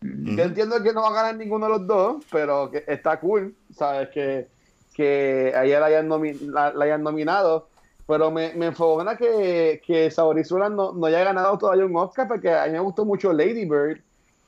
Yo 0.00 0.42
entiendo 0.42 0.82
que 0.82 0.92
no 0.92 1.02
va 1.02 1.08
a 1.08 1.14
ganar 1.14 1.36
ninguno 1.36 1.66
de 1.66 1.72
los 1.72 1.86
dos, 1.86 2.24
pero 2.30 2.70
que 2.70 2.84
está 2.86 3.20
cool, 3.20 3.54
¿sabes? 3.72 4.08
Que, 4.08 4.48
que 4.94 5.48
ella 5.48 5.80
la 5.80 5.86
hayan, 5.86 6.08
la, 6.52 6.74
hayan 6.80 7.02
nominado. 7.02 7.68
Pero 8.06 8.30
me, 8.32 8.52
me 8.54 8.66
enfogona 8.66 9.16
que, 9.16 9.80
que 9.86 10.10
Saborizula 10.10 10.68
no, 10.68 10.92
no 10.92 11.06
haya 11.06 11.22
ganado 11.22 11.56
todavía 11.56 11.86
un 11.86 11.96
Oscar, 11.96 12.26
porque 12.26 12.52
a 12.52 12.66
mí 12.66 12.72
me 12.72 12.80
gustó 12.80 13.04
mucho 13.04 13.32
Lady 13.32 13.64
Bird. 13.64 14.00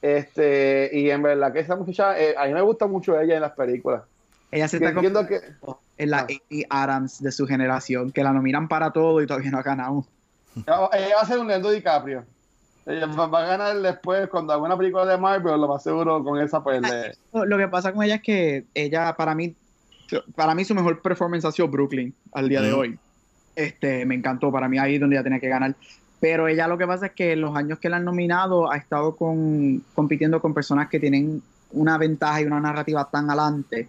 Este, 0.02 0.90
y 0.92 1.08
en 1.08 1.22
verdad 1.22 1.52
que 1.52 1.60
esa 1.60 1.76
muchacha, 1.76 2.20
eh, 2.20 2.34
a 2.36 2.46
mí 2.46 2.52
me 2.52 2.60
gusta 2.60 2.86
mucho 2.86 3.18
ella 3.18 3.36
en 3.36 3.40
las 3.40 3.52
películas. 3.52 4.02
Ella 4.50 4.68
se 4.68 4.76
está 4.76 4.90
entiendo 4.90 5.26
que 5.26 5.40
en 5.96 6.10
la 6.10 6.20
Amy 6.20 6.64
Adams 6.70 7.22
de 7.22 7.32
su 7.32 7.46
generación, 7.46 8.12
que 8.12 8.22
la 8.22 8.32
nominan 8.32 8.68
para 8.68 8.92
todo 8.92 9.20
y 9.20 9.26
todavía 9.26 9.50
no 9.50 9.58
ha 9.58 9.62
ganado. 9.62 10.06
Ella 10.56 11.16
va 11.16 11.22
a 11.22 11.26
ser 11.26 11.38
un 11.38 11.48
Leonardo 11.48 11.70
DiCaprio. 11.70 12.24
Ella 12.86 13.06
va 13.06 13.24
a 13.24 13.46
ganar 13.46 13.80
después 13.80 14.28
cuando 14.28 14.52
haga 14.52 14.62
una 14.62 14.76
película 14.76 15.06
de 15.06 15.16
Marvel, 15.16 15.60
lo 15.60 15.68
más 15.68 15.82
seguro 15.82 16.22
con 16.22 16.38
esa 16.40 16.62
pues 16.62 16.82
Lo 17.32 17.56
que 17.56 17.68
pasa 17.68 17.92
con 17.92 18.04
ella 18.04 18.16
es 18.16 18.22
que 18.22 18.64
ella 18.74 19.14
para 19.16 19.34
mí 19.34 19.54
para 20.34 20.54
mí 20.54 20.64
su 20.64 20.74
mejor 20.74 21.00
performance 21.00 21.44
ha 21.44 21.52
sido 21.52 21.68
Brooklyn 21.68 22.14
al 22.32 22.48
día 22.48 22.60
de 22.60 22.72
hoy. 22.72 22.98
Este, 23.56 24.04
me 24.04 24.14
encantó, 24.14 24.52
para 24.52 24.68
mí 24.68 24.78
ahí 24.78 24.94
es 24.94 25.00
donde 25.00 25.16
ella 25.16 25.24
tenía 25.24 25.40
que 25.40 25.48
ganar. 25.48 25.74
Pero 26.20 26.46
ella 26.46 26.68
lo 26.68 26.78
que 26.78 26.86
pasa 26.86 27.06
es 27.06 27.12
que 27.12 27.32
en 27.32 27.40
los 27.40 27.56
años 27.56 27.78
que 27.78 27.88
la 27.88 27.96
han 27.96 28.04
nominado 28.04 28.70
ha 28.70 28.76
estado 28.76 29.16
con, 29.16 29.82
compitiendo 29.94 30.40
con 30.40 30.54
personas 30.54 30.88
que 30.88 31.00
tienen 31.00 31.42
una 31.72 31.98
ventaja 31.98 32.40
y 32.40 32.44
una 32.44 32.60
narrativa 32.60 33.08
tan 33.10 33.30
adelante 33.30 33.88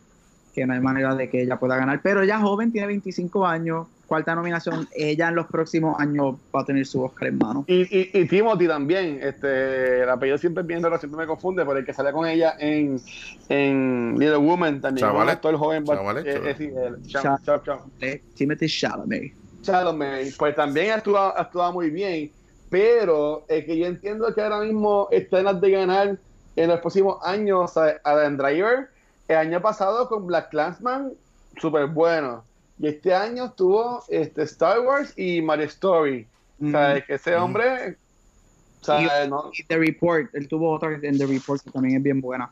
que 0.55 0.65
no 0.65 0.73
hay 0.73 0.79
manera 0.79 1.13
de 1.13 1.29
que 1.29 1.41
ella 1.41 1.59
pueda 1.59 1.75
ganar. 1.75 1.99
Pero 2.01 2.21
ella 2.21 2.39
joven, 2.39 2.71
tiene 2.71 2.87
25 2.87 3.45
años, 3.45 3.87
cuarta 4.07 4.33
nominación, 4.33 4.87
ella 4.95 5.27
en 5.27 5.35
los 5.35 5.47
próximos 5.47 5.99
años 5.99 6.37
va 6.55 6.61
a 6.61 6.65
tener 6.65 6.85
su 6.85 7.03
Oscar 7.03 7.27
en 7.27 7.37
mano. 7.37 7.65
Y, 7.67 8.17
y, 8.17 8.25
Timothy 8.25 8.67
también, 8.67 9.19
este, 9.21 10.03
el 10.03 10.09
apellido 10.09 10.37
siempre 10.37 10.63
viendo 10.63 10.87
siempre 10.97 11.17
me 11.17 11.27
confunde, 11.27 11.65
pero 11.65 11.77
el 11.77 11.85
que 11.85 11.93
sale 11.93 12.13
con 12.13 12.25
ella 12.25 12.55
en, 12.57 13.01
en 13.49 14.15
Little 14.17 14.37
Woman 14.37 14.79
también, 14.79 15.05
Chavalet. 15.05 15.41
todo 15.41 15.51
el 15.51 15.57
joven, 15.57 15.83
Chavalet, 15.83 16.25
eh, 16.25 16.55
eh, 17.99 18.21
Timothy 18.33 18.67
Chalamet. 18.67 19.33
Chalamet, 19.61 20.37
pues 20.37 20.55
también 20.55 20.91
ha 20.91 20.95
actuado, 20.95 21.73
muy 21.73 21.89
bien, 21.89 22.31
pero 22.69 23.43
es 23.49 23.65
que 23.65 23.77
yo 23.77 23.87
entiendo 23.87 24.33
que 24.33 24.41
ahora 24.41 24.61
mismo 24.61 25.09
está 25.11 25.39
en 25.39 25.45
las 25.45 25.59
de 25.59 25.71
ganar 25.71 26.17
en 26.55 26.69
los 26.69 26.79
próximos 26.79 27.17
años 27.23 27.75
a 27.75 27.95
Adam 28.05 28.37
Driver, 28.37 28.94
el 29.27 29.37
año 29.37 29.61
pasado 29.61 30.07
con 30.07 30.27
Black 30.27 30.49
Clansman, 30.49 31.13
súper 31.57 31.87
bueno. 31.87 32.43
Y 32.77 32.87
este 32.87 33.13
año 33.13 33.51
tuvo 33.53 34.03
este, 34.09 34.43
Star 34.43 34.81
Wars 34.81 35.13
y 35.17 35.41
Mario 35.41 35.65
Story. 35.65 36.27
O 36.61 36.69
sea, 36.69 37.01
que 37.01 37.15
ese 37.15 37.35
hombre. 37.35 37.97
y, 39.53 39.63
The 39.63 39.77
Report, 39.77 40.33
él 40.33 40.47
tuvo 40.47 40.71
otra 40.71 40.97
en 41.01 41.17
The 41.17 41.25
Report 41.25 41.61
que 41.61 41.71
también 41.71 41.97
es 41.97 42.03
bien 42.03 42.21
buena. 42.21 42.51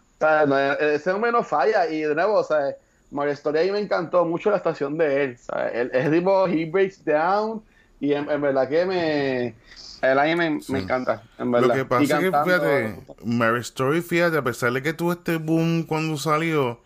ese 0.80 1.12
hombre 1.12 1.32
no 1.32 1.44
falla. 1.44 1.88
Y 1.88 2.02
de 2.02 2.16
nuevo, 2.16 2.36
o 2.36 2.44
sea, 2.44 2.76
Mario 3.12 3.34
Story 3.34 3.60
ahí 3.60 3.72
me 3.72 3.80
encantó 3.80 4.26
mucho 4.26 4.50
la 4.50 4.58
estación 4.58 4.98
de 4.98 5.24
él. 5.24 5.38
Él, 5.74 5.92
es 5.94 6.12
tipo, 6.12 6.48
he 6.48 6.66
breaks 6.66 7.04
down. 7.04 7.62
Y 8.04 8.12
en 8.12 8.26
verdad 8.42 8.68
que 8.68 8.86
me 8.86 9.56
el 10.02 10.20
anime 10.20 10.60
me, 10.68 10.80
encanta, 10.80 11.24
en 11.38 11.50
verdad. 11.50 11.68
Lo 11.70 11.74
que 11.74 11.86
pasa 11.86 12.20
es 12.20 12.20
que, 12.20 12.38
fíjate, 12.44 13.00
Mary 13.24 13.62
Story, 13.62 14.02
fíjate, 14.02 14.38
a 14.38 14.44
pesar 14.44 14.74
de 14.74 14.82
que 14.82 14.92
tuvo 14.92 15.14
este 15.14 15.38
boom 15.38 15.84
cuando 15.84 16.18
salió 16.18 16.82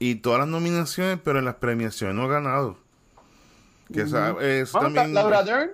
y 0.00 0.16
todas 0.16 0.40
las 0.40 0.48
nominaciones, 0.48 1.20
pero 1.22 1.38
en 1.38 1.44
las 1.44 1.54
premiaciones 1.54 2.16
no 2.16 2.24
ha 2.24 2.26
ganado. 2.26 2.76
Que 3.94 4.00
es 4.00 4.72
también, 4.72 5.14
Laura 5.14 5.44
Dern. 5.44 5.70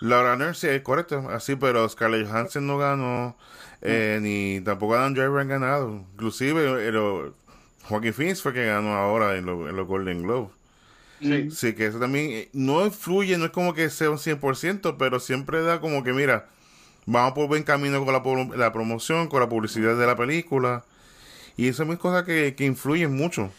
Laura 0.00 0.36
Dern, 0.36 0.54
sí, 0.54 0.68
es 0.68 0.80
correcto, 0.82 1.28
así, 1.30 1.56
pero 1.56 1.88
Scarlett 1.88 2.28
Johansson 2.28 2.68
no 2.68 2.78
ganó, 2.78 3.36
eh, 3.82 4.20
ni 4.22 4.60
tampoco 4.60 4.94
Adam 4.94 5.14
Driver 5.14 5.40
han 5.40 5.48
ganado. 5.48 6.04
Inclusive, 6.12 6.86
el, 6.86 7.32
Joaquin 7.88 8.14
Phoenix 8.14 8.40
fue 8.40 8.52
que 8.52 8.66
ganó 8.66 8.94
ahora 8.94 9.34
en 9.34 9.46
los 9.46 9.88
Golden 9.88 10.22
Globes. 10.22 10.52
Sí. 11.20 11.74
que 11.74 11.86
eso 11.86 11.98
también 11.98 12.30
eh, 12.30 12.48
no 12.52 12.84
influye, 12.84 13.38
no 13.38 13.46
es 13.46 13.50
como 13.50 13.72
que 13.72 13.88
sea 13.90 14.10
un 14.10 14.18
100%, 14.18 14.96
pero 14.98 15.20
siempre 15.20 15.62
da 15.62 15.80
como 15.80 16.04
que, 16.04 16.12
mira, 16.12 16.48
vamos 17.06 17.32
por 17.32 17.48
buen 17.48 17.62
camino 17.62 18.04
con 18.04 18.12
la, 18.12 18.56
la 18.56 18.72
promoción, 18.72 19.28
con 19.28 19.40
la 19.40 19.48
publicidad 19.48 19.96
de 19.96 20.06
la 20.06 20.16
película. 20.16 20.84
Y 21.56 21.68
esas 21.68 21.86
son 21.86 21.96
cosas 21.96 22.24
que, 22.24 22.54
que 22.56 22.64
influyen 22.64 23.14
mucho. 23.14 23.50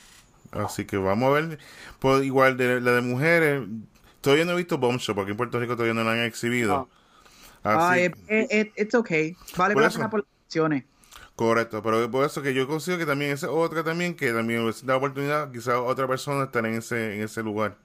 Así 0.52 0.86
que 0.86 0.98
vamos 0.98 1.30
a 1.30 1.42
ver. 1.42 1.60
Pues 2.00 2.24
igual 2.24 2.58
de 2.58 2.82
la 2.82 2.92
de 2.92 3.02
mujeres, 3.02 3.64
todavía 4.22 4.46
no 4.46 4.52
he 4.52 4.58
visto 4.58 4.78
Bombshell, 4.78 5.16
porque 5.16 5.32
en 5.32 5.38
Puerto 5.38 5.60
Rico 5.60 5.74
todavía 5.76 5.94
no 5.94 6.04
la 6.04 6.14
han 6.14 6.24
exhibido. 6.24 6.90
Ah, 7.64 7.98
es 7.98 8.12
eh, 8.28 8.48
eh, 8.50 8.72
it's 8.76 8.94
okay. 8.94 9.36
Vale 9.58 9.74
por 9.74 9.84
la 9.84 9.90
pena 9.90 10.10
por 10.10 10.20
las 10.20 10.28
opciones. 10.46 10.84
Correcto, 11.36 11.84
pero 11.84 12.10
por 12.10 12.26
eso 12.26 12.42
que 12.42 12.54
yo 12.54 12.66
considero 12.68 13.00
que 13.00 13.06
también 13.06 13.32
es 13.32 13.44
otra 13.44 13.84
también 13.84 14.16
que 14.16 14.32
también 14.32 14.72
da 14.84 14.96
oportunidad 14.96 15.52
quizás 15.52 15.76
otra 15.76 16.08
persona 16.08 16.46
estar 16.46 16.66
en 16.66 16.76
ese 16.76 17.16
en 17.16 17.24
ese 17.24 17.44
lugar. 17.44 17.78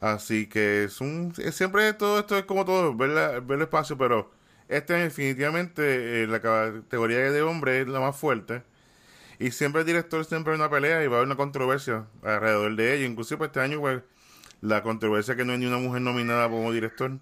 Así 0.00 0.46
que 0.46 0.84
es 0.84 1.00
un 1.00 1.34
siempre 1.52 1.92
todo 1.94 2.18
esto 2.20 2.36
es 2.38 2.44
como 2.44 2.64
todo, 2.64 2.94
ver, 2.94 3.40
ver 3.42 3.56
el 3.56 3.62
espacio, 3.62 3.96
pero 3.98 4.30
este 4.68 4.94
definitivamente 4.94 6.22
eh, 6.22 6.26
la 6.26 6.40
categoría 6.40 7.18
de 7.32 7.42
hombre 7.42 7.80
es 7.80 7.88
la 7.88 8.00
más 8.00 8.16
fuerte. 8.16 8.62
Y 9.38 9.52
siempre 9.52 9.80
el 9.80 9.86
director 9.86 10.24
siempre 10.24 10.52
hay 10.52 10.58
una 10.58 10.70
pelea 10.70 11.02
y 11.02 11.06
va 11.06 11.14
a 11.14 11.16
haber 11.18 11.26
una 11.26 11.36
controversia 11.36 12.06
alrededor 12.22 12.76
de 12.76 12.94
ella. 12.94 13.06
Inclusive 13.06 13.46
este 13.46 13.60
año 13.60 13.80
pues, 13.80 14.02
la 14.60 14.82
controversia 14.82 15.34
que 15.34 15.44
no 15.44 15.52
hay 15.52 15.58
ni 15.58 15.66
una 15.66 15.78
mujer 15.78 16.02
nominada 16.02 16.48
como 16.48 16.72
director. 16.72 17.12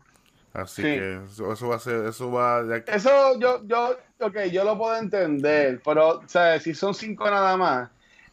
Así 0.52 0.82
que 0.82 1.20
eso, 1.24 1.68
va 1.68 1.76
a 1.76 1.78
ser, 1.78 2.06
eso 2.06 2.30
va 2.32 2.64
de 2.64 2.76
aquí. 2.76 2.90
Eso 2.92 3.38
yo, 3.38 3.64
yo, 3.66 3.96
ok, 4.20 4.44
yo 4.50 4.64
lo 4.64 4.76
puedo 4.76 4.96
entender, 4.96 5.80
pero, 5.84 6.22
sea, 6.26 6.58
si 6.60 6.74
son 6.74 6.94
cinco 6.94 7.30
nada 7.30 7.56
más, 7.56 7.90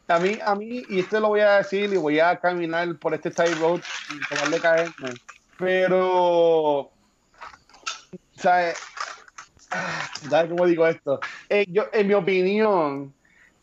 a 0.08 0.20
mí, 0.20 0.38
a 0.44 0.56
mí, 0.56 0.84
y 0.90 1.00
esto 1.00 1.20
lo 1.20 1.30
voy 1.30 1.42
a 1.42 1.58
decir 1.58 1.92
y 1.94 1.98
voy 1.98 2.20
a 2.20 2.40
caminar 2.40 2.96
por 2.98 3.14
este 3.14 3.32
side 3.32 3.56
road 3.56 3.82
y 4.14 4.20
tratar 4.28 4.50
de 4.50 4.60
caerme, 4.60 5.14
pero, 5.58 6.92
¿sabes? 8.36 8.78
¿Sabes 10.30 10.52
cómo 10.52 10.66
digo 10.66 10.88
esto? 10.88 11.20
Eh, 11.50 11.66
yo, 11.68 11.86
en 11.92 12.08
mi 12.08 12.14
opinión, 12.14 13.14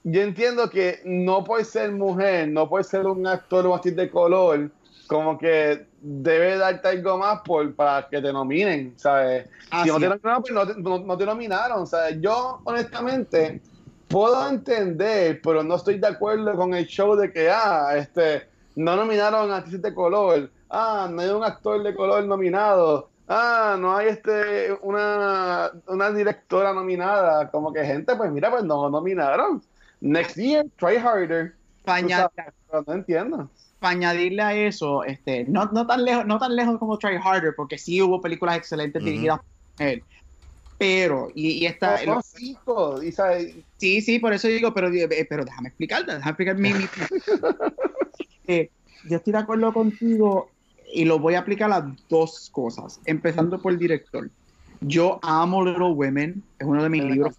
yo 0.04 0.22
entiendo 0.22 0.68
que 0.68 1.00
no 1.04 1.44
puede 1.44 1.64
ser 1.64 1.92
mujer, 1.92 2.48
no 2.48 2.68
puede 2.68 2.84
ser 2.84 3.06
un 3.06 3.26
actor 3.26 3.66
o 3.66 3.74
actriz 3.74 3.96
de 3.96 4.10
color, 4.10 4.70
como 5.06 5.38
que 5.38 5.86
debe 6.02 6.58
darte 6.58 6.88
algo 6.88 7.16
más 7.18 7.40
por, 7.42 7.74
para 7.74 8.08
que 8.08 8.20
te 8.20 8.32
nominen, 8.32 8.92
¿sabes? 8.96 9.48
si 9.82 9.88
no 9.88 9.98
te 9.98 10.08
nominaron, 10.08 10.42
pues 10.42 10.76
no, 10.78 11.16
te 11.16 11.26
nominaron, 11.26 11.86
¿sabes? 11.86 12.20
Yo, 12.20 12.60
honestamente, 12.64 13.62
puedo 14.08 14.48
entender, 14.48 15.40
pero 15.42 15.62
no 15.62 15.76
estoy 15.76 15.98
de 15.98 16.08
acuerdo 16.08 16.54
con 16.56 16.74
el 16.74 16.86
show 16.86 17.14
de 17.14 17.32
que, 17.32 17.48
ah, 17.48 17.96
este, 17.96 18.48
no 18.74 18.96
nominaron 18.96 19.50
a 19.52 19.58
artistas 19.58 19.82
de 19.82 19.94
color, 19.94 20.50
ah, 20.68 21.08
no 21.10 21.22
hay 21.22 21.28
un 21.28 21.44
actor 21.44 21.82
de 21.82 21.94
color 21.94 22.24
nominado, 22.24 23.08
ah, 23.28 23.76
no 23.78 23.96
hay 23.96 24.08
este, 24.08 24.72
una, 24.82 25.70
una 25.86 26.10
directora 26.10 26.72
nominada, 26.72 27.48
como 27.50 27.72
que 27.72 27.84
gente, 27.84 28.16
pues 28.16 28.30
mira, 28.32 28.50
pues 28.50 28.64
no 28.64 28.90
nominaron. 28.90 29.62
Next 30.00 30.36
year, 30.36 30.66
try 30.76 30.96
harder. 30.96 31.54
no 31.86 32.92
entiendo 32.92 33.48
para 33.82 33.92
añadirle 33.92 34.42
a 34.42 34.54
eso, 34.54 35.04
este, 35.04 35.44
no, 35.44 35.66
no, 35.66 35.86
tan 35.86 36.04
lejos, 36.04 36.24
no 36.24 36.38
tan 36.38 36.56
lejos 36.56 36.78
como 36.78 36.96
Try 36.96 37.16
Harder, 37.22 37.52
porque 37.54 37.76
sí 37.76 38.00
hubo 38.00 38.20
películas 38.20 38.56
excelentes 38.56 39.04
dirigidas 39.04 39.40
por 39.76 39.86
él. 39.86 40.02
Pero, 40.78 41.28
y, 41.34 41.50
y 41.50 41.66
esta. 41.66 41.98
sí, 43.76 44.00
sí, 44.00 44.18
por 44.18 44.32
eso 44.32 44.48
digo, 44.48 44.72
pero, 44.72 44.88
eh, 44.88 45.26
pero 45.28 45.44
déjame 45.44 45.68
explicarte, 45.68 46.12
déjame 46.12 46.30
explicar 46.30 46.56
mi. 46.56 46.70
eh, 48.48 48.70
yo 49.08 49.16
estoy 49.18 49.32
de 49.32 49.38
acuerdo 49.38 49.72
contigo 49.72 50.48
y 50.92 51.04
lo 51.04 51.18
voy 51.18 51.34
a 51.34 51.40
aplicar 51.40 51.70
a 51.72 51.94
dos 52.08 52.48
cosas, 52.50 53.00
empezando 53.04 53.60
por 53.60 53.72
el 53.72 53.78
director. 53.78 54.30
Yo 54.80 55.20
amo 55.22 55.64
Little 55.64 55.92
Women, 55.92 56.42
es 56.58 56.66
uno 56.66 56.82
de 56.82 56.88
mis 56.88 57.04
libros. 57.04 57.36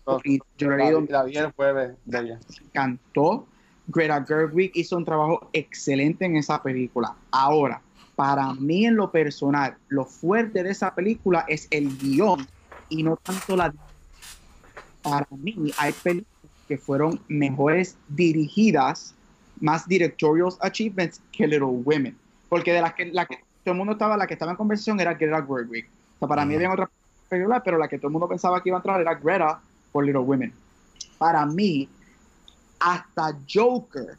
Yo 0.58 0.70
lo 0.70 0.76
he 0.76 0.78
leído. 0.78 1.02
La, 1.10 1.24
vi 1.24 1.38
el 1.38 1.52
jueves 1.52 1.96
de 2.06 2.20
ella. 2.20 2.40
Me 2.50 2.68
encantó 2.68 3.48
Greta 3.88 4.24
Gerwig 4.26 4.72
hizo 4.76 4.98
un 4.98 5.06
trabajo 5.06 5.50
excelente 5.54 6.26
en 6.26 6.38
esa 6.38 6.62
película. 6.62 7.16
Ahora, 7.32 7.82
para 8.16 8.54
mí 8.54 8.86
en 8.86 8.96
lo 8.96 9.12
personal, 9.12 9.76
lo 9.90 10.06
fuerte 10.06 10.64
de 10.64 10.72
esa 10.72 10.94
película 10.94 11.46
es 11.48 11.68
el 11.72 11.98
guion 11.98 12.48
y 12.90 13.04
no 13.04 13.18
tanto 13.18 13.56
la... 13.56 13.74
Para 15.02 15.28
mí 15.32 15.72
hay 15.78 15.92
películas 15.92 16.32
que 16.68 16.78
fueron 16.78 17.20
mejores 17.28 17.98
dirigidas, 18.08 19.14
más 19.60 19.88
directorial 19.88 20.50
achievements 20.62 21.22
que 21.32 21.48
Little 21.48 21.66
Women. 21.66 22.16
Porque 22.48 22.72
de 22.72 22.82
las 22.82 22.94
que, 22.94 23.06
la 23.06 23.26
que 23.26 23.38
todo 23.64 23.74
el 23.74 23.78
mundo 23.78 23.94
estaba, 23.94 24.16
la 24.16 24.28
que 24.28 24.34
estaba 24.34 24.52
en 24.52 24.58
conversación 24.58 25.00
era 25.00 25.14
Greta 25.14 25.46
Gerwig. 25.46 25.86
O 25.86 26.20
sea, 26.20 26.28
para 26.28 26.46
mí 26.46 26.56
había 26.56 26.72
otra 26.72 26.90
película, 27.28 27.62
pero 27.62 27.78
la 27.78 27.88
que 27.88 27.98
todo 27.98 28.08
el 28.08 28.14
mundo 28.14 28.30
pensaba 28.30 28.62
que 28.62 28.70
iba 28.70 28.78
a 28.78 28.80
entrar 28.80 29.02
era 29.02 29.16
Greta 29.16 29.60
por 29.92 30.06
Little 30.06 30.22
Women. 30.22 30.54
Para 31.18 31.46
mí, 31.46 31.90
hasta 32.84 33.40
Joker, 33.52 34.18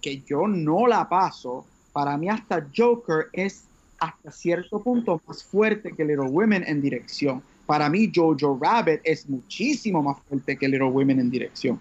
que 0.00 0.22
yo 0.22 0.48
no 0.48 0.86
la 0.86 1.06
paso, 1.08 1.66
para 1.92 2.16
mí 2.16 2.28
hasta 2.30 2.66
Joker 2.74 3.26
es 3.34 3.64
hasta 3.98 4.30
cierto 4.30 4.80
punto 4.80 5.20
más 5.26 5.44
fuerte 5.44 5.92
que 5.92 6.04
Little 6.04 6.30
Women 6.30 6.64
en 6.66 6.80
dirección. 6.80 7.42
Para 7.66 7.90
mí 7.90 8.10
Jojo 8.14 8.58
Rabbit 8.58 9.00
es 9.04 9.28
muchísimo 9.28 10.02
más 10.02 10.16
fuerte 10.26 10.56
que 10.56 10.68
Little 10.68 10.88
Women 10.88 11.20
en 11.20 11.30
dirección. 11.30 11.78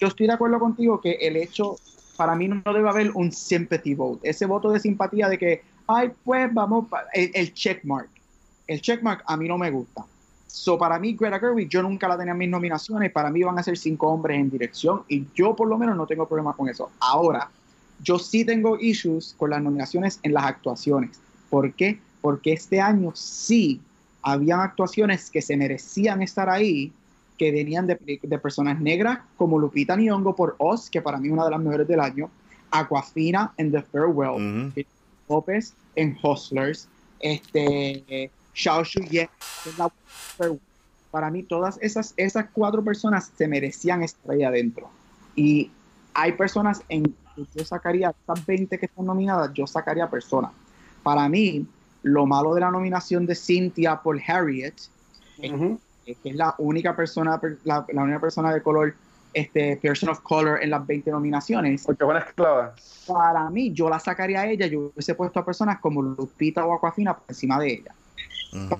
Yo 0.00 0.08
estoy 0.08 0.26
de 0.26 0.32
acuerdo 0.32 0.58
contigo 0.58 0.98
que 1.00 1.12
el 1.12 1.36
hecho, 1.36 1.76
para 2.16 2.34
mí 2.34 2.48
no 2.48 2.62
debe 2.72 2.88
haber 2.88 3.10
un 3.10 3.30
sympathy 3.30 3.94
vote, 3.94 4.26
ese 4.28 4.46
voto 4.46 4.70
de 4.70 4.80
simpatía 4.80 5.28
de 5.28 5.36
que, 5.36 5.62
ay, 5.86 6.12
pues 6.24 6.52
vamos, 6.54 6.86
el, 7.12 7.30
el 7.34 7.52
checkmark. 7.52 8.08
El 8.66 8.80
checkmark 8.80 9.22
a 9.26 9.36
mí 9.36 9.48
no 9.48 9.58
me 9.58 9.70
gusta. 9.70 10.06
So, 10.54 10.78
para 10.78 11.00
mí, 11.00 11.14
Greta 11.14 11.40
Gerwig, 11.40 11.68
yo 11.68 11.82
nunca 11.82 12.06
la 12.06 12.16
tenía 12.16 12.30
en 12.30 12.38
mis 12.38 12.48
nominaciones. 12.48 13.10
Para 13.10 13.28
mí 13.28 13.42
van 13.42 13.58
a 13.58 13.62
ser 13.64 13.76
cinco 13.76 14.06
hombres 14.06 14.38
en 14.38 14.48
dirección 14.48 15.02
y 15.08 15.26
yo 15.34 15.56
por 15.56 15.66
lo 15.66 15.76
menos 15.76 15.96
no 15.96 16.06
tengo 16.06 16.28
problema 16.28 16.52
con 16.52 16.68
eso. 16.68 16.92
Ahora, 17.00 17.50
yo 18.00 18.20
sí 18.20 18.44
tengo 18.44 18.78
issues 18.78 19.34
con 19.36 19.50
las 19.50 19.60
nominaciones 19.60 20.20
en 20.22 20.32
las 20.32 20.44
actuaciones. 20.44 21.18
¿Por 21.50 21.72
qué? 21.72 21.98
Porque 22.20 22.52
este 22.52 22.80
año 22.80 23.10
sí 23.16 23.80
habían 24.22 24.60
actuaciones 24.60 25.28
que 25.28 25.42
se 25.42 25.56
merecían 25.56 26.22
estar 26.22 26.48
ahí, 26.48 26.92
que 27.36 27.50
venían 27.50 27.88
de, 27.88 28.20
de 28.22 28.38
personas 28.38 28.80
negras 28.80 29.18
como 29.36 29.58
Lupita 29.58 29.96
Nyong'o 29.96 30.36
por 30.36 30.54
Oz, 30.58 30.88
que 30.88 31.02
para 31.02 31.18
mí 31.18 31.26
es 31.26 31.32
una 31.32 31.46
de 31.46 31.50
las 31.50 31.60
mejores 31.60 31.88
del 31.88 31.98
año, 31.98 32.30
Aquafina 32.70 33.52
en 33.56 33.72
The 33.72 33.82
Farewell, 33.82 34.72
López 35.28 35.74
en 35.96 36.16
Hustlers, 36.22 36.86
este, 37.18 38.30
Xiao 38.54 38.84
Shuye 38.84 39.28
Para 41.10 41.30
mí 41.30 41.42
todas 41.42 41.78
esas, 41.82 42.14
esas 42.16 42.46
cuatro 42.52 42.82
personas 42.82 43.30
se 43.36 43.46
merecían 43.48 44.02
estar 44.02 44.30
ahí 44.30 44.42
adentro. 44.42 44.88
Y 45.36 45.70
hay 46.14 46.32
personas 46.32 46.82
en 46.88 47.14
yo 47.36 47.64
sacaría, 47.64 48.10
estas 48.10 48.46
20 48.46 48.78
que 48.78 48.86
están 48.86 49.06
nominadas, 49.06 49.52
yo 49.54 49.66
sacaría 49.66 50.08
personas. 50.08 50.52
Para 51.02 51.28
mí, 51.28 51.66
lo 52.02 52.26
malo 52.26 52.54
de 52.54 52.60
la 52.60 52.70
nominación 52.70 53.26
de 53.26 53.34
Cynthia 53.34 54.00
por 54.02 54.20
Harriet 54.26 54.74
es, 55.38 55.52
que 56.04 56.30
es 56.30 56.36
la 56.36 56.54
única 56.58 56.94
persona, 56.94 57.40
la, 57.64 57.84
única 57.92 58.20
persona 58.20 58.52
de 58.52 58.62
color, 58.62 58.94
este, 59.32 59.76
person 59.78 60.10
of 60.10 60.20
color 60.20 60.62
en 60.62 60.70
las 60.70 60.86
20 60.86 61.10
nominaciones. 61.10 61.84
Porque 61.84 62.04
buena 62.04 62.20
esclava. 62.20 62.74
Para 63.06 63.50
mí, 63.50 63.72
yo 63.72 63.88
la 63.88 63.98
sacaría 63.98 64.42
a 64.42 64.48
ella, 64.48 64.66
yo 64.66 64.92
hubiese 64.94 65.14
puesto 65.14 65.40
a 65.40 65.44
personas 65.44 65.80
como 65.80 66.02
Lupita 66.02 66.64
o 66.64 66.74
Aquafina 66.74 67.16
por 67.16 67.24
encima 67.28 67.58
de 67.58 67.72
ella. 67.72 67.94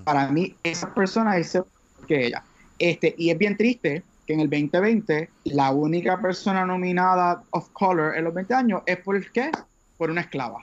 Para 0.05 0.29
mí, 0.29 0.55
esa 0.63 0.93
persona 0.95 1.37
es 1.37 1.59
que 2.07 2.27
ella. 2.27 2.43
Este, 2.79 3.15
y 3.17 3.31
es 3.31 3.39
bien 3.39 3.57
triste 3.57 4.03
que 4.27 4.33
en 4.33 4.41
el 4.41 4.51
2020 4.51 5.31
la 5.45 5.71
única 5.71 6.21
persona 6.21 6.65
nominada 6.65 7.43
of 7.51 7.69
color 7.73 8.17
en 8.17 8.25
los 8.25 8.35
20 8.35 8.55
años 8.55 8.83
es 8.87 8.99
por 8.99 9.31
qué? 9.33 9.51
Por 9.97 10.11
una 10.11 10.23
esclava. 10.23 10.59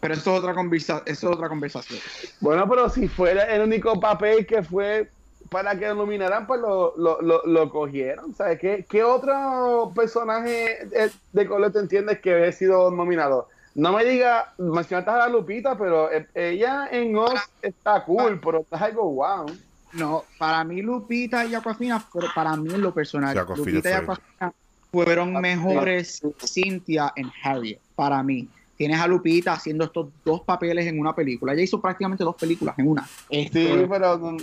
Pero 0.00 0.14
eso 0.14 0.32
es 0.32 0.38
otra, 0.38 0.54
conversa 0.54 1.02
eso 1.06 1.30
es 1.30 1.36
otra 1.36 1.48
conversación. 1.48 2.00
Bueno, 2.40 2.68
pero 2.68 2.88
si 2.88 3.08
fuera 3.08 3.44
el 3.44 3.62
único 3.62 3.98
papel 3.98 4.46
que 4.46 4.62
fue 4.62 5.10
para 5.50 5.78
que 5.78 5.88
lo 5.88 5.94
nominaran, 5.94 6.46
pues 6.46 6.60
lo, 6.60 6.94
lo, 6.96 7.20
lo, 7.20 7.70
cogieron. 7.70 8.34
¿Sabes 8.34 8.58
qué, 8.58 8.84
qué 8.88 9.02
otro 9.02 9.92
personaje 9.94 10.86
de, 11.32 11.46
color 11.46 11.72
te 11.72 11.78
entiendes 11.78 12.20
que 12.20 12.34
había 12.34 12.52
sido 12.52 12.90
nominado? 12.90 13.48
No 13.76 13.92
me 13.92 14.06
diga, 14.06 14.54
mencionaste 14.56 15.10
a 15.10 15.18
la 15.18 15.28
Lupita, 15.28 15.76
pero 15.76 16.10
e, 16.10 16.26
ella 16.34 16.88
en 16.90 17.14
Oz 17.14 17.38
está 17.60 18.02
cool, 18.04 18.40
pero 18.42 18.64
es 18.70 18.80
algo 18.80 19.12
wow. 19.12 19.46
No, 19.92 20.24
para 20.38 20.64
mí 20.64 20.80
Lupita 20.80 21.44
y 21.44 21.54
Aquafina, 21.54 22.02
para 22.34 22.56
mí 22.56 22.72
en 22.72 22.80
lo 22.80 22.94
personal, 22.94 23.36
Lupita 23.54 23.90
y 23.90 23.92
Aquafina 23.92 24.54
fueron 24.90 25.34
mejores 25.34 26.22
Cynthia 26.42 27.12
en 27.16 27.30
Harriet, 27.42 27.78
para 27.94 28.22
mí. 28.22 28.48
Tienes 28.78 28.98
a 28.98 29.06
Lupita 29.06 29.52
haciendo 29.52 29.84
estos 29.84 30.08
dos 30.24 30.40
papeles 30.40 30.86
en 30.86 30.98
una 30.98 31.14
película. 31.14 31.52
Ella 31.52 31.62
hizo 31.62 31.80
prácticamente 31.80 32.24
dos 32.24 32.36
películas 32.36 32.78
en 32.78 32.88
una. 32.88 33.06
Este, 33.28 33.74
sí, 33.74 33.86
pero... 33.88 34.36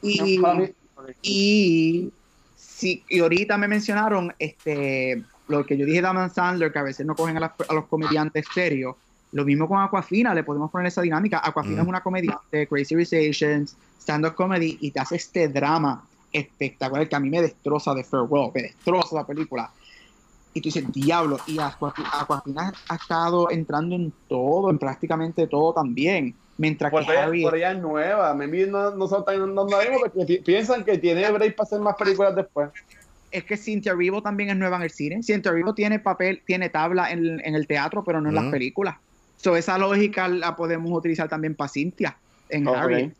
Y, 0.00 0.40
y, 1.22 2.12
sí, 2.56 3.04
y 3.06 3.20
ahorita 3.20 3.58
me 3.58 3.68
mencionaron 3.68 4.34
este, 4.38 5.22
lo 5.48 5.64
que 5.64 5.76
yo 5.76 5.86
dije 5.86 6.00
de 6.00 6.06
Adam 6.06 6.30
Sandler, 6.30 6.72
que 6.72 6.78
a 6.78 6.82
veces 6.82 7.04
no 7.06 7.14
cogen 7.14 7.42
a, 7.42 7.54
los 7.74 7.86
comediantes 7.86 8.46
serios. 8.52 8.96
Lo 9.32 9.44
mismo 9.44 9.68
con 9.68 9.80
Aquafina, 9.80 10.34
le 10.34 10.44
podemos 10.44 10.70
poner 10.70 10.86
esa 10.86 11.02
dinámica. 11.02 11.40
Aquafina 11.42 11.82
es 11.82 11.88
una 11.88 12.02
comediante, 12.02 12.66
Crazy 12.66 12.94
Rich 12.94 13.12
Asians, 13.14 13.76
stand-up 14.00 14.34
comedy 14.34 14.78
y 14.80 14.90
te 14.90 15.00
hace 15.00 15.16
este 15.16 15.48
drama 15.48 16.02
espectacular 16.32 17.08
que 17.08 17.16
a 17.16 17.20
mí 17.20 17.28
me 17.28 17.42
destroza 17.42 17.94
de 17.94 18.04
Farewell, 18.04 18.50
me 18.54 18.62
destroza 18.62 19.16
la 19.16 19.26
película. 19.26 19.70
Y 20.54 20.60
tú 20.60 20.68
dices, 20.68 20.90
diablo, 20.92 21.38
y 21.46 21.58
Aquafina 21.58 22.72
ha 22.88 22.94
estado 22.94 23.50
entrando 23.50 23.94
en 23.94 24.12
todo, 24.28 24.70
en 24.70 24.78
prácticamente 24.78 25.46
todo 25.46 25.74
también. 25.74 26.34
Mientras 26.56 26.90
que 26.90 27.16
Harry... 27.16 27.42
por 27.42 27.54
ella 27.54 27.72
es 27.72 27.78
nueva, 27.78 28.34
me 28.34 28.48
no, 28.66 28.90
no, 28.90 29.06
no, 29.06 29.46
no, 29.46 29.66
porque 30.00 30.42
piensan 30.44 30.84
que 30.84 30.98
tiene 30.98 31.30
break 31.30 31.54
para 31.54 31.66
hacer 31.66 31.80
más 31.80 31.94
películas 31.94 32.34
después. 32.34 32.70
Es 33.30 33.44
que 33.44 33.56
Cynthia 33.56 33.92
Erivo 33.92 34.22
también 34.22 34.50
es 34.50 34.56
nueva 34.56 34.76
en 34.76 34.82
el 34.82 34.90
cine. 34.90 35.22
Cynthia 35.22 35.52
Erivo 35.52 35.74
tiene 35.74 35.98
papel, 35.98 36.42
tiene 36.46 36.70
tabla 36.70 37.10
en, 37.10 37.40
en 37.44 37.54
el 37.54 37.66
teatro, 37.66 38.02
pero 38.04 38.20
no 38.20 38.28
en 38.30 38.34
las 38.34 38.46
películas. 38.46 38.96
So, 39.36 39.56
esa 39.56 39.78
lógica 39.78 40.26
la 40.28 40.56
podemos 40.56 40.90
utilizar 40.90 41.28
también 41.28 41.54
para 41.54 41.68
Cynthia 41.68 42.16
en 42.48 42.66
Harry. 42.68 43.12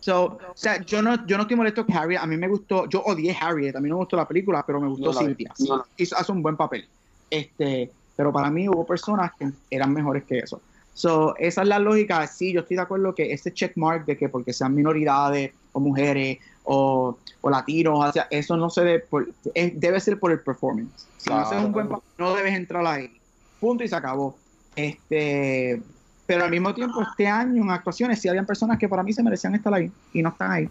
So, 0.00 0.24
o 0.24 0.38
sea, 0.54 0.80
yo 0.84 1.02
no, 1.02 1.26
yo 1.26 1.36
no 1.36 1.42
estoy 1.42 1.56
molesto 1.56 1.84
que 1.84 1.92
Harriet, 1.92 2.20
a 2.20 2.26
mí 2.26 2.36
me 2.36 2.46
gustó, 2.46 2.88
yo 2.88 3.02
odié 3.02 3.36
Harriet, 3.40 3.74
a 3.74 3.80
mí 3.80 3.88
no 3.88 3.96
me 3.96 4.00
gustó 4.00 4.16
la 4.16 4.28
película, 4.28 4.62
pero 4.64 4.80
me 4.80 4.88
gustó 4.88 5.12
Cynthia. 5.12 5.52
Hizo, 5.96 6.16
hace 6.16 6.32
un 6.32 6.42
buen 6.42 6.56
papel. 6.56 6.86
Este, 7.28 7.90
pero 8.14 8.32
para 8.32 8.50
mí 8.50 8.68
hubo 8.68 8.86
personas 8.86 9.32
que 9.36 9.50
eran 9.68 9.92
mejores 9.92 10.22
que 10.24 10.38
eso. 10.38 10.60
So, 10.94 11.34
esa 11.38 11.62
es 11.62 11.68
la 11.68 11.80
lógica. 11.80 12.24
Sí, 12.28 12.52
yo 12.52 12.60
estoy 12.60 12.76
de 12.76 12.82
acuerdo 12.82 13.14
que 13.14 13.32
ese 13.32 13.52
checkmark 13.52 14.06
de 14.06 14.16
que 14.16 14.28
porque 14.28 14.52
sean 14.52 14.74
minoridades 14.74 15.52
o 15.76 15.80
mujeres 15.80 16.38
o, 16.64 17.18
o 17.42 17.50
latinos, 17.50 18.08
o 18.08 18.12
sea, 18.12 18.26
eso 18.30 18.56
no 18.56 18.70
se 18.70 18.82
debe, 18.82 19.00
por, 19.00 19.28
debe 19.54 20.00
ser 20.00 20.18
por 20.18 20.32
el 20.32 20.40
performance. 20.40 21.06
Si 21.18 21.28
no 21.28 21.36
haces 21.36 21.62
un 21.62 21.70
buen 21.70 21.88
papel, 21.88 22.08
no 22.16 22.34
debes 22.34 22.54
entrar 22.54 22.86
ahí. 22.86 23.14
Punto 23.60 23.84
y 23.84 23.88
se 23.88 23.94
acabó. 23.94 24.34
Este, 24.74 25.82
pero 26.26 26.44
al 26.44 26.50
mismo 26.50 26.74
tiempo, 26.74 27.02
este 27.02 27.26
año 27.26 27.62
en 27.62 27.70
actuaciones 27.70 28.20
sí 28.20 28.28
habían 28.28 28.46
personas 28.46 28.78
que 28.78 28.88
para 28.88 29.02
mí 29.02 29.12
se 29.12 29.22
merecían 29.22 29.54
estar 29.54 29.72
ahí 29.74 29.92
y 30.14 30.22
no 30.22 30.30
están 30.30 30.50
ahí. 30.50 30.68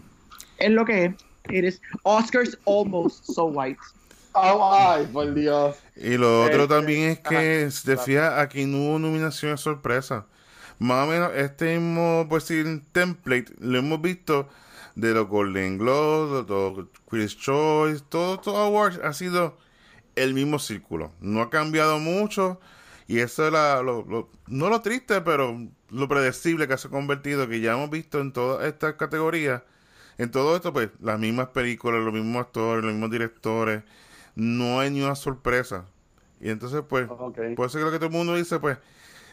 Es 0.58 0.70
lo 0.70 0.84
que 0.84 1.14
es. 1.44 1.80
Oscars 2.02 2.58
almost 2.66 3.24
so 3.26 3.44
white. 3.44 3.78
Oh, 4.32 4.70
ay, 4.74 5.06
por 5.12 5.32
Dios. 5.34 5.76
Y 5.94 6.16
lo 6.16 6.42
otro 6.42 6.64
este, 6.64 6.74
también 6.74 7.10
es 7.10 7.20
que, 7.20 7.70
si 7.70 7.86
te 7.86 7.96
fijas, 7.96 8.40
aquí 8.40 8.66
no 8.66 8.78
hubo 8.78 8.98
nominaciones 8.98 9.60
sorpresa. 9.60 10.26
Más 10.80 11.06
o 11.06 11.10
menos 11.10 11.30
este 11.36 11.78
mismo, 11.78 12.26
pues 12.28 12.48
decir, 12.48 12.82
template 12.90 13.52
lo 13.60 13.78
hemos 13.78 14.02
visto 14.02 14.48
de 14.96 15.14
los 15.14 15.28
Golden 15.28 15.78
Globes, 15.78 16.46
de 16.46 16.52
los 16.52 16.88
Chris 17.08 17.36
Choice, 17.36 18.02
todo, 18.08 18.40
todo 18.40 18.56
awards 18.56 18.98
ha 19.04 19.12
sido 19.12 19.56
el 20.16 20.34
mismo 20.34 20.58
círculo. 20.58 21.12
No 21.20 21.42
ha 21.42 21.50
cambiado 21.50 22.00
mucho. 22.00 22.58
Y 23.06 23.20
eso 23.20 23.46
era 23.46 23.82
lo, 23.82 24.28
no 24.48 24.68
lo 24.68 24.82
triste, 24.82 25.20
pero 25.20 25.56
lo 25.90 26.08
predecible 26.08 26.66
que 26.66 26.76
se 26.76 26.88
ha 26.88 26.90
convertido, 26.90 27.48
que 27.48 27.60
ya 27.60 27.74
hemos 27.74 27.90
visto 27.90 28.20
en 28.20 28.32
todas 28.32 28.66
estas 28.66 28.94
categorías. 28.94 29.62
En 30.18 30.30
todo 30.30 30.56
esto, 30.56 30.72
pues, 30.72 30.90
las 31.00 31.18
mismas 31.18 31.48
películas, 31.48 32.02
los 32.02 32.12
mismos 32.12 32.46
actores, 32.46 32.82
los 32.82 32.92
mismos 32.92 33.10
directores. 33.10 33.84
No 34.34 34.80
hay 34.80 34.90
ni 34.90 35.02
una 35.02 35.14
sorpresa. 35.14 35.86
Y 36.40 36.50
entonces, 36.50 36.82
pues, 36.88 37.06
puede 37.54 37.70
ser 37.70 37.80
que 37.80 37.84
lo 37.84 37.90
que 37.92 37.98
todo 37.98 38.06
el 38.06 38.12
mundo 38.12 38.34
dice, 38.34 38.58
pues, 38.58 38.78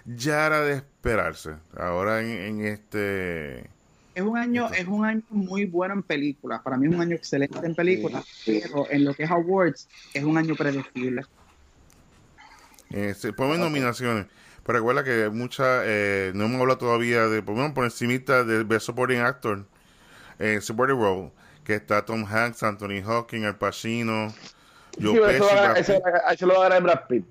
ya 0.06 0.46
era 0.46 0.62
de 0.62 0.74
esperarse. 0.74 1.56
Ahora 1.78 2.22
en, 2.22 2.66
este... 2.66 3.70
Es 4.16 4.22
un 4.22 4.38
año, 4.38 4.70
es 4.72 4.88
un 4.88 5.06
año 5.06 5.24
muy 5.30 5.66
bueno 5.66 5.96
en 5.96 6.04
películas. 6.04 6.62
Para 6.62 6.78
mí 6.78 6.88
es 6.88 6.94
un 6.94 7.02
año 7.02 7.16
excelente 7.16 7.58
en 7.64 7.74
películas, 7.74 8.24
pero 8.46 8.90
en 8.90 9.06
lo 9.06 9.14
que 9.14 9.24
es 9.24 9.32
awards 9.32 9.88
es 10.14 10.24
un 10.24 10.38
año 10.38 10.56
predecible. 10.56 11.24
Eh, 12.92 13.14
se 13.16 13.34
ponen 13.34 13.60
nominaciones. 13.60 14.28
Pero 14.64 14.80
recuerda 14.80 15.04
que 15.04 15.30
muchas, 15.30 15.84
eh, 15.86 16.32
no 16.36 16.46
hemos 16.46 16.62
hablado 16.62 16.78
todavía 16.78 17.28
de, 17.28 17.42
por 17.42 17.74
por 17.74 17.84
encima 17.84 18.14
del 18.44 18.64
Best 18.64 18.86
Supporting 18.86 19.20
Actor, 19.20 19.66
eh, 20.40 20.62
Supporting 20.62 20.98
Role, 20.98 21.32
que 21.66 21.76
está 21.76 22.06
Tom 22.06 22.24
Hanks, 22.26 22.64
Anthony 22.64 23.02
Hawking, 23.04 23.44
Al 23.44 23.58
Pacino, 23.58 24.34
Joe 25.02 25.20
Pesci, 25.20 25.44
eso, 25.78 26.46
lo 26.46 26.54
va 26.54 26.68
a 26.68 26.70
ganar 26.70 26.84
Brad 26.84 27.08
Pitt. 27.08 27.26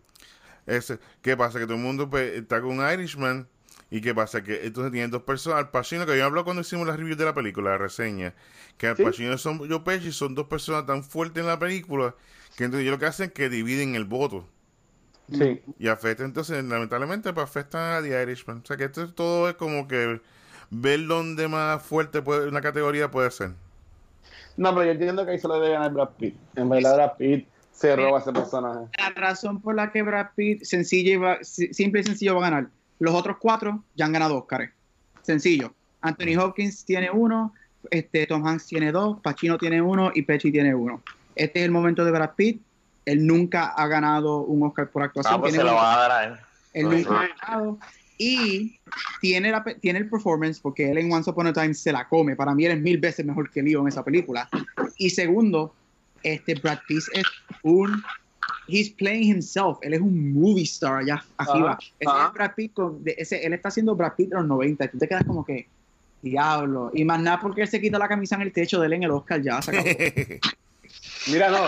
Ese, 0.66 0.98
¿Qué 1.22 1.36
pasa? 1.36 1.58
Que 1.58 1.64
todo 1.64 1.76
el 1.76 1.82
mundo 1.82 2.10
pues, 2.10 2.34
está 2.34 2.60
con 2.60 2.78
Irishman 2.92 3.48
¿Y 3.94 4.00
qué 4.00 4.14
pasa? 4.14 4.42
Que 4.42 4.64
entonces 4.66 4.90
tienen 4.90 5.10
dos 5.10 5.22
personas. 5.22 5.58
Al 5.58 5.70
Pacino, 5.70 6.06
que 6.06 6.16
yo 6.16 6.24
hablado 6.24 6.44
cuando 6.44 6.62
hicimos 6.62 6.86
la 6.86 6.96
review 6.96 7.14
de 7.14 7.26
la 7.26 7.34
película, 7.34 7.72
la 7.72 7.78
reseña, 7.78 8.32
que 8.78 8.86
Al 8.86 8.96
Sí. 8.96 9.02
Pacino 9.04 9.34
y 9.34 9.38
son 9.38 9.58
Joe 9.58 9.80
Pesci 9.80 10.12
son 10.12 10.34
dos 10.34 10.46
personas 10.46 10.86
tan 10.86 11.04
fuertes 11.04 11.42
en 11.42 11.46
la 11.48 11.58
película 11.58 12.14
que 12.56 12.64
entonces 12.64 12.82
ellos 12.84 12.92
lo 12.92 12.98
que 12.98 13.04
hacen 13.06 13.26
es 13.26 13.32
que 13.32 13.50
dividen 13.50 13.94
el 13.94 14.06
voto. 14.06 14.48
Sí. 15.30 15.60
Y 15.78 15.88
afecta, 15.88 16.24
entonces, 16.24 16.64
lamentablemente, 16.64 17.32
pues 17.34 17.44
afecta 17.44 17.98
a 17.98 18.02
The 18.02 18.22
Irishman. 18.22 18.58
O 18.62 18.66
sea 18.66 18.76
que 18.78 18.84
esto 18.84 19.12
todo 19.12 19.48
es 19.50 19.56
como 19.56 19.86
que 19.86 20.20
ver 20.70 21.06
dónde 21.06 21.48
más 21.48 21.82
fuerte 21.82 22.22
puede, 22.22 22.48
una 22.48 22.62
categoría 22.62 23.10
puede 23.10 23.30
ser. 23.30 23.50
No, 24.56 24.70
pero 24.74 24.86
yo 24.86 24.90
entiendo 24.92 25.24
que 25.26 25.32
ahí 25.32 25.38
se 25.38 25.48
lo 25.48 25.54
debe 25.60 25.74
ganar 25.74 25.92
Brad 25.92 26.10
Pitt. 26.18 26.34
En 26.56 26.68
verdad, 26.70 26.94
Brad 26.96 27.12
Pitt 27.18 27.46
se 27.72 27.94
roba 27.94 28.18
ese 28.20 28.32
personaje. 28.32 28.86
La 28.98 29.10
razón 29.10 29.60
por 29.60 29.74
la 29.74 29.92
que 29.92 30.02
Brad 30.02 30.28
Pitt 30.34 30.62
sencilla 30.64 31.12
y 31.12 31.16
va- 31.16 31.38
si- 31.42 31.72
simple 31.74 32.00
y 32.00 32.04
sencillo 32.04 32.34
va 32.36 32.46
a 32.46 32.50
ganar. 32.50 32.70
Los 33.02 33.14
otros 33.16 33.36
cuatro 33.40 33.82
ya 33.96 34.04
han 34.04 34.12
ganado 34.12 34.38
Oscar. 34.38 34.70
Sencillo. 35.22 35.74
Anthony 36.02 36.36
Hopkins 36.38 36.84
tiene 36.84 37.10
uno, 37.10 37.52
este, 37.90 38.28
Tom 38.28 38.46
Hanks 38.46 38.66
tiene 38.66 38.92
dos, 38.92 39.18
Pacino 39.20 39.58
tiene 39.58 39.82
uno 39.82 40.12
y 40.14 40.22
Pesci 40.22 40.52
tiene 40.52 40.72
uno. 40.72 41.02
Este 41.34 41.58
es 41.60 41.64
el 41.64 41.72
momento 41.72 42.04
de 42.04 42.12
Brad 42.12 42.30
Pitt. 42.36 42.62
Él 43.04 43.26
nunca 43.26 43.66
ha 43.76 43.88
ganado 43.88 44.42
un 44.42 44.62
Oscar 44.62 44.88
por 44.88 45.02
actuación. 45.02 45.34
Ah, 45.34 45.40
pues 45.40 45.52
Tiene 45.52 45.64
se 45.64 45.70
lo 45.70 45.72
uno- 45.76 45.82
va 45.82 45.94
a 45.94 45.98
dar 46.08 46.10
a 46.12 46.24
él. 46.26 46.34
Él 46.74 46.88
nunca 46.90 47.20
ha 47.20 47.26
ganado. 47.26 47.78
Y 48.18 48.78
tiene, 49.20 49.50
la, 49.50 49.64
tiene 49.80 49.98
el 49.98 50.08
performance 50.08 50.60
porque 50.60 50.88
él 50.88 50.98
en 50.98 51.12
Once 51.12 51.28
Upon 51.28 51.48
a 51.48 51.52
Time 51.52 51.74
se 51.74 51.90
la 51.90 52.06
come. 52.06 52.36
Para 52.36 52.54
mí 52.54 52.66
él 52.66 52.72
es 52.72 52.80
mil 52.80 52.98
veces 52.98 53.26
mejor 53.26 53.50
que 53.50 53.62
Leo 53.64 53.80
en 53.80 53.88
esa 53.88 54.04
película. 54.04 54.48
Y 54.96 55.10
segundo, 55.10 55.74
este 56.22 56.54
Brad 56.54 56.78
Pitt 56.86 57.02
es 57.14 57.24
un... 57.64 58.00
He's 58.68 58.90
playing 58.90 59.28
himself. 59.30 59.78
Él 59.82 59.94
es 59.94 60.00
un 60.00 60.32
movie 60.34 60.62
star 60.64 60.98
allá 61.02 61.24
arriba. 61.36 61.72
Ajá, 61.72 61.78
Ese 61.98 62.26
es 62.26 62.32
Brad 62.34 62.54
Pitt 62.54 62.72
con- 62.74 63.02
de- 63.04 63.14
ese- 63.18 63.44
él 63.44 63.52
está 63.54 63.68
haciendo 63.68 63.94
Brad 63.96 64.12
Pitt 64.14 64.28
de 64.30 64.36
los 64.36 64.46
90. 64.46 64.84
Y 64.84 64.88
tú 64.88 64.98
te 64.98 65.08
quedas 65.08 65.24
como 65.24 65.44
que, 65.44 65.66
diablo. 66.22 66.90
Y 66.94 67.04
más 67.04 67.20
nada 67.20 67.40
porque 67.40 67.62
él 67.62 67.68
se 67.68 67.80
quita 67.80 67.98
la 67.98 68.08
camisa 68.08 68.36
en 68.36 68.42
el 68.42 68.52
techo 68.52 68.80
de 68.80 68.86
él 68.86 68.92
en 68.94 69.02
el 69.04 69.10
Oscar 69.10 69.42
ya. 69.42 69.60
Se 69.62 69.70
acabó. 69.70 69.88
Mira, 71.28 71.50
no. 71.50 71.58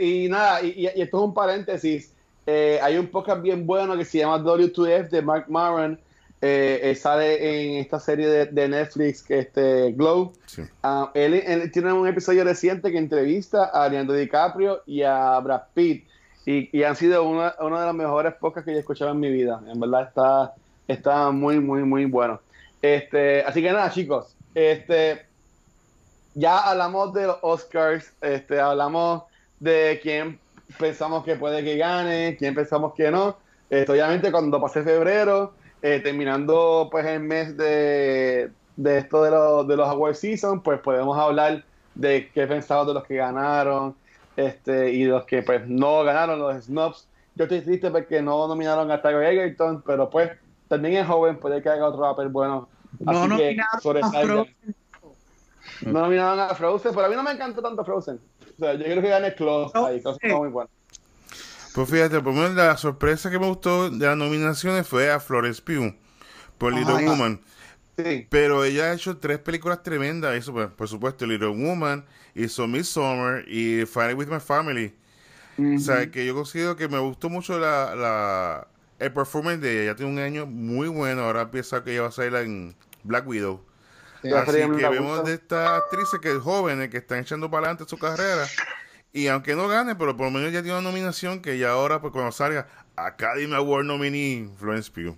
y 0.00 0.28
nada, 0.28 0.62
y, 0.62 0.70
y- 0.86 0.86
esto 0.86 1.18
es 1.18 1.24
un 1.24 1.34
paréntesis. 1.34 2.12
Eh, 2.46 2.78
hay 2.82 2.96
un 2.98 3.06
podcast 3.06 3.40
bien 3.42 3.66
bueno 3.66 3.96
que 3.96 4.04
se 4.04 4.18
llama 4.18 4.38
W2F 4.38 5.08
de 5.10 5.22
Mark 5.22 5.46
Maron. 5.48 5.98
Eh, 6.44 6.80
eh, 6.90 6.94
sale 6.96 7.36
en 7.76 7.76
esta 7.78 8.00
serie 8.00 8.26
de, 8.26 8.46
de 8.46 8.68
Netflix, 8.68 9.22
que 9.22 9.38
este 9.38 9.92
Glow. 9.92 10.32
Sí. 10.46 10.62
Ah, 10.82 11.08
él, 11.14 11.34
él 11.34 11.70
tiene 11.70 11.92
un 11.92 12.08
episodio 12.08 12.42
reciente 12.42 12.90
que 12.90 12.98
entrevista 12.98 13.66
a 13.66 13.88
Leonardo 13.88 14.14
DiCaprio 14.14 14.82
y 14.84 15.02
a 15.02 15.38
Brad 15.38 15.62
Pitt. 15.72 16.04
Y, 16.44 16.76
y 16.76 16.82
han 16.82 16.96
sido 16.96 17.24
una, 17.24 17.50
de 17.50 17.86
los 17.86 17.94
mejores 17.94 18.34
podcasts 18.34 18.64
que 18.66 18.72
yo 18.72 18.78
he 18.78 18.80
escuchado 18.80 19.12
en 19.12 19.20
mi 19.20 19.30
vida. 19.30 19.60
En 19.68 19.78
verdad 19.78 20.08
está, 20.08 20.54
está 20.88 21.30
muy, 21.30 21.60
muy, 21.60 21.84
muy 21.84 22.04
bueno. 22.04 22.40
Este, 22.80 23.42
así 23.42 23.62
que 23.62 23.70
nada, 23.70 23.90
chicos. 23.90 24.34
Este, 24.54 25.24
ya 26.34 26.58
hablamos 26.58 27.12
de 27.14 27.26
los 27.28 27.38
Oscars, 27.42 28.12
este, 28.20 28.60
hablamos 28.60 29.22
de 29.60 30.00
quién 30.02 30.38
pensamos 30.78 31.24
que 31.24 31.36
puede 31.36 31.62
que 31.62 31.76
gane, 31.76 32.36
quién 32.38 32.54
pensamos 32.54 32.94
que 32.94 33.10
no. 33.10 33.36
Este, 33.70 33.92
obviamente 33.92 34.32
cuando 34.32 34.60
pase 34.60 34.82
febrero, 34.82 35.54
eh, 35.80 36.00
terminando 36.00 36.88
pues 36.90 37.06
el 37.06 37.20
mes 37.20 37.56
de, 37.56 38.50
de 38.76 38.98
esto 38.98 39.22
de, 39.22 39.30
los 39.30 39.68
de 39.68 39.76
los 39.76 39.88
award 39.88 40.14
season, 40.14 40.62
pues 40.62 40.80
podemos 40.80 41.16
hablar 41.18 41.64
de 41.94 42.30
qué 42.34 42.46
pensamos 42.46 42.86
de 42.86 42.94
los 42.94 43.04
que 43.04 43.16
ganaron 43.16 43.94
este, 44.36 44.92
y 44.92 45.04
los 45.04 45.24
que 45.24 45.42
pues 45.42 45.66
no 45.66 46.04
ganaron, 46.04 46.38
los 46.38 46.64
snubs. 46.64 47.08
Yo 47.34 47.44
estoy 47.44 47.62
triste 47.62 47.90
porque 47.90 48.20
no 48.20 48.46
nominaron 48.46 48.90
a 48.90 49.00
Tiger 49.00 49.22
Egerton, 49.22 49.82
pero 49.86 50.10
pues 50.10 50.30
también 50.68 50.96
es 50.96 51.06
joven, 51.06 51.38
puede 51.38 51.62
que 51.62 51.68
haga 51.68 51.88
otro 51.88 52.00
papel 52.00 52.28
bueno. 52.28 52.68
No 53.00 53.10
Así 53.10 53.36
que 53.36 53.56
nominaron 53.56 54.04
a. 54.04 54.22
Frozen. 54.22 54.74
No 55.82 56.00
nominaron 56.00 56.40
a 56.40 56.54
Frozen, 56.54 56.92
pero 56.94 57.06
a 57.06 57.08
mí 57.08 57.16
no 57.16 57.22
me 57.22 57.32
encantó 57.32 57.62
tanto 57.62 57.84
Frozen. 57.84 58.20
O 58.40 58.58
sea, 58.58 58.74
yo 58.74 58.84
creo 58.84 59.02
que 59.02 59.08
gane 59.08 59.34
Close 59.34 59.72
No, 59.74 59.86
ahí, 59.86 59.96
está 59.96 60.12
muy 60.36 60.48
bueno. 60.48 60.70
Pues 61.74 61.88
fíjate, 61.88 62.20
por 62.20 62.34
lo 62.34 62.40
menos 62.40 62.54
la 62.54 62.76
sorpresa 62.76 63.30
que 63.30 63.38
me 63.38 63.46
gustó 63.46 63.88
de 63.88 64.06
las 64.06 64.16
nominaciones 64.16 64.86
fue 64.86 65.10
a 65.10 65.20
Florence 65.20 65.62
Pugh 65.62 65.94
por 66.58 66.74
Little. 66.74 67.06
Woman. 67.06 67.40
Sí. 67.96 68.26
Pero 68.30 68.64
ella 68.64 68.90
ha 68.90 68.94
hecho 68.94 69.18
tres 69.18 69.38
películas 69.38 69.82
tremendas. 69.82 70.34
Eso, 70.34 70.52
pues, 70.52 70.68
por 70.68 70.88
supuesto, 70.88 71.26
Little 71.26 71.48
Woman, 71.48 72.04
hizo 72.34 72.66
Midsommar 72.66 73.44
y 73.48 73.84
Fighting 73.86 74.16
with 74.16 74.28
My 74.28 74.40
Family. 74.40 74.94
O 75.58 75.78
sea, 75.78 76.10
que 76.10 76.24
yo 76.24 76.34
considero 76.34 76.76
que 76.76 76.88
me 76.88 76.98
gustó 76.98 77.28
mucho 77.28 77.58
la, 77.58 77.94
la, 77.94 78.68
el 78.98 79.12
performance 79.12 79.60
de 79.60 79.72
ella. 79.72 79.82
Ella 79.82 79.96
tiene 79.96 80.12
un 80.12 80.18
año 80.18 80.46
muy 80.46 80.88
bueno. 80.88 81.22
Ahora 81.22 81.42
empieza 81.42 81.84
que 81.84 81.92
ella 81.92 82.02
va 82.02 82.08
a 82.08 82.12
salir 82.12 82.34
en 82.36 82.74
Black 83.04 83.26
Widow. 83.28 83.62
Así 84.36 84.56
que 84.56 84.88
vemos 84.88 85.24
de 85.24 85.34
estas 85.34 85.68
actrices 85.82 86.20
que 86.20 86.32
jóvenes 86.34 86.88
que 86.90 86.98
están 86.98 87.18
echando 87.20 87.50
para 87.50 87.66
adelante 87.66 87.84
su 87.88 87.98
carrera. 87.98 88.46
Y 89.12 89.26
aunque 89.26 89.54
no 89.54 89.68
gane, 89.68 89.94
pero 89.94 90.16
por 90.16 90.26
lo 90.26 90.32
menos 90.32 90.52
ya 90.52 90.62
tiene 90.62 90.78
una 90.78 90.88
nominación 90.88 91.42
que 91.42 91.58
ya 91.58 91.72
ahora, 91.72 92.00
pues 92.00 92.12
cuando 92.12 92.32
salga 92.32 92.66
Academy 92.96 93.54
Award 93.54 93.84
nominee 93.84 94.48
Florence 94.58 94.90
Pugh. 94.90 95.16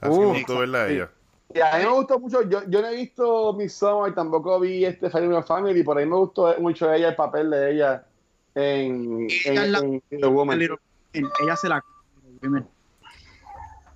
Así 0.00 0.18
Uh, 0.18 0.28
me 0.30 0.38
gustó 0.38 0.58
verla 0.58 0.84
a 0.84 0.86
sí. 0.88 1.08
Y 1.54 1.60
a 1.60 1.76
mí 1.78 1.84
me 1.84 1.90
gustó 1.92 2.18
mucho, 2.18 2.42
yo, 2.48 2.62
yo 2.68 2.80
no 2.80 2.88
he 2.88 2.96
visto 2.96 3.52
Midsommar 3.54 4.10
y 4.10 4.14
tampoco 4.14 4.58
vi 4.58 4.84
este 4.84 5.10
My 5.20 5.42
Family, 5.42 5.82
por 5.82 5.98
ahí 5.98 6.06
me 6.06 6.16
gustó 6.16 6.54
mucho 6.60 6.90
ella, 6.92 7.10
el 7.10 7.14
papel 7.16 7.50
de 7.50 7.72
ella 7.72 8.06
en, 8.54 9.26
Ella 9.44 9.64
es 9.64 9.68
la- 9.70 9.78
en 9.80 10.02
Little 10.10 10.28
Woman. 10.28 10.60
Ella 11.12 11.56
se 11.56 11.68
la 11.68 11.84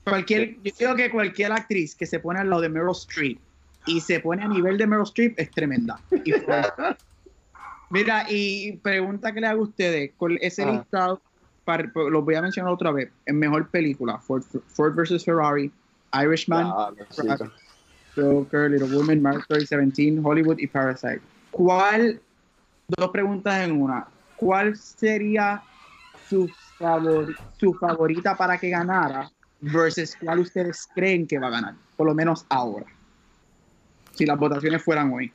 cualquier 0.04 0.56
yo 0.62 0.72
creo 0.76 0.94
que 0.96 1.10
cualquier 1.10 1.52
actriz 1.52 1.94
que 1.96 2.06
se 2.06 2.20
pone 2.20 2.38
al 2.40 2.48
lado 2.50 2.62
de 2.62 2.68
Meryl 2.68 2.90
Streep 2.92 3.40
y 3.86 4.00
se 4.00 4.20
pone 4.20 4.42
a 4.44 4.48
nivel 4.48 4.76
de 4.78 4.86
Meryl 4.86 5.04
Streep 5.04 5.34
es 5.38 5.50
tremenda 5.50 5.98
Y 6.24 6.32
mira 7.90 8.26
y 8.28 8.76
pregunta 8.78 9.32
que 9.32 9.40
le 9.40 9.46
hago 9.46 9.62
a 9.62 9.64
ustedes 9.64 10.12
con 10.16 10.36
ese 10.40 10.62
Ajá. 10.62 10.72
listado 10.72 11.22
para- 11.64 11.90
los 11.94 12.24
voy 12.24 12.34
a 12.34 12.42
mencionar 12.42 12.72
otra 12.72 12.92
vez 12.92 13.10
en 13.24 13.38
mejor 13.38 13.68
película 13.70 14.18
Ford, 14.18 14.44
Ford 14.68 14.94
vs 14.94 15.24
Ferrari 15.24 15.72
Irishman 16.12 16.66
Ah. 16.66 16.92
Joker, 18.16 18.70
Little 18.70 18.88
Women, 18.96 19.20
Mark 19.20 19.44
17, 19.48 20.20
Hollywood 20.22 20.58
y 20.58 20.66
Parasite. 20.66 21.20
¿Cuál, 21.50 22.20
dos 22.88 23.10
preguntas 23.10 23.60
en 23.60 23.72
una, 23.80 24.06
cuál 24.36 24.76
sería 24.76 25.62
su, 26.28 26.48
favor, 26.78 27.34
su 27.58 27.74
favorita 27.74 28.36
para 28.36 28.58
que 28.58 28.70
ganara 28.70 29.30
versus 29.60 30.16
cuál 30.20 30.40
ustedes 30.40 30.88
creen 30.94 31.26
que 31.26 31.38
va 31.38 31.48
a 31.48 31.50
ganar? 31.50 31.74
Por 31.96 32.06
lo 32.06 32.14
menos 32.14 32.46
ahora. 32.48 32.86
Si 34.14 34.24
las 34.24 34.38
votaciones 34.38 34.82
fueran 34.82 35.12
hoy. 35.12 35.30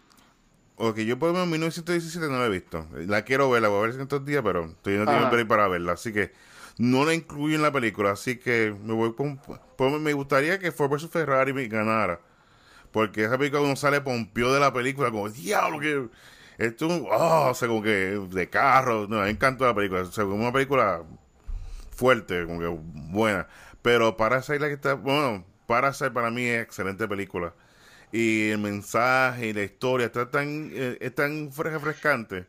Ok, 0.77 0.98
yo 0.99 1.19
por 1.19 1.27
lo 1.30 1.34
menos 1.34 1.49
1917 1.49 2.27
no 2.27 2.39
la 2.39 2.48
he 2.48 2.49
visto. 2.49 2.88
La 3.06 3.22
quiero 3.23 3.48
verla, 3.52 3.68
voy 3.68 3.77
a 3.77 3.81
ver 3.84 3.91
si 3.91 3.98
en 3.98 4.03
estos 4.03 4.26
días, 4.26 4.41
pero 4.43 4.65
estoy 4.65 4.98
no 4.98 5.06
tengo 5.06 5.48
para 5.48 5.68
verla. 5.68 5.91
Así 5.91 6.11
que 6.11 6.31
no 6.77 7.06
la 7.06 7.14
incluyo 7.14 7.56
en 7.56 7.61
la 7.61 7.72
película. 7.72 8.11
Así 8.11 8.38
que 8.38 8.76
me 8.84 8.93
voy 8.93 9.11
por- 9.14 9.99
me 9.99 10.14
gustaría 10.14 10.60
que 10.60 10.72
Ford 10.72 10.91
vs 10.91 11.10
Ferrari 11.10 11.53
me 11.53 11.68
ganara. 11.68 12.19
Porque 12.91 13.26
esa 13.26 13.38
película 13.38 13.61
uno 13.64 13.76
sale 13.76 14.02
pompio 14.02 14.53
de 14.53 14.60
la 14.60 14.73
película, 14.73 15.11
como 15.11 15.30
diablo 15.30 15.80
que. 15.80 16.10
Esto, 16.57 16.88
oh, 16.89 17.49
o 17.52 17.53
sea, 17.56 17.68
como 17.68 17.81
que 17.84 17.89
de 18.31 18.49
carro. 18.49 19.07
No, 19.10 19.22
me 19.22 19.30
encantó 19.30 19.65
la 19.65 19.76
película. 19.76 20.02
O 20.02 20.06
sea, 20.11 20.26
como 20.26 20.38
una 20.38 20.53
película 20.53 21.03
fuerte, 21.91 22.45
como 22.45 22.60
que 22.60 22.68
buena. 23.11 23.48
Pero 23.81 24.18
Parasite 24.18 24.60
la 24.60 24.68
que 24.68 24.73
está. 24.76 24.93
Bueno, 24.95 25.45
Parasite 25.68 26.11
para 26.11 26.31
mí 26.31 26.43
es 26.45 26.64
excelente 26.64 27.07
película. 27.07 27.53
Y 28.11 28.49
el 28.52 28.60
mensaje 28.60 29.48
y 29.48 29.53
la 29.53 29.64
historia 29.64 30.07
está 30.07 30.30
tan, 30.31 30.72
eh, 30.73 30.98
es 31.02 31.15
tan 31.15 31.52
fre- 31.52 31.72
refrescante 31.72 32.48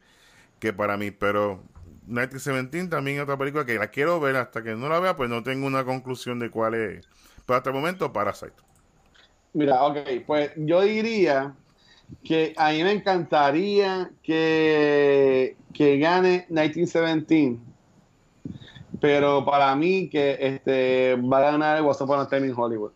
que 0.60 0.72
para 0.72 0.96
mí, 0.96 1.10
pero 1.12 1.62
1917 2.06 2.88
también 2.88 3.16
es 3.18 3.22
otra 3.24 3.36
película 3.38 3.64
que 3.66 3.78
la 3.78 3.88
quiero 3.90 4.20
ver 4.20 4.36
hasta 4.36 4.62
que 4.62 4.74
no 4.76 4.88
la 4.88 5.00
vea, 5.00 5.16
pues 5.16 5.30
no 5.30 5.42
tengo 5.42 5.66
una 5.66 5.84
conclusión 5.84 6.38
de 6.38 6.50
cuál 6.50 6.74
es. 6.74 7.08
Pero 7.46 7.56
hasta 7.56 7.70
el 7.70 7.76
momento, 7.76 8.12
Parasite. 8.12 8.54
Mira, 9.54 9.82
ok, 9.84 9.98
pues 10.26 10.52
yo 10.56 10.80
diría 10.82 11.58
que 12.24 12.54
a 12.56 12.70
mí 12.72 12.84
me 12.84 12.92
encantaría 12.92 14.14
que, 14.22 15.58
que 15.72 15.98
gane 15.98 16.46
1917, 16.48 17.60
pero 19.00 19.44
para 19.44 19.74
mí 19.76 20.08
que 20.10 20.38
este 20.40 21.16
va 21.16 21.38
a 21.38 21.52
ganar 21.52 21.82
What's 21.82 22.00
Upon 22.00 22.20
a 22.20 22.28
Time 22.28 22.46
in 22.48 22.54
Hollywood. 22.56 22.92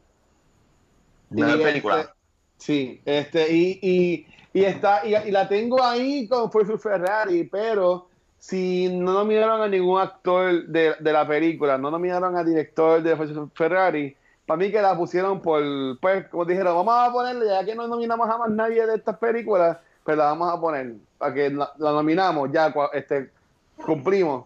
Mejor 1.30 1.58
Y, 1.58 1.62
película. 1.62 2.00
este, 2.00 2.14
sí, 2.58 3.02
este, 3.04 3.52
y, 3.54 3.78
y, 3.82 4.26
y 4.52 4.64
está, 4.64 5.06
y, 5.06 5.14
y 5.14 5.30
la 5.30 5.48
tengo 5.48 5.82
ahí 5.82 6.28
con 6.28 6.50
vs 6.50 6.82
Ferrari, 6.82 7.44
pero 7.44 8.10
si 8.46 8.88
no 8.88 9.12
nominaron 9.12 9.60
a 9.60 9.66
ningún 9.66 10.00
actor 10.00 10.66
de, 10.66 10.94
de 11.00 11.12
la 11.12 11.26
película, 11.26 11.76
no 11.78 11.90
nominaron 11.90 12.36
al 12.36 12.46
director 12.46 13.02
de 13.02 13.16
Ferrari, 13.54 14.16
para 14.46 14.56
mí 14.56 14.70
que 14.70 14.80
la 14.80 14.96
pusieron 14.96 15.42
por, 15.42 15.60
pues, 16.00 16.28
como 16.28 16.44
dijeron, 16.44 16.76
vamos 16.76 16.94
a 16.96 17.12
ponerle, 17.12 17.46
ya 17.46 17.64
que 17.64 17.74
no 17.74 17.88
nominamos 17.88 18.30
a 18.30 18.38
más 18.38 18.50
nadie 18.50 18.86
de 18.86 18.94
estas 18.94 19.18
películas, 19.18 19.78
pues 20.04 20.16
la 20.16 20.26
vamos 20.26 20.52
a 20.52 20.60
poner, 20.60 20.94
para 21.18 21.34
que 21.34 21.50
la, 21.50 21.72
la 21.76 21.90
nominamos, 21.90 22.48
ya, 22.52 22.72
este, 22.92 23.30
cumplimos. 23.84 24.44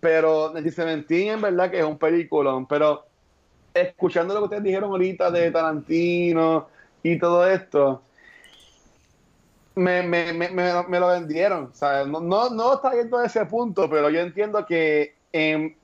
Pero 0.00 0.52
1917 0.54 1.32
en 1.32 1.42
verdad 1.42 1.70
que 1.70 1.80
es 1.80 1.84
un 1.84 1.98
peliculón, 1.98 2.64
pero 2.66 3.04
escuchando 3.74 4.32
lo 4.32 4.40
que 4.40 4.44
ustedes 4.44 4.62
dijeron 4.62 4.92
ahorita 4.92 5.30
de 5.30 5.50
Tarantino 5.50 6.68
y 7.02 7.18
todo 7.18 7.46
esto, 7.46 8.00
me, 9.76 10.02
me, 10.02 10.32
me, 10.32 10.50
me 10.50 11.00
lo 11.00 11.08
vendieron. 11.08 11.70
No, 11.80 12.20
no, 12.20 12.50
no 12.50 12.74
está 12.74 12.92
yendo 12.92 13.18
a 13.18 13.26
ese 13.26 13.44
punto, 13.44 13.88
pero 13.88 14.10
yo 14.10 14.20
entiendo 14.20 14.64
que 14.64 15.14
em, 15.32 15.74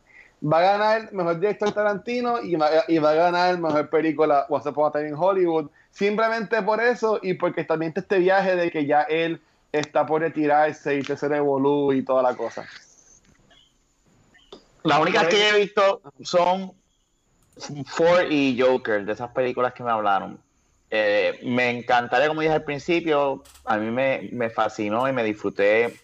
va 0.43 0.59
a 0.59 0.63
ganar 0.63 1.01
el 1.03 1.13
mejor 1.13 1.39
director 1.39 1.73
Tarantino 1.73 2.43
y 2.43 2.57
va, 2.57 2.71
y 2.89 2.99
va 2.99 3.11
a 3.11 3.15
ganar 3.15 3.51
el 3.51 3.59
mejor 3.59 3.91
película 3.91 4.47
What's 4.49 4.67
a 4.67 4.73
Time 4.73 5.09
in 5.09 5.15
Hollywood. 5.15 5.71
Simplemente 5.91 6.63
por 6.63 6.83
eso 6.83 7.21
y 7.23 7.35
porque 7.35 7.65
también 7.65 7.91
está 7.91 8.01
este 8.01 8.19
viaje 8.19 8.57
de 8.57 8.71
que 8.71 8.87
ya 8.87 9.03
él 9.03 9.41
está 9.73 10.07
por 10.07 10.23
retirarse 10.23 10.97
y 10.97 11.03
se 11.03 11.17
se 11.17 11.29
revolú 11.29 11.93
y 11.93 12.03
toda 12.03 12.23
la 12.23 12.35
cosa. 12.35 12.67
Las 14.85 15.01
únicas 15.01 15.29
que 15.29 15.49
he 15.49 15.61
visto 15.61 16.01
son 16.23 16.73
Ford 17.87 18.31
y 18.31 18.59
Joker, 18.59 19.05
de 19.05 19.13
esas 19.13 19.31
películas 19.33 19.75
que 19.75 19.83
me 19.83 19.91
hablaron. 19.91 20.39
Eh, 20.95 21.41
me 21.45 21.71
encantaría, 21.71 22.29
como 22.29 22.43
dije 22.43 22.53
al 22.53 22.65
principio, 22.65 23.43
a 23.65 23.79
mí 23.79 23.91
me, 23.91 24.29
me, 24.31 24.51
fascinó 24.51 25.09
y 25.09 25.13
me 25.15 25.25
disfruté, 25.25 25.99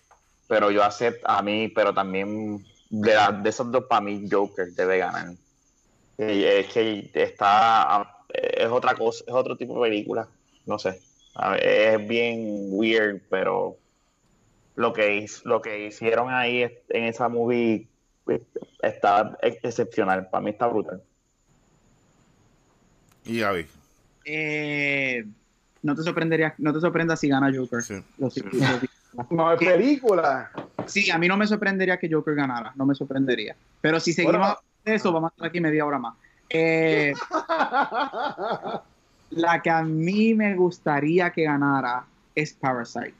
pero 0.46 0.70
yo 0.70 0.82
acepto 0.82 1.28
a 1.28 1.42
mí, 1.42 1.68
pero 1.68 1.92
también 1.92 2.64
de, 2.88 3.14
esos 3.44 3.70
dos, 3.70 3.84
para 3.84 4.00
mí, 4.00 4.26
Joker 4.30 4.68
debe 4.72 4.96
ganar. 4.96 5.34
es 6.16 6.66
que 6.68 7.10
está, 7.12 8.24
es 8.32 8.68
otra 8.68 8.94
cosa, 8.94 9.24
es 9.26 9.34
otro 9.34 9.58
tipo 9.58 9.74
de 9.74 9.90
película, 9.90 10.26
no 10.64 10.78
sé. 10.78 10.98
es 11.60 12.08
bien 12.08 12.68
weird, 12.70 13.20
pero 13.28 13.76
lo 14.74 14.94
que, 14.94 15.26
lo 15.44 15.60
que 15.60 15.88
hicieron 15.88 16.30
ahí 16.30 16.62
en 16.62 17.04
esa 17.04 17.28
movie 17.28 17.86
está 18.80 19.36
excepcional. 19.42 20.30
Para 20.30 20.40
mí 20.40 20.50
está 20.52 20.66
brutal. 20.66 21.02
Y 23.26 23.40
Gaby. 23.40 23.66
Eh, 24.30 25.24
no 25.82 25.94
te 25.94 26.02
sorprendería, 26.02 26.54
no 26.58 26.74
te 26.74 26.80
sorprendas 26.80 27.18
si 27.18 27.28
gana 27.28 27.50
Joker. 27.54 27.82
Sí. 27.82 27.94
no 29.30 29.52
es 29.52 29.58
película. 29.58 30.50
Sí, 30.86 31.10
a 31.10 31.18
mí 31.18 31.28
no 31.28 31.38
me 31.38 31.46
sorprendería 31.46 31.96
que 31.96 32.12
Joker 32.12 32.34
ganara, 32.34 32.72
no 32.76 32.84
me 32.84 32.94
sorprendería. 32.94 33.56
Pero 33.80 33.98
si 33.98 34.12
seguimos 34.12 34.56
eso, 34.84 35.12
vamos 35.12 35.30
a 35.30 35.34
estar 35.34 35.48
aquí 35.48 35.60
media 35.60 35.86
hora 35.86 35.98
más. 35.98 36.14
Eh, 36.50 37.14
la 39.30 39.62
que 39.62 39.70
a 39.70 39.82
mí 39.82 40.34
me 40.34 40.54
gustaría 40.54 41.30
que 41.30 41.44
ganara 41.44 42.04
es 42.34 42.52
Parasite. 42.52 43.14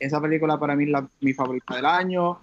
Esa 0.00 0.20
película 0.20 0.58
para 0.58 0.74
mí 0.74 0.84
es 0.84 0.90
la, 0.90 1.06
mi 1.20 1.34
favorita 1.34 1.76
del 1.76 1.86
año 1.86 2.38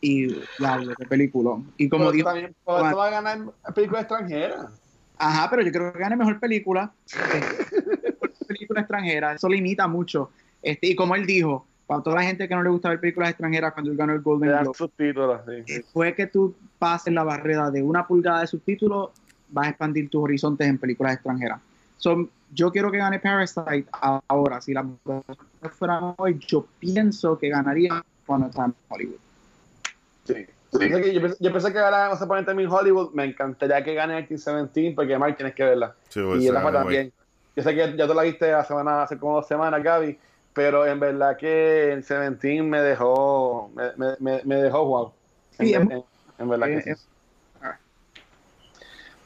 y 0.00 0.36
la 0.58 0.78
de 0.78 0.94
película. 1.08 1.58
Y 1.78 1.88
como 1.88 2.12
digo, 2.12 2.30
también, 2.30 2.54
va 2.68 3.06
a 3.06 3.10
ganar 3.10 3.40
película 3.74 4.02
extranjera. 4.02 4.70
Ajá, 5.18 5.48
pero 5.50 5.62
yo 5.62 5.72
creo 5.72 5.92
que 5.92 5.98
gane 5.98 6.16
mejor 6.16 6.40
película. 6.40 6.92
película 8.46 8.80
extranjera, 8.80 9.34
eso 9.34 9.48
limita 9.48 9.86
mucho. 9.86 10.30
Este, 10.62 10.88
y 10.88 10.94
como 10.94 11.14
él 11.14 11.26
dijo, 11.26 11.66
para 11.86 12.02
toda 12.02 12.16
la 12.16 12.22
gente 12.22 12.48
que 12.48 12.54
no 12.54 12.62
le 12.62 12.70
gusta 12.70 12.88
ver 12.88 13.00
películas 13.00 13.30
extranjeras 13.30 13.72
cuando 13.72 13.90
él 13.90 13.96
ganó 13.96 14.12
el 14.12 14.20
Golden 14.20 14.50
Globe, 14.50 14.76
subtítulos, 14.76 15.40
fue 15.92 16.14
que 16.14 16.26
tú 16.26 16.54
pases 16.78 17.12
la 17.12 17.24
barrera 17.24 17.70
de 17.70 17.82
una 17.82 18.06
pulgada 18.06 18.40
de 18.40 18.46
subtítulos, 18.46 19.10
vas 19.50 19.66
a 19.66 19.70
expandir 19.70 20.08
tus 20.08 20.22
horizontes 20.22 20.66
en 20.66 20.78
películas 20.78 21.14
extranjeras. 21.14 21.60
So, 21.98 22.28
yo 22.52 22.70
quiero 22.70 22.90
que 22.90 22.98
gane 22.98 23.18
Parasite 23.18 23.86
ahora. 24.28 24.60
Si 24.60 24.72
la 24.72 24.86
fuera 25.70 26.14
hoy, 26.16 26.38
yo 26.46 26.66
pienso 26.78 27.38
que 27.38 27.48
ganaría 27.48 28.04
cuando 28.26 28.48
está 28.48 28.66
en 28.66 28.74
Hollywood. 28.88 29.16
Sí. 30.24 30.46
Yo, 30.74 31.52
pensé, 31.52 31.72
que 31.72 31.78
ganara 31.78 32.08
vamos 32.08 32.20
a 32.20 32.26
poner 32.26 32.44
también 32.44 32.70
Hollywood. 32.70 33.12
Me 33.12 33.24
encantaría 33.24 33.82
que 33.84 33.94
gane 33.94 34.14
1917 34.14 34.94
porque 34.94 35.16
Mark 35.18 35.36
tienes 35.36 35.54
que 35.54 35.64
verla. 35.64 35.94
y 36.14 36.50
Rafa 36.50 36.72
también. 36.72 37.12
Yo 37.56 37.62
sé 37.62 37.74
que 37.74 37.96
ya 37.96 38.06
tú 38.06 38.14
la 38.14 38.22
viste 38.22 38.52
hace, 38.52 38.68
semana, 38.68 39.04
hace 39.04 39.16
como 39.16 39.36
dos 39.36 39.46
semanas, 39.46 39.80
Gaby, 39.82 40.18
pero 40.52 40.84
en 40.86 40.98
verdad 40.98 41.36
que 41.36 41.92
el 41.92 42.02
17 42.02 42.62
me 42.62 42.80
dejó, 42.80 43.70
me, 43.74 44.16
me, 44.18 44.42
me 44.44 44.56
dejó 44.56 44.84
wow. 44.84 45.12
En, 45.58 46.04
en, 46.38 46.48
verdad 46.48 46.66
que 46.66 46.82
sí. 46.82 46.90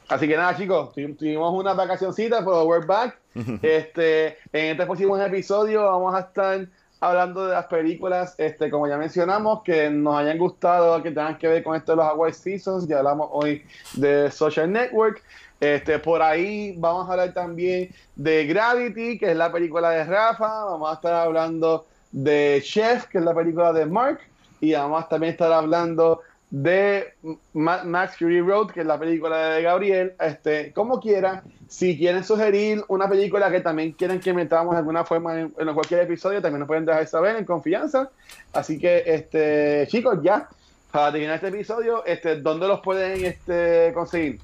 Así 0.07 0.27
que 0.27 0.35
nada, 0.35 0.55
chicos, 0.55 0.93
tuvimos 0.93 1.53
una 1.53 1.73
vacacioncita, 1.73 2.39
pero 2.39 2.65
we're 2.65 2.85
back. 2.85 3.19
este, 3.61 4.37
en 4.51 4.71
este 4.71 4.85
próximo 4.85 5.17
episodio 5.17 5.83
vamos 5.83 6.15
a 6.15 6.19
estar 6.21 6.67
hablando 6.99 7.47
de 7.47 7.53
las 7.53 7.65
películas, 7.67 8.35
este, 8.37 8.69
como 8.69 8.87
ya 8.87 8.97
mencionamos, 8.97 9.63
que 9.63 9.89
nos 9.89 10.17
hayan 10.17 10.37
gustado, 10.37 11.01
que 11.01 11.09
tengan 11.11 11.37
que 11.37 11.47
ver 11.47 11.63
con 11.63 11.75
esto 11.75 11.93
de 11.93 11.97
los 11.97 12.05
Hawaii 12.05 12.33
Seasons. 12.33 12.87
Ya 12.87 12.99
hablamos 12.99 13.29
hoy 13.31 13.63
de 13.93 14.29
Social 14.31 14.71
Network. 14.71 15.21
Este, 15.59 15.99
por 15.99 16.21
ahí 16.21 16.75
vamos 16.77 17.07
a 17.07 17.11
hablar 17.11 17.33
también 17.33 17.89
de 18.15 18.45
Gravity, 18.45 19.17
que 19.17 19.31
es 19.31 19.37
la 19.37 19.51
película 19.51 19.89
de 19.91 20.03
Rafa. 20.03 20.65
Vamos 20.65 20.89
a 20.89 20.93
estar 20.95 21.13
hablando 21.13 21.85
de 22.11 22.61
Chef, 22.63 23.05
que 23.05 23.17
es 23.17 23.23
la 23.23 23.33
película 23.33 23.73
de 23.73 23.85
Mark. 23.85 24.19
Y 24.61 24.73
vamos 24.73 25.03
a 25.03 25.07
también 25.07 25.31
estar 25.31 25.51
hablando 25.51 26.21
de 26.49 27.13
Max 27.53 28.17
Fury 28.17 28.41
Road, 28.41 28.71
que 28.71 28.81
es 28.81 28.85
la 28.85 28.99
película 28.99 29.49
de 29.49 29.61
Gabriel. 29.61 30.13
Este, 30.19 30.71
como 30.73 30.99
quieran, 30.99 31.41
si 31.67 31.97
quieren 31.97 32.23
sugerir 32.23 32.83
una 32.87 33.07
película 33.07 33.51
que 33.51 33.61
también 33.61 33.91
quieren 33.91 34.19
que 34.19 34.33
metamos 34.33 34.73
de 34.73 34.79
alguna 34.79 35.03
forma 35.03 35.39
en, 35.39 35.49
cualquier 35.73 36.01
episodio, 36.01 36.41
también 36.41 36.59
nos 36.59 36.67
pueden 36.67 36.85
dejar 36.85 37.05
saber 37.07 37.35
en 37.35 37.45
confianza. 37.45 38.09
Así 38.53 38.79
que, 38.79 39.03
este, 39.05 39.87
chicos, 39.89 40.19
ya, 40.23 40.49
para 40.91 41.11
terminar 41.11 41.35
este 41.35 41.49
episodio, 41.49 42.03
este, 42.05 42.37
¿dónde 42.37 42.67
los 42.67 42.79
pueden 42.81 43.23
este, 43.25 43.91
conseguir? 43.93 44.39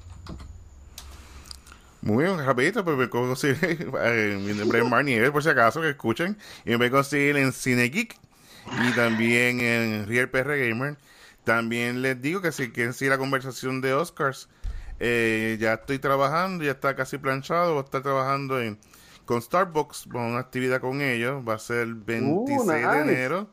Muy 2.02 2.22
bien, 2.22 2.38
rapidito, 2.46 2.84
pues 2.84 2.96
me 2.96 3.10
conseguir, 3.10 3.90
mi 3.90 4.52
nombre 4.52 4.78
es 4.78 4.88
Marnier, 4.88 5.32
por 5.32 5.42
si 5.42 5.48
acaso 5.48 5.80
que 5.80 5.90
escuchen, 5.90 6.38
y 6.64 6.70
me 6.70 6.76
pueden 6.76 6.92
conseguir 6.92 7.36
en 7.36 7.52
Cine 7.52 7.88
Geek 7.88 8.16
y 8.88 8.94
también 8.94 9.58
en 9.58 10.06
Real 10.06 10.28
PR 10.28 10.56
Gamer. 10.56 10.96
También 11.46 12.02
les 12.02 12.20
digo 12.20 12.42
que 12.42 12.50
si 12.50 12.72
quieren 12.72 12.92
seguir 12.92 13.12
la 13.12 13.18
conversación 13.18 13.80
de 13.80 13.94
Oscars, 13.94 14.48
eh, 14.98 15.56
ya 15.60 15.74
estoy 15.74 16.00
trabajando, 16.00 16.64
ya 16.64 16.72
está 16.72 16.96
casi 16.96 17.18
planchado, 17.18 17.74
voy 17.74 17.82
a 17.82 17.84
estar 17.84 18.02
trabajando 18.02 18.60
en, 18.60 18.80
con 19.24 19.40
Starbucks, 19.40 20.08
con 20.10 20.22
una 20.22 20.40
actividad 20.40 20.80
con 20.80 21.00
ellos, 21.00 21.44
va 21.48 21.54
a 21.54 21.60
ser 21.60 21.82
el 21.82 21.94
26 21.94 22.58
uh, 22.58 22.66
de 22.68 23.00
enero 23.00 23.48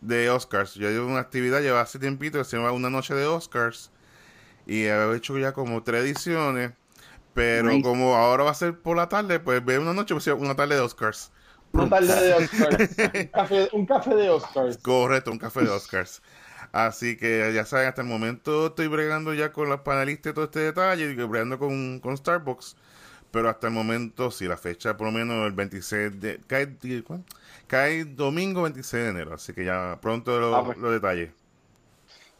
de 0.00 0.30
Oscars. 0.30 0.74
Yo 0.74 0.88
llevo 0.90 1.08
una 1.08 1.18
actividad, 1.18 1.60
lleva 1.60 1.80
hace 1.80 1.98
tiempito, 1.98 2.38
que 2.38 2.44
se 2.44 2.56
llama 2.56 2.70
Una 2.70 2.88
Noche 2.88 3.16
de 3.16 3.26
Oscars, 3.26 3.90
y 4.64 4.82
he 4.82 5.16
hecho 5.16 5.36
ya 5.38 5.52
como 5.52 5.82
tres 5.82 6.04
ediciones, 6.04 6.70
pero 7.34 7.82
como 7.82 8.14
ahora 8.14 8.44
va 8.44 8.52
a 8.52 8.54
ser 8.54 8.78
por 8.78 8.96
la 8.96 9.08
tarde, 9.08 9.40
pues 9.40 9.64
ve 9.64 9.80
una 9.80 9.92
noche, 9.92 10.14
pues 10.14 10.24
una 10.28 10.54
tarde 10.54 10.76
de 10.76 10.82
Oscars. 10.82 11.32
Una 11.72 11.88
tarde 11.88 12.14
de 12.14 12.34
Oscars. 12.34 12.96
un, 13.16 13.26
café, 13.26 13.68
un 13.72 13.86
café 13.86 14.14
de 14.14 14.30
Oscars. 14.30 14.78
Correcto, 14.78 15.32
un 15.32 15.38
café 15.38 15.62
de 15.62 15.70
Oscars. 15.70 16.22
Así 16.72 17.16
que 17.16 17.52
ya 17.54 17.64
saben, 17.64 17.88
hasta 17.88 18.02
el 18.02 18.08
momento 18.08 18.66
estoy 18.66 18.88
bregando 18.88 19.32
ya 19.34 19.52
con 19.52 19.68
los 19.68 19.80
panelistas 19.80 20.32
y 20.32 20.34
todo 20.34 20.44
este 20.44 20.60
detalle, 20.60 21.10
y 21.10 21.14
bregando 21.14 21.58
con, 21.58 22.00
con 22.00 22.16
Starbucks. 22.16 22.76
Pero 23.30 23.48
hasta 23.48 23.66
el 23.66 23.74
momento, 23.74 24.30
sí, 24.30 24.46
la 24.46 24.56
fecha 24.56 24.96
por 24.96 25.06
lo 25.08 25.12
menos 25.12 25.46
el 25.46 25.52
26 25.52 26.20
de... 26.20 26.40
Cae, 26.46 26.76
cae 27.66 28.04
domingo 28.04 28.62
26 28.62 29.02
de 29.02 29.08
enero, 29.10 29.34
así 29.34 29.52
que 29.52 29.64
ya 29.64 29.98
pronto 30.00 30.38
los, 30.38 30.54
ah, 30.54 30.62
pues. 30.64 30.80
detalles. 30.92 31.30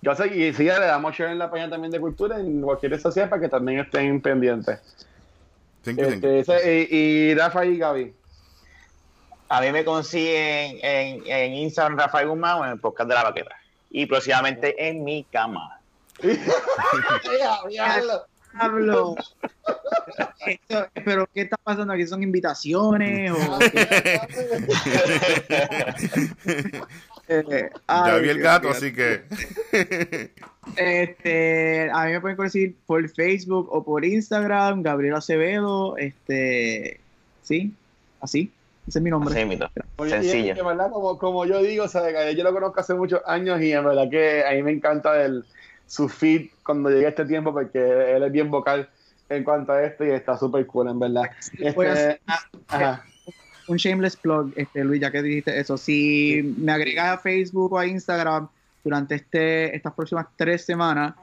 Yo 0.01 0.15
sé, 0.15 0.29
y 0.29 0.53
sí, 0.55 0.65
le 0.65 0.79
damos 0.79 1.15
share 1.15 1.31
en 1.31 1.39
la 1.39 1.51
página 1.51 1.71
también 1.71 1.91
de 1.91 2.01
cultura, 2.01 2.39
en 2.39 2.63
cualquier 2.63 2.99
sociedad, 3.01 3.29
para 3.29 3.43
que 3.43 3.49
también 3.49 3.81
estén 3.81 4.21
pendientes. 4.21 4.81
Este, 5.85 6.89
y, 6.91 7.35
Rafa 7.35 7.65
y 7.65 7.79
Gaby. 7.79 8.15
A 9.49 9.61
mí 9.63 9.73
me 9.73 9.85
consiguen 9.85 10.79
en, 10.83 11.23
en 11.27 11.55
Instagram 11.55 11.99
Rafael 11.99 12.29
Guzmán 12.29 12.59
o 12.59 12.65
en 12.67 12.73
el 12.73 12.81
podcast 12.81 13.09
de 13.09 13.15
la 13.15 13.25
vaqueta 13.25 13.57
y 13.91 14.07
próximamente 14.07 14.89
en 14.89 15.05
mi 15.05 15.25
cama. 15.25 15.81
Hablo. 18.55 19.15
pero 21.05 21.29
¿qué 21.33 21.43
está 21.43 21.57
pasando 21.59 21.93
aquí? 21.93 22.07
¿Son 22.07 22.23
invitaciones? 22.23 23.31
O 23.31 23.37
eh, 27.29 27.71
ya 27.89 28.17
vi 28.17 28.29
el 28.31 28.41
gato, 28.41 28.71
así 28.71 28.93
que. 28.93 29.23
este, 30.77 31.91
a 31.91 32.07
mí 32.07 32.13
me 32.13 32.21
pueden 32.21 32.37
conseguir 32.37 32.77
por 32.87 33.09
Facebook 33.09 33.69
o 33.71 33.85
por 33.85 34.05
Instagram, 34.05 34.83
Gabriel 34.83 35.15
Acevedo. 35.15 35.97
Este, 35.97 37.01
sí, 37.43 37.73
así. 38.21 38.53
Ese 38.89 38.99
es 38.99 39.03
mi 39.03 39.11
nombre. 39.11 39.35
Sencillo. 40.09 40.55
Como, 40.91 41.19
como, 41.19 41.45
yo 41.45 41.63
digo, 41.63 41.85
yo 42.35 42.45
lo 42.45 42.53
conozco 42.53 42.81
hace 42.81 42.95
muchos 42.95 43.21
años 43.27 43.61
y 43.61 43.73
en 43.73 43.85
verdad 43.85 44.09
que 44.11 44.45
a 44.45 44.53
mí 44.53 44.63
me 44.63 44.73
encanta 44.73 45.23
el, 45.23 45.45
su 45.87 46.09
feed 46.09 46.51
cuando 46.65 46.89
llegue 46.89 47.09
este 47.09 47.27
tiempo 47.27 47.53
porque 47.53 48.17
él 48.17 48.23
es 48.23 48.33
bien 48.33 48.51
vocal 48.51 48.89
en 49.29 49.45
cuanto 49.45 49.73
a 49.73 49.83
esto 49.83 50.07
y 50.07 50.11
está 50.11 50.39
súper 50.39 50.67
cool, 50.67 50.89
en 50.89 50.99
verdad. 50.99 51.25
Este, 51.59 52.21
un 53.69 53.77
shameless 53.77 54.17
plug, 54.17 54.53
este, 54.57 54.83
Luis, 54.83 55.03
ya 55.03 55.11
que 55.11 55.23
dijiste 55.23 55.59
eso. 55.61 55.77
Si 55.77 56.55
me 56.57 56.73
agregas 56.73 57.19
a 57.19 57.19
Facebook 57.19 57.75
o 57.75 57.79
a 57.79 57.87
Instagram 57.87 58.49
durante 58.83 59.17
este, 59.17 59.77
estas 59.77 59.93
próximas 59.93 60.27
tres 60.37 60.65
semanas, 60.65 61.15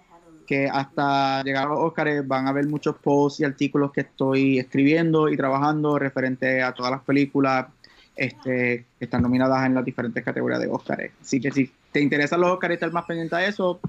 que 0.45 0.69
hasta 0.71 1.43
llegar 1.43 1.65
a 1.65 1.69
los 1.69 1.79
Oscars 1.79 2.27
van 2.27 2.47
a 2.47 2.51
haber 2.51 2.67
muchos 2.67 2.95
posts 2.97 3.39
y 3.39 3.43
artículos 3.43 3.91
que 3.91 4.01
estoy 4.01 4.59
escribiendo 4.59 5.29
y 5.29 5.37
trabajando 5.37 5.99
referente 5.99 6.61
a 6.61 6.73
todas 6.73 6.91
las 6.91 7.01
películas 7.01 7.67
este, 8.15 8.85
que 8.97 9.05
están 9.05 9.21
nominadas 9.21 9.65
en 9.65 9.75
las 9.75 9.83
diferentes 9.83 10.23
categorías 10.23 10.61
de 10.61 10.67
Oscars. 10.67 11.11
Así 11.21 11.41
que 11.41 11.51
si 11.51 11.71
te 11.91 11.99
interesan 11.99 12.41
los 12.41 12.51
Oscars 12.51 12.71
y 12.71 12.73
estar 12.75 12.91
más 12.91 13.05
pendiente 13.05 13.35
a 13.35 13.45
eso, 13.45 13.79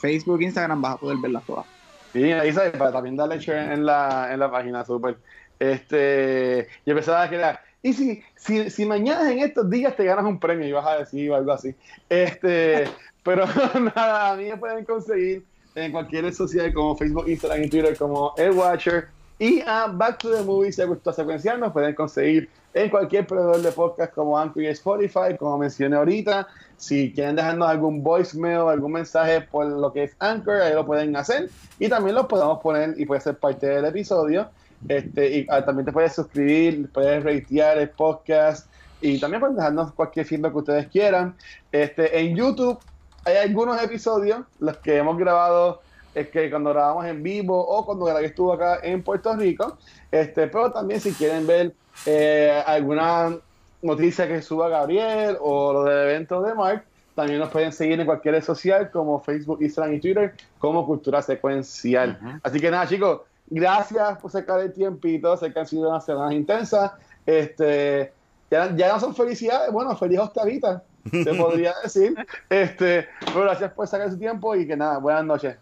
Facebook, 0.00 0.42
Instagram 0.42 0.80
vas 0.80 0.94
a 0.94 0.98
poder 0.98 1.18
verlas 1.18 1.44
todas. 1.44 1.66
Sí, 2.12 2.30
ahí 2.30 2.52
sabes, 2.52 2.72
para 2.72 2.92
también 2.92 3.16
darle 3.16 3.38
share 3.38 3.72
en 3.72 3.86
la, 3.86 4.32
en 4.32 4.38
la 4.38 4.50
página, 4.50 4.84
súper. 4.84 5.16
Este, 5.58 6.68
yo 6.84 6.94
pensaba 6.94 7.28
que 7.28 7.36
era, 7.36 7.62
y 7.82 7.92
si, 7.92 8.22
si, 8.36 8.68
si 8.68 8.84
mañana 8.84 9.30
en 9.30 9.38
estos 9.38 9.70
días 9.70 9.96
te 9.96 10.04
ganas 10.04 10.24
un 10.24 10.38
premio, 10.38 10.66
y 10.66 10.72
vas 10.72 10.86
a 10.86 10.98
decir 10.98 11.32
algo 11.32 11.52
así. 11.52 11.74
Este, 12.08 12.84
pero 13.22 13.46
nada, 13.96 14.32
a 14.32 14.36
mí 14.36 14.44
me 14.44 14.56
pueden 14.56 14.84
conseguir 14.84 15.44
en 15.74 15.92
cualquier 15.92 16.24
red 16.24 16.34
social 16.34 16.72
como 16.72 16.96
Facebook, 16.96 17.28
Instagram 17.28 17.64
y 17.64 17.68
Twitter 17.68 17.96
como 17.96 18.34
El 18.36 18.52
Watcher. 18.52 19.08
Y 19.38 19.60
a 19.66 19.86
Back 19.88 20.18
to 20.18 20.30
the 20.30 20.42
Movie, 20.42 20.72
si 20.72 20.82
gustó 20.84 21.12
secuencial, 21.12 21.58
nos 21.58 21.72
pueden 21.72 21.94
conseguir 21.94 22.48
en 22.74 22.88
cualquier 22.90 23.26
proveedor 23.26 23.60
de 23.60 23.72
podcast 23.72 24.14
como 24.14 24.38
Anchor 24.38 24.62
y 24.62 24.66
Spotify, 24.68 25.36
como 25.38 25.58
mencioné 25.58 25.96
ahorita. 25.96 26.46
Si 26.76 27.12
quieren 27.12 27.36
dejarnos 27.36 27.68
algún 27.68 28.02
voicemail, 28.02 28.68
algún 28.68 28.92
mensaje 28.92 29.40
por 29.40 29.66
lo 29.66 29.92
que 29.92 30.04
es 30.04 30.16
Anchor, 30.20 30.62
ahí 30.62 30.74
lo 30.74 30.86
pueden 30.86 31.16
hacer. 31.16 31.50
Y 31.78 31.88
también 31.88 32.14
lo 32.14 32.28
podemos 32.28 32.60
poner 32.60 32.94
y 32.96 33.04
puede 33.04 33.20
ser 33.20 33.36
parte 33.36 33.66
del 33.66 33.84
episodio. 33.84 34.48
Este, 34.88 35.38
y 35.38 35.46
ah, 35.48 35.64
también 35.64 35.86
te 35.86 35.92
puedes 35.92 36.14
suscribir, 36.14 36.90
puedes 36.92 37.22
ratear 37.22 37.78
el 37.78 37.90
podcast 37.90 38.68
y 39.00 39.18
también 39.18 39.40
pueden 39.40 39.56
dejarnos 39.56 39.92
cualquier 39.92 40.26
feedback 40.26 40.52
que 40.52 40.58
ustedes 40.58 40.86
quieran. 40.88 41.34
Este, 41.72 42.18
en 42.18 42.36
YouTube 42.36 42.78
hay 43.24 43.36
algunos 43.36 43.80
episodios, 43.82 44.40
los 44.58 44.76
que 44.78 44.96
hemos 44.96 45.16
grabado 45.16 45.80
es 46.14 46.28
que 46.28 46.50
cuando 46.50 46.70
grabamos 46.70 47.06
en 47.06 47.22
vivo 47.22 47.58
o 47.58 47.84
cuando 47.86 48.04
Gabriel 48.04 48.30
estuvo 48.30 48.52
acá 48.52 48.80
en 48.82 49.02
Puerto 49.02 49.34
Rico, 49.34 49.78
este, 50.10 50.46
pero 50.48 50.70
también 50.72 51.00
si 51.00 51.12
quieren 51.12 51.46
ver 51.46 51.74
eh, 52.06 52.62
alguna 52.66 53.36
noticia 53.80 54.28
que 54.28 54.42
suba 54.42 54.68
Gabriel 54.68 55.36
o 55.40 55.72
lo 55.72 55.84
del 55.84 56.10
evento 56.10 56.42
de 56.42 56.54
Mark, 56.54 56.84
también 57.14 57.38
nos 57.38 57.50
pueden 57.50 57.72
seguir 57.72 58.00
en 58.00 58.06
cualquier 58.06 58.34
red 58.34 58.42
social 58.42 58.90
como 58.90 59.20
Facebook, 59.20 59.62
Instagram 59.62 59.94
y 59.94 60.00
Twitter 60.00 60.34
como 60.58 60.86
Cultura 60.86 61.20
Secuencial. 61.20 62.18
Así 62.42 62.58
que 62.58 62.70
nada, 62.70 62.86
chicos, 62.86 63.22
gracias 63.48 64.18
por 64.18 64.30
sacar 64.30 64.60
el 64.60 64.72
tiempito, 64.72 65.36
sé 65.36 65.52
que 65.52 65.60
han 65.60 65.66
sido 65.66 65.90
unas 65.90 66.04
semanas 66.04 66.32
intensas. 66.32 66.92
Este, 67.26 68.12
ya, 68.50 68.74
ya 68.74 68.92
no 68.92 69.00
son 69.00 69.14
felicidades, 69.14 69.70
bueno, 69.72 69.94
feliz 69.96 70.18
Octavita, 70.18 70.82
se 71.10 71.34
podría 71.34 71.74
decir. 71.82 72.14
Este, 72.48 73.08
pero 73.20 73.42
gracias 73.42 73.72
por 73.72 73.86
sacar 73.86 74.10
su 74.10 74.18
tiempo 74.18 74.54
y 74.54 74.66
que 74.66 74.76
nada, 74.76 74.98
buenas 74.98 75.24
noches. 75.24 75.56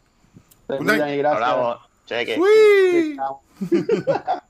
Cuidan 0.66 1.10
y 1.10 1.16
gracias. 1.18 1.48
Hablamos. 1.48 1.78
Cheque. 2.06 3.16